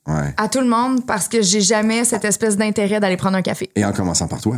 Ouais. 0.08 0.34
à 0.38 0.48
tout 0.48 0.60
le 0.62 0.68
monde 0.68 1.06
parce 1.06 1.28
que 1.28 1.42
j'ai 1.42 1.62
jamais 1.62 2.04
cette 2.04 2.26
espèce 2.26 2.58
d'intérêt 2.58 3.00
d'aller 3.00 3.18
prendre 3.18 3.38
un 3.38 3.42
café. 3.44 3.70
Et 3.76 3.86
en 3.86 3.94
commençant 3.94 4.28
par 4.28 4.42
toi. 4.42 4.58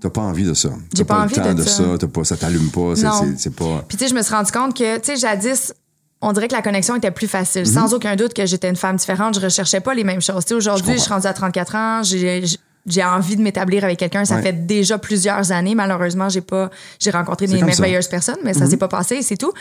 T'as 0.00 0.10
pas 0.10 0.20
envie 0.22 0.44
de 0.44 0.54
ça. 0.54 0.70
J'ai 0.94 1.04
T'as 1.04 1.14
pas 1.14 1.16
le 1.18 1.22
envie 1.24 1.34
temps 1.34 1.48
de 1.48 1.54
de 1.54 1.62
ça. 1.62 1.70
ça. 1.84 1.98
T'as 1.98 2.06
pas, 2.06 2.24
ça 2.24 2.36
t'allume 2.36 2.70
pas. 2.70 2.94
c'est- 2.96 3.50
pas. 3.54 3.84
Puis 3.88 3.96
tu 3.98 4.04
sais, 4.04 4.10
je 4.10 4.14
me 4.14 4.22
suis 4.22 4.34
rendu 4.34 4.50
compte 4.50 4.76
que, 4.76 4.96
tu 4.98 5.04
sais, 5.04 5.16
jadis, 5.16 5.74
on 6.22 6.32
dirait 6.32 6.48
que 6.48 6.54
la 6.54 6.62
connexion 6.62 6.96
était 6.96 7.10
plus 7.10 7.28
facile. 7.28 7.62
Mhm. 7.62 7.72
Sans 7.74 7.94
aucun 7.94 8.16
doute 8.16 8.32
que 8.34 8.44
j'étais 8.46 8.68
une 8.70 8.76
femme 8.76 8.96
différente, 8.96 9.34
je 9.34 9.40
recherchais 9.40 9.80
pas 9.80 9.92
les 9.94 10.04
mêmes 10.04 10.20
choses. 10.22 10.44
Tu 10.44 10.48
sais, 10.50 10.54
aujourd'hui, 10.54 10.92
Je 10.92 10.98
je 10.98 11.02
suis 11.02 11.12
rendue 11.12 11.26
à 11.26 11.32
34 11.34 11.74
ans, 11.74 12.02
j'ai 12.02 12.44
j'ai 12.86 13.04
envie 13.04 13.36
de 13.36 13.42
m'établir 13.42 13.84
avec 13.84 13.98
quelqu'un. 13.98 14.24
Ça 14.24 14.36
Ouais. 14.36 14.42
fait 14.42 14.66
déjà 14.66 14.98
plusieurs 14.98 15.52
années. 15.52 15.74
Malheureusement, 15.74 16.28
j'ai 16.28 16.40
pas, 16.40 16.70
j'ai 16.98 17.10
rencontré 17.10 17.46
des 17.46 17.58
ça. 17.58 17.64
Merveilleuses 17.66 18.08
personnes, 18.08 18.38
mais 18.44 18.54
ça 18.54 18.66
s'est 18.66 18.76
pas 18.78 18.88
passé, 18.88 19.22
c'est 19.22 19.36
tout. 19.36 19.52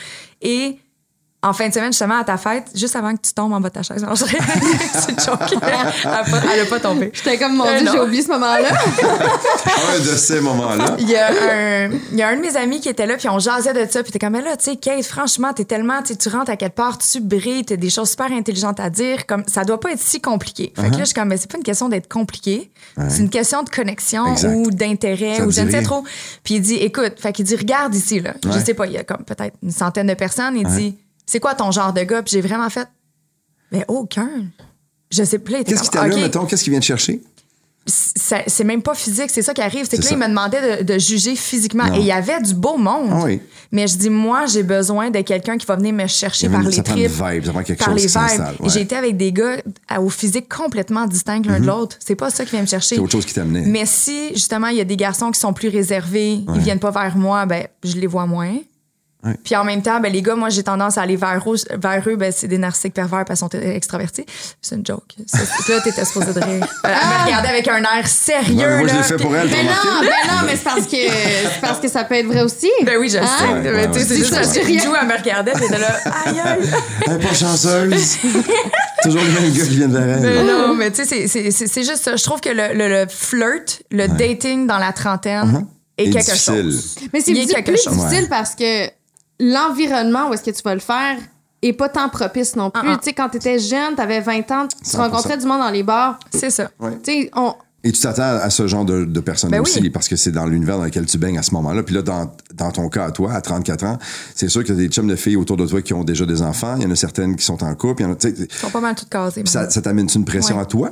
Et 0.42 0.78
en 1.42 1.54
fin 1.54 1.70
de 1.70 1.74
semaine, 1.74 1.94
justement, 1.94 2.20
à 2.20 2.24
ta 2.26 2.36
fête, 2.38 2.66
juste 2.76 2.98
avant 2.98 3.16
que 3.16 3.22
tu 3.22 3.34
tombes 3.34 3.54
en 3.54 3.62
bas 3.62 3.70
de 3.70 3.74
ta 3.76 3.82
chaise, 3.84 4.04
non, 4.04 4.14
je- 4.14 4.26
c'est 4.94 5.20
joke. 5.26 5.40
Elle 5.62 6.60
a 6.62 6.66
pas, 6.66 6.80
tombé. 6.82 7.12
J'étais 7.14 7.38
comme, 7.38 7.56
mon 7.56 7.66
Euh, 7.66 7.78
Dieu, 7.78 7.86
non. 7.86 7.92
j'ai 7.94 8.00
oublié 8.02 8.22
ce 8.24 8.28
moment-là. 8.28 8.68
Un 9.96 10.00
de 10.00 10.18
ces 10.18 10.42
moments-là. 10.42 10.98
Il 11.00 11.10
y, 11.10 11.16
a 11.16 11.28
un, 11.30 11.90
il 12.12 12.18
y 12.18 12.22
a 12.22 12.28
un 12.28 12.36
de 12.36 12.42
mes 12.42 12.58
amis 12.58 12.82
qui 12.82 12.90
était 12.90 13.06
là, 13.06 13.16
puis 13.16 13.30
on 13.30 13.40
jasait 13.40 13.74
de 13.74 13.90
ça, 13.90 14.04
puis 14.04 14.12
t'es 14.12 14.20
comme, 14.20 14.34
mais 14.34 14.42
là, 14.42 14.58
tu 14.58 14.66
sais, 14.66 14.76
Kate, 14.76 15.04
franchement, 15.06 15.54
t'es 15.54 15.64
tellement, 15.66 16.02
tu 16.02 16.10
sais, 16.10 16.16
tu 16.18 16.28
rentres 16.30 16.52
à 16.52 16.58
quelque 16.58 16.76
part, 16.76 16.98
tu 16.98 17.22
brilles, 17.22 17.64
t'as 17.64 17.78
des 17.78 17.90
choses 17.90 18.10
super 18.10 18.32
intelligentes 18.34 18.80
à 18.82 18.90
dire, 18.90 19.26
comme, 19.26 19.44
ça 19.48 19.64
doit 19.64 19.80
pas 19.80 19.92
être 19.92 20.00
si 20.02 20.20
compliqué. 20.22 20.74
Fait 20.76 20.88
que 20.90 20.94
là, 20.96 21.00
je 21.00 21.06
suis 21.06 21.14
comme, 21.14 21.30
mais 21.30 21.38
c'est 21.38 21.50
pas 21.50 21.58
une 21.58 21.64
question 21.64 21.88
d'être 21.90 22.10
compliqué, 22.10 22.70
c'est 23.08 23.20
une 23.22 23.30
question 23.30 23.64
de 23.64 23.70
connexion 23.70 24.26
Exact. 24.34 24.56
ou 24.56 24.72
d'intérêt 24.72 25.38
Ça 25.38 25.46
ou 25.46 25.52
je 25.52 25.62
ne 25.62 25.72
sais 25.72 25.84
trop. 25.84 26.04
Puis 26.44 26.56
il 26.56 26.62
dit, 26.62 26.76
écoute, 26.76 27.14
fait 27.18 27.32
qu'il 27.32 27.46
dit, 27.46 27.56
regarde 27.56 27.96
ici, 27.96 28.20
là. 28.20 28.34
Je 28.44 28.50
Ouais. 28.50 28.60
sais 28.66 28.74
pas, 28.74 28.86
il 28.88 28.92
y 28.94 28.98
a 28.98 29.04
comme 29.06 29.24
peut-être 29.24 29.56
une 29.64 29.72
centaine 29.72 30.08
de 30.08 30.14
personnes, 30.16 30.58
il 30.58 30.68
dit, 30.68 30.98
c'est 31.30 31.40
quoi 31.40 31.54
ton 31.54 31.70
genre 31.72 31.94
de 31.94 32.02
gars? 32.02 32.24
Puis 32.24 32.32
j'ai 32.34 32.42
vraiment 32.42 32.70
fait, 32.70 32.88
mais 33.72 33.86
aucun. 33.88 34.30
Je 35.12 35.24
sais 35.24 35.40
plus. 35.40 35.64
Qu'est-ce 35.64 35.84
qui 35.84 35.90
t'allume, 35.90 36.22
mettons? 36.22 36.46
Qu'est-ce 36.46 36.64
qui 36.64 36.70
vient 36.72 36.80
te 36.80 36.86
chercher? 36.86 37.22
c'est 37.86 38.64
même 38.64 38.84
pas 38.84 38.94
physique, 38.94 39.32
c'est 39.32 39.42
ça 39.42 39.52
qui 39.54 39.62
arrive. 39.62 39.88
C'est 39.90 39.98
que 39.98 40.04
là, 40.04 40.10
il 40.12 40.14
ça. 40.14 40.16
me 40.18 40.28
demandait 40.28 40.84
de, 40.84 40.94
de 40.94 41.00
juger 41.00 41.36
physiquement. 41.36 41.88
Non. 41.88 41.96
Et 41.96 42.00
il 42.02 42.06
y 42.06 42.12
avait 42.12 42.40
du 42.40 42.54
beau 42.54 42.78
monde. 42.78 43.10
Ah 43.12 43.24
oui. 43.24 43.42
Mais 43.72 43.88
je 43.88 43.98
dis, 43.98 44.12
moi, 44.12 44.46
j'ai 44.46 44.62
besoin 44.62 45.10
de 45.10 45.22
quelqu'un 45.22 45.58
qui 45.58 45.66
va 45.66 45.76
venir 45.76 45.94
me 45.94 46.06
chercher 46.06 46.46
Il 46.46 46.52
par 46.52 46.62
une- 46.62 46.68
les 46.68 46.76
ça 46.76 46.84
prend 46.84 46.96
une 46.96 47.08
tripes. 47.08 47.24
vibe, 47.34 47.46
ça 47.46 47.52
prend 47.52 47.64
quelque 47.64 47.80
par 47.84 47.88
chose 47.98 48.02
les 48.04 48.08
vibes. 48.38 48.62
ouais. 48.62 48.70
J'ai 48.70 48.82
été 48.82 48.96
avec 48.96 49.18
des 49.18 49.32
gars 49.32 49.58
à- 49.88 50.02
au 50.02 50.10
physique 50.10 50.48
complètement 50.54 51.08
distincts 51.08 51.42
l'un 51.46 51.60
de 51.60 51.66
l'autre. 51.66 51.96
C'est 52.00 52.16
pas 52.16 52.30
ça 52.30 52.46
qui 52.46 52.52
vient 52.52 52.62
me 52.62 52.68
chercher. 52.68 52.96
Mhm. 52.96 53.00
C'est 53.00 53.04
autre 53.06 53.12
chose 53.14 53.26
qui 53.26 53.34
t'amenait. 53.34 53.62
Mais 53.66 53.86
si, 53.88 54.30
justement, 54.34 54.68
il 54.68 54.78
y 54.78 54.82
a 54.82 54.86
des 54.86 54.98
garçons 54.98 55.32
qui 55.32 55.40
sont 55.40 55.54
plus 55.54 55.70
réservés, 55.70 56.42
Ouais. 56.48 56.54
ils 56.58 56.62
viennent 56.62 56.80
pas 56.80 56.92
vers 56.92 57.18
moi, 57.18 57.48
ben, 57.48 57.66
je 57.84 57.96
les 57.96 58.08
vois 58.08 58.28
moins. 58.28 58.56
Ouais. 59.22 59.34
Puis 59.44 59.54
en 59.58 59.66
même 59.66 59.82
temps, 59.82 60.00
ben, 60.00 60.14
les 60.14 60.22
gars, 60.22 60.36
moi, 60.36 60.48
j'ai 60.48 60.64
tendance 60.64 60.98
à 60.98 61.02
aller 61.02 61.18
vers 61.18 61.42
eux. 61.46 61.58
Vers 61.78 62.02
eux 62.08 62.16
ben, 62.16 62.32
c'est 62.32 62.48
des 62.48 62.58
narcissiques 62.58 62.94
pervers 62.94 63.26
parce 63.26 63.42
qu'ils 63.42 63.60
sont 63.60 63.66
extravertis. 63.68 64.26
C'est 64.62 64.76
une 64.76 64.86
joke. 64.86 65.04
Ça, 65.28 65.40
là, 65.68 65.82
t'étais 65.82 66.06
supposé 66.06 66.32
de 66.34 66.40
rire. 66.40 66.66
Elle 66.86 66.90
me 66.92 67.26
regardait 67.26 67.50
avec 67.50 67.68
un 67.68 67.82
air 67.82 68.08
sérieux. 68.08 68.56
Ouais, 68.58 68.78
moi, 68.80 68.88
je 68.88 68.94
là, 68.94 69.02
l'ai 69.02 69.04
fait 69.04 69.18
pour 69.18 69.36
elle. 69.36 69.50
Mais 69.50 69.64
non, 69.64 69.72
mais 70.02 70.08
non, 70.08 70.42
mais 70.46 70.56
c'est 70.56 70.64
parce 70.64 70.86
que 70.86 70.96
c'est 70.96 71.62
parce 71.62 71.80
que 71.82 71.90
ça 71.90 72.06
peut 72.06 72.16
être 72.16 72.28
vrai 72.28 72.44
aussi. 72.44 72.70
Ben 72.86 72.98
oui, 72.98 73.10
je 73.10 73.18
Hein? 73.18 73.26
sais. 73.40 73.46
Ouais, 73.46 73.60
Mais 73.62 73.72
ouais, 73.72 73.88
tu 73.92 73.94
sais, 73.94 74.00
ouais. 74.00 74.06
c'est 74.06 74.16
juste 74.18 74.30
Ça, 74.34 74.36
parce 74.42 74.56
je 74.56 74.60
que. 74.62 74.68
Jou, 74.80 74.94
elle 75.02 75.08
me 75.08 75.18
regardait, 75.18 75.52
était 75.52 75.78
là, 75.78 76.00
aïe, 76.26 76.40
aïe. 76.40 76.70
Elle 77.08 77.14
est 77.14 77.18
pas 77.28 77.34
chanceuse. 77.34 78.18
Toujours 79.04 79.22
les 79.22 79.32
mêmes 79.42 79.54
gars 79.54 79.64
qui 79.66 79.76
viennent 79.76 79.94
vers 79.94 80.18
elle. 80.18 80.22
Mais 80.22 80.44
non, 80.44 80.76
mais 80.76 80.92
tu 80.92 80.98
sais, 80.98 81.06
c'est- 81.06 81.28
c'est- 81.28 81.52
c'est 81.52 81.68
c'est 81.68 81.84
juste 81.84 82.04
ça. 82.04 82.16
Je 82.16 82.24
trouve 82.24 82.40
que 82.40 82.50
le, 82.50 82.74
le- 82.74 82.88
le 82.88 83.06
flirt, 83.10 83.82
le 83.92 84.08
dating 84.08 84.66
dans 84.68 84.78
la 84.78 84.92
trentaine 84.94 85.66
est 85.98 86.06
Et 86.06 86.10
quelque 86.10 86.26
difficile. 86.26 86.54
chose. 86.72 86.96
Mais 87.14 87.20
c'est 87.22 87.34
plus, 87.34 87.78
chose. 87.84 87.98
difficile 87.98 88.28
parce 88.30 88.56
que 88.56 88.88
l'environnement 89.40 90.30
où 90.30 90.34
est-ce 90.34 90.44
que 90.44 90.52
tu 90.52 90.62
vas 90.64 90.74
le 90.74 90.80
faire 90.80 91.18
est 91.62 91.74
pas 91.74 91.90
tant 91.90 92.08
propice 92.10 92.56
non 92.56 92.70
plus. 92.70 92.82
Ah, 92.86 92.92
ah. 92.94 92.98
Tu 93.02 93.06
sais, 93.10 93.14
quand 93.14 93.30
t'étais 93.30 93.60
jeune, 93.60 93.96
t'avais 93.96 94.22
20 94.22 94.50
ans, 94.52 94.68
tu 94.68 94.78
100%. 94.90 94.98
rencontrais 94.98 95.38
du 95.38 95.46
monde 95.46 95.60
dans 95.60 95.70
les 95.72 95.84
bars. 95.84 96.18
C'est 96.34 96.50
ça. 96.52 96.70
Tu 97.04 97.12
sais, 97.24 97.32
on... 97.36 97.54
Et 97.84 97.94
tu 97.94 98.02
t'attends 98.02 98.24
à 98.24 98.50
ce 98.50 98.68
genre 98.68 98.84
de, 98.84 99.06
de 99.06 99.20
personnes 99.22 99.52
Ben 99.52 99.62
aussi, 99.62 99.80
oui. 99.80 99.90
parce 99.90 100.10
que 100.10 100.18
c'est 100.18 100.32
dans 100.34 100.46
l'univers 100.46 100.78
dans 100.78 100.84
lequel 100.84 101.06
tu 101.06 101.18
baignes 101.18 101.38
à 101.38 101.44
ce 101.44 101.54
moment-là. 101.56 101.82
Puis 101.84 101.96
là, 101.96 102.02
dans, 102.02 102.30
dans 102.54 102.72
ton 102.72 102.90
cas, 102.90 103.06
à 103.06 103.12
toi, 103.12 103.32
à 103.34 103.40
34 103.42 103.86
ans, 103.86 103.98
c'est 104.36 104.50
sûr 104.50 104.62
a 104.70 104.74
des 104.74 104.88
chums 104.90 105.08
de 105.08 105.16
filles 105.16 105.38
autour 105.38 105.56
de 105.56 105.66
toi 105.66 105.82
qui 105.82 105.94
ont 105.94 106.04
déjà 106.04 106.26
des 106.26 106.42
enfants. 106.42 106.76
Il 106.78 106.84
y 106.84 106.86
en 106.86 106.92
a 106.92 106.96
certaines 106.96 107.38
qui 107.38 107.46
sont 107.46 107.64
en 107.64 107.74
couple. 107.76 108.02
Il 108.02 108.06
y 108.06 108.08
en 108.10 108.12
a, 108.12 108.16
tu 108.16 108.28
Ils 108.38 108.54
sont 108.54 108.70
pas 108.70 108.82
mal 108.82 108.96
toutes 108.96 109.08
casées. 109.10 109.44
ça, 109.46 109.68
t'amène-tu 109.68 110.18
une 110.18 110.26
pression 110.26 110.56
Ouais. 110.58 110.62
à 110.62 110.66
toi? 110.66 110.90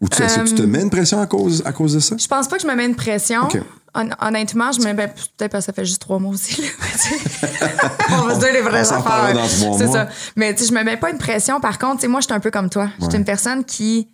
Ou 0.00 0.08
tu, 0.08 0.22
est-ce 0.22 0.36
que 0.38 0.48
tu 0.48 0.54
te 0.54 0.62
Euh, 0.62 0.66
mets 0.66 0.80
une 0.82 0.88
pression 0.88 1.20
à 1.20 1.26
cause, 1.26 1.62
à 1.66 1.72
cause 1.72 1.92
de 1.94 2.00
ça? 2.00 2.16
Je 2.18 2.26
pense 2.26 2.48
pas 2.48 2.56
que 2.56 2.62
je 2.62 2.66
me 2.68 2.74
mets 2.74 2.86
une 2.86 2.94
pression. 2.94 3.42
Ok. 3.42 3.60
Hon- 3.94 4.10
honnêtement, 4.20 4.72
je 4.72 4.78
me 4.80 4.84
mets 4.86 4.94
ben, 4.94 5.08
peut-être 5.08 5.50
parce 5.52 5.64
que 5.66 5.66
ça 5.66 5.72
fait 5.72 5.84
juste 5.84 6.00
trois 6.00 6.18
mois 6.18 6.32
aussi. 6.32 6.62
là. 6.62 6.68
On 8.10 8.22
va 8.26 8.34
se 8.34 8.40
dire 8.40 8.52
les 8.52 8.60
vraies 8.60 8.92
affaires. 8.92 9.34
C'est 9.48 9.88
ça. 9.88 10.08
Mais 10.36 10.56
je 10.56 10.72
me 10.72 10.82
mets 10.84 10.96
pas 10.96 11.10
une 11.10 11.18
pression. 11.18 11.60
Par 11.60 11.78
contre, 11.78 12.06
moi, 12.08 12.20
je 12.20 12.26
suis 12.26 12.34
un 12.34 12.40
peu 12.40 12.50
comme 12.50 12.70
toi. 12.70 12.88
Je 12.98 13.04
suis 13.04 13.12
Ouais. 13.12 13.18
une 13.18 13.24
personne 13.24 13.64
qui 13.64 14.08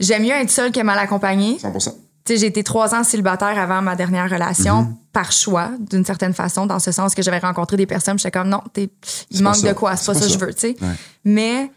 j'aime 0.00 0.22
mieux 0.22 0.32
être 0.32 0.50
seule 0.50 0.72
que 0.72 0.80
mal 0.80 0.98
accompagnée. 0.98 1.58
100 1.58 1.72
Tu 1.72 1.80
sais, 2.26 2.36
j'ai 2.36 2.46
été 2.46 2.62
trois 2.62 2.94
ans 2.94 3.04
célibataire 3.04 3.58
avant 3.58 3.82
ma 3.82 3.96
dernière 3.96 4.28
relation, 4.30 4.82
Mm-hmm. 4.82 4.94
par 5.12 5.32
choix, 5.32 5.70
d'une 5.80 6.04
certaine 6.04 6.34
façon, 6.34 6.66
dans 6.66 6.78
ce 6.78 6.92
sens 6.92 7.14
que 7.14 7.22
j'avais 7.22 7.38
rencontré 7.38 7.76
des 7.76 7.86
personnes, 7.86 8.18
j'étais 8.18 8.30
comme, 8.30 8.48
non, 8.48 8.62
t'es, 8.72 8.90
il 9.30 9.42
manque 9.42 9.62
de 9.62 9.72
quoi, 9.72 9.96
c'est 9.96 10.06
pas, 10.12 10.14
ça 10.18 10.26
que 10.26 10.32
je 10.32 10.38
veux, 10.38 10.52
tu 10.54 10.60
sais. 10.60 10.76
Ouais. 10.80 10.88
Mais 11.24 11.70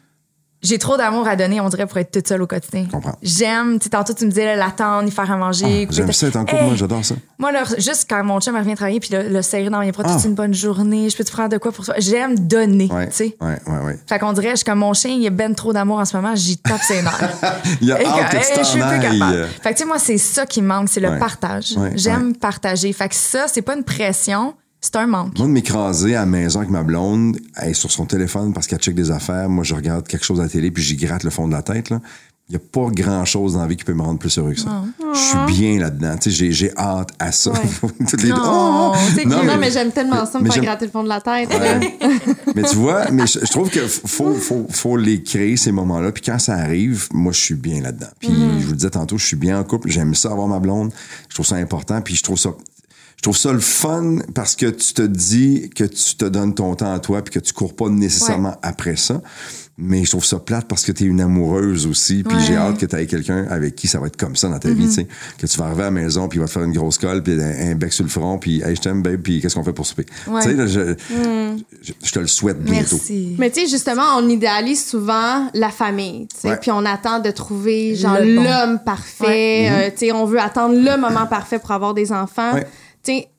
j'ai 0.65 0.77
trop 0.79 0.97
d'amour 0.97 1.27
à 1.27 1.35
donner, 1.35 1.61
on 1.61 1.69
dirait, 1.69 1.85
pour 1.85 1.97
être 1.97 2.11
toute 2.11 2.27
seule 2.27 2.41
au 2.41 2.47
quotidien. 2.47 2.85
comprends. 2.91 3.15
J'aime, 3.21 3.79
tu 3.79 3.89
tantôt, 3.89 4.13
tu 4.13 4.25
me 4.25 4.29
disais, 4.29 4.55
l'attendre, 4.55 5.07
y 5.07 5.11
faire 5.11 5.31
à 5.31 5.37
manger. 5.37 5.85
Ah, 5.89 5.91
J'aime 5.93 6.11
ça 6.11 6.27
être 6.27 6.35
en 6.35 6.41
couple, 6.45 6.55
Hey! 6.55 6.65
moi, 6.65 6.75
j'adore 6.75 7.05
ça. 7.05 7.15
Moi, 7.37 7.51
là, 7.51 7.63
juste 7.77 8.05
quand 8.09 8.23
mon 8.23 8.39
chum 8.41 8.55
revient 8.55 8.75
travailler, 8.75 8.99
puis 8.99 9.09
le, 9.13 9.29
le 9.29 9.41
serrer 9.41 9.69
dans 9.69 9.79
mes 9.79 9.91
bras, 9.91 10.03
Ah. 10.05 10.13
toute 10.15 10.25
une 10.25 10.35
bonne 10.35 10.53
journée, 10.53 11.09
je 11.09 11.15
peux 11.17 11.23
te 11.23 11.31
prendre 11.31 11.49
de 11.49 11.57
quoi 11.57 11.71
pour 11.71 11.85
toi? 11.85 11.95
J'aime 11.97 12.37
donner, 12.39 12.89
Ouais, 12.91 13.07
tu 13.09 13.15
sais. 13.15 13.37
ouais, 13.41 13.59
ouais, 13.67 13.85
ouais. 13.85 13.99
Fait 14.07 14.19
qu'on 14.19 14.33
dirait, 14.33 14.55
je 14.55 14.65
comme 14.65 14.79
mon 14.79 14.93
chien, 14.93 15.11
il 15.11 15.25
a 15.27 15.29
ben 15.29 15.53
trop 15.55 15.71
d'amour 15.73 15.99
en 15.99 16.05
ce 16.05 16.15
moment, 16.17 16.35
j'y 16.35 16.57
tape 16.57 16.81
ses 16.81 17.01
nerfs. 17.01 17.33
Il 17.81 17.87
y 17.87 17.91
a 17.91 17.95
hâte 17.97 18.31
que 18.31 18.35
hey, 18.37 18.43
je 18.59 18.63
suis 18.63 18.79
plus 18.81 18.99
capable. 18.99 19.47
Fait 19.61 19.69
que 19.71 19.75
tu 19.75 19.81
sais, 19.83 19.85
moi, 19.85 19.99
c'est 19.99 20.17
ça 20.17 20.45
qui 20.45 20.61
me 20.61 20.67
manque, 20.67 20.89
c'est 20.89 20.99
le 20.99 21.09
Ouais. 21.09 21.19
partage. 21.19 21.73
Ouais, 21.77 21.91
J'aime 21.95 22.35
partager. 22.35 22.91
Fait 22.93 23.07
que 23.09 23.15
ça, 23.15 23.45
c'est 23.47 23.61
pas 23.61 23.75
une 23.75 23.83
pression, 23.83 24.53
c'est 24.85 24.97
un 24.97 25.07
manque. 25.07 25.37
Moi, 25.37 25.47
de 25.47 25.51
m'écraser 25.51 26.15
à 26.15 26.19
la 26.21 26.25
maison 26.25 26.59
avec 26.59 26.71
ma 26.71 26.83
blonde, 26.83 27.37
elle 27.55 27.69
est 27.71 27.73
sur 27.73 27.91
son 27.91 28.05
téléphone 28.05 28.53
parce 28.53 28.67
qu'elle 28.67 28.79
check 28.79 28.95
des 28.95 29.11
affaires. 29.11 29.49
Moi, 29.49 29.63
je 29.63 29.73
regarde 29.75 30.07
quelque 30.07 30.25
chose 30.25 30.39
à 30.39 30.43
la 30.43 30.49
télé 30.49 30.71
puis 30.71 30.83
j'y 30.83 30.95
gratte 30.95 31.23
le 31.23 31.31
fond 31.31 31.47
de 31.47 31.53
la 31.53 31.61
tête. 31.61 31.89
Là. 31.89 31.99
Il 32.47 32.51
n'y 32.51 32.57
a 32.57 32.59
pas 32.59 32.91
grand-chose 32.91 33.53
dans 33.53 33.61
la 33.61 33.67
vie 33.67 33.75
qui 33.75 33.83
peut 33.83 33.95
me 33.95 34.03
rendre 34.03 34.19
plus 34.19 34.37
heureux 34.37 34.53
que 34.53 34.59
ça. 34.59 34.83
Je 35.15 35.19
suis 35.19 35.37
bien 35.47 35.79
là-dedans. 35.79 36.15
Tu 36.17 36.29
sais, 36.29 36.35
j'ai, 36.35 36.51
j'ai 36.51 36.77
hâte 36.77 37.09
à 37.17 37.31
ça. 37.31 37.51
Toutes 37.81 38.21
les 38.21 38.29
deux. 38.29 38.35
Non, 38.35 38.93
c'est 39.15 39.25
Non, 39.25 39.57
mais 39.59 39.71
j'aime 39.71 39.91
tellement 39.91 40.27
ça, 40.27 40.37
me 40.37 40.43
mais 40.43 40.51
faire 40.51 40.61
gratter 40.61 40.85
le 40.85 40.91
fond 40.91 41.03
de 41.03 41.09
la 41.09 41.21
tête. 41.21 41.49
mais 42.55 42.61
tu 42.61 42.75
vois, 42.75 43.09
mais 43.09 43.25
je, 43.25 43.39
je 43.39 43.51
trouve 43.51 43.71
que 43.71 43.87
faut, 43.87 44.35
faut, 44.35 44.67
faut 44.69 44.95
les 44.95 45.23
créer, 45.23 45.57
ces 45.57 45.71
moments-là. 45.71 46.11
Puis 46.11 46.21
quand 46.23 46.37
ça 46.37 46.53
arrive, 46.53 47.07
moi, 47.11 47.31
je 47.31 47.39
suis 47.39 47.55
bien 47.55 47.81
là-dedans. 47.81 48.09
Puis 48.19 48.29
Mm-hmm. 48.29 48.59
je 48.59 48.65
vous 48.65 48.71
le 48.71 48.77
disais 48.77 48.89
tantôt, 48.91 49.17
je 49.17 49.25
suis 49.25 49.37
bien 49.37 49.59
en 49.59 49.63
couple. 49.63 49.89
J'aime 49.89 50.13
ça 50.13 50.29
avoir 50.29 50.47
ma 50.47 50.59
blonde. 50.59 50.91
Je 51.29 51.33
trouve 51.33 51.47
ça 51.47 51.55
important. 51.55 51.99
Puis 52.01 52.15
je 52.15 52.21
trouve 52.23 52.37
ça... 52.37 52.51
Je 53.17 53.21
trouve 53.21 53.37
ça 53.37 53.51
le 53.53 53.59
fun 53.59 54.17
parce 54.35 54.55
que 54.55 54.67
tu 54.67 54.93
te 54.93 55.01
dis 55.01 55.69
que 55.73 55.83
tu 55.83 56.15
te 56.15 56.25
donnes 56.25 56.53
ton 56.53 56.75
temps 56.75 56.93
à 56.93 56.99
toi 56.99 57.23
puis 57.23 57.33
que 57.33 57.39
tu 57.39 57.53
cours 57.53 57.75
pas 57.75 57.89
nécessairement 57.89 58.55
après 58.61 58.95
ça. 58.97 59.21
Mais 59.77 60.05
je 60.05 60.11
trouve 60.11 60.23
ça 60.23 60.39
plate 60.39 60.67
parce 60.69 60.85
que 60.85 60.93
tu 60.93 61.03
es 61.03 61.07
une 61.07 61.19
amoureuse 61.19 61.85
aussi. 61.87 62.23
Puis 62.23 62.33
Ouais. 62.37 62.41
Mm-hmm. 62.41 62.45
j'ai 62.47 62.55
hâte 62.55 62.77
que 62.77 62.85
tu 62.85 62.95
aies 62.95 63.07
quelqu'un 63.07 63.45
avec 63.49 63.75
qui 63.75 63.87
ça 63.89 63.99
va 63.99 64.07
être 64.07 64.15
comme 64.15 64.35
ça 64.37 64.47
dans 64.47 64.59
ta 64.59 64.69
vie. 64.69 64.85
tu 64.87 64.91
sais. 64.93 65.07
Que 65.37 65.47
tu 65.47 65.57
vas 65.57 65.65
arriver 65.65 65.81
à 65.81 65.85
la 65.85 65.91
maison 65.91 66.27
puis 66.29 66.37
il 66.37 66.41
va 66.41 66.45
te 66.47 66.51
faire 66.53 66.63
une 66.63 66.71
grosse 66.71 66.97
colle 66.97 67.23
puis 67.23 67.33
un, 67.33 67.71
un 67.71 67.75
bec 67.75 67.91
sur 67.91 68.03
le 68.05 68.09
front 68.09 68.37
puis 68.37 68.61
hey, 68.61 68.75
je 68.75 68.81
t'aime, 68.81 69.01
babe, 69.01 69.19
puis 69.21 69.41
qu'est-ce 69.41 69.55
qu'on 69.55 69.63
fait 69.65 69.73
pour 69.73 69.85
souper? 69.87 70.05
Ouais. 70.27 70.41
Tu 70.43 70.49
sais, 70.49 70.53
là, 70.55 70.67
je, 70.67 70.95
je, 71.81 71.91
je 72.03 72.11
te 72.11 72.19
le 72.19 72.27
souhaite 72.27 72.61
bientôt. 72.61 72.95
Merci. 72.95 73.35
Mais 73.39 73.49
tu 73.49 73.61
sais, 73.61 73.67
justement, 73.67 74.03
on 74.17 74.29
idéalise 74.29 74.85
souvent 74.85 75.49
la 75.53 75.69
famille, 75.71 76.27
tu 76.27 76.47
sais, 76.47 76.57
puis 76.57 76.71
on 76.71 76.85
attend 76.85 77.19
de 77.19 77.31
trouver, 77.31 77.95
genre, 77.95 78.19
Le 78.21 78.35
bon. 78.35 78.43
l'homme 78.43 78.79
parfait. 78.85 79.67
euh, 79.71 79.89
tu 79.89 80.05
sais, 80.05 80.11
on 80.13 80.25
veut 80.25 80.39
attendre 80.39 80.75
le 80.75 80.97
moment 81.01 81.25
parfait 81.27 81.59
pour 81.59 81.71
avoir 81.71 81.93
des 81.93 82.11
enfants. 82.13 82.51
Sais, 83.05 83.29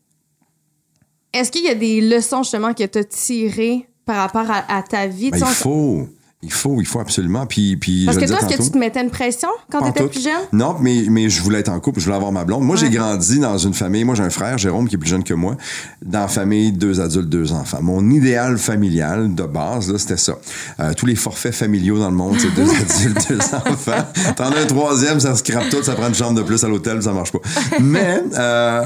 est-ce 1.32 1.50
qu'il 1.50 1.64
y 1.64 1.68
a 1.68 1.74
des 1.74 2.00
leçons, 2.00 2.42
justement, 2.42 2.72
que 2.72 2.84
tu 2.84 2.98
as 2.98 3.04
tirées 3.04 3.88
par 4.04 4.16
rapport 4.16 4.50
à, 4.50 4.64
à 4.74 4.82
ta 4.82 5.06
vie? 5.06 5.30
Ben, 5.30 5.38
il 5.38 5.46
faut. 5.46 6.08
Il 6.42 6.52
faut, 6.52 6.80
il 6.80 6.86
faut 6.86 7.00
absolument. 7.00 7.46
Puis, 7.46 7.76
puis 7.76 8.04
Parce 8.04 8.18
que 8.18 8.26
toi, 8.26 8.38
est-ce 8.38 8.56
que 8.56 8.62
tu 8.62 8.70
te 8.70 8.78
mettais 8.78 9.00
une 9.00 9.10
pression 9.10 9.48
quand 9.70 9.82
tu 9.82 9.88
étais 9.88 10.02
tout. 10.02 10.10
plus 10.10 10.22
jeune? 10.22 10.32
Non, 10.52 10.76
mais, 10.80 11.04
mais 11.10 11.30
je 11.30 11.42
voulais 11.42 11.60
être 11.60 11.70
en 11.70 11.80
couple, 11.80 11.98
je 11.98 12.04
voulais 12.04 12.16
avoir 12.16 12.30
ma 12.30 12.44
blonde. 12.44 12.62
Moi, 12.62 12.76
j'ai 12.76 12.90
grandi 12.90 13.40
dans 13.40 13.56
une 13.56 13.72
famille. 13.72 14.04
Moi, 14.04 14.14
j'ai 14.14 14.22
un 14.22 14.30
frère, 14.30 14.56
Jérôme, 14.58 14.86
qui 14.86 14.94
est 14.94 14.98
plus 14.98 15.08
jeune 15.08 15.24
que 15.24 15.32
moi. 15.34 15.56
Dans 16.04 16.20
la 16.20 16.28
famille, 16.28 16.72
deux 16.72 17.00
adultes, 17.00 17.30
deux 17.30 17.52
enfants. 17.52 17.80
Mon 17.80 18.10
idéal 18.10 18.58
familial 18.58 19.34
de 19.34 19.42
base, 19.44 19.90
là, 19.90 19.98
c'était 19.98 20.18
ça. 20.18 20.34
Euh, 20.78 20.92
tous 20.92 21.06
les 21.06 21.16
forfaits 21.16 21.54
familiaux 21.54 21.98
dans 21.98 22.10
le 22.10 22.16
monde, 22.16 22.36
c'est 22.38 22.54
deux 22.54 22.70
adultes, 22.70 23.28
deux 23.28 23.40
enfants. 23.40 24.06
T'en 24.36 24.52
as 24.52 24.60
un 24.60 24.66
troisième, 24.66 25.18
ça 25.18 25.34
se 25.34 25.42
crappe 25.42 25.70
tout, 25.70 25.82
ça 25.82 25.94
prend 25.94 26.08
une 26.08 26.14
chambre 26.14 26.38
de 26.38 26.42
plus 26.42 26.62
à 26.62 26.68
l'hôtel, 26.68 27.02
ça 27.02 27.12
marche 27.12 27.32
pas. 27.32 27.40
Mais 27.80 28.22
euh, 28.34 28.84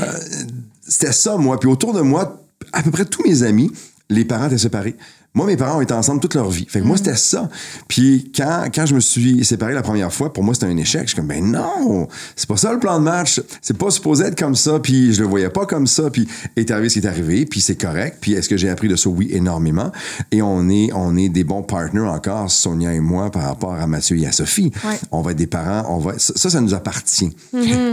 c'était 0.91 1.13
ça, 1.13 1.37
moi. 1.37 1.59
Puis 1.59 1.71
autour 1.71 1.95
de 1.95 2.01
moi, 2.01 2.45
à 2.73 2.83
peu 2.83 2.91
près 2.91 3.05
tous 3.05 3.23
mes 3.23 3.45
amis, 3.45 3.71
les 4.11 4.25
parents 4.25 4.47
étaient 4.47 4.59
séparés. 4.59 4.97
Moi, 5.33 5.47
mes 5.47 5.57
parents 5.57 5.79
ont 5.79 5.81
été 5.81 5.95
ensemble 5.95 6.21
toute 6.21 6.35
leur 6.35 6.51
vie. 6.51 6.67
Fait 6.69 6.81
que 6.81 6.85
moi, 6.85 6.97
c'était 6.97 7.15
ça. 7.15 7.49
Puis 7.87 8.33
quand, 8.35 8.65
quand 8.75 8.85
je 8.85 8.97
me 8.97 9.01
suis 9.01 9.45
séparé 9.45 9.75
la 9.75 9.83
première 9.83 10.13
fois, 10.13 10.33
pour 10.33 10.43
moi, 10.43 10.55
c'était 10.55 10.67
un 10.67 10.77
échec. 10.77 11.03
Je 11.03 11.07
suis 11.09 11.17
comme, 11.17 11.29
ben 11.29 11.45
non, 11.45 12.09
c'est 12.35 12.49
pas 12.49 12.57
ça 12.57 12.73
le 12.73 12.81
plan 12.81 12.99
de 12.99 13.05
match. 13.05 13.41
C'est 13.63 13.79
pas 13.79 13.91
supposé 13.91 14.25
être 14.25 14.37
comme 14.37 14.57
ça. 14.57 14.81
Puis 14.81 15.15
je 15.15 15.23
le 15.23 15.29
voyais 15.29 15.49
pas 15.49 15.67
comme 15.67 15.87
ça. 15.87 16.11
Puis 16.11 16.27
est 16.57 16.73
arrivé 16.73 16.89
ce 16.89 16.99
qui 16.99 17.07
est 17.07 17.09
arrivé. 17.09 17.47
Puis 17.47 17.61
c'est 17.61 17.77
correct. 17.77 18.19
Puis 18.21 18.33
est-ce 18.33 18.49
que 18.49 18.57
j'ai 18.57 18.69
appris 18.69 18.89
de 18.89 18.97
ça? 18.97 19.09
Oui, 19.09 19.29
énormément. 19.31 19.93
Et 20.33 20.43
on 20.43 20.69
est, 20.69 20.91
on 20.93 21.17
est 21.17 21.29
des 21.29 21.45
bons 21.45 21.63
partners 21.63 22.01
encore, 22.01 22.51
Sonia 22.51 22.93
et 22.93 23.01
moi, 23.01 23.31
par 23.31 23.43
rapport 23.45 23.75
à 23.75 23.87
Mathieu 23.87 24.19
et 24.19 24.27
à 24.27 24.33
Sophie. 24.33 24.73
Ouais. 24.85 24.99
On 25.13 25.23
va 25.23 25.31
être 25.31 25.37
des 25.37 25.47
parents. 25.47 25.87
On 25.95 25.99
va, 25.99 26.19
ça, 26.19 26.51
ça, 26.51 26.61
nous 26.61 26.75
appartient. 26.75 27.31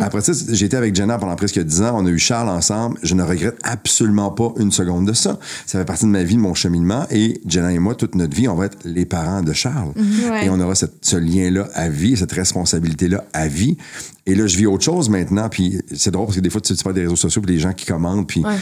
Après 0.02 0.22
ça, 0.22 0.34
j'étais 0.50 0.78
avec 0.78 0.96
Jenna 0.96 1.20
pendant 1.20 1.36
presque 1.36 1.60
10 1.60 1.82
ans. 1.84 1.92
On 1.98 2.06
a 2.08 2.10
eu 2.10 2.18
Charles 2.18 2.50
ensemble. 2.50 2.98
Je 3.04 3.14
ne 3.14 3.22
regrette 3.22 3.60
absolument 3.62 4.32
pas 4.32 4.54
une 4.58 4.72
seconde 4.72 5.06
de 5.08 5.14
ça. 5.14 5.38
Ça 5.68 5.78
fait 5.78 5.86
partie 5.86 6.06
de 6.06 6.10
ma 6.10 6.24
vie, 6.24 6.36
de 6.36 6.42
mon 6.42 6.56
cheminement. 6.56 7.06
Et 7.12 7.27
Jenna 7.46 7.72
et 7.72 7.80
moi, 7.80 7.96
toute 7.96 8.16
notre 8.16 8.36
vie, 8.36 8.48
on 8.48 8.56
va 8.56 8.66
être 8.66 8.78
les 8.86 9.06
parents 9.06 9.42
de 9.42 9.54
Charles. 9.54 9.92
Ouais. 9.96 10.46
Et 10.46 10.50
on 10.50 10.60
aura 10.60 10.76
cette- 10.76 11.04
ce 11.06 11.16
lien-là 11.18 11.68
à 11.74 11.90
vie, 11.90 12.16
cette 12.18 12.32
responsabilité-là 12.32 13.24
à 13.34 13.48
vie. 13.48 13.78
Et 14.26 14.36
là, 14.36 14.48
je 14.48 14.58
vis 14.58 14.66
autre 14.66 14.84
chose 14.84 15.10
maintenant. 15.10 15.50
Puis 15.50 15.82
c'est 15.96 16.12
drôle 16.12 16.26
parce 16.28 16.38
que 16.38 16.42
des 16.42 16.50
fois, 16.50 16.62
tu, 16.62 16.76
tu 16.76 16.84
parles 16.84 16.96
des 16.96 17.02
réseaux 17.04 17.16
sociaux, 17.16 17.42
puis 17.42 17.54
les 17.54 17.60
gens 17.60 17.74
qui 17.74 17.86
commentent, 17.86 18.28
puis 18.28 18.44
Ouais. 18.46 18.56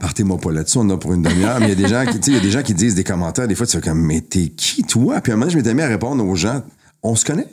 partez-moi 0.00 0.38
pas 0.38 0.52
là-dessus, 0.52 0.78
on 0.78 0.82
en 0.82 0.90
a 0.90 0.96
pour 0.98 1.12
une 1.12 1.22
demi-heure. 1.22 1.60
mais 1.60 1.66
il 1.72 1.80
y 1.80 1.84
a 1.84 1.88
des 1.88 1.88
gens 1.88 2.04
qui, 2.10 2.18
tu 2.18 2.24
sais, 2.24 2.30
il 2.32 2.34
y 2.34 2.40
a 2.40 2.42
des 2.42 2.50
gens 2.50 2.62
qui 2.62 2.74
disent 2.74 2.94
des 2.94 3.04
commentaires. 3.04 3.46
Des 3.48 3.54
fois, 3.54 3.66
tu 3.66 3.76
fais 3.76 3.82
comme, 3.82 4.00
mais 4.00 4.20
t'es 4.20 4.48
qui, 4.48 4.82
toi? 4.84 5.20
Puis 5.20 5.32
à 5.32 5.34
un 5.34 5.38
moment, 5.38 5.50
je 5.50 5.56
m'étais 5.56 5.74
mis 5.74 5.82
à 5.82 5.88
répondre 5.88 6.24
aux 6.26 6.34
gens, 6.36 6.62
on 7.02 7.14
se 7.14 7.24
connaît? 7.24 7.46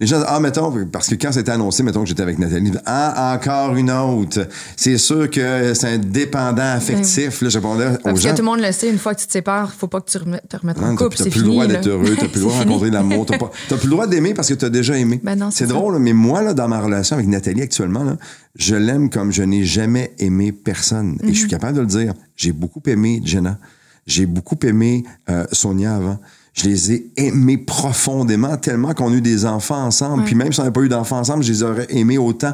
Les 0.00 0.06
gens 0.08 0.16
disent, 0.18 0.26
ah, 0.28 0.40
mettons, 0.40 0.72
parce 0.90 1.08
que 1.08 1.14
quand 1.14 1.30
c'était 1.30 1.52
annoncé, 1.52 1.82
mettons 1.84 2.02
que 2.02 2.08
j'étais 2.08 2.22
avec 2.22 2.38
Nathalie, 2.38 2.72
ah, 2.84 3.36
encore 3.38 3.76
une 3.76 3.90
autre. 3.92 4.48
C'est 4.76 4.98
sûr 4.98 5.30
que 5.30 5.72
c'est 5.74 5.86
un 5.94 5.98
dépendant 5.98 6.72
affectif. 6.74 7.40
Là, 7.42 7.48
je 7.48 7.58
répondais 7.58 7.86
aux 7.86 7.98
Parce 8.02 8.20
gens. 8.20 8.30
que 8.30 8.34
tout 8.36 8.42
le 8.42 8.46
monde 8.46 8.60
le 8.60 8.72
sait, 8.72 8.90
une 8.90 8.98
fois 8.98 9.14
que 9.14 9.20
tu 9.20 9.26
te 9.26 9.32
sépares, 9.32 9.72
faut 9.72 9.86
pas 9.86 10.00
que 10.00 10.10
tu 10.10 10.18
te 10.18 10.24
remettes 10.24 10.78
en 10.82 10.90
Non, 10.90 10.96
couple, 10.96 11.16
t'as 11.16 11.24
plus 11.24 11.30
fini. 11.32 11.44
le 11.44 11.50
droit 11.50 11.66
d'être 11.68 11.86
heureux, 11.86 12.16
t'as 12.18 12.28
plus 12.28 12.40
le 12.40 12.46
droit 12.46 12.54
de 12.54 12.58
rencontrer 12.68 12.90
l'amour, 12.90 13.26
t'as 13.26 13.76
plus 13.76 13.84
le 13.84 13.90
droit 13.90 14.06
d'aimer 14.06 14.34
parce 14.34 14.48
que 14.48 14.54
t'as 14.54 14.68
déjà 14.68 14.96
aimé. 14.98 15.20
Ben 15.22 15.48
c'est 15.52 15.66
drôle, 15.68 15.98
mais 16.00 16.12
moi, 16.12 16.42
là, 16.42 16.54
dans 16.54 16.66
ma 16.68 16.80
relation 16.80 17.14
avec 17.16 17.28
Nathalie 17.28 17.62
actuellement, 17.62 18.02
là, 18.04 18.16
je 18.56 18.74
l'aime 18.74 19.10
comme 19.10 19.32
je 19.32 19.42
n'ai 19.42 19.64
jamais 19.64 20.12
aimé 20.18 20.52
personne. 20.52 21.18
Et 21.22 21.26
je 21.26 21.28
Mhm. 21.28 21.34
suis 21.34 21.48
capable 21.48 21.76
de 21.76 21.80
le 21.82 21.86
dire. 21.86 22.14
J'ai 22.36 22.52
beaucoup 22.52 22.82
aimé 22.86 23.20
Jenna. 23.24 23.58
J'ai 24.06 24.26
beaucoup 24.26 24.56
aimé 24.64 25.04
euh, 25.30 25.44
Sonia 25.52 25.94
avant. 25.96 26.18
Je 26.54 26.68
les 26.68 26.92
ai 26.92 27.10
aimés 27.16 27.58
profondément, 27.58 28.56
tellement 28.56 28.94
qu'on 28.94 29.12
a 29.12 29.16
eu 29.16 29.20
des 29.20 29.44
enfants 29.44 29.84
ensemble. 29.84 30.24
Puis 30.24 30.36
même 30.36 30.52
si 30.52 30.60
on 30.60 30.62
n'avait 30.62 30.72
pas 30.72 30.82
eu 30.82 30.88
d'enfants 30.88 31.18
ensemble, 31.18 31.42
je 31.42 31.52
les 31.52 31.62
aurais 31.64 31.86
aimés 31.90 32.16
autant. 32.16 32.52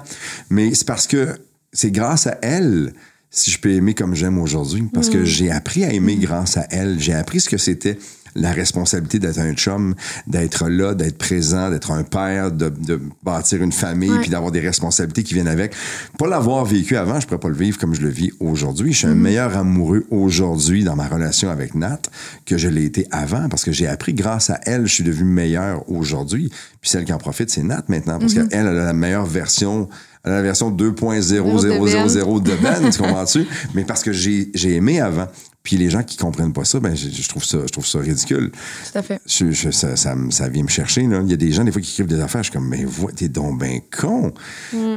Mais 0.48 0.74
c'est 0.74 0.86
parce 0.86 1.06
que 1.06 1.38
c'est 1.72 1.90
grâce 1.90 2.26
à 2.26 2.38
elle 2.42 2.94
si 3.30 3.50
je 3.50 3.60
peux 3.60 3.70
aimer 3.70 3.94
comme 3.94 4.14
j'aime 4.14 4.38
aujourd'hui. 4.38 4.82
Parce 4.92 5.08
que 5.10 5.24
j'ai 5.24 5.50
appris 5.50 5.84
à 5.84 5.92
aimer 5.92 6.16
grâce 6.16 6.56
à 6.56 6.66
elle. 6.70 6.98
J'ai 6.98 7.14
appris 7.14 7.40
ce 7.40 7.48
que 7.48 7.58
c'était 7.58 7.98
la 8.34 8.52
responsabilité 8.52 9.18
d'être 9.18 9.38
un 9.38 9.52
chum, 9.54 9.94
d'être 10.26 10.68
là, 10.68 10.94
d'être 10.94 11.18
présent, 11.18 11.70
d'être 11.70 11.90
un 11.90 12.02
père, 12.02 12.52
de, 12.52 12.68
de 12.68 13.00
bâtir 13.22 13.62
une 13.62 13.72
famille, 13.72 14.18
puis 14.20 14.30
d'avoir 14.30 14.52
des 14.52 14.60
responsabilités 14.60 15.22
qui 15.22 15.34
viennent 15.34 15.48
avec. 15.48 15.74
Pas 16.18 16.28
l'avoir 16.28 16.64
vécu 16.64 16.96
avant, 16.96 17.20
je 17.20 17.26
pourrais 17.26 17.40
pas 17.40 17.48
le 17.48 17.54
vivre 17.54 17.78
comme 17.78 17.94
je 17.94 18.02
le 18.02 18.08
vis 18.08 18.30
aujourd'hui. 18.40 18.92
Je 18.92 18.98
suis 18.98 19.06
un 19.06 19.14
meilleur 19.14 19.56
amoureux 19.56 20.06
aujourd'hui 20.10 20.84
dans 20.84 20.96
ma 20.96 21.08
relation 21.08 21.50
avec 21.50 21.74
Nat 21.74 22.02
que 22.46 22.56
je 22.58 22.68
l'ai 22.68 22.84
été 22.84 23.06
avant 23.10 23.48
parce 23.48 23.64
que 23.64 23.72
j'ai 23.72 23.86
appris 23.86 24.14
grâce 24.14 24.50
à 24.50 24.60
elle, 24.64 24.86
je 24.86 24.94
suis 24.94 25.04
devenu 25.04 25.30
meilleur 25.30 25.88
aujourd'hui. 25.90 26.50
Puis 26.80 26.90
celle 26.90 27.04
qui 27.04 27.12
en 27.12 27.18
profite, 27.18 27.50
c'est 27.50 27.62
Nat 27.62 27.84
maintenant 27.88 28.18
parce 28.18 28.34
qu'elle 28.34 28.48
elle 28.50 28.66
a 28.66 28.72
la 28.72 28.92
meilleure 28.92 29.26
version 29.26 29.88
elle 30.22 30.32
a 30.32 30.34
la 30.36 30.42
version 30.42 30.70
2.0000 30.70 32.42
de 32.42 32.62
Ben, 32.62 32.90
tu 32.90 32.98
comprends-tu? 32.98 33.46
Mais 33.74 33.84
parce 33.84 34.02
que 34.02 34.12
j'ai 34.12 34.50
j'ai 34.54 34.74
aimé 34.74 35.00
avant. 35.00 35.26
Puis 35.70 35.76
les 35.78 35.88
gens 35.88 36.02
qui 36.02 36.16
comprennent 36.16 36.52
pas 36.52 36.64
ça, 36.64 36.80
ben 36.80 36.96
je, 36.96 37.08
je 37.10 37.28
trouve 37.28 37.44
ça, 37.44 37.58
je 37.62 37.70
trouve 37.70 37.86
ça 37.86 38.00
ridicule. 38.00 38.50
Tout 38.50 38.98
à 38.98 39.02
fait. 39.02 39.20
Je- 39.24 39.52
je- 39.52 39.70
ça, 39.70 39.94
ça, 39.94 40.16
vient 40.48 40.64
me 40.64 40.68
chercher. 40.68 41.02
Là. 41.06 41.20
Il 41.22 41.30
y 41.30 41.32
a 41.32 41.36
des 41.36 41.52
gens, 41.52 41.62
des 41.62 41.70
fois, 41.70 41.80
qui 41.80 41.92
écrivent 41.92 42.08
des 42.08 42.18
affaires. 42.18 42.42
Je 42.42 42.50
suis 42.50 42.52
comme, 42.58 42.66
mais 42.68 42.82
vois, 42.84 43.12
t'es 43.12 43.28
donc 43.28 43.60
ben 43.60 43.78
con. 43.96 44.32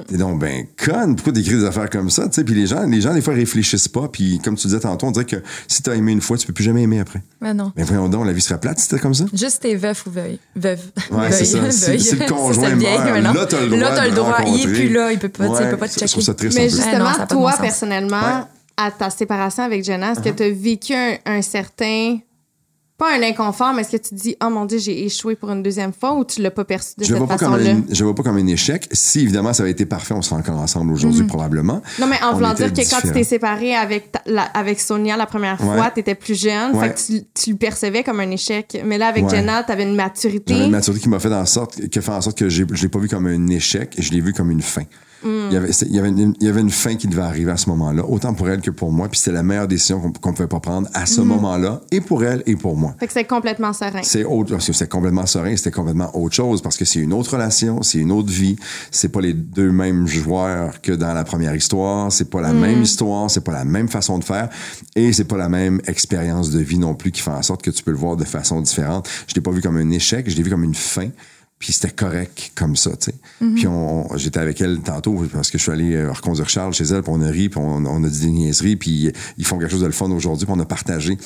T'es 0.07 0.17
donc 0.17 0.39
ben 0.39 0.65
conne. 0.83 1.15
Pourquoi 1.15 1.31
t'écris 1.33 1.57
des 1.57 1.65
affaires 1.65 1.91
comme 1.91 2.09
ça? 2.09 2.27
tu 2.27 2.33
sais? 2.33 2.43
Puis 2.43 2.55
les 2.55 2.65
gens, 2.65 2.87
les 2.87 3.01
gens, 3.01 3.13
des 3.13 3.21
fois, 3.21 3.35
réfléchissent 3.35 3.87
pas. 3.87 4.07
Puis 4.11 4.39
comme 4.43 4.55
tu 4.55 4.65
disais 4.65 4.79
tantôt, 4.79 5.05
on 5.05 5.11
dirait 5.11 5.25
que 5.25 5.43
si 5.67 5.83
t'as 5.83 5.93
aimé 5.93 6.11
une 6.11 6.21
fois, 6.21 6.37
tu 6.37 6.47
peux 6.47 6.53
plus 6.53 6.63
jamais 6.63 6.81
aimer 6.81 6.99
après. 6.99 7.21
Mais 7.39 7.53
non. 7.53 7.71
Mais 7.75 7.83
voyons 7.83 8.09
donc, 8.09 8.25
la 8.25 8.33
vie 8.33 8.41
serait 8.41 8.59
plate 8.59 8.79
si 8.79 8.85
c'était 8.87 8.99
comme 8.99 9.13
ça. 9.13 9.25
Juste 9.31 9.59
t'es 9.61 9.75
veuf 9.75 10.07
ou 10.07 10.09
veuille. 10.09 10.39
Veuve. 10.55 10.79
Ouais, 11.11 11.31
c'est 11.31 11.45
ça. 11.45 11.59
Veuille, 11.59 11.71
Si- 11.99 11.99
si 12.09 12.15
le 12.15 12.25
conjoint 12.27 12.73
non. 12.75 13.33
là, 13.33 13.45
t'as 13.47 13.61
le 13.61 13.67
droit 13.67 13.79
Là, 13.79 13.91
t'as 13.95 14.05
le 14.07 14.11
droit. 14.15 14.37
Il 14.47 14.61
est 14.61 14.73
plus 14.73 14.89
là. 14.89 15.11
Il 15.11 15.19
peut 15.19 15.29
pas, 15.29 15.49
tu 15.49 15.55
sais, 15.55 15.63
il 15.63 15.65
peut 15.67 15.71
Ouais, 15.73 15.77
pas 15.77 15.87
te 15.87 15.93
je 15.93 15.99
checker. 15.99 16.11
trouve 16.13 16.23
ça 16.23 16.33
triste 16.33 16.57
Mais 16.57 16.67
justement, 16.67 17.11
de 17.11 17.27
toi, 17.27 17.53
personnellement, 17.61 18.17
Ouais. 18.39 18.43
À 18.77 18.91
ta 18.91 19.09
séparation 19.09 19.63
avec 19.63 19.83
Jenna, 19.83 20.11
est-ce 20.13 20.19
que 20.21 20.29
tu 20.29 20.43
as 20.43 20.49
vécu 20.49 20.93
un, 20.93 21.17
un 21.25 21.41
certain. 21.41 22.17
Pas 22.95 23.17
un 23.17 23.23
inconfort, 23.23 23.73
mais 23.73 23.81
est-ce 23.81 23.97
que 23.97 23.97
tu 23.97 24.09
te 24.11 24.15
dis, 24.15 24.35
oh 24.41 24.49
mon 24.51 24.65
Dieu, 24.65 24.77
j'ai 24.77 25.03
échoué 25.05 25.35
pour 25.35 25.49
une 25.49 25.63
deuxième 25.63 25.91
fois 25.93 26.13
ou 26.13 26.23
tu 26.23 26.43
l'as 26.43 26.51
pas 26.51 26.63
perçu 26.63 26.91
de 26.99 27.03
Je 27.03 27.15
cette 27.15 27.25
façon-là? 27.27 27.73
je 27.89 27.99
le 27.99 28.05
vois 28.05 28.13
pas 28.13 28.21
comme 28.21 28.37
un 28.37 28.45
échec. 28.45 28.87
Si 28.91 29.21
évidemment 29.21 29.51
ça 29.51 29.63
avait 29.63 29.71
été 29.71 29.87
parfait, 29.87 30.13
on 30.13 30.21
serait 30.21 30.39
encore 30.39 30.59
ensemble 30.59 30.93
aujourd'hui 30.93 31.23
probablement. 31.23 31.81
Non, 31.99 32.05
mais 32.05 32.21
en 32.23 32.29
On 32.31 32.33
voulant 32.35 32.53
dire 32.53 32.71
que 32.71 32.81
quand 32.87 33.01
tu 33.01 33.11
t'es 33.11 33.23
séparé 33.23 33.75
avec, 33.75 34.11
ta- 34.11 34.21
la- 34.27 34.43
avec 34.43 34.79
Sonia 34.79 35.17
la 35.17 35.25
première 35.25 35.59
Ouais. 35.59 35.75
fois, 35.75 35.89
t'étais 35.89 36.13
plus 36.13 36.39
jeune, 36.39 36.75
Ouais. 36.75 36.89
fait 36.89 36.93
que 36.93 36.99
tu, 37.19 37.25
tu 37.33 37.49
le 37.53 37.57
percevais 37.57 38.03
comme 38.03 38.19
un 38.19 38.29
échec. 38.29 38.79
Mais 38.85 38.99
là, 38.99 39.07
avec 39.07 39.23
Ouais. 39.25 39.37
Jenna, 39.37 39.63
t'avais 39.63 39.83
une 39.83 39.95
maturité. 39.95 40.53
Une 40.53 40.69
maturité 40.71 41.01
qui 41.01 41.09
m'a 41.09 41.19
fait 41.19 41.33
en 41.33 41.47
sorte, 41.47 41.87
qui 41.89 41.97
a 41.97 42.01
fait 42.01 42.11
en 42.11 42.21
sorte 42.21 42.37
que 42.37 42.47
je 42.47 42.63
l'ai 42.63 42.89
pas 42.89 42.99
vu 42.99 43.09
comme 43.09 43.25
un 43.25 43.47
échec, 43.47 43.95
je 43.97 44.11
l'ai 44.11 44.21
vu 44.21 44.33
comme 44.33 44.51
une 44.51 44.61
fin. 44.61 44.83
Mm. 45.23 45.47
Il, 45.49 45.53
y 45.53 45.57
avait, 45.57 45.71
c'est- 45.71 45.85
il, 45.87 45.95
y 45.95 45.99
avait 45.99 46.09
une, 46.09 46.33
il 46.39 46.45
y 46.45 46.49
avait 46.49 46.61
une 46.61 46.69
fin 46.69 46.95
qui 46.95 47.07
devait 47.07 47.21
arriver 47.21 47.51
à 47.51 47.57
ce 47.57 47.69
moment-là, 47.69 48.03
autant 48.07 48.33
pour 48.33 48.49
elle 48.49 48.61
que 48.61 48.71
pour 48.71 48.91
moi, 48.91 49.07
puis 49.09 49.19
c'était 49.19 49.31
la 49.31 49.43
meilleure 49.43 49.67
décision 49.67 49.99
qu'on 49.99 50.11
qu'on 50.11 50.33
pouvait 50.33 50.47
pas 50.47 50.59
prendre 50.59 50.87
à 50.93 51.03
Mm. 51.03 51.07
ce 51.07 51.21
moment-là, 51.21 51.81
et 51.91 52.01
pour 52.01 52.23
elle 52.23 52.43
et 52.45 52.55
pour 52.55 52.75
moi. 52.77 52.95
Fait 52.99 53.07
que 53.07 53.13
c'est 53.13 53.23
complètement 53.25 53.73
serein. 53.73 54.01
C'est 54.03 54.23
autre, 54.25 54.51
parce 54.51 54.67
que 54.67 54.73
c'était 54.73 54.87
complètement 54.89 55.25
serein, 55.25 55.55
c'était 55.55 55.71
complètement 55.71 56.09
autre 56.17 56.35
chose 56.35 56.61
parce 56.61 56.77
que 56.77 56.85
c'est 56.85 56.99
une 56.99 57.13
autre 57.13 57.31
relation, 57.33 57.81
c'est 57.81 57.99
une 57.99 58.11
autre 58.11 58.31
vie. 58.31 58.55
C'est 58.91 59.09
pas 59.09 59.21
les 59.21 59.33
deux 59.33 59.71
mêmes 59.71 60.07
joueurs 60.07 60.81
que 60.81 60.91
dans 60.91 61.13
la 61.13 61.23
première 61.23 61.55
histoire. 61.55 62.11
C'est 62.11 62.29
pas 62.29 62.41
la 62.41 62.53
même 62.53 62.81
histoire, 62.81 63.29
c'est 63.31 63.43
pas 63.43 63.53
la 63.53 63.65
même 63.65 63.87
façon 63.87 64.19
de 64.19 64.23
faire 64.23 64.49
et 64.95 65.13
c'est 65.13 65.23
pas 65.25 65.37
la 65.37 65.49
même 65.49 65.81
expérience 65.87 66.49
de 66.51 66.59
vie 66.59 66.77
non 66.79 66.95
plus 66.95 67.11
qui 67.11 67.21
fait 67.21 67.31
en 67.31 67.41
sorte 67.41 67.61
que 67.61 67.71
tu 67.71 67.83
peux 67.83 67.91
le 67.91 67.97
voir 67.97 68.15
de 68.17 68.23
façon 68.25 68.61
différente. 68.61 69.07
Je 69.27 69.35
l'ai 69.35 69.41
pas 69.41 69.51
vu 69.51 69.61
comme 69.61 69.77
un 69.77 69.89
échec, 69.91 70.29
je 70.29 70.35
l'ai 70.35 70.43
vu 70.43 70.49
comme 70.49 70.63
une 70.63 70.75
fin. 70.75 71.09
Puis 71.59 71.71
c'était 71.71 71.91
correct 71.91 72.51
comme 72.55 72.75
ça, 72.75 72.91
tu 72.97 73.11
sais. 73.11 73.15
Puis 73.55 73.67
on, 73.67 74.07
j'étais 74.17 74.39
avec 74.39 74.59
elle 74.59 74.79
tantôt 74.79 75.25
parce 75.31 75.49
que 75.49 75.57
je 75.57 75.63
suis 75.63 75.71
allé 75.71 75.93
euh, 75.93 76.11
reconduire 76.11 76.49
Charles 76.49 76.73
chez 76.73 76.85
elle, 76.85 77.03
puis 77.03 77.11
on 77.13 77.21
a 77.21 77.29
ri, 77.29 77.49
puis 77.49 77.59
on, 77.61 78.03
a 78.03 78.09
dit 78.09 78.21
des 78.21 78.31
niaiseries, 78.31 78.75
puis 78.75 79.11
ils 79.37 79.45
font 79.45 79.57
quelque 79.57 79.71
chose 79.71 79.81
de 79.81 79.85
le 79.85 79.93
fun 79.93 80.11
aujourd'hui, 80.11 80.45
puis 80.45 80.55
on 80.55 80.59
a 80.59 80.65
partagé. 80.65 81.17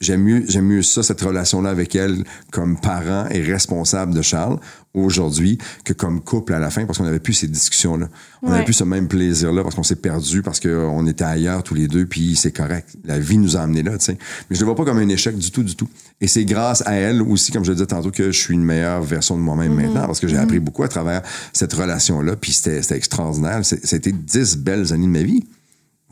J'aime 0.00 0.22
mieux, 0.22 0.44
j'aime 0.48 0.66
mieux 0.66 0.82
ça, 0.82 1.02
cette 1.02 1.20
relation-là 1.20 1.70
avec 1.70 1.94
elle, 1.94 2.24
comme 2.50 2.78
parent 2.78 3.26
et 3.30 3.40
responsable 3.40 4.12
de 4.12 4.22
Charles, 4.22 4.58
aujourd'hui, 4.94 5.58
que 5.84 5.92
comme 5.92 6.20
couple 6.22 6.54
à 6.54 6.58
la 6.58 6.70
fin, 6.70 6.86
parce 6.86 6.98
qu'on 6.98 7.04
n'avait 7.04 7.18
plus 7.20 7.32
ces 7.34 7.48
discussions-là. 7.48 8.08
On 8.42 8.46
n'avait 8.48 8.60
Ouais. 8.60 8.64
plus 8.64 8.74
ce 8.74 8.84
même 8.84 9.08
plaisir-là, 9.08 9.62
parce 9.62 9.74
qu'on 9.74 9.82
s'est 9.82 9.96
perdu, 9.96 10.40
parce 10.42 10.60
qu'on 10.60 11.06
était 11.06 11.24
ailleurs 11.24 11.62
tous 11.62 11.74
les 11.74 11.88
deux, 11.88 12.06
puis 12.06 12.36
c'est 12.36 12.52
correct. 12.52 12.90
La 13.04 13.18
vie 13.18 13.38
nous 13.38 13.56
a 13.56 13.60
amenés 13.60 13.82
là, 13.82 13.98
tu 13.98 14.04
sais. 14.06 14.18
Mais 14.48 14.56
je 14.56 14.60
le 14.60 14.66
vois 14.66 14.76
pas 14.76 14.84
comme 14.84 14.98
un 14.98 15.08
échec 15.08 15.36
du 15.36 15.50
tout, 15.50 15.62
du 15.64 15.74
tout. 15.76 15.88
Et 16.20 16.28
c'est 16.28 16.44
grâce 16.44 16.82
à 16.86 16.94
elle 16.94 17.22
aussi, 17.22 17.50
comme 17.52 17.64
je 17.64 17.70
le 17.70 17.74
disais 17.76 17.86
tantôt, 17.86 18.10
que 18.10 18.30
je 18.30 18.38
suis 18.40 18.54
une 18.54 18.64
meilleure 18.64 19.02
version 19.02 19.36
de 19.36 19.42
moi-même 19.42 19.74
maintenant, 19.74 20.06
parce 20.06 20.20
que 20.20 20.28
j'ai 20.28 20.38
appris 20.38 20.60
beaucoup 20.60 20.84
à 20.84 20.88
travers 20.88 21.22
cette 21.52 21.72
relation-là, 21.72 22.36
puis 22.36 22.52
c'était 22.52 22.96
extraordinaire. 22.96 23.60
C'était 23.64 24.12
dix 24.12 24.56
belles 24.56 24.92
années 24.92 25.06
de 25.06 25.10
ma 25.12 25.22
vie. 25.22 25.44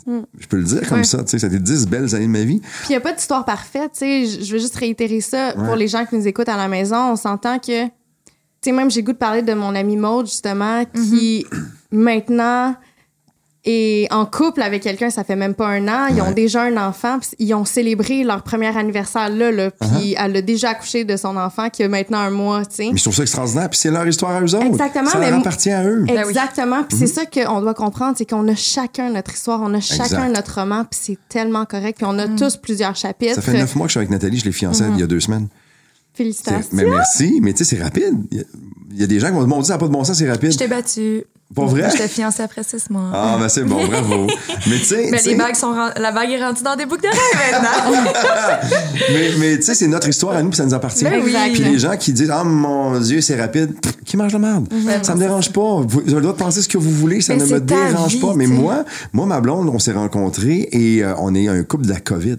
Je 0.07 0.47
peux 0.49 0.57
le 0.57 0.65
dire 0.65 0.89
comme 0.89 0.99
Ouais. 0.99 1.05
ça, 1.05 1.19
tu 1.23 1.31
sais, 1.31 1.39
c'était 1.39 1.61
dix 1.61 1.87
belles 1.87 2.13
années 2.17 2.27
de 2.27 2.31
ma 2.33 2.43
vie. 2.43 2.59
Puis 2.59 2.87
il 2.89 2.93
n'y 2.93 2.97
a 2.97 3.01
pas 3.01 3.13
d'histoire 3.13 3.45
parfaite, 3.45 3.93
tu 3.93 3.99
sais. 4.01 4.27
Je 4.27 4.53
veux 4.53 4.59
juste 4.59 4.75
réitérer 4.75 5.21
ça 5.21 5.53
pour 5.53 5.77
les 5.77 5.87
gens 5.87 6.05
qui 6.05 6.17
nous 6.17 6.27
écoutent 6.27 6.49
à 6.49 6.57
la 6.57 6.67
maison. 6.67 7.13
On 7.13 7.17
s'entend 7.17 7.61
que, 7.61 7.87
tu 8.63 8.71
sais, 8.71 8.77
même 8.77 8.91
j'ai 8.91 9.03
goût 9.03 9.13
de 9.13 9.19
parler 9.19 9.43
de 9.43 9.55
mon 9.55 9.75
ami 9.75 9.97
Maud, 9.97 10.27
justement, 10.27 10.85
qui 10.95 11.45
maintenant 11.91 12.77
est 13.65 14.13
en 14.13 14.27
couple 14.27 14.61
avec 14.61 14.83
quelqu'un, 14.83 15.11
ça 15.11 15.23
fait 15.23 15.37
même 15.37 15.55
pas 15.55 15.69
un 15.69 15.87
an. 15.87 16.07
Ils 16.11 16.21
ont 16.21 16.33
déjà 16.33 16.63
un 16.63 16.77
enfant, 16.77 17.21
puis 17.21 17.31
ils 17.39 17.55
ont 17.55 17.65
célébré 17.65 18.25
leur 18.25 18.43
premier 18.43 18.77
anniversaire 18.77 19.29
là, 19.29 19.53
là 19.53 19.71
puis 19.71 20.17
elle 20.19 20.37
a 20.37 20.43
déjà 20.43 20.71
accouché 20.71 21.05
de 21.05 21.17
son 21.17 21.37
enfant 21.37 21.71
qui 21.71 21.85
a 21.85 21.89
maintenant 21.89 22.19
un 22.19 22.31
mois, 22.31 22.65
tu 22.65 22.75
sais. 22.75 22.89
Mais 22.91 22.97
je 22.97 23.03
trouve 23.05 23.15
ça 23.15 23.23
extraordinaire, 23.23 23.71
puis 23.71 23.79
c'est 23.79 23.91
leur 23.93 24.07
histoire 24.07 24.33
à 24.33 24.41
eux 24.41 24.55
autres. 24.55 24.67
Exactement, 24.67 25.11
Ça 25.11 25.19
mais- 25.19 25.31
leur 25.31 25.39
appartient 25.41 25.71
à 25.71 25.85
eux. 25.85 26.05
Ben. 26.09 26.19
Exactement. 26.29 26.83
Puis 26.83 26.99
c'est 26.99 27.07
ça 27.07 27.25
qu'on 27.25 27.61
doit 27.61 27.75
comprendre, 27.75 28.17
c'est 28.19 28.29
qu'on 28.29 28.47
a 28.49 28.55
chacun 28.57 29.11
notre 29.11 29.33
histoire, 29.33 29.61
on 29.63 29.73
a 29.75 29.81
chacun 29.81 30.05
Exact. 30.05 30.29
notre 30.31 30.61
roman, 30.61 30.85
puis 30.85 30.99
c'est 31.01 31.19
tellement 31.29 31.65
correct. 31.65 31.99
Puis 31.99 32.07
on 32.09 32.19
a 32.19 32.27
tous 32.27 32.57
plusieurs 32.57 32.97
chapitres. 32.97 33.37
Ça 33.37 33.43
fait 33.43 33.53
neuf 33.53 33.77
mois 33.77 33.87
que 33.87 33.91
je 33.91 33.93
suis 33.93 33.99
avec 33.99 34.11
Nathalie, 34.11 34.39
je 34.39 34.45
l'ai 34.45 34.53
fiancée 34.53 34.85
il 34.93 34.99
y 34.99 35.03
a 35.05 35.07
deux 35.07 35.21
semaines. 35.21 35.47
Félicitations. 36.15 36.71
Mais 36.73 36.85
merci, 36.85 37.41
mais 37.43 37.53
tu 37.53 37.65
sais, 37.65 37.77
c'est 37.77 37.83
rapide. 37.83 38.15
Il 38.31 38.39
y 38.39 38.41
a- 38.41 38.45
il 38.95 39.01
y, 39.01 39.05
a 39.05 39.07
des 39.07 39.19
gens 39.21 39.29
qui 39.29 39.33
vont 39.33 39.39
dire, 39.41 39.49
mon 39.49 39.57
Dieu, 39.61 39.65
ça 39.69 39.73
n'a 39.75 39.79
pas 39.79 39.87
de 39.87 39.93
bon 39.93 40.05
sens, 40.05 40.19
c'est 40.19 40.31
rapide. 40.31 40.53
Je 40.53 40.59
t'ai 40.59 40.69
battu. 40.69 41.25
Pas 41.55 41.65
vrai? 41.67 41.89
J'étais 41.91 42.09
fiancée 42.09 42.43
après 42.43 42.63
six 42.63 42.89
mois. 42.91 43.11
Ah, 43.13 43.37
ben 43.41 43.49
c'est 43.49 43.65
bon, 43.65 43.87
bravo. 43.87 44.27
mais 44.69 44.79
tu 44.79 44.85
sais, 44.85 45.09
Mais 45.11 45.19
sais, 45.19 45.31
les 45.31 45.37
bagues 45.37 45.55
sont 45.55 45.73
la 45.97 46.13
bague 46.13 46.31
est 46.31 46.43
rendue 46.43 46.63
dans 46.63 46.77
des 46.77 46.87
boucles 46.87 47.03
d'oreilles 47.03 47.53
maintenant. 47.53 48.03
mais, 49.13 49.31
mais 49.39 49.57
tu 49.57 49.63
sais, 49.63 49.75
c'est 49.75 49.89
notre 49.89 50.09
histoire 50.09 50.37
à 50.37 50.43
nous, 50.43 50.51
puis 50.51 50.57
ça 50.57 50.65
nous 50.65 50.75
appartient. 50.75 51.05
Ben 51.05 51.21
oui. 51.25 51.35
Puis 51.53 51.63
les 51.65 51.79
gens 51.79 51.97
qui 51.97 52.13
disent, 52.13 52.31
ah 52.33 52.45
mon 52.45 52.99
Dieu, 53.01 53.21
c'est 53.21 53.41
rapide, 53.41 53.79
pff, 53.81 53.97
qui 54.05 54.17
mange 54.17 54.33
la 54.33 54.39
merde? 54.39 54.69
Ça 55.03 55.15
me 55.15 55.21
dérange 55.21 55.53
pas. 55.53 55.81
Vous 55.87 56.01
avez 56.01 56.15
le 56.15 56.21
droit 56.23 56.33
de 56.33 56.39
penser 56.39 56.63
ce 56.63 56.69
que 56.69 56.79
vous 56.79 56.91
voulez, 56.91 57.21
ça 57.21 57.35
Mais 57.37 57.45
ne 57.45 57.53
me 57.55 57.61
dérange 57.61 58.13
vie, 58.15 58.21
pas. 58.21 58.33
Mais 58.35 58.47
moi, 58.47 58.85
moi, 59.13 59.27
ma 59.27 59.41
blonde, 59.41 59.69
on 59.69 59.79
s'est 59.79 59.93
rencontrés 59.93 60.69
et 60.73 61.03
euh, 61.05 61.15
on 61.19 61.35
est 61.35 61.49
un 61.49 61.63
couple 61.65 61.85
de 61.87 61.91
la 61.93 62.01
COVID. 62.01 62.37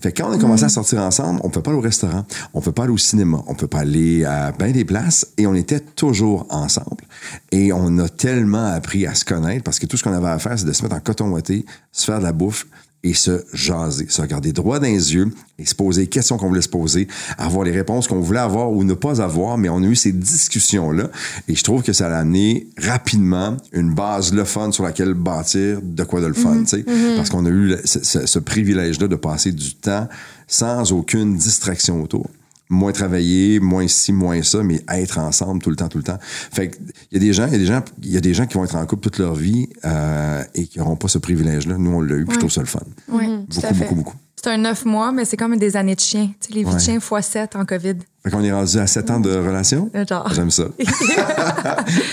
Fait 0.00 0.12
que 0.12 0.22
quand 0.22 0.28
on 0.28 0.32
a 0.32 0.36
Mm. 0.36 0.40
commencé 0.40 0.64
à 0.64 0.68
sortir 0.68 1.00
ensemble, 1.00 1.40
on 1.44 1.50
peut 1.50 1.62
pas 1.62 1.70
aller 1.70 1.78
au 1.78 1.82
restaurant, 1.82 2.24
on 2.54 2.60
peut 2.60 2.72
pas 2.72 2.84
aller 2.84 2.92
au 2.92 2.98
cinéma, 2.98 3.38
on 3.46 3.54
peut 3.54 3.66
pas 3.66 3.78
aller 3.80 4.24
à 4.24 4.52
bien 4.52 4.70
des 4.70 4.84
places 4.84 5.26
et 5.38 5.46
on 5.46 5.54
était 5.54 5.80
toujours 5.80 6.46
ensemble. 6.50 7.04
Et 7.52 7.72
on 7.72 7.98
a 7.98 8.08
tellement 8.08 8.53
appris 8.58 9.06
à 9.06 9.14
se 9.14 9.24
connaître 9.24 9.64
parce 9.64 9.78
que 9.78 9.86
tout 9.86 9.96
ce 9.96 10.04
qu'on 10.04 10.12
avait 10.12 10.28
à 10.28 10.38
faire, 10.38 10.58
c'est 10.58 10.66
de 10.66 10.72
se 10.72 10.82
mettre 10.82 10.96
en 10.96 11.00
coton 11.00 11.28
ouaté, 11.30 11.64
se 11.92 12.04
faire 12.06 12.18
de 12.18 12.24
la 12.24 12.32
bouffe 12.32 12.66
et 13.06 13.12
se 13.12 13.44
jaser, 13.52 14.06
se 14.08 14.22
regarder 14.22 14.52
droit 14.54 14.78
dans 14.78 14.86
les 14.86 15.12
yeux 15.14 15.28
et 15.58 15.66
se 15.66 15.74
poser 15.74 16.02
les 16.02 16.06
questions 16.06 16.38
qu'on 16.38 16.48
voulait 16.48 16.62
se 16.62 16.70
poser, 16.70 17.06
avoir 17.36 17.64
les 17.64 17.70
réponses 17.70 18.08
qu'on 18.08 18.20
voulait 18.20 18.40
avoir 18.40 18.70
ou 18.72 18.82
ne 18.82 18.94
pas 18.94 19.20
avoir, 19.20 19.58
mais 19.58 19.68
on 19.68 19.76
a 19.82 19.86
eu 19.86 19.94
ces 19.94 20.10
discussions-là 20.12 21.08
et 21.46 21.54
je 21.54 21.62
trouve 21.62 21.82
que 21.82 21.92
ça 21.92 22.06
a 22.08 22.18
amené 22.20 22.66
rapidement 22.78 23.58
une 23.72 23.92
base 23.94 24.32
le 24.32 24.44
fun 24.44 24.72
sur 24.72 24.84
laquelle 24.84 25.12
bâtir 25.12 25.80
de 25.82 26.04
quoi 26.04 26.22
de 26.22 26.26
le 26.26 26.32
fun, 26.34 26.60
tu 26.60 26.66
sais, 26.78 26.84
parce 27.16 27.28
qu'on 27.28 27.44
a 27.44 27.50
eu 27.50 27.76
ce- 27.84 28.26
ce 28.26 28.38
privilège-là 28.38 29.06
de 29.08 29.16
passer 29.16 29.52
du 29.52 29.74
temps 29.74 30.08
sans 30.46 30.92
aucune 30.92 31.36
distraction 31.36 32.02
autour 32.02 32.26
moins 32.74 32.92
travailler, 32.92 33.60
moins 33.60 33.88
ci, 33.88 34.12
moins 34.12 34.42
ça, 34.42 34.62
mais 34.62 34.82
être 34.88 35.18
ensemble 35.18 35.62
tout 35.62 35.70
le 35.70 35.76
temps, 35.76 35.88
tout 35.88 35.98
le 35.98 36.04
temps. 36.04 36.18
Fait 36.20 36.68
que 36.70 36.76
il 37.10 37.14
y 37.14 37.16
a 37.16 37.20
des 37.20 37.32
gens, 37.32 37.46
il 37.46 37.52
y 37.52 37.56
a 37.56 37.58
des 37.58 37.66
gens, 37.66 37.82
il 38.02 38.10
y 38.12 38.16
a 38.16 38.20
des 38.20 38.34
gens 38.34 38.46
qui 38.46 38.54
vont 38.54 38.64
être 38.64 38.76
en 38.76 38.84
couple 38.86 39.02
toute 39.04 39.18
leur 39.18 39.34
vie 39.34 39.68
euh, 39.84 40.42
et 40.54 40.66
qui 40.66 40.78
n'auront 40.78 40.96
pas 40.96 41.08
ce 41.08 41.18
privilège-là. 41.18 41.76
Nous, 41.78 41.90
on 41.90 42.00
l'a 42.00 42.16
eu, 42.16 42.24
puis 42.24 42.34
je 42.34 42.38
trouve 42.40 42.52
ça 42.52 42.60
le 42.60 42.66
fun. 42.66 42.80
Oui, 43.08 43.26
tout 43.50 43.60
Beaucoup, 43.60 43.74
beaucoup, 43.74 43.94
beaucoup. 43.94 44.14
C'est 44.36 44.50
un 44.50 44.58
neuf 44.58 44.84
mois, 44.84 45.10
mais 45.10 45.24
c'est 45.24 45.38
comme 45.38 45.56
des 45.56 45.74
années 45.76 45.94
de 45.94 46.00
chien. 46.00 46.26
Tu 46.40 46.48
sais, 46.48 46.52
les 46.52 46.64
vies 46.64 46.68
Ouais. 46.68 46.74
de 46.74 46.78
chien 46.80 46.96
x 46.96 47.26
7 47.26 47.56
en 47.56 47.64
COVID. 47.64 47.94
Fait 48.22 48.30
qu'on 48.30 48.42
est 48.44 48.52
rendu 48.52 48.76
à 48.78 48.86
7 48.86 49.10
ans 49.10 49.20
de 49.20 49.30
relation? 49.34 49.90
Genre. 50.06 50.30
J'aime 50.34 50.50
ça. 50.50 50.64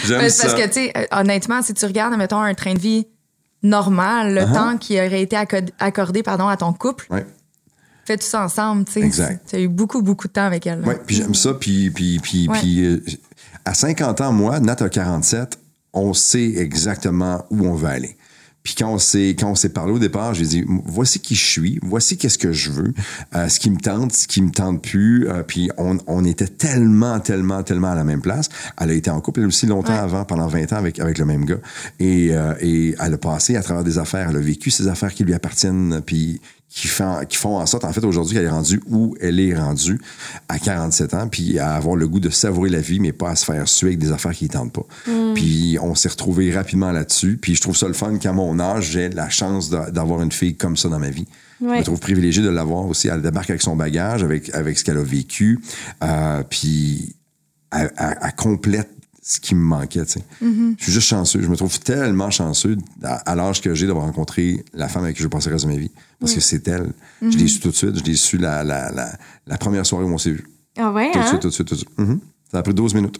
J'aime 0.06 0.30
ça. 0.30 0.48
parce 0.48 0.54
que, 0.62 0.68
tu 0.68 0.74
sais, 0.74 0.94
euh, 0.98 1.06
honnêtement, 1.12 1.62
si 1.62 1.74
tu 1.74 1.86
regardes, 1.86 2.16
mettons, 2.18 2.40
un 2.40 2.54
train 2.54 2.74
de 2.74 2.80
vie 2.80 3.06
normal, 3.64 4.34
le 4.34 4.42
Uh-huh. 4.42 4.54
temps 4.54 4.78
qui 4.78 4.96
aurait 4.96 5.22
été 5.22 5.36
acco- 5.36 5.70
accordé 5.80 6.24
pardon, 6.24 6.48
à 6.48 6.58
ton 6.58 6.74
couple, 6.74 7.06
Ouais. 7.10 7.26
Fais 8.06 8.18
tout 8.18 8.26
ça 8.26 8.44
ensemble. 8.44 8.86
Tu 8.86 8.94
sais. 8.94 9.02
Exact. 9.02 9.48
Tu 9.50 9.56
as 9.56 9.60
eu 9.62 9.68
beaucoup, 9.68 10.02
beaucoup 10.02 10.28
de 10.28 10.34
temps 10.34 10.46
avec 10.46 10.66
elle. 10.68 10.82
Ouais, 10.82 11.00
puis 11.06 11.16
j'aime 11.18 11.36
ça. 11.36 11.54
Puis, 11.54 11.90
puis, 11.92 12.20
puis, 12.20 12.48
Ouais. 12.50 12.60
puis 12.60 12.86
euh, 12.86 13.04
à 13.66 13.74
50 13.74 14.22
ans, 14.22 14.32
moi, 14.34 14.60
Nat 14.60 14.78
a 14.82 14.90
47, 14.90 15.58
on 15.94 16.14
sait 16.14 16.54
exactement 16.58 17.46
où 17.52 17.66
on 17.66 17.74
veut 17.76 17.90
aller. 17.90 18.18
Puis 18.64 18.76
quand 18.78 18.94
on 18.94 19.00
s'est 19.00 19.30
quand 19.30 19.50
on 19.50 19.56
s'est 19.56 19.70
parlé 19.70 19.92
au 19.92 19.98
départ, 19.98 20.36
j'ai 20.36 20.46
dit 20.46 20.64
voici 20.86 21.20
qui 21.20 21.34
je 21.34 21.44
suis, 21.44 21.80
voici 21.82 22.16
qu'est-ce 22.16 22.38
que 22.38 22.52
je 22.52 22.70
veux, 22.70 22.94
euh, 23.36 23.50
ce 23.50 23.60
qui 23.60 23.72
me 23.72 23.78
tente, 23.80 24.14
ce 24.14 24.28
qui 24.28 24.40
me 24.44 24.52
tente 24.52 24.84
plus. 24.84 25.28
euh, 25.28 25.42
puis 25.42 25.72
on, 25.80 25.98
on 26.06 26.24
était 26.26 26.46
tellement 26.48 27.20
tellement 27.20 27.64
tellement 27.64 27.90
à 27.94 27.96
la 27.96 28.04
même 28.04 28.22
place. 28.22 28.50
Elle 28.80 28.92
a 28.92 28.94
été 28.94 29.10
en 29.10 29.20
couple 29.20 29.40
elle 29.40 29.48
aussi 29.48 29.66
longtemps 29.66 29.94
Ouais. 29.94 29.98
avant, 30.00 30.26
pendant 30.26 30.46
20 30.46 30.74
ans 30.74 30.76
avec 30.76 31.00
avec 31.00 31.18
le 31.18 31.26
même 31.26 31.46
gars. 31.46 31.58
Et 32.00 32.36
euh, 32.36 32.54
et 32.62 32.94
elle 33.00 33.16
a 33.16 33.18
passé 33.18 33.56
à 33.56 33.64
travers 33.64 33.84
des 33.84 33.98
affaires, 33.98 34.30
elle 34.30 34.38
a 34.38 34.40
vécu 34.40 34.70
ces 34.70 34.88
affaires 34.88 35.16
qui 35.16 35.24
lui 35.24 35.34
appartiennent, 35.34 36.00
puis 36.06 36.40
qui, 36.74 36.88
font, 36.88 37.20
qui 37.28 37.36
font 37.36 37.58
en 37.58 37.66
sorte, 37.66 37.84
en 37.84 37.92
fait, 37.92 38.04
aujourd'hui, 38.06 38.36
qu'elle 38.36 38.46
est 38.46 38.50
rendue 38.50 38.82
où 38.90 39.14
elle 39.20 39.42
est 39.42 39.54
rendue 39.54 40.00
à 40.48 40.58
47 40.58 41.14
ans, 41.14 41.28
puis 41.28 41.60
à 41.60 41.74
avoir 41.76 41.98
le 41.98 42.08
goût 42.08 42.22
de 42.22 42.30
savourer 42.30 42.70
la 42.70 42.80
vie, 42.80 43.02
mais 43.02 43.12
pas 43.12 43.32
à 43.32 43.36
se 43.36 43.44
faire 43.44 43.68
suer 43.68 43.88
avec 43.88 44.00
des 44.00 44.12
affaires 44.14 44.32
qui 44.32 44.46
ne 44.46 44.50
tentent 44.50 44.72
pas. 44.72 44.86
Puis 45.36 45.78
on 45.82 45.96
s'est 45.96 46.08
retrouvés 46.10 46.50
rapidement 46.54 46.92
là-dessus. 46.94 47.38
Puis 47.42 47.56
je 47.56 47.62
trouve 47.62 47.76
ça 47.76 47.88
le 47.88 47.94
fun 47.94 48.18
qu'à 48.18 48.32
mon 48.32 48.58
âge, 48.60 48.92
j'ai 48.92 49.10
la 49.10 49.30
chance 49.30 49.70
d'a- 49.70 49.92
d'avoir 49.92 50.22
une 50.22 50.32
fille 50.32 50.56
comme 50.56 50.78
ça 50.78 50.88
dans 50.88 51.00
ma 51.00 51.10
vie. 51.10 51.28
Je 51.60 51.66
me 51.80 51.84
trouve 51.84 52.00
privilégié 52.00 52.42
de 52.42 52.50
l'avoir 52.50 52.86
aussi. 52.86 53.10
Elle 53.10 53.22
débarque 53.22 53.50
avec 53.50 53.62
son 53.62 53.76
bagage, 53.76 54.24
avec, 54.24 54.50
avec 54.56 54.80
ce 54.80 54.86
qu'elle 54.86 54.98
a 54.98 55.04
vécu. 55.04 55.60
Euh, 56.04 56.42
puis 56.50 57.16
elle, 57.72 57.92
elle- 57.98 58.18
elle 58.22 58.34
complète 58.36 58.90
ce 59.22 59.40
qui 59.40 59.54
me 59.56 59.62
manquait. 59.62 60.06
tu 60.06 60.14
sais. 60.14 60.24
Je 60.80 60.84
suis 60.84 60.92
juste 60.94 61.08
chanceux. 61.08 61.42
Je 61.42 61.48
me 61.48 61.56
trouve 61.56 61.80
tellement 61.82 62.32
chanceux 62.32 62.78
à, 63.04 63.16
à 63.30 63.36
l'âge 63.36 63.62
que 63.62 63.76
j'ai 63.76 63.86
d'avoir 63.88 64.06
rencontré 64.06 64.64
la 64.74 64.88
femme 64.88 65.04
avec 65.04 65.16
qui 65.18 65.22
je 65.22 65.28
vais 65.28 65.30
passer 65.30 65.50
le 65.50 65.56
reste 65.56 65.66
de 65.68 65.72
ma 65.72 65.78
vie. 65.78 65.92
Parce 66.22 66.34
que 66.36 66.40
c'est 66.40 66.66
elle. 66.68 66.94
Je 67.22 67.38
l'ai 67.38 67.48
su 67.48 67.60
tout 67.60 67.70
de 67.72 67.76
suite. 67.76 67.98
Je 68.00 68.04
l'ai 68.04 68.16
su 68.16 68.38
la, 68.38 68.64
la, 68.64 68.92
la, 68.92 69.12
la 69.48 69.58
première 69.58 69.86
soirée 69.86 70.06
où 70.06 70.10
on 70.14 70.18
s'est 70.18 70.32
vu. 70.32 70.48
Ah 70.78 70.92
ouais, 70.92 71.12
Tout 71.12 71.20
de 71.20 71.24
hein? 71.24 71.28
suite, 71.28 71.42
tout 71.42 71.48
de 71.50 71.54
suite, 71.54 71.68
tout 71.68 71.74
de 71.76 71.80
suite. 71.80 72.00
Mhm. 72.00 72.20
Ça 72.52 72.60
a 72.60 72.64
pris 72.64 72.74
12 72.74 72.94
minutes. 72.94 73.20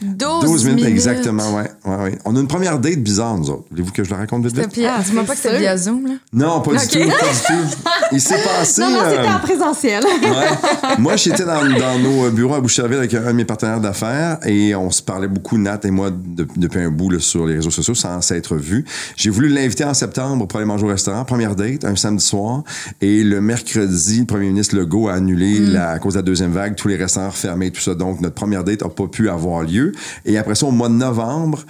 12, 0.00 0.44
12 0.44 0.64
minutes, 0.66 0.84
exactement, 0.86 1.54
ouais, 1.54 1.70
ouais, 1.84 1.96
ouais. 1.96 2.18
On 2.24 2.34
a 2.34 2.40
une 2.40 2.48
première 2.48 2.78
date 2.80 2.98
bizarre, 2.98 3.38
nous 3.38 3.50
autres. 3.50 3.64
Voulez-vous 3.70 3.92
que 3.92 4.02
je 4.02 4.10
la 4.10 4.16
raconte 4.16 4.44
vite, 4.46 4.56
C'était 4.56 4.80
vite? 4.80 4.90
Ah, 4.90 5.00
Dis-moi 5.04 5.22
c'est 5.22 5.26
pas 5.28 5.34
que 5.34 5.40
c'est 5.40 5.50
sûr. 5.50 5.58
via 5.60 5.76
Zoom, 5.76 6.06
là. 6.08 6.14
Non, 6.32 6.60
pas 6.60 6.72
Ok. 6.72 6.80
du 6.80 6.88
tout, 6.88 6.98
pas 6.98 7.04
du 7.04 7.40
tout. 7.46 7.78
Il 8.10 8.20
s'est 8.20 8.42
passé... 8.42 8.80
Non, 8.82 8.90
non, 8.90 8.98
c'était 9.08 9.18
euh, 9.20 9.32
en 9.32 9.38
présentiel. 9.38 10.04
Ouais. 10.04 10.96
Moi, 10.98 11.14
j'étais 11.16 11.44
dans, 11.44 11.62
dans 11.78 11.98
nos 12.00 12.30
bureaux 12.30 12.54
à 12.54 12.60
Boucherville 12.60 12.98
avec 12.98 13.14
un 13.14 13.22
de 13.26 13.32
mes 13.32 13.44
partenaires 13.44 13.80
d'affaires 13.80 14.38
et 14.44 14.74
on 14.74 14.90
se 14.90 15.02
parlait 15.02 15.28
beaucoup, 15.28 15.56
Nat 15.56 15.78
et 15.84 15.90
moi, 15.92 16.10
de- 16.10 16.48
depuis 16.56 16.80
un 16.80 16.90
bout 16.90 17.10
là, 17.10 17.20
sur 17.20 17.46
les 17.46 17.54
réseaux 17.56 17.70
sociaux 17.70 17.94
sans 17.94 18.20
s'être 18.22 18.56
vus. 18.56 18.84
J'ai 19.16 19.30
voulu 19.30 19.50
l'inviter 19.50 19.84
en 19.84 19.94
septembre 19.94 20.48
pour 20.48 20.58
aller 20.58 20.66
manger 20.66 20.84
au 20.84 20.88
restaurant. 20.88 21.24
Première 21.24 21.54
date, 21.54 21.84
un 21.84 21.94
samedi 21.94 22.24
soir. 22.24 22.64
Et 23.02 23.22
le 23.22 23.40
mercredi, 23.40 24.20
le 24.20 24.26
premier 24.26 24.46
ministre 24.48 24.74
Legault 24.76 25.08
a 25.08 25.14
annulé 25.14 25.60
la, 25.60 25.90
à 25.90 25.98
cause 26.00 26.14
de 26.14 26.18
la 26.18 26.22
deuxième 26.22 26.50
vague, 26.52 26.74
tous 26.74 26.88
les 26.88 26.96
restaurants 26.96 27.30
fermés, 27.30 27.70
tout 27.70 27.80
ça. 27.80 27.94
Donc, 27.94 28.20
notre 28.20 28.34
première 28.34 28.64
date 28.64 28.82
n'a 28.82 28.88
pas 28.88 29.06
pu 29.06 29.28
avoir 29.28 29.62
lieu. 29.62 29.81
Et 30.24 30.38
après 30.38 30.54
ça, 30.54 30.66
au 30.66 30.70
mois 30.70 30.88
de 30.88 30.94
novembre, 30.94 31.64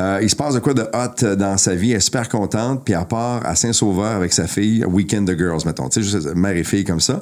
euh, 0.00 0.20
il 0.22 0.30
se 0.30 0.36
passe 0.36 0.54
de 0.54 0.60
quoi 0.60 0.74
de 0.74 0.82
hot 0.82 1.34
dans 1.36 1.56
sa 1.58 1.74
vie. 1.74 1.90
Elle 1.90 1.96
est 1.96 2.00
super 2.00 2.28
contente. 2.28 2.84
Puis 2.84 2.94
elle 2.94 3.04
part 3.06 3.44
à 3.44 3.54
Saint-Sauveur 3.56 4.12
avec 4.16 4.32
sa 4.32 4.46
fille, 4.46 4.84
Weekend 4.84 5.26
the 5.28 5.36
Girls, 5.36 5.62
mettons. 5.66 5.88
Tu 5.88 6.02
sais, 6.02 6.08
juste 6.08 6.34
mère 6.34 6.56
et 6.56 6.64
fille 6.64 6.84
comme 6.84 7.00
ça. 7.00 7.20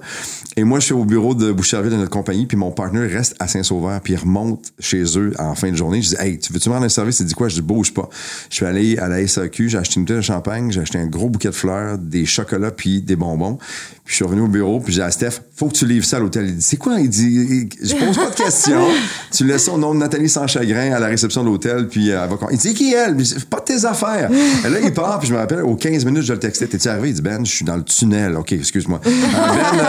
Et 0.56 0.64
moi, 0.64 0.78
je 0.80 0.86
suis 0.86 0.94
au 0.94 1.04
bureau 1.04 1.34
de 1.34 1.52
Boucherville 1.52 1.90
de 1.92 1.96
notre 1.96 2.10
compagnie. 2.10 2.46
Puis 2.46 2.56
mon 2.56 2.70
partenaire 2.70 3.08
reste 3.10 3.34
à 3.38 3.48
Saint-Sauveur. 3.48 4.00
Puis 4.02 4.12
il 4.12 4.18
remonte 4.18 4.72
chez 4.78 5.04
eux 5.18 5.32
en 5.38 5.54
fin 5.54 5.70
de 5.70 5.76
journée. 5.76 6.02
Je 6.02 6.10
dis, 6.10 6.16
hey, 6.18 6.38
tu 6.38 6.52
veux-tu 6.52 6.68
me 6.68 6.74
rendre 6.74 6.86
un 6.86 6.90
service? 6.90 7.20
Il 7.20 7.26
dit 7.26 7.34
quoi? 7.34 7.48
Je 7.48 7.54
dis, 7.56 7.62
bouge 7.62 7.94
pas. 7.94 8.08
Je 8.50 8.56
suis 8.56 8.66
allé 8.66 8.98
à 8.98 9.08
la 9.08 9.26
SAQ. 9.26 9.68
J'ai 9.70 9.78
acheté 9.78 9.96
une 9.96 10.02
bouteille 10.04 10.16
de 10.18 10.22
champagne. 10.22 10.70
J'ai 10.70 10.80
acheté 10.80 10.98
un 10.98 11.06
gros 11.06 11.28
bouquet 11.30 11.48
de 11.48 11.54
fleurs, 11.54 11.98
des 11.98 12.26
chocolats, 12.26 12.70
puis 12.70 13.00
des 13.00 13.16
bonbons. 13.16 13.56
Puis 14.04 14.12
je 14.12 14.14
suis 14.16 14.24
revenu 14.24 14.42
au 14.42 14.48
bureau. 14.48 14.80
Puis 14.80 14.92
j'ai 14.92 15.00
dit 15.00 15.06
à 15.06 15.10
Steph, 15.10 15.40
faut 15.56 15.68
que 15.68 15.74
tu 15.74 15.86
livres 15.86 16.04
ça 16.04 16.18
à 16.18 16.20
l'hôtel. 16.20 16.46
Il 16.46 16.56
dit, 16.56 16.62
c'est 16.62 16.76
quoi? 16.76 17.00
Il 17.00 17.08
dit, 17.08 17.68
je 17.82 17.94
pose 17.94 18.16
pas 18.16 18.30
de 18.30 18.34
questions. 18.34 18.84
tu 19.32 19.44
laisses 19.44 19.68
au 19.68 19.78
nom 19.78 19.94
de 19.94 19.98
Nathalie 20.00 20.28
sans 20.28 20.46
chagrin 20.46 20.92
à 20.92 20.98
la 21.00 21.06
réception 21.06 21.42
de 21.42 21.48
l'hôtel. 21.48 21.88
Puis 21.88 22.10
euh, 22.10 22.22
elle 22.22 22.30
va 22.30 22.36
con- 22.36 22.48
Il 22.50 22.58
dit, 22.58 22.65
qui 22.74 22.92
est 22.92 22.96
elle? 22.96 23.16
Pas 23.50 23.60
tes 23.60 23.84
affaires. 23.84 24.30
Et 24.64 24.68
là, 24.68 24.78
il 24.82 24.92
part. 24.92 25.18
Puis 25.18 25.28
je 25.28 25.34
me 25.34 25.38
rappelle, 25.38 25.62
aux 25.62 25.76
15 25.76 26.04
minutes, 26.04 26.22
je 26.22 26.32
le 26.32 26.38
textais. 26.38 26.66
T'es-tu 26.66 26.88
arrivé? 26.88 27.08
Il 27.10 27.14
dit, 27.14 27.22
Ben, 27.22 27.44
je 27.44 27.50
suis 27.50 27.64
dans 27.64 27.76
le 27.76 27.82
tunnel. 27.84 28.36
OK, 28.36 28.52
excuse-moi. 28.52 29.00
Euh, 29.06 29.10
ben, 29.32 29.84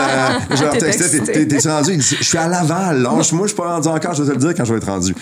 euh, 0.52 0.56
je 0.56 0.62
leur 0.62 0.78
textais, 0.78 1.20
t'es- 1.20 1.68
rendu? 1.68 1.92
Il 1.92 1.98
dit, 1.98 2.16
je 2.20 2.24
suis 2.24 2.38
à 2.38 2.48
Laval. 2.48 3.02
Lâche, 3.02 3.32
moi, 3.32 3.46
je 3.46 3.52
suis 3.52 3.56
pas 3.56 3.74
rendu 3.74 3.88
encore. 3.88 4.14
Je 4.14 4.22
vais 4.22 4.28
te 4.28 4.34
le 4.34 4.40
dire 4.40 4.54
quand 4.54 4.64
je 4.64 4.72
vais 4.72 4.78
être 4.78 4.86
rendu. 4.88 5.14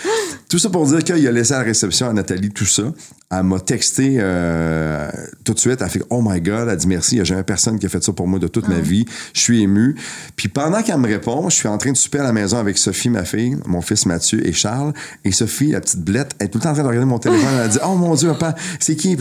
Tout 0.48 0.58
ça 0.58 0.70
pour 0.70 0.86
dire 0.86 1.02
qu'il 1.02 1.26
a 1.26 1.32
laissé 1.32 1.54
à 1.54 1.58
la 1.58 1.64
réception 1.64 2.08
à 2.08 2.12
Nathalie 2.12 2.50
tout 2.50 2.66
ça. 2.66 2.84
Elle 3.28 3.42
m'a 3.42 3.58
texté 3.58 4.18
euh, 4.20 5.10
tout 5.44 5.52
de 5.54 5.58
suite. 5.58 5.80
Elle 5.82 5.88
fait 5.90 6.02
Oh 6.10 6.22
my 6.24 6.40
God, 6.40 6.68
elle 6.70 6.76
dit 6.76 6.86
merci. 6.86 7.16
Il 7.16 7.18
n'y 7.18 7.22
a 7.22 7.24
jamais 7.24 7.42
personne 7.42 7.78
qui 7.78 7.86
a 7.86 7.88
fait 7.88 8.02
ça 8.02 8.12
pour 8.12 8.28
moi 8.28 8.38
de 8.38 8.46
toute 8.46 8.68
ma 8.68 8.78
vie. 8.78 9.04
Je 9.34 9.40
suis 9.40 9.62
ému. 9.62 9.96
Puis 10.36 10.48
pendant 10.48 10.82
qu'elle 10.82 10.98
me 10.98 11.08
répond, 11.08 11.50
je 11.50 11.56
suis 11.56 11.68
en 11.68 11.76
train 11.78 11.90
de 11.90 11.96
souper 11.96 12.20
à 12.20 12.22
la 12.22 12.32
maison 12.32 12.58
avec 12.58 12.78
Sophie, 12.78 13.10
ma 13.10 13.24
fille, 13.24 13.56
mon 13.66 13.80
fils 13.80 14.06
Mathieu 14.06 14.46
et 14.46 14.52
Charles. 14.52 14.92
Et 15.24 15.32
Sophie, 15.32 15.72
la 15.72 15.80
petite 15.80 16.02
blette, 16.02 16.36
elle 16.38 16.46
est 16.46 16.50
tout 16.50 16.58
le 16.58 16.62
temps 16.62 16.70
en 16.70 16.74
train 16.74 16.82
de 16.84 16.88
regarder 16.88 17.06
mon 17.08 17.18
téléphone. 17.18 17.45
Elle 17.48 17.60
a 17.60 17.68
dit 17.68 17.78
Oh 17.84 17.94
mon 17.94 18.14
Dieu, 18.14 18.28
papa, 18.30 18.54
c'est 18.80 18.96
qui? 18.96 19.16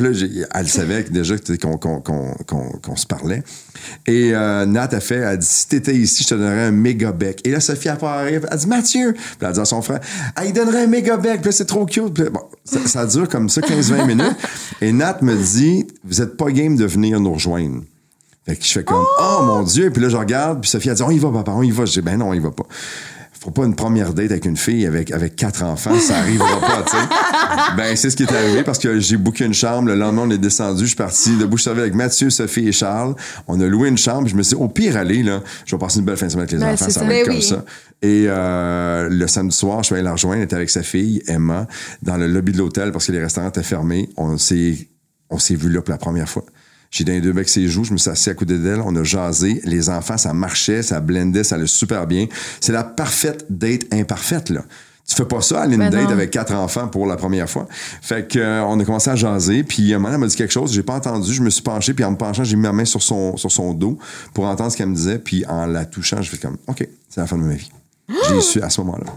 Elle 0.54 0.68
savait 0.68 1.04
déjà 1.04 1.36
qu'on 1.38 2.96
se 2.96 3.06
parlait. 3.06 3.44
Et 4.08 4.32
euh, 4.34 4.66
Nat 4.66 4.90
a 4.92 5.00
fait, 5.00 5.16
elle 5.16 5.38
dit 5.38 5.46
Si 5.46 5.68
t'étais 5.68 5.96
ici, 5.96 6.24
je 6.24 6.30
te 6.30 6.36
donnerais 6.36 6.66
un 6.66 6.72
méga 6.72 7.12
bec. 7.12 7.42
Et 7.44 7.52
là, 7.52 7.60
Sophie 7.60 7.90
apparaît, 7.90 8.42
elle 8.50 8.58
dit 8.58 8.68
Mathieu. 8.68 9.14
Puis 9.14 9.38
elle 9.42 9.48
a 9.48 9.52
dit 9.52 9.60
à 9.60 9.66
son 9.66 9.82
frère 9.82 10.00
il 10.46 10.54
donnerait 10.54 10.84
un 10.84 10.88
méga 10.88 11.18
bec. 11.18 11.42
Puis 11.42 11.54
c'est 11.54 11.66
trop 11.66 11.86
cute. 11.86 12.14
Bon, 12.14 12.42
ça, 12.64 12.80
ça 12.86 13.06
dure 13.06 13.28
comme 13.30 13.50
ça 13.50 13.62
15-20 13.62 14.06
minutes. 14.08 14.36
Et 14.82 14.92
Nat 14.92 15.20
me 15.22 15.36
dit 15.36 15.88
Vous 16.04 16.22
êtes 16.22 16.38
pas 16.38 16.52
game 16.52 16.76
de 16.76 16.86
venir 16.86 17.20
nous 17.20 17.34
rejoindre. 17.34 17.82
Fait 18.46 18.56
que 18.56 18.64
je 18.64 18.72
fais 18.72 18.84
comme 18.84 19.04
Oh, 19.20 19.40
mon 19.44 19.64
Dieu. 19.64 19.92
Puis 19.92 20.02
là, 20.02 20.10
je 20.10 20.18
regarde. 20.18 20.62
Puis 20.62 20.70
Sophie 20.70 20.90
a 20.90 20.94
dit 20.94 21.04
On 21.04 21.12
y 21.12 21.20
va, 21.20 21.32
papa, 21.32 21.52
on 21.52 21.64
y 21.64 21.72
va. 21.72 21.86
Je 21.86 21.94
dis 21.94 22.02
Ben 22.02 22.18
non, 22.18 22.30
on 22.30 22.34
y 22.34 22.40
va 22.40 22.52
pas. 22.52 22.66
Faut 23.46 23.52
pas 23.52 23.66
une 23.66 23.76
première 23.76 24.16
date 24.16 24.32
avec 24.32 24.46
une 24.46 24.58
fille 24.58 24.88
avec, 24.88 25.12
avec 25.12 25.36
quatre 25.36 25.62
enfants, 25.62 26.00
ça 26.00 26.18
arrivera 26.18 26.60
pas, 26.60 26.82
tu 26.84 26.98
sais. 26.98 27.04
Ben, 27.78 27.96
c'est 27.96 28.10
ce 28.10 28.16
qui 28.16 28.24
est 28.24 28.32
arrivé 28.34 28.64
parce 28.64 28.80
que 28.80 29.00
j'ai 29.00 29.18
booké 29.18 29.46
une 29.46 29.54
chambre. 29.54 29.88
Le 29.88 29.94
lendemain, 29.96 30.24
on 30.26 30.32
est 30.32 30.40
descendu. 30.40 30.82
Je 30.82 30.88
suis 30.88 30.96
parti 30.96 31.38
de 31.38 31.46
Boucherville 31.46 31.82
avec 31.84 31.94
Mathieu, 31.94 32.32
Sophie 32.32 32.68
et 32.68 32.72
Charles. 32.72 33.14
On 33.48 33.60
a 33.62 33.68
loué 33.68 33.90
une 33.90 34.00
chambre. 34.00 34.28
Je 34.28 34.36
me 34.36 34.42
suis 34.42 34.56
dit, 34.56 34.62
au 34.64 34.68
pire, 34.68 34.98
aller, 34.98 35.22
là, 35.22 35.42
je 35.68 35.76
vais 35.76 35.80
passer 35.80 36.00
une 36.00 36.06
belle 36.06 36.18
fin 36.18 36.26
de 36.26 36.32
semaine 36.32 36.48
avec 36.48 36.54
les 36.54 36.58
Ben, 36.58 36.74
enfants. 36.74 36.86
Ça 36.86 36.92
ça. 37.02 37.06
va 37.06 37.14
être 37.14 37.20
Ben 37.20 37.26
comme 37.28 37.36
oui. 37.36 37.44
ça. 37.44 37.64
Et 38.02 38.26
euh, 38.28 39.10
le 39.12 39.28
samedi 39.28 39.56
soir, 39.56 39.84
je 39.84 39.86
suis 39.86 39.94
allé 39.96 40.04
la 40.04 40.14
rejoindre. 40.14 40.38
Elle 40.38 40.46
était 40.46 40.56
avec 40.56 40.72
sa 40.72 40.82
fille, 40.82 41.22
Emma, 41.28 41.68
dans 42.02 42.18
le 42.18 42.26
lobby 42.28 42.52
de 42.52 42.58
l'hôtel 42.58 42.92
parce 42.92 43.06
que 43.06 43.12
les 43.12 43.22
restaurants 43.22 43.50
étaient 43.50 43.62
fermés. 43.62 44.10
On 44.18 44.40
s'est, 44.40 44.90
on 45.30 45.38
s'est 45.38 45.56
vu 45.56 45.70
là 45.70 45.82
pour 45.84 45.92
la 45.92 46.00
première 46.00 46.28
fois. 46.28 46.46
J'ai 46.92 47.04
donné 47.04 47.22
deux 47.22 47.34
becs 47.34 47.50
ses 47.50 47.68
joues, 47.68 47.84
je 47.84 47.94
me 47.94 47.98
suis 47.98 48.10
assis 48.10 48.30
à 48.30 48.34
côté 48.34 48.58
d'elle, 48.58 48.82
on 48.82 48.96
a 48.96 49.04
jasé. 49.04 49.62
Les 49.66 49.90
enfants, 49.90 50.18
ça 50.18 50.34
marchait, 50.34 50.82
ça 50.82 51.00
blendait, 51.00 51.44
ça 51.44 51.56
allait 51.56 51.68
super 51.68 52.08
bien. 52.08 52.28
C'est 52.62 52.72
la 52.72 52.84
parfaite 52.84 53.46
date 53.50 53.94
imparfaite, 53.94 54.50
là. 54.50 54.64
Tu 55.08 55.16
fais 55.16 55.26
pas 55.26 55.40
ça, 55.42 55.62
aller 55.62 55.76
une 55.76 55.82
Ben 55.82 55.92
date 55.92 56.06
non. 56.06 56.10
avec 56.12 56.32
quatre 56.32 56.56
enfants 56.56 56.88
pour 56.88 57.06
la 57.06 57.16
première 57.16 57.48
fois. 57.48 57.68
Fait 57.70 58.28
que 58.28 58.40
euh, 58.40 58.64
on 58.64 58.80
a 58.80 58.86
commencé 58.86 59.12
à 59.12 59.16
jaser, 59.16 59.64
puis 59.64 59.94
un 59.94 60.00
moment, 60.00 60.16
elle 60.16 60.20
m'a 60.20 60.26
dit 60.26 60.36
quelque 60.36 60.52
chose, 60.52 60.74
j'ai 60.74 60.82
pas 60.82 60.96
entendu, 60.96 61.32
je 61.32 61.44
me 61.44 61.52
suis 61.52 61.62
penché, 61.62 61.94
puis 61.94 62.04
en 62.04 62.12
me 62.12 62.18
penchant, 62.18 62.44
j'ai 62.44 62.56
mis 62.56 62.64
ma 62.64 62.72
main 62.72 62.86
sur 62.86 63.04
son, 63.04 63.38
sur 63.38 63.52
son 63.52 63.76
dos 63.76 64.00
pour 64.34 64.46
entendre 64.46 64.72
ce 64.72 64.78
qu'elle 64.78 64.90
me 64.90 64.96
disait, 64.96 65.20
puis 65.20 65.46
en 65.46 65.68
la 65.68 65.86
touchant, 65.86 66.24
je 66.24 66.32
fais 66.32 66.38
comme, 66.38 66.58
OK, 66.66 66.88
c'est 67.08 67.22
la 67.22 67.28
fin 67.28 67.38
de 67.38 67.44
ma 67.44 67.54
vie. 67.54 67.70
J'ai 68.30 68.42
su 68.42 68.62
à 68.64 68.70
ce 68.72 68.82
moment-là. 68.82 69.06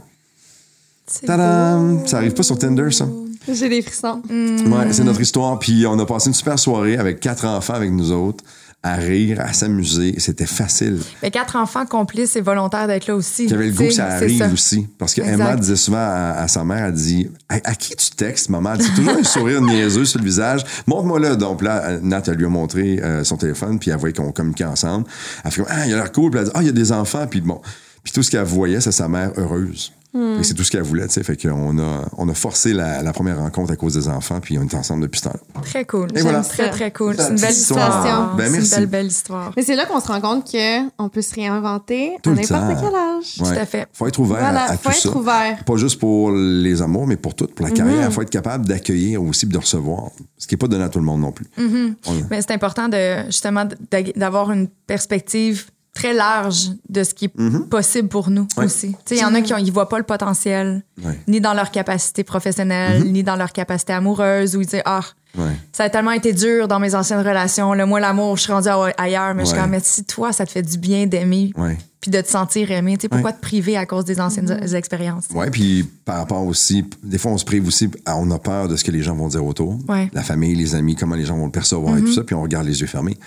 Ça 2.07 2.19
arrive 2.19 2.35
pas 2.35 2.43
sur 2.43 2.59
Tinder, 2.59 2.91
ça? 2.91 3.09
J'ai 3.53 3.69
des 3.69 3.83
frissons. 3.83 4.23
Ouais, 4.31 4.93
c'est 4.93 5.05
notre 5.05 5.21
histoire. 5.21 5.59
Puis 5.59 5.87
on 5.87 5.99
a 5.99 6.07
passé 6.07 6.29
une 6.29 6.35
super 6.35 6.59
soirée 6.59 6.97
avec 6.97 7.21
quatre 7.21 7.45
enfants 7.47 7.75
avec 7.75 7.91
nous 7.91 8.13
autres, 8.13 8.45
à 8.83 8.95
rire, 8.95 9.41
à 9.41 9.53
s'amuser. 9.53 10.15
C'était 10.19 10.47
facile. 10.47 11.01
Mais 11.23 11.31
quatre 11.31 11.57
enfants 11.57 11.85
complices 11.87 12.37
et 12.37 12.41
volontaires 12.41 12.87
d'être 12.87 13.07
là 13.07 13.17
aussi. 13.17 13.49
J'avais 13.49 13.67
le 13.67 13.73
goût 13.73 13.85
que 13.85 13.91
ça 13.91 14.07
arrive 14.07 14.53
aussi. 14.53 14.87
Parce 14.99 15.15
que 15.15 15.21
Exact. 15.23 15.35
Emma 15.35 15.57
disait 15.57 15.77
souvent 15.77 15.99
à, 15.99 16.35
à 16.39 16.49
sa 16.49 16.65
mère, 16.65 16.87
elle 16.87 16.93
dit 16.93 17.29
à, 17.49 17.55
à 17.65 17.75
qui 17.75 17.97
tu 17.97 18.11
textes, 18.11 18.51
maman? 18.51 18.75
Elle 18.75 18.79
dit, 18.79 18.91
toujours 18.95 19.17
un 19.19 19.25
sourire 19.25 19.63
niaiseux 19.63 20.05
sur 20.05 20.21
le 20.21 20.25
visage. 20.25 20.65
Montre-moi 20.87 21.19
là. 21.19 21.35
Donc 21.35 21.63
là, 21.63 21.99
Nat, 22.03 22.23
elle 22.29 22.35
lui 22.35 22.45
a 22.47 22.49
montré 22.51 23.01
euh, 23.03 23.25
son 23.25 23.37
téléphone, 23.37 23.79
puis 23.79 23.91
elle 23.91 23.97
voyait 23.99 24.15
qu'on 24.15 24.31
communiquait 24.31 24.65
ensemble. 24.65 25.07
Elle 25.45 25.51
fait 25.51 25.63
comme, 25.63 25.73
ah, 25.75 25.87
il 25.87 25.93
a 25.95 25.97
l'air 25.97 26.13
cool. 26.13 26.31
Puis 26.31 26.39
elle 26.41 26.47
dit, 26.47 26.53
ah, 26.55 26.63
il 26.63 26.67
y 26.67 26.71
a 26.71 26.73
des 26.73 26.93
enfants. 26.93 27.27
Puis 27.29 27.41
bon. 27.41 27.61
Puis 28.05 28.13
tout 28.13 28.23
ce 28.23 28.31
qu'elle 28.31 28.45
voyait, 28.45 28.81
c'est 28.81 28.93
sa 28.93 29.09
mère 29.09 29.33
heureuse. 29.37 29.93
Que 30.15 30.43
C'est 30.43 30.55
tout 30.55 30.65
ce 30.65 30.71
qu'elle 30.71 30.83
voulait, 30.83 31.07
tu 31.07 31.13
sais. 31.13 31.23
Fait 31.23 31.37
qu'on 31.37 31.79
a, 31.79 32.09
on 32.17 32.29
a 32.29 32.35
forcé 32.35 32.73
la, 32.73 33.03
la 33.03 33.13
première 33.13 33.39
rencontre 33.39 33.73
à 33.73 33.77
cause 33.77 33.95
des 33.95 34.09
enfants, 34.09 34.41
puis 34.41 34.59
on 34.59 34.63
est 34.63 34.75
ensemble 34.75 35.03
depuis 35.03 35.19
ce 35.21 35.25
temps-là. 35.25 35.61
Très 35.63 35.85
cool. 35.85 36.09
Et 36.17 36.23
voilà. 36.23 36.41
très, 36.41 36.71
très 36.71 36.91
cool. 36.93 37.15
C'est 37.19 37.29
une 37.29 37.37
belle 37.39 37.51
histoire. 37.53 37.89
histoire. 38.05 38.35
Ben, 38.37 38.45
c'est 38.47 38.51
merci. 38.53 38.75
une 38.75 38.81
belle, 38.81 38.87
belle 38.89 39.07
histoire. 39.07 39.53
Mais 39.57 39.63
c'est 39.63 39.77
là 39.77 39.85
qu'on 39.87 40.01
se 40.01 40.09
rend 40.09 40.21
compte 40.21 40.51
qu'on 40.51 41.09
peut 41.11 41.21
se 41.23 41.35
réinventer 41.35 42.13
Tout 42.23 42.31
à 42.31 42.35
n'importe 42.35 42.81
quel 42.81 42.95
âge. 42.95 43.35
Ouais. 43.41 43.55
Tout 43.55 43.61
à 43.61 43.67
fait. 43.67 43.87
Faut 43.93 44.07
être 44.07 44.19
ouvert 44.19 44.39
Voilà, 44.41 44.63
à, 44.63 44.73
à 44.73 44.77
faut 44.79 44.89
tout 44.89 44.97
être 44.97 45.03
ça. 45.13 45.17
ouvert. 45.17 45.65
Pas 45.65 45.77
juste 45.77 46.01
pour 46.01 46.33
les 46.33 46.81
amours, 46.83 47.07
mais 47.07 47.17
pour 47.17 47.35
tout, 47.35 47.47
pour 47.47 47.67
la 47.67 47.73
carrière. 47.73 48.07
Il 48.07 48.13
faut 48.13 48.23
être 48.23 48.31
capable 48.31 48.67
d'accueillir 48.67 49.23
aussi 49.23 49.45
et 49.45 49.49
de 49.49 49.59
recevoir. 49.59 50.05
Ce 50.39 50.47
qui 50.47 50.55
n'est 50.55 50.59
pas 50.59 50.69
donné 50.69 50.85
à 50.85 50.89
tout 50.89 50.99
le 51.01 51.05
monde 51.05 51.21
non 51.21 51.33
plus. 51.33 51.47
On- 51.59 51.95
Mais 52.31 52.41
c'est 52.41 52.53
important 52.53 52.89
de 52.89 53.25
justement 53.27 53.67
d'a- 53.91 54.03
d'avoir 54.17 54.51
une 54.53 54.69
perspective 54.87 55.67
très 55.99 56.15
large 56.15 56.71
de 56.89 57.03
ce 57.03 57.13
qui 57.13 57.25
est 57.27 57.69
possible 57.69 58.09
pour 58.09 58.31
nous 58.31 58.47
Ouais. 58.57 58.67
aussi. 58.67 58.91
Tu 58.91 58.97
sais, 59.07 59.17
il 59.17 59.21
y 59.21 59.25
en 59.25 59.35
a 59.35 59.41
qui 59.43 59.53
ne 59.53 59.71
voient 59.73 59.89
pas 59.89 59.99
le 59.99 60.05
potentiel, 60.05 60.85
Ouais. 61.05 61.19
ni 61.27 61.41
dans 61.41 61.55
leur 61.55 61.71
capacité 61.73 62.23
professionnelle, 62.25 63.03
ni 63.05 63.23
dans 63.25 63.35
leur 63.37 63.53
capacité 63.53 63.93
amoureuse, 63.95 64.55
où 64.57 64.61
ils 64.61 64.67
disent 64.67 64.83
Ah, 64.85 65.01
Ouais. 65.37 65.51
ça 65.73 65.85
a 65.85 65.91
tellement 65.91 66.13
été 66.13 66.33
dur 66.33 66.69
dans 66.69 66.79
mes 66.79 66.95
anciennes 66.95 67.19
relations. 67.27 67.75
Le 67.75 67.85
moi, 67.85 67.99
l'amour, 68.01 68.37
je 68.37 68.43
suis 68.45 68.53
rendue 68.53 68.69
à- 68.69 68.93
ailleurs, 68.97 69.35
mais 69.35 69.45
je 69.45 69.51
suis 69.51 69.59
comme, 69.59 69.71
mais 69.71 69.81
si 69.83 70.05
toi, 70.05 70.33
ça 70.33 70.47
te 70.47 70.53
fait 70.53 70.63
du 70.63 70.79
bien 70.79 71.07
d'aimer, 71.07 71.53
puis 72.01 72.11
de 72.13 72.21
te 72.21 72.29
sentir 72.29 72.71
aimé, 72.71 72.97
tu 72.97 73.03
sais, 73.03 73.09
pourquoi 73.09 73.31
Ouais. 73.31 73.37
te 73.37 73.41
priver 73.43 73.77
à 73.77 73.85
cause 73.85 74.05
des 74.05 74.21
anciennes 74.21 74.51
expériences? 74.75 75.27
Ouais, 75.35 75.51
puis 75.51 75.83
par 76.05 76.17
rapport 76.19 76.47
aussi, 76.47 76.85
des 77.03 77.19
fois 77.19 77.33
on 77.33 77.39
se 77.39 77.45
prive 77.45 77.67
aussi, 77.67 77.91
on 78.07 78.31
a 78.31 78.39
peur 78.39 78.69
de 78.69 78.77
ce 78.77 78.85
que 78.85 78.93
les 78.93 79.03
gens 79.03 79.17
vont 79.17 79.29
dire 79.29 79.45
autour. 79.45 79.77
Ouais. 79.89 80.09
La 80.13 80.23
famille, 80.23 80.55
les 80.55 80.75
amis, 80.77 80.95
comment 80.95 81.17
les 81.17 81.25
gens 81.27 81.37
vont 81.37 81.47
le 81.47 81.53
percevoir 81.53 81.97
et 81.99 82.01
tout 82.03 82.13
ça, 82.13 82.23
puis 82.23 82.35
on 82.37 82.43
regarde 82.43 82.67
les 82.67 82.81
yeux 82.81 82.87
fermés. 82.87 83.19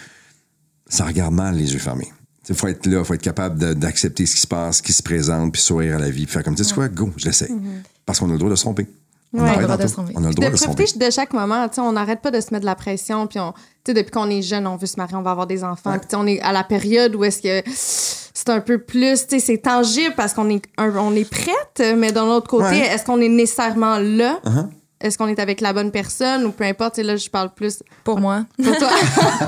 Ça 0.88 1.06
regarde 1.06 1.34
mal 1.34 1.56
les 1.56 1.72
yeux 1.74 1.80
fermés. 1.80 2.12
Il 2.50 2.56
faut 2.56 2.68
être 2.68 2.86
là, 2.88 3.04
faut 3.04 3.14
être 3.14 3.22
capable 3.22 3.76
d'accepter 3.76 4.26
ce 4.26 4.36
qui 4.36 4.42
se 4.42 4.48
passe, 4.48 4.78
ce 4.78 4.82
qui 4.82 4.94
se 4.94 5.04
présente, 5.04 5.54
puis 5.54 5.62
sourire 5.62 5.96
à 5.98 6.00
la 6.00 6.10
vie, 6.10 6.26
puis 6.26 6.34
faire 6.34 6.44
comme, 6.44 6.56
tu 6.56 6.64
sais 6.64 6.74
quoi, 6.74 6.88
go, 6.90 7.12
je 7.18 7.26
l'essaie. 7.26 7.46
Mm-hmm. 7.48 7.84
Parce 8.06 8.20
qu'on 8.20 8.30
a 8.30 8.34
le 8.34 8.38
droit 8.40 8.50
de 8.50 8.56
se 8.56 8.62
tromper. 8.64 8.88
On, 9.34 9.42
Ouais. 9.44 9.50
a 9.50 9.54
On 9.54 9.58
a 9.58 9.60
le 9.60 9.64
droit 9.64 9.78
de 9.78 9.88
se 9.88 9.94
tromper. 9.94 10.14
On 10.16 10.24
a 10.26 10.28
le 10.28 10.34
droit 10.34 10.48
de 10.48 10.52
de 10.54 10.58
se 10.58 10.64
tromper. 10.66 10.86
de 10.98 11.10
chaque 11.12 11.34
moment. 11.34 11.70
Tu 11.70 11.76
sais, 11.76 11.82
on 11.82 11.92
n'arrête 11.94 12.22
pas 12.22 12.32
de 12.32 12.42
se 12.42 12.48
mettre 12.52 12.62
de 12.62 12.66
la 12.66 12.76
pression. 12.76 13.28
Puis, 13.28 13.40
on, 13.40 13.52
tu 13.54 13.60
sais, 13.88 13.94
depuis 13.94 14.12
qu'on 14.12 14.30
est 14.30 14.42
jeune, 14.42 14.68
on 14.68 14.76
veut 14.76 14.88
se 14.88 14.98
marier, 14.98 15.16
on 15.16 15.22
va 15.22 15.32
avoir 15.32 15.48
des 15.48 15.64
enfants. 15.64 15.94
Ouais. 15.94 16.00
On 16.16 16.28
est 16.28 16.42
à 16.42 16.52
la 16.52 16.64
période 16.66 17.16
où 17.16 17.24
est-ce 17.24 17.42
que 17.42 17.62
c'est 17.74 18.50
un 18.50 18.60
peu 18.60 18.80
plus, 18.80 19.28
tu 19.28 19.36
sais, 19.36 19.46
c'est 19.46 19.58
tangible 19.60 20.16
parce 20.18 20.34
qu'on 20.34 20.50
est, 20.50 20.62
on 20.78 21.16
est 21.16 21.30
prête, 21.30 21.96
mais 21.98 22.12
d'un 22.12 22.26
autre 22.26 22.48
côté, 22.50 22.66
Ouais. 22.66 22.88
est-ce 22.94 23.06
qu'on 23.06 23.22
est 23.22 23.30
nécessairement 23.30 24.00
là? 24.00 24.40
Uh-huh. 24.44 24.68
Est-ce 25.04 25.18
qu'on 25.18 25.28
est 25.28 25.40
avec 25.40 25.62
la 25.62 25.74
bonne 25.74 25.92
personne 25.92 26.46
ou 26.46 26.52
peu 26.52 26.64
importe? 26.64 26.98
Là, 26.98 27.16
je 27.16 27.30
parle 27.30 27.50
plus 27.54 27.82
Pour 28.04 28.20
moi. 28.20 28.46
pour 28.64 28.78
toi. 28.78 28.90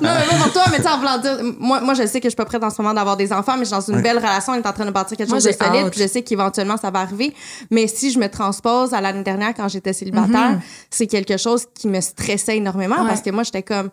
non, 0.00 0.10
mais 0.18 0.26
pas 0.28 0.36
pour 0.44 0.52
toi, 0.52 0.62
mais 0.70 0.76
tu 0.78 0.82
sais, 0.82 0.88
en 0.88 0.98
voulant 0.98 1.18
dire, 1.18 1.38
moi, 1.58 1.80
moi, 1.80 1.94
je 1.94 2.06
sais 2.06 2.20
que 2.20 2.24
je 2.24 2.30
suis 2.30 2.36
pas 2.36 2.44
prête 2.44 2.62
en 2.64 2.70
ce 2.70 2.80
moment 2.80 2.94
d'avoir 2.94 3.16
des 3.16 3.32
enfants, 3.32 3.52
mais 3.56 3.60
je 3.64 3.64
suis 3.66 3.74
dans 3.74 3.80
une 3.80 3.96
Ouais. 3.96 4.02
belle 4.02 4.18
relation, 4.18 4.52
on 4.52 4.56
est 4.56 4.66
en 4.66 4.72
train 4.72 4.86
de 4.86 4.90
bâtir 4.90 5.16
quelque 5.16 5.28
Moi, 5.28 5.38
chose 5.38 5.44
de 5.44 5.50
j'ai 5.52 5.56
solide, 5.58 5.90
puis 5.90 6.00
je 6.00 6.06
sais 6.08 6.22
qu'éventuellement, 6.22 6.76
ça 6.76 6.90
va 6.90 7.00
arriver. 7.00 7.34
Mais 7.70 7.86
si 7.86 8.10
je 8.10 8.18
me 8.18 8.28
transpose 8.28 8.94
à 8.94 9.00
l'année 9.00 9.22
dernière, 9.22 9.54
quand 9.54 9.68
j'étais 9.68 9.92
célibataire, 9.92 10.60
c'est 10.90 11.06
quelque 11.06 11.36
chose 11.36 11.66
qui 11.74 11.88
me 11.88 12.00
stressait 12.00 12.56
énormément 12.56 12.96
Ouais. 13.02 13.08
parce 13.08 13.20
que 13.22 13.30
moi, 13.30 13.42
j'étais 13.42 13.62
comme, 13.62 13.90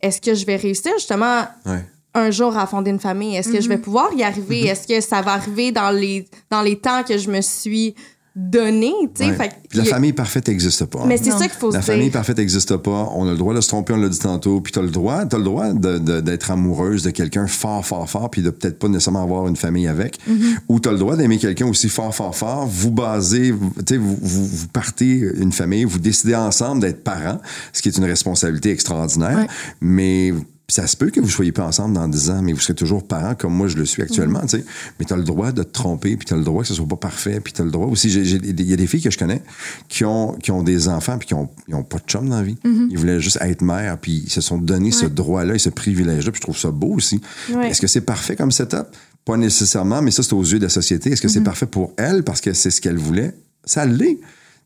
est-ce 0.00 0.20
que 0.20 0.34
je 0.34 0.44
vais 0.46 0.56
réussir 0.56 0.92
justement 0.96 1.42
Ouais. 1.64 1.84
un 2.14 2.30
jour 2.30 2.56
à 2.58 2.66
fonder 2.66 2.90
une 2.90 3.00
famille? 3.00 3.36
Est-ce 3.36 3.50
que 3.52 3.60
je 3.60 3.68
vais 3.68 3.78
pouvoir 3.78 4.12
y 4.14 4.22
arriver? 4.22 4.66
Est-ce 4.66 4.86
que 4.86 5.00
ça 5.00 5.22
va 5.22 5.32
arriver 5.32 5.72
dans 5.72 5.90
les, 5.90 6.28
dans 6.50 6.60
les 6.62 6.76
temps 6.78 7.02
que 7.04 7.16
je 7.18 7.30
me 7.30 7.40
suis 7.40 7.94
Tu 8.34 9.24
sais, 9.24 9.26
Ouais. 9.26 9.36
Fait 9.36 9.52
la 9.74 9.82
a- 9.82 9.86
famille 9.86 10.12
parfaite 10.14 10.48
n'existe 10.48 10.86
pas. 10.86 11.04
Mais 11.06 11.18
c'est 11.18 11.30
ça 11.32 11.40
qu'il 11.48 11.50
faut 11.58 11.70
La 11.70 11.82
se 11.82 11.86
famille 11.86 12.04
dire. 12.04 12.12
parfaite 12.12 12.38
n'existe 12.38 12.76
pas. 12.78 13.10
On 13.14 13.26
a 13.28 13.32
le 13.32 13.36
droit 13.36 13.54
de 13.54 13.60
se 13.60 13.68
tromper, 13.68 13.92
on 13.92 13.98
l'a 13.98 14.08
dit 14.08 14.18
tantôt. 14.18 14.60
Puis 14.62 14.72
t'as 14.72 14.80
le 14.80 14.88
droit, 14.90 15.26
t'as 15.26 15.36
le 15.36 15.44
droit 15.44 15.72
de- 15.72 15.98
de- 15.98 16.20
d'être 16.20 16.50
amoureuse 16.50 17.02
de 17.02 17.10
quelqu'un 17.10 17.46
fort, 17.46 17.84
fort, 17.84 18.08
fort, 18.08 18.30
puis 18.30 18.40
de 18.42 18.48
peut-être 18.50 18.78
pas 18.78 18.88
nécessairement 18.88 19.22
avoir 19.22 19.48
une 19.48 19.56
famille 19.56 19.86
avec. 19.86 20.18
Mm-hmm. 20.28 20.56
Ou 20.70 20.80
t'as 20.80 20.92
le 20.92 20.98
droit 20.98 21.16
d'aimer 21.16 21.36
quelqu'un 21.38 21.66
aussi 21.66 21.88
fort, 21.90 22.14
fort, 22.14 22.34
fort. 22.34 22.66
Vous 22.66 22.90
basez, 22.90 23.50
vous, 23.50 23.70
tu 23.78 23.82
sais, 23.94 23.96
vous, 23.98 24.16
vous, 24.20 24.46
vous 24.46 24.68
partez 24.68 25.20
une 25.36 25.52
famille, 25.52 25.84
vous 25.84 25.98
décidez 25.98 26.34
ensemble 26.34 26.80
d'être 26.80 27.04
parents, 27.04 27.38
ce 27.74 27.82
qui 27.82 27.88
est 27.90 27.96
une 27.98 28.04
responsabilité 28.04 28.70
extraordinaire. 28.70 29.36
Ouais. 29.38 29.46
Mais 29.82 30.32
ça 30.72 30.86
se 30.86 30.96
peut 30.96 31.10
que 31.10 31.20
vous 31.20 31.28
soyez 31.28 31.52
pas 31.52 31.64
ensemble 31.66 31.94
dans 31.94 32.08
10 32.08 32.30
ans, 32.30 32.42
mais 32.42 32.52
vous 32.52 32.60
serez 32.60 32.74
toujours 32.74 33.06
parents 33.06 33.34
comme 33.34 33.52
moi 33.54 33.68
je 33.68 33.76
le 33.76 33.84
suis 33.84 34.02
actuellement, 34.02 34.40
Mm-hmm. 34.40 34.50
tu 34.50 34.58
sais. 34.58 34.64
Mais 34.98 35.04
tu 35.04 35.12
as 35.12 35.16
le 35.16 35.24
droit 35.24 35.52
de 35.52 35.62
te 35.62 35.70
tromper, 35.72 36.16
puis 36.16 36.26
tu 36.26 36.34
as 36.34 36.36
le 36.36 36.44
droit 36.44 36.62
que 36.62 36.68
ce 36.68 36.74
soit 36.74 36.86
pas 36.86 36.96
parfait, 36.96 37.40
puis 37.40 37.52
tu 37.52 37.60
as 37.62 37.64
le 37.64 37.70
droit 37.70 37.86
aussi. 37.86 38.08
Il 38.12 38.60
y 38.68 38.72
a 38.72 38.76
des 38.76 38.86
filles 38.86 39.02
que 39.02 39.10
je 39.10 39.18
connais 39.18 39.42
qui 39.88 40.04
ont, 40.04 40.32
qui 40.34 40.50
ont 40.50 40.62
des 40.62 40.88
enfants, 40.88 41.18
puis 41.18 41.28
qui 41.28 41.34
ont, 41.34 41.48
ils 41.68 41.74
ont 41.74 41.82
pas 41.82 41.98
de 41.98 42.04
chum 42.06 42.28
dans 42.28 42.36
la 42.36 42.42
vie. 42.42 42.56
Mm-hmm. 42.64 42.86
Ils 42.90 42.98
voulaient 42.98 43.20
juste 43.20 43.38
être 43.40 43.62
mère, 43.62 43.98
puis 43.98 44.22
ils 44.24 44.30
se 44.30 44.40
sont 44.40 44.58
donné 44.58 44.90
ce 44.92 45.06
droit-là 45.06 45.54
et 45.54 45.58
ce 45.58 45.68
privilège-là, 45.70 46.32
puis 46.32 46.38
je 46.38 46.42
trouve 46.42 46.58
ça 46.58 46.70
beau 46.70 46.94
aussi. 46.94 47.20
Ouais. 47.52 47.68
Est-ce 47.70 47.80
que 47.80 47.86
c'est 47.86 48.00
parfait 48.00 48.36
comme 48.36 48.50
setup? 48.52 48.86
Pas 49.24 49.36
nécessairement, 49.36 50.02
mais 50.02 50.10
ça, 50.10 50.22
c'est 50.22 50.32
aux 50.32 50.42
yeux 50.42 50.58
de 50.58 50.64
la 50.64 50.68
société. 50.70 51.10
Est-ce 51.12 51.20
que 51.22 51.28
Mm-hmm. 51.28 51.30
c'est 51.32 51.40
parfait 51.44 51.66
pour 51.66 51.92
elle? 51.96 52.24
Parce 52.24 52.40
que 52.40 52.52
c'est 52.52 52.70
ce 52.70 52.80
qu'elle 52.80 52.96
voulait? 52.98 53.34
Ça 53.64 53.84
l'est. 53.86 54.18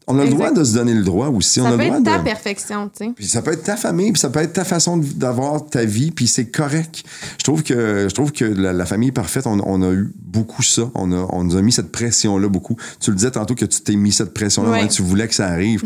On 0.09 0.19
a 0.21 0.25
le 0.25 0.31
droit 0.31 0.53
de 0.53 0.63
se 0.63 0.75
donner 0.75 0.95
le 0.95 1.03
droit 1.03 1.29
aussi. 1.29 1.61
on 1.61 1.65
a 1.65 1.71
Ça 1.71 1.73
le 1.73 1.79
peut 1.79 1.85
droit 1.87 1.99
être 1.99 2.05
ta 2.05 2.19
de... 2.19 2.25
perfection, 2.25 2.89
tu 2.89 3.07
sais. 3.07 3.13
Puis 3.17 3.27
ça 3.27 3.43
peut 3.43 3.53
être 3.53 3.65
ta 3.65 3.77
famille, 3.77 4.13
puis 4.13 4.21
ça 4.21 4.31
peut 4.31 4.39
être 4.39 4.53
ta 4.53 4.65
façon 4.65 4.99
d'avoir 4.99 5.67
ta 5.67 5.85
vie, 5.85 6.13
puis 6.13 6.29
c'est 6.29 6.47
correct. 6.47 7.03
Je 7.39 7.45
trouve 7.45 7.63
que 7.65 8.07
je 8.09 8.15
trouve 8.15 8.31
que 8.31 8.45
la, 8.45 8.73
la 8.73 8.87
famille 8.87 9.11
parfaite, 9.11 9.47
on, 9.49 9.59
on 9.65 9.83
a 9.83 9.93
eu 9.93 10.13
beaucoup 10.17 10.63
ça. 10.63 10.91
On, 10.95 11.11
a, 11.13 11.27
on 11.31 11.43
nous 11.45 11.57
a 11.57 11.63
mis 11.63 11.73
cette 11.73 11.91
pression-là 11.91 12.49
beaucoup. 12.49 12.77
Tu 13.01 13.11
le 13.11 13.17
disais 13.17 13.33
tantôt 13.33 13.55
que 13.57 13.65
tu 13.65 13.81
t'es 13.81 13.97
mis 13.97 14.13
cette 14.13 14.33
pression-là, 14.33 14.87
tu 14.87 15.03
voulais 15.03 15.27
que 15.27 15.35
ça 15.35 15.49
arrive. 15.49 15.83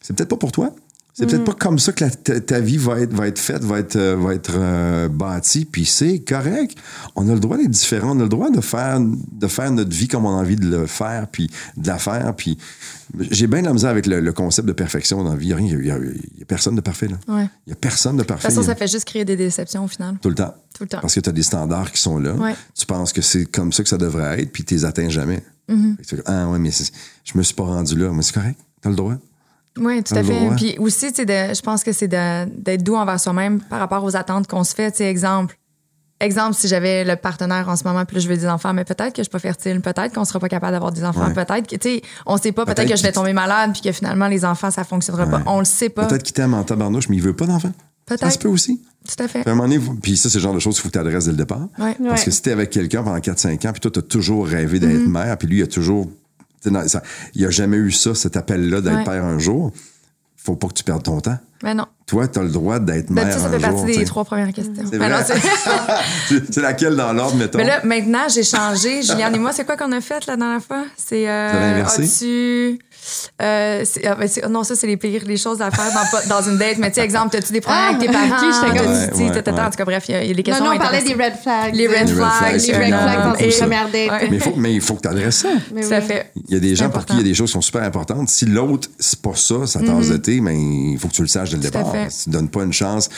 C'est 0.00 0.16
peut-être 0.16 0.30
pas 0.30 0.36
pour 0.36 0.52
toi. 0.52 0.70
C'est 1.20 1.26
peut-être 1.26 1.44
pas 1.44 1.52
comme 1.54 1.78
ça 1.78 1.92
que 1.92 2.04
la- 2.04 2.10
ta, 2.10 2.40
ta 2.40 2.60
vie 2.60 2.76
va 2.78 3.00
être, 3.00 3.12
va 3.12 3.28
être 3.28 3.38
faite, 3.38 3.62
va 3.62 3.78
être, 3.78 3.96
euh, 3.96 4.16
va 4.16 4.34
être 4.34 4.52
euh, 4.56 5.08
bâtie, 5.08 5.64
puis 5.66 5.84
c'est 5.84 6.20
correct. 6.20 6.76
On 7.14 7.28
a 7.28 7.34
le 7.34 7.40
droit 7.40 7.56
d'être 7.56 7.70
différent, 7.70 8.16
on 8.16 8.20
a 8.20 8.22
le 8.24 8.28
droit 8.28 8.50
de 8.50 8.60
faire, 8.60 8.98
de 9.00 9.46
faire 9.46 9.70
notre 9.70 9.94
vie 9.94 10.08
comme 10.08 10.24
on 10.24 10.30
a 10.30 10.40
envie 10.40 10.56
de 10.56 10.66
le 10.66 10.86
faire, 10.86 11.28
puis 11.28 11.50
de 11.76 11.86
la 11.86 11.98
faire, 11.98 12.34
puis 12.36 12.56
j'ai 13.30 13.46
bien 13.46 13.60
de 13.60 13.66
la 13.66 13.72
misère 13.72 13.90
avec 13.90 14.06
le, 14.06 14.20
le 14.20 14.32
concept 14.32 14.66
de 14.66 14.72
perfection 14.72 15.22
dans 15.22 15.30
la 15.32 15.36
vie. 15.36 15.52
Il 15.58 15.76
n'y 15.78 15.90
a, 15.90 15.98
personne 16.46 16.74
de 16.76 16.80
parfait, 16.80 17.08
là. 17.08 17.16
Ouais. 17.28 17.48
Il 17.66 17.70
n'y 17.70 17.72
a 17.72 17.76
personne 17.76 18.16
de 18.16 18.22
De 18.22 18.26
parfait. 18.26 18.48
toute 18.48 18.54
façon, 18.56 18.66
ça 18.66 18.74
fait 18.74 18.88
juste 18.88 19.04
créer 19.04 19.24
des 19.24 19.36
déceptions 19.36 19.84
au 19.84 19.88
final. 19.88 20.16
Tout 20.22 20.28
le 20.30 20.34
temps. 20.34 20.54
Tout 20.74 20.84
le 20.84 20.88
temps. 20.88 21.00
Parce 21.00 21.14
que 21.14 21.20
tu 21.20 21.28
as 21.28 21.32
des 21.32 21.42
standards 21.42 21.90
qui 21.92 22.00
sont 22.00 22.18
là. 22.18 22.32
Ouais. 22.34 22.54
Tu 22.74 22.86
penses 22.86 23.12
que 23.12 23.20
c'est 23.20 23.44
comme 23.46 23.72
ça 23.72 23.82
que 23.82 23.88
ça 23.88 23.98
devrait 23.98 24.40
être, 24.42 24.52
puis 24.52 24.64
tu 24.64 24.74
les 24.74 24.84
atteins 24.84 25.08
jamais. 25.08 25.42
Mm-hmm. 25.68 26.22
Ah 26.26 26.48
ouais, 26.48 26.58
mais 26.58 26.70
je 27.24 27.36
me 27.38 27.42
suis 27.42 27.54
pas 27.54 27.64
rendu 27.64 27.96
là. 27.96 28.10
Mais 28.12 28.22
c'est 28.22 28.32
correct. 28.34 28.58
Tu 28.80 28.88
as 28.88 28.90
le 28.90 28.96
droit. 28.96 29.16
Oui, 29.78 30.02
tout 30.02 30.14
T'as 30.14 30.20
à 30.20 30.24
fait. 30.24 30.38
droit. 30.40 30.56
Puis 30.56 30.76
aussi, 30.78 31.12
de- 31.12 31.24
je 31.54 31.60
pense 31.62 31.84
que 31.84 31.92
c'est 31.92 32.08
de- 32.08 32.44
d'être 32.60 32.82
doux 32.82 32.96
envers 32.96 33.20
soi-même 33.20 33.60
par 33.62 33.78
rapport 33.78 34.02
aux 34.04 34.16
attentes 34.16 34.46
qu'on 34.48 34.64
se 34.64 34.74
fait. 34.74 35.00
Exemple, 35.00 35.56
exemple, 36.20 36.54
si 36.54 36.68
j'avais 36.68 37.04
le 37.04 37.16
partenaire 37.16 37.68
en 37.68 37.76
ce 37.76 37.84
moment, 37.84 38.04
puis 38.04 38.16
là, 38.16 38.22
je 38.22 38.28
veux 38.28 38.36
des 38.36 38.46
enfants, 38.48 38.74
mais 38.74 38.84
peut-être 38.84 39.12
que 39.12 39.18
je 39.18 39.22
suis 39.22 39.30
pas 39.30 39.38
fertile, 39.38 39.80
peut-être 39.80 40.12
qu'on 40.14 40.24
sera 40.24 40.38
pas 40.40 40.48
capable 40.48 40.72
d'avoir 40.72 40.92
des 40.92 41.04
enfants, 41.04 41.28
Ouais. 41.28 41.32
peut-être 41.34 41.66
que, 41.68 41.76
tu 41.76 41.88
sais, 41.88 42.02
on 42.26 42.36
sait 42.36 42.52
pas, 42.52 42.64
peut-être 42.64 42.78
Peut-être 42.78 42.90
que 42.90 42.96
je 42.96 43.02
vais 43.02 43.12
tomber 43.12 43.32
malade, 43.32 43.70
puis 43.72 43.80
que 43.82 43.92
finalement, 43.92 44.26
les 44.26 44.44
enfants, 44.44 44.70
ça 44.70 44.84
fonctionnera 44.84 45.24
Ouais. 45.24 45.30
pas. 45.30 45.42
On 45.46 45.60
le 45.60 45.64
sait 45.64 45.88
pas. 45.88 46.06
Peut-être 46.06 46.22
qu'il 46.24 46.34
t'aime 46.34 46.52
en 46.54 46.64
tabarnouche, 46.64 47.08
mais 47.08 47.16
il 47.16 47.22
veut 47.22 47.34
pas 47.36 47.46
d'enfant. 47.46 47.72
Ça 48.08 48.16
se 48.16 48.20
Peut-être. 48.24 48.38
peut 48.40 48.48
aussi. 48.48 48.82
Tout 49.08 49.22
à 49.22 49.28
fait. 49.28 49.40
Puis 49.42 49.48
à 49.48 49.52
un 49.52 49.54
moment 49.54 49.68
donné, 49.68 49.80
puis 50.02 50.16
ça, 50.16 50.28
c'est 50.28 50.38
le 50.38 50.42
genre 50.42 50.52
de 50.52 50.58
choses 50.58 50.74
qu'il 50.74 50.82
faut 50.82 50.88
que 50.88 50.92
tu 50.94 50.98
adresses 50.98 51.24
dès 51.26 51.30
le 51.30 51.36
départ. 51.38 51.68
Ouais. 51.78 51.94
Parce 52.04 52.20
Ouais. 52.20 52.24
que 52.26 52.30
si 52.32 52.42
t'es 52.42 52.50
avec 52.50 52.68
quelqu'un 52.70 53.02
pendant 53.02 53.18
4-5 53.20 53.64
ans, 53.64 53.72
puis 53.72 53.80
toi, 53.80 53.90
tu 53.90 54.00
as 54.00 54.02
toujours 54.02 54.46
rêvé 54.46 54.78
d'être 54.80 54.90
Mm-hmm. 54.90 55.08
mère, 55.08 55.38
puis 55.38 55.48
lui, 55.48 55.58
il 55.58 55.62
a 55.62 55.66
toujours. 55.68 56.10
Non, 56.66 56.86
ça- 56.88 57.02
il 57.34 57.46
a 57.46 57.50
jamais 57.50 57.76
eu 57.78 57.90
ça, 57.92 58.14
cet 58.14 58.36
appel-là 58.36 58.80
d'être 58.80 58.96
Ouais. 58.98 59.04
père 59.04 59.24
un 59.24 59.38
jour. 59.38 59.72
Faut 60.36 60.56
pas 60.56 60.68
que 60.68 60.72
tu 60.74 60.84
perdes 60.84 61.02
ton 61.02 61.20
temps. 61.20 61.38
Mais 61.62 61.74
non. 61.74 61.84
Toi, 62.06 62.26
tu 62.28 62.38
as 62.38 62.42
le 62.42 62.48
droit 62.48 62.78
d'être 62.78 63.08
Ben, 63.12 63.24
mère 63.26 63.32
ça, 63.34 63.40
ça 63.40 63.46
un 63.46 63.50
fait 63.50 63.60
jour. 63.60 63.82
partie 63.84 63.98
des 63.98 64.04
trois 64.06 64.24
premières 64.24 64.52
questions. 64.54 64.72
C'est 64.90 64.96
vrai? 64.96 65.24
c'est- 66.50 66.56
laquelle 66.60 66.96
dans 66.96 67.12
l'ordre, 67.12 67.36
mettons? 67.36 67.58
Mais 67.58 67.64
là, 67.64 67.80
maintenant, 67.84 68.26
j'ai 68.32 68.42
changé. 68.42 69.02
Juliane 69.02 69.34
et 69.34 69.38
moi, 69.38 69.52
c'est 69.52 69.64
quoi 69.66 69.76
qu'on 69.76 69.92
a 69.92 70.00
fait 70.00 70.26
la 70.26 70.36
dernière 70.36 70.62
fois? 70.62 70.84
C'est. 70.96 71.28
Euh, 71.28 71.48
Vous 71.52 71.56
avez 71.58 71.66
inversé? 71.66 72.78
Euh, 73.42 73.82
c'est- 73.84 74.06
ah, 74.06 74.14
ben, 74.14 74.28
non, 74.50 74.64
ça, 74.64 74.74
c'est 74.74 74.86
les 74.86 74.96
pires, 74.96 75.22
les 75.26 75.36
choses 75.36 75.60
à 75.62 75.70
faire 75.70 75.90
dans, 75.92 76.40
dans 76.40 76.48
une 76.50 76.58
date. 76.58 76.78
Mais 76.78 76.88
tu 76.90 76.96
sais, 76.96 77.00
exemple, 77.04 77.36
as-tu 77.36 77.52
des 77.52 77.60
problèmes 77.60 77.82
Ah, 77.84 77.88
avec 77.96 78.00
tes 78.00 78.06
parents? 78.12 78.26
ok, 78.26 78.54
j'étais 78.54 78.78
comme- 78.78 78.92
T'as-tu- 78.94 79.10
tu 79.10 79.16
sais, 79.16 79.22
Ouais, 79.22 79.30
ouais. 79.30 79.60
En 79.60 79.70
tout 79.70 79.76
cas, 79.76 79.84
bref, 79.84 80.04
il 80.08 80.12
y, 80.12 80.14
a- 80.14 80.18
a 80.18 80.22
des 80.22 80.28
Non, 80.34 80.42
questions. 80.42 80.64
non, 80.64 80.72
on 80.74 80.78
parlait 80.78 81.02
des 81.02 81.14
red 81.14 81.34
flags. 81.42 81.74
Les 81.74 81.86
red 81.86 82.08
Les 82.08 82.14
flags. 82.14 82.60
Les 82.60 82.72
red 82.76 82.88
flags 82.88 83.22
dans 83.24 83.34
une 83.38 83.52
première 83.52 83.84
date. 83.90 84.10
Ouais. 84.10 84.28
Mais 84.30 84.36
il 84.36 84.40
faut, 84.40 84.54
mais 84.56 84.74
il 84.74 84.80
faut 84.80 84.94
que 84.94 85.02
tu 85.02 85.08
adresses 85.08 85.36
ça. 85.42 85.48
Oui. 85.74 85.82
fait. 85.82 86.32
Il 86.48 86.54
y 86.54 86.56
a 86.56 86.60
des 86.60 86.74
gens 86.76 86.90
pour 86.90 87.04
qui 87.04 87.12
il 87.14 87.18
y 87.18 87.20
a 87.20 87.24
des 87.24 87.34
choses 87.34 87.48
qui 87.50 87.54
sont 87.54 87.60
super 87.60 87.82
importantes. 87.82 88.28
Si 88.28 88.46
l'autre, 88.46 88.88
c'est 88.98 89.20
pas 89.20 89.34
ça, 89.34 89.66
sa 89.66 89.80
tasse 89.80 90.08
de 90.08 90.16
thé, 90.16 90.40
mais 90.40 90.56
il 90.58 90.98
faut 90.98 91.08
que 91.08 91.14
tu 91.14 91.22
le 91.22 91.28
saches 91.28 91.50
dès 91.50 91.56
le 91.56 91.62
départ. 91.62 91.92
tu 92.24 92.30
donnes 92.30 92.48
pas 92.48 92.62
une 92.62 92.72
chance. 92.72 93.08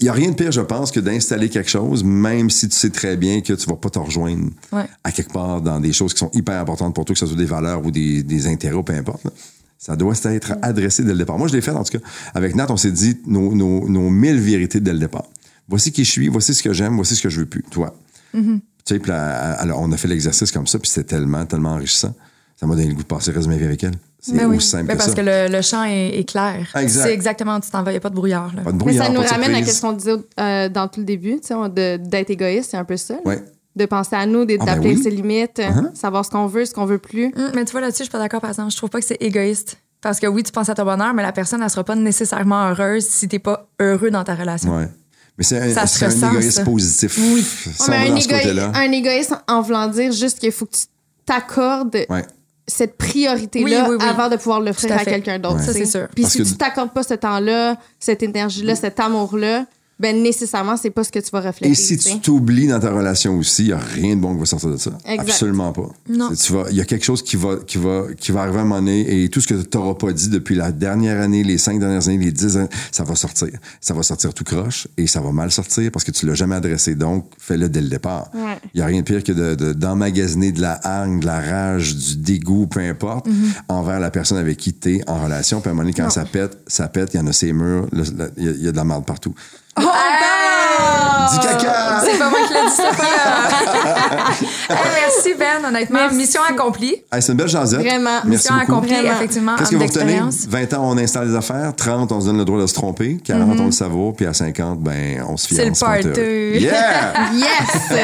Il 0.00 0.04
n'y 0.04 0.08
a 0.08 0.12
rien 0.12 0.30
de 0.30 0.34
pire, 0.34 0.52
je 0.52 0.60
pense, 0.60 0.90
que 0.90 1.00
d'installer 1.00 1.48
quelque 1.48 1.70
chose, 1.70 2.02
même 2.04 2.50
si 2.50 2.68
tu 2.68 2.76
sais 2.76 2.90
très 2.90 3.16
bien 3.16 3.40
que 3.40 3.52
tu 3.52 3.66
vas 3.68 3.76
pas 3.76 3.90
te 3.90 3.98
rejoindre 3.98 4.50
Ouais. 4.72 4.86
à 5.02 5.12
quelque 5.12 5.32
part 5.32 5.60
dans 5.60 5.80
des 5.80 5.92
choses 5.92 6.12
qui 6.14 6.20
sont 6.20 6.30
hyper 6.32 6.60
importantes 6.60 6.94
pour 6.94 7.04
toi, 7.04 7.14
que 7.14 7.18
ce 7.18 7.26
soit 7.26 7.36
des 7.36 7.44
valeurs 7.44 7.84
ou 7.84 7.90
des, 7.90 8.22
des 8.22 8.46
intérêts 8.46 8.74
ou 8.76 8.82
peu 8.82 8.94
importe. 8.94 9.24
là. 9.24 9.30
Ça 9.78 9.96
doit 9.96 10.14
être 10.24 10.54
adressé 10.62 11.02
dès 11.04 11.12
le 11.12 11.18
départ. 11.18 11.36
Moi, 11.38 11.48
je 11.48 11.52
l'ai 11.54 11.60
fait, 11.60 11.72
en 11.72 11.84
tout 11.84 11.98
cas. 11.98 12.04
Avec 12.34 12.54
Nat, 12.54 12.66
on 12.70 12.76
s'est 12.78 12.92
dit 12.92 13.18
nos, 13.26 13.54
nos, 13.54 13.86
nos 13.88 14.08
mille 14.08 14.38
vérités 14.40 14.80
dès 14.80 14.92
le 14.94 14.98
départ. 14.98 15.26
Voici 15.68 15.92
qui 15.92 16.04
je 16.04 16.10
suis, 16.10 16.28
voici 16.28 16.54
ce 16.54 16.62
que 16.62 16.72
j'aime, 16.72 16.94
voici 16.96 17.16
ce 17.16 17.22
que 17.22 17.28
je 17.28 17.40
veux 17.40 17.46
plus. 17.46 17.62
Toi. 17.70 17.94
Mm-hmm. 18.34 18.60
Tu 18.86 18.96
sais, 18.96 19.10
alors, 19.12 19.80
on 19.80 19.92
a 19.92 19.96
fait 19.96 20.08
l'exercice 20.08 20.50
comme 20.52 20.66
ça, 20.66 20.78
puis 20.78 20.88
c'était 20.90 21.16
tellement, 21.16 21.44
tellement 21.46 21.72
enrichissant. 21.72 22.14
Ça 22.58 22.66
m'a 22.66 22.74
donné 22.76 22.88
le 22.88 22.94
goût 22.94 23.02
de 23.02 23.06
passer 23.06 23.30
le 23.30 23.36
reste 23.36 23.48
de 23.48 23.52
ma 23.52 23.58
vie 23.58 23.64
avec 23.64 23.82
elle. 23.84 23.94
C'est 24.26 24.32
Ben 24.36 24.46
oui. 24.46 24.56
aussi 24.56 24.68
simple 24.68 24.84
Ben 24.86 24.94
que 24.94 24.98
parce 24.98 25.10
ça. 25.10 25.14
que 25.16 25.20
le, 25.20 25.54
le 25.54 25.60
champ 25.62 25.84
est, 25.84 26.18
est 26.18 26.24
clair. 26.24 26.66
Exact. 26.76 27.02
C'est 27.02 27.12
exactement 27.12 27.56
où 27.56 27.60
tu 27.60 27.70
t'en 27.70 27.82
vas. 27.82 27.90
Il 27.90 27.94
n'y 27.94 27.98
a 27.98 28.00
pas 28.00 28.08
de 28.08 28.14
brouillard. 28.14 28.52
Là. 28.56 28.62
Pas 28.62 28.70
de 28.70 28.76
Mais 28.76 28.78
brouillard, 28.78 29.06
ça 29.06 29.12
nous 29.12 29.20
ramène 29.20 29.54
à 29.54 29.64
ce 29.66 29.80
qu'on 29.82 29.92
disait 29.92 30.14
euh, 30.40 30.68
dans 30.70 30.88
tout 30.88 31.00
le 31.00 31.04
début, 31.06 31.40
tu 31.40 31.48
sais, 31.48 31.54
on- 31.54 31.68
de- 31.68 31.98
d'être 31.98 32.30
égoïste, 32.30 32.70
c'est 32.70 32.78
un 32.78 32.84
peu 32.84 32.96
ça. 32.96 33.16
Ouais. 33.26 33.44
De 33.76 33.84
penser 33.86 34.16
à 34.16 34.24
nous, 34.24 34.42
Ah, 34.42 34.44
ben 34.46 34.64
d'appeler 34.64 34.94
oui. 34.96 35.02
ses 35.02 35.10
limites, 35.10 35.58
Uh-huh. 35.58 35.94
savoir 35.94 36.24
ce 36.24 36.30
qu'on 36.30 36.46
veut, 36.46 36.64
ce 36.64 36.72
qu'on 36.72 36.86
veut 36.86 36.98
plus. 36.98 37.26
Hum, 37.36 37.50
mais 37.54 37.64
tu 37.66 37.72
vois, 37.72 37.80
là-dessus, 37.82 37.98
je 37.98 38.04
suis 38.04 38.12
pas 38.12 38.18
d'accord, 38.18 38.40
par 38.40 38.48
exemple. 38.50 38.70
Je 38.70 38.76
trouve 38.78 38.88
pas 38.90 39.00
que 39.00 39.06
c'est 39.06 39.20
égoïste. 39.20 39.76
Parce 40.00 40.20
que 40.20 40.26
oui, 40.26 40.42
tu 40.42 40.52
penses 40.52 40.68
à 40.70 40.74
ton 40.74 40.84
bonheur, 40.84 41.12
mais 41.12 41.22
la 41.22 41.32
personne, 41.32 41.62
elle 41.62 41.68
sera 41.70 41.82
pas 41.84 41.94
nécessairement 41.96 42.68
heureuse 42.70 43.06
si 43.06 43.26
t'es 43.28 43.38
pas 43.38 43.68
heureux 43.80 44.10
dans 44.10 44.22
ta 44.24 44.34
relation. 44.34 44.76
Ouais. 44.76 44.88
Mais 45.36 45.44
c'est 45.44 45.58
un, 45.58 45.70
Ça 45.74 45.86
c'est 45.86 45.98
se 45.98 46.04
un 46.24 46.40
ça. 46.50 46.62
positif. 46.64 47.18
Oui. 47.18 47.42
Si 47.42 47.68
Ouais, 47.90 47.98
mais 48.06 48.10
un, 48.10 48.14
égoï- 48.16 48.70
un 48.74 48.92
égoïsme 48.92 49.38
en 49.48 49.60
voulant 49.62 49.88
dire 49.88 50.12
juste 50.12 50.38
qu'il 50.38 50.52
faut 50.52 50.66
que 50.66 50.76
tu 50.76 50.84
t'accordes 51.26 51.96
Ouais. 52.08 52.24
Cette 52.66 52.96
priorité-là 52.96 53.84
Oui, 53.84 53.90
oui, 53.90 53.96
oui. 54.00 54.06
avant 54.08 54.28
de 54.28 54.36
pouvoir 54.36 54.60
l'offrir 54.60 54.92
à 54.92 55.00
à, 55.00 55.04
quelqu'un 55.04 55.38
d'autre. 55.38 55.56
Ouais. 55.56 55.62
Ça, 55.62 55.72
c'est 55.72 55.84
sûr. 55.86 56.08
Puis 56.14 56.22
Parce 56.22 56.32
si 56.32 56.38
que- 56.42 56.48
tu 56.48 56.56
t'accordes 56.56 56.92
pas 56.92 57.02
ce 57.02 57.14
temps-là, 57.14 57.76
cette 57.98 58.22
énergie-là, 58.22 58.74
cet 58.74 59.00
amour-là, 59.00 59.66
ben 60.00 60.22
nécessairement, 60.22 60.76
c'est 60.76 60.90
pas 60.90 61.04
ce 61.04 61.12
que 61.12 61.18
tu 61.20 61.30
vas 61.30 61.40
refléter. 61.40 61.70
Et 61.70 61.74
si 61.74 61.96
tu 61.98 62.18
t'oublies 62.20 62.66
dans 62.66 62.80
ta 62.80 62.90
relation 62.90 63.38
aussi, 63.38 63.62
il 63.62 63.66
n'y 63.66 63.72
a 63.72 63.78
rien 63.78 64.16
de 64.16 64.20
bon 64.20 64.34
qui 64.34 64.40
va 64.40 64.46
sortir 64.46 64.70
de 64.70 64.76
ça. 64.76 64.90
Exact. 65.06 65.28
Absolument 65.30 65.72
pas. 65.72 65.88
Non. 66.08 66.30
Il 66.70 66.76
y 66.76 66.80
a 66.80 66.84
quelque 66.84 67.04
chose 67.04 67.22
qui 67.22 67.36
va, 67.36 67.56
qui 67.66 67.78
va, 67.78 68.06
qui 68.18 68.32
va 68.32 68.42
arriver 68.42 68.58
à 68.58 68.62
un 68.62 68.64
moment 68.64 68.80
donné 68.80 69.22
et 69.24 69.28
tout 69.28 69.40
ce 69.40 69.46
que 69.46 69.54
tu 69.54 69.76
n'auras 69.78 69.94
pas 69.94 70.12
dit 70.12 70.28
depuis 70.28 70.56
la 70.56 70.72
dernière 70.72 71.20
année, 71.20 71.44
les 71.44 71.58
cinq 71.58 71.78
dernières 71.78 72.08
années, 72.08 72.18
les 72.24 72.32
dix 72.32 72.56
années, 72.56 72.68
ça 72.90 73.04
va 73.04 73.14
sortir. 73.14 73.50
Ça 73.80 73.94
va 73.94 74.02
sortir 74.02 74.34
tout 74.34 74.44
croche 74.44 74.88
et 74.96 75.06
ça 75.06 75.20
va 75.20 75.30
mal 75.30 75.50
sortir 75.52 75.90
parce 75.92 76.04
que 76.04 76.10
tu 76.10 76.26
l'as 76.26 76.34
jamais 76.34 76.56
adressé. 76.56 76.94
Donc, 76.96 77.26
fais-le 77.38 77.68
dès 77.68 77.80
le 77.80 77.88
départ. 77.88 78.30
Il 78.34 78.40
Ouais. 78.40 78.58
n'y 78.74 78.80
a 78.80 78.86
rien 78.86 79.00
de 79.00 79.04
pire 79.04 79.22
que 79.22 79.32
de, 79.32 79.54
de- 79.54 79.72
d'emmagasiner 79.72 80.50
de 80.52 80.60
la 80.60 80.78
hargne, 80.82 81.20
de 81.20 81.26
la 81.26 81.40
rage, 81.40 81.94
du 81.96 82.16
dégoût, 82.16 82.66
peu 82.66 82.80
importe, 82.80 83.26
envers 83.68 84.00
la 84.00 84.10
personne 84.10 84.38
avec 84.38 84.56
qui 84.56 84.72
tu 84.72 84.96
es 84.96 85.08
en 85.08 85.22
relation. 85.22 85.60
Puis 85.60 85.68
à 85.68 85.70
un 85.70 85.74
moment 85.74 85.84
donné, 85.84 85.94
quand 85.94 86.04
Non. 86.04 86.10
ça 86.10 86.24
pète, 86.24 86.58
ça 86.66 86.88
pète, 86.88 87.14
il 87.14 87.18
y 87.18 87.20
en 87.20 87.26
a 87.26 87.32
ces 87.32 87.52
murs, 87.52 87.86
y, 87.92 88.02
il 88.38 88.62
y 88.64 88.68
a 88.68 88.72
de 88.72 88.76
la 88.76 88.84
merde 88.84 89.04
partout. 89.04 89.34
Oh, 89.76 91.13
Du 91.32 91.38
caca! 91.38 92.00
C'est 92.04 92.18
pas 92.18 92.30
moi 92.30 92.38
qui 92.46 92.52
l'ai 92.54 92.60
dit, 92.60 92.74
c'est 92.76 92.96
pas. 92.96 93.04
Hey, 94.74 94.76
merci, 95.06 95.34
Ben. 95.38 95.64
Honnêtement, 95.68 95.98
Merci. 96.00 96.16
mission 96.16 96.40
accomplie. 96.48 96.94
Hey, 97.12 97.20
c'est 97.22 97.32
une 97.32 97.38
belle 97.38 97.48
jasette. 97.48 97.80
Vraiment. 97.80 98.10
Merci 98.24 98.28
Mission 98.28 98.54
beaucoup. 98.54 98.72
accomplie, 98.72 98.94
Vraiment. 98.94 99.12
effectivement, 99.14 99.56
Qu'est-ce 99.56 99.70
que 99.70 99.76
vous 99.76 99.82
retenez? 99.82 100.02
expérience. 100.02 100.46
20 100.48 100.74
ans, 100.74 100.90
on 100.90 100.98
installe 100.98 101.28
des 101.28 101.36
affaires. 101.36 101.72
30, 101.76 102.12
on 102.12 102.20
se 102.20 102.26
donne 102.26 102.38
le 102.38 102.44
droit 102.44 102.60
de 102.60 102.66
se 102.66 102.74
tromper. 102.74 103.18
40, 103.24 103.60
on 103.60 103.66
le 103.66 103.72
savoure. 103.72 104.14
Puis 104.16 104.26
à 104.26 104.32
50, 104.34 104.80
ben, 104.80 105.22
on 105.28 105.36
se 105.36 105.52
Mhm. 105.54 105.58
C'est 105.60 105.64
le 105.66 105.72
te- 105.72 105.80
party. 105.80 106.62
Yeah! 106.64 107.12
Yes! 107.34 107.98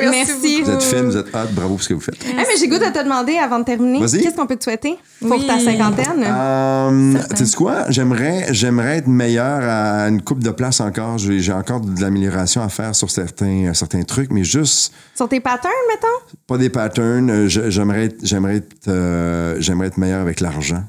Merci. 0.10 0.62
Vous 0.62 0.70
êtes 0.70 0.82
fine, 0.82 1.04
vous 1.06 1.16
êtes 1.16 1.28
hot. 1.34 1.48
Bravo 1.52 1.74
pour 1.74 1.82
ce 1.82 1.88
que 1.88 1.94
vous 1.94 2.00
faites. 2.00 2.24
Hey, 2.26 2.34
mais 2.36 2.44
j'ai 2.58 2.68
goût 2.68 2.78
de 2.78 2.84
te 2.90 3.02
demander 3.02 3.38
avant 3.38 3.58
de 3.58 3.64
terminer, 3.64 4.00
Vas-y. 4.00 4.22
qu'est-ce 4.22 4.36
qu'on 4.36 4.46
peut 4.46 4.56
te 4.56 4.64
souhaiter 4.64 4.96
pour 5.20 5.30
Oui. 5.32 5.46
ta 5.46 5.58
cinquantaine? 5.58 6.24
Euh, 6.26 7.14
tu 7.36 7.46
sais 7.46 7.56
quoi? 7.56 7.84
J'aimerais, 7.88 8.46
j'aimerais 8.50 8.98
être 8.98 9.08
meilleur 9.08 9.60
à 9.62 10.08
une 10.08 10.22
coupe 10.22 10.42
de 10.42 10.50
place 10.50 10.80
encore. 10.80 11.18
J'ai, 11.18 11.40
j'ai 11.40 11.52
encore 11.52 11.80
de 11.80 12.00
l'amélioration 12.00 12.61
à 12.62 12.68
faire 12.68 12.94
sur 12.94 13.10
certains, 13.10 13.66
euh, 13.66 13.74
certains 13.74 14.02
trucs, 14.02 14.30
mais 14.32 14.44
juste 14.44 14.92
Sur 15.14 15.28
tes 15.28 15.40
patterns, 15.40 15.72
mettons? 15.92 16.36
pas 16.46 16.58
des 16.58 16.70
patterns. 16.70 17.30
Euh, 17.30 17.48
je- 17.48 17.70
J'aimerais, 17.70 18.06
être- 18.06 18.20
j'aimerais, 18.24 18.56
être, 18.56 18.88
euh, 18.88 19.56
j'aimerais 19.60 19.88
être 19.88 19.98
meilleur 19.98 20.20
avec 20.20 20.40
l'argent. 20.40 20.84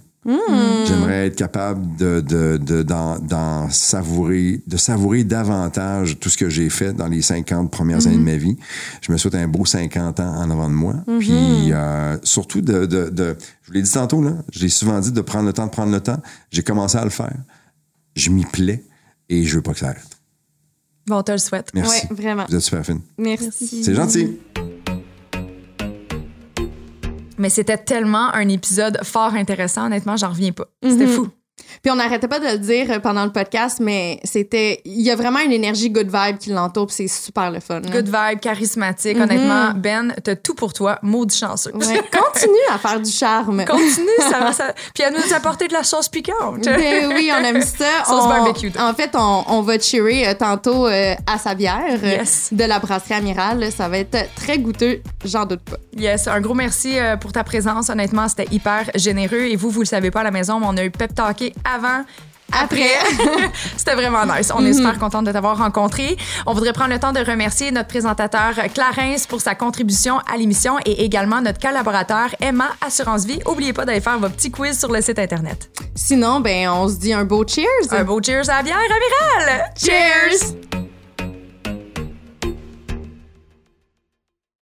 J'aimerais 0.86 1.28
être 1.28 1.36
capable 1.36 1.98
de, 1.98 2.22
de, 2.22 2.58
de- 2.58 2.82
d'en, 2.82 3.20
d'en 3.20 3.70
savourer, 3.70 4.62
de 4.68 4.78
savourer 4.78 5.26
davantage 5.26 6.18
tout 6.18 6.30
ce 6.30 6.38
que 6.38 6.48
j'ai 6.50 6.70
fait 6.70 6.94
dans 6.94 7.08
les 7.08 7.22
50 7.22 7.70
premières 7.70 8.08
années 8.08 8.16
de 8.18 8.22
ma 8.24 8.38
vie. 8.38 8.56
Je 9.02 9.12
me 9.12 9.18
souhaite 9.18 9.36
un 9.36 9.48
beau 9.50 9.66
50 9.66 10.22
ans 10.22 10.34
en 10.38 10.50
avant 10.50 10.70
de 10.70 10.74
moi. 10.76 10.96
Puis 11.20 11.74
euh, 11.74 12.18
surtout 12.24 12.62
de, 12.62 12.86
de, 12.86 13.10
de- 13.10 13.36
je 13.64 13.68
vous 13.68 13.74
l'ai 13.74 13.82
dit 13.82 13.92
tantôt, 13.92 14.22
là, 14.22 14.32
l'ai 14.62 14.70
souvent 14.70 15.00
dit 15.02 15.12
de 15.12 15.22
prendre 15.22 15.46
le 15.48 15.52
temps 15.54 15.66
de 15.66 15.72
prendre 15.72 15.92
le 15.92 16.00
temps. 16.00 16.22
J'ai 16.52 16.64
commencé 16.64 16.98
à 16.98 17.04
le 17.04 17.10
faire. 17.10 17.34
Je 18.16 18.30
m'y 18.30 18.46
plais 18.46 18.82
et 19.28 19.44
je 19.44 19.56
veux 19.56 19.62
pas 19.62 19.74
que 19.74 19.80
ça 19.80 19.88
arrête. 19.90 20.13
Bon, 21.08 21.18
on 21.18 21.24
te 21.24 21.32
le 21.32 21.38
souhaite. 21.38 21.70
Merci. 21.74 22.08
Ouais, 22.08 22.16
vraiment. 22.16 22.46
Vous 22.48 22.56
êtes 22.56 22.62
super 22.62 22.86
fine. 22.86 23.02
Merci. 23.18 23.84
C'est 23.84 23.94
gentil. 23.94 24.40
Mais 27.38 27.50
c'était 27.50 27.78
tellement 27.78 28.34
un 28.34 28.48
épisode 28.48 29.00
fort 29.04 29.34
intéressant. 29.34 29.88
Honnêtement, 29.88 30.16
j'en 30.16 30.30
reviens 30.30 30.52
pas. 30.52 30.68
C'était 30.82 31.08
fou. 31.08 31.28
Puis 31.82 31.92
on 31.92 31.96
n'arrêtait 31.96 32.28
pas 32.28 32.40
de 32.40 32.46
le 32.48 32.58
dire 32.58 33.02
pendant 33.02 33.26
le 33.26 33.32
podcast, 33.32 33.80
mais 33.80 34.20
c'était. 34.24 34.82
Il 34.86 35.02
y 35.02 35.12
a 35.12 35.16
vraiment 35.16 35.40
une 35.40 35.52
énergie 35.52 35.90
good 35.90 36.10
vibe 36.12 36.38
qui 36.38 36.50
l'entoure, 36.50 36.88
puis 36.88 36.96
c'est 36.96 37.08
super 37.08 37.52
le 37.52 37.60
fun. 37.60 37.80
là. 37.82 37.90
Good 37.90 38.06
vibe, 38.08 38.40
charismatique. 38.40 39.18
Honnêtement, 39.18 39.72
Ben, 39.76 40.14
t'as 40.24 40.36
tout 40.36 40.56
pour 40.56 40.74
toi. 40.74 41.00
Maudit 41.02 41.38
chanceux. 41.38 41.72
Ouais. 41.74 41.80
Continue 42.12 42.56
à 42.74 42.78
faire 42.78 43.00
du 43.00 43.12
charme. 43.12 43.66
Continue, 43.66 44.08
ça 44.20 44.40
va. 44.40 44.54
Ça... 44.54 44.74
Puis 44.94 45.04
à 45.04 45.12
nous 45.12 45.34
apporter 45.34 45.68
de 45.68 45.74
la 45.74 45.84
sauce 45.84 46.10
piquante. 46.10 46.62
Ben 46.64 47.08
oui, 47.14 47.32
on 47.34 47.44
aime 47.44 47.62
ça. 47.62 47.86
Sauce 48.06 48.24
On- 48.24 48.30
barbecue. 48.30 48.72
En 48.80 48.94
fait, 48.94 49.12
on, 49.16 49.44
on 49.48 49.62
va 49.62 49.80
cheerer 49.80 50.28
euh, 50.28 50.34
tantôt 50.36 50.88
euh, 50.88 51.14
à 51.28 51.38
sa 51.38 51.56
bière 51.56 52.00
euh, 52.04 52.08
Yes. 52.18 52.50
de 52.52 52.64
la 52.64 52.80
brasserie 52.80 53.16
Amiral. 53.16 53.72
Ça 53.72 53.90
va 53.90 53.98
être 54.00 54.18
très 54.36 54.58
goûteux, 54.60 55.02
j'en 55.26 55.46
doute 55.46 55.62
pas. 55.62 55.78
Yes, 55.98 56.28
un 56.28 56.40
gros 56.42 56.54
merci 56.54 56.98
euh, 57.00 57.16
pour 57.18 57.32
ta 57.32 57.44
présence. 57.44 57.90
Honnêtement, 57.90 58.28
c'était 58.28 58.48
hyper 58.52 58.90
généreux. 58.96 59.44
Et 59.48 59.56
vous, 59.56 59.70
vous 59.70 59.82
le 59.82 59.86
savez 59.86 60.12
pas 60.12 60.22
à 60.22 60.24
la 60.24 60.32
maison, 60.32 60.60
mais 60.60 60.68
on 60.70 60.78
a 60.78 60.84
eu 60.84 60.92
pep 60.92 61.14
avant. 61.66 62.04
Après, 62.52 62.92
c'était 63.78 63.96
vraiment 63.96 64.26
nice. 64.26 64.52
On 64.56 64.64
est 64.66 64.74
super 64.74 65.00
contente 65.00 65.26
de 65.26 65.32
t'avoir 65.32 65.58
rencontré. 65.58 66.18
On 66.46 66.54
voudrait 66.54 66.74
prendre 66.74 66.92
le 66.92 67.00
temps 67.00 67.12
de 67.12 67.20
remercier 67.20 67.72
notre 67.72 67.88
présentateur 67.88 68.54
Clarence 68.74 69.26
pour 69.26 69.42
sa 69.42 69.56
contribution 69.56 70.20
à 70.32 70.38
l'émission 70.38 70.78
et 70.86 71.04
également 71.04 71.42
notre 71.42 71.60
collaborateur 71.60 72.28
Emma 72.40 72.70
Assurance 72.86 73.26
Vie. 73.26 73.40
Oubliez 73.48 73.74
pas 73.74 73.86
d'aller 73.86 74.02
faire 74.02 74.20
vos 74.20 74.30
petits 74.30 74.52
quiz 74.52 74.78
sur 74.78 74.92
le 74.92 75.02
site 75.02 75.20
internet. 75.20 75.70
Sinon, 75.96 76.42
ben, 76.42 76.70
on 76.70 76.88
se 76.88 76.96
dit 76.96 77.14
un 77.14 77.26
beau 77.26 77.44
cheers. 77.48 77.66
Un 77.92 78.04
beau 78.04 78.22
cheers 78.22 78.50
à 78.50 78.58
la 78.58 78.64
bière, 78.64 78.78
Amiral! 78.78 79.74
cheers! 79.76 80.93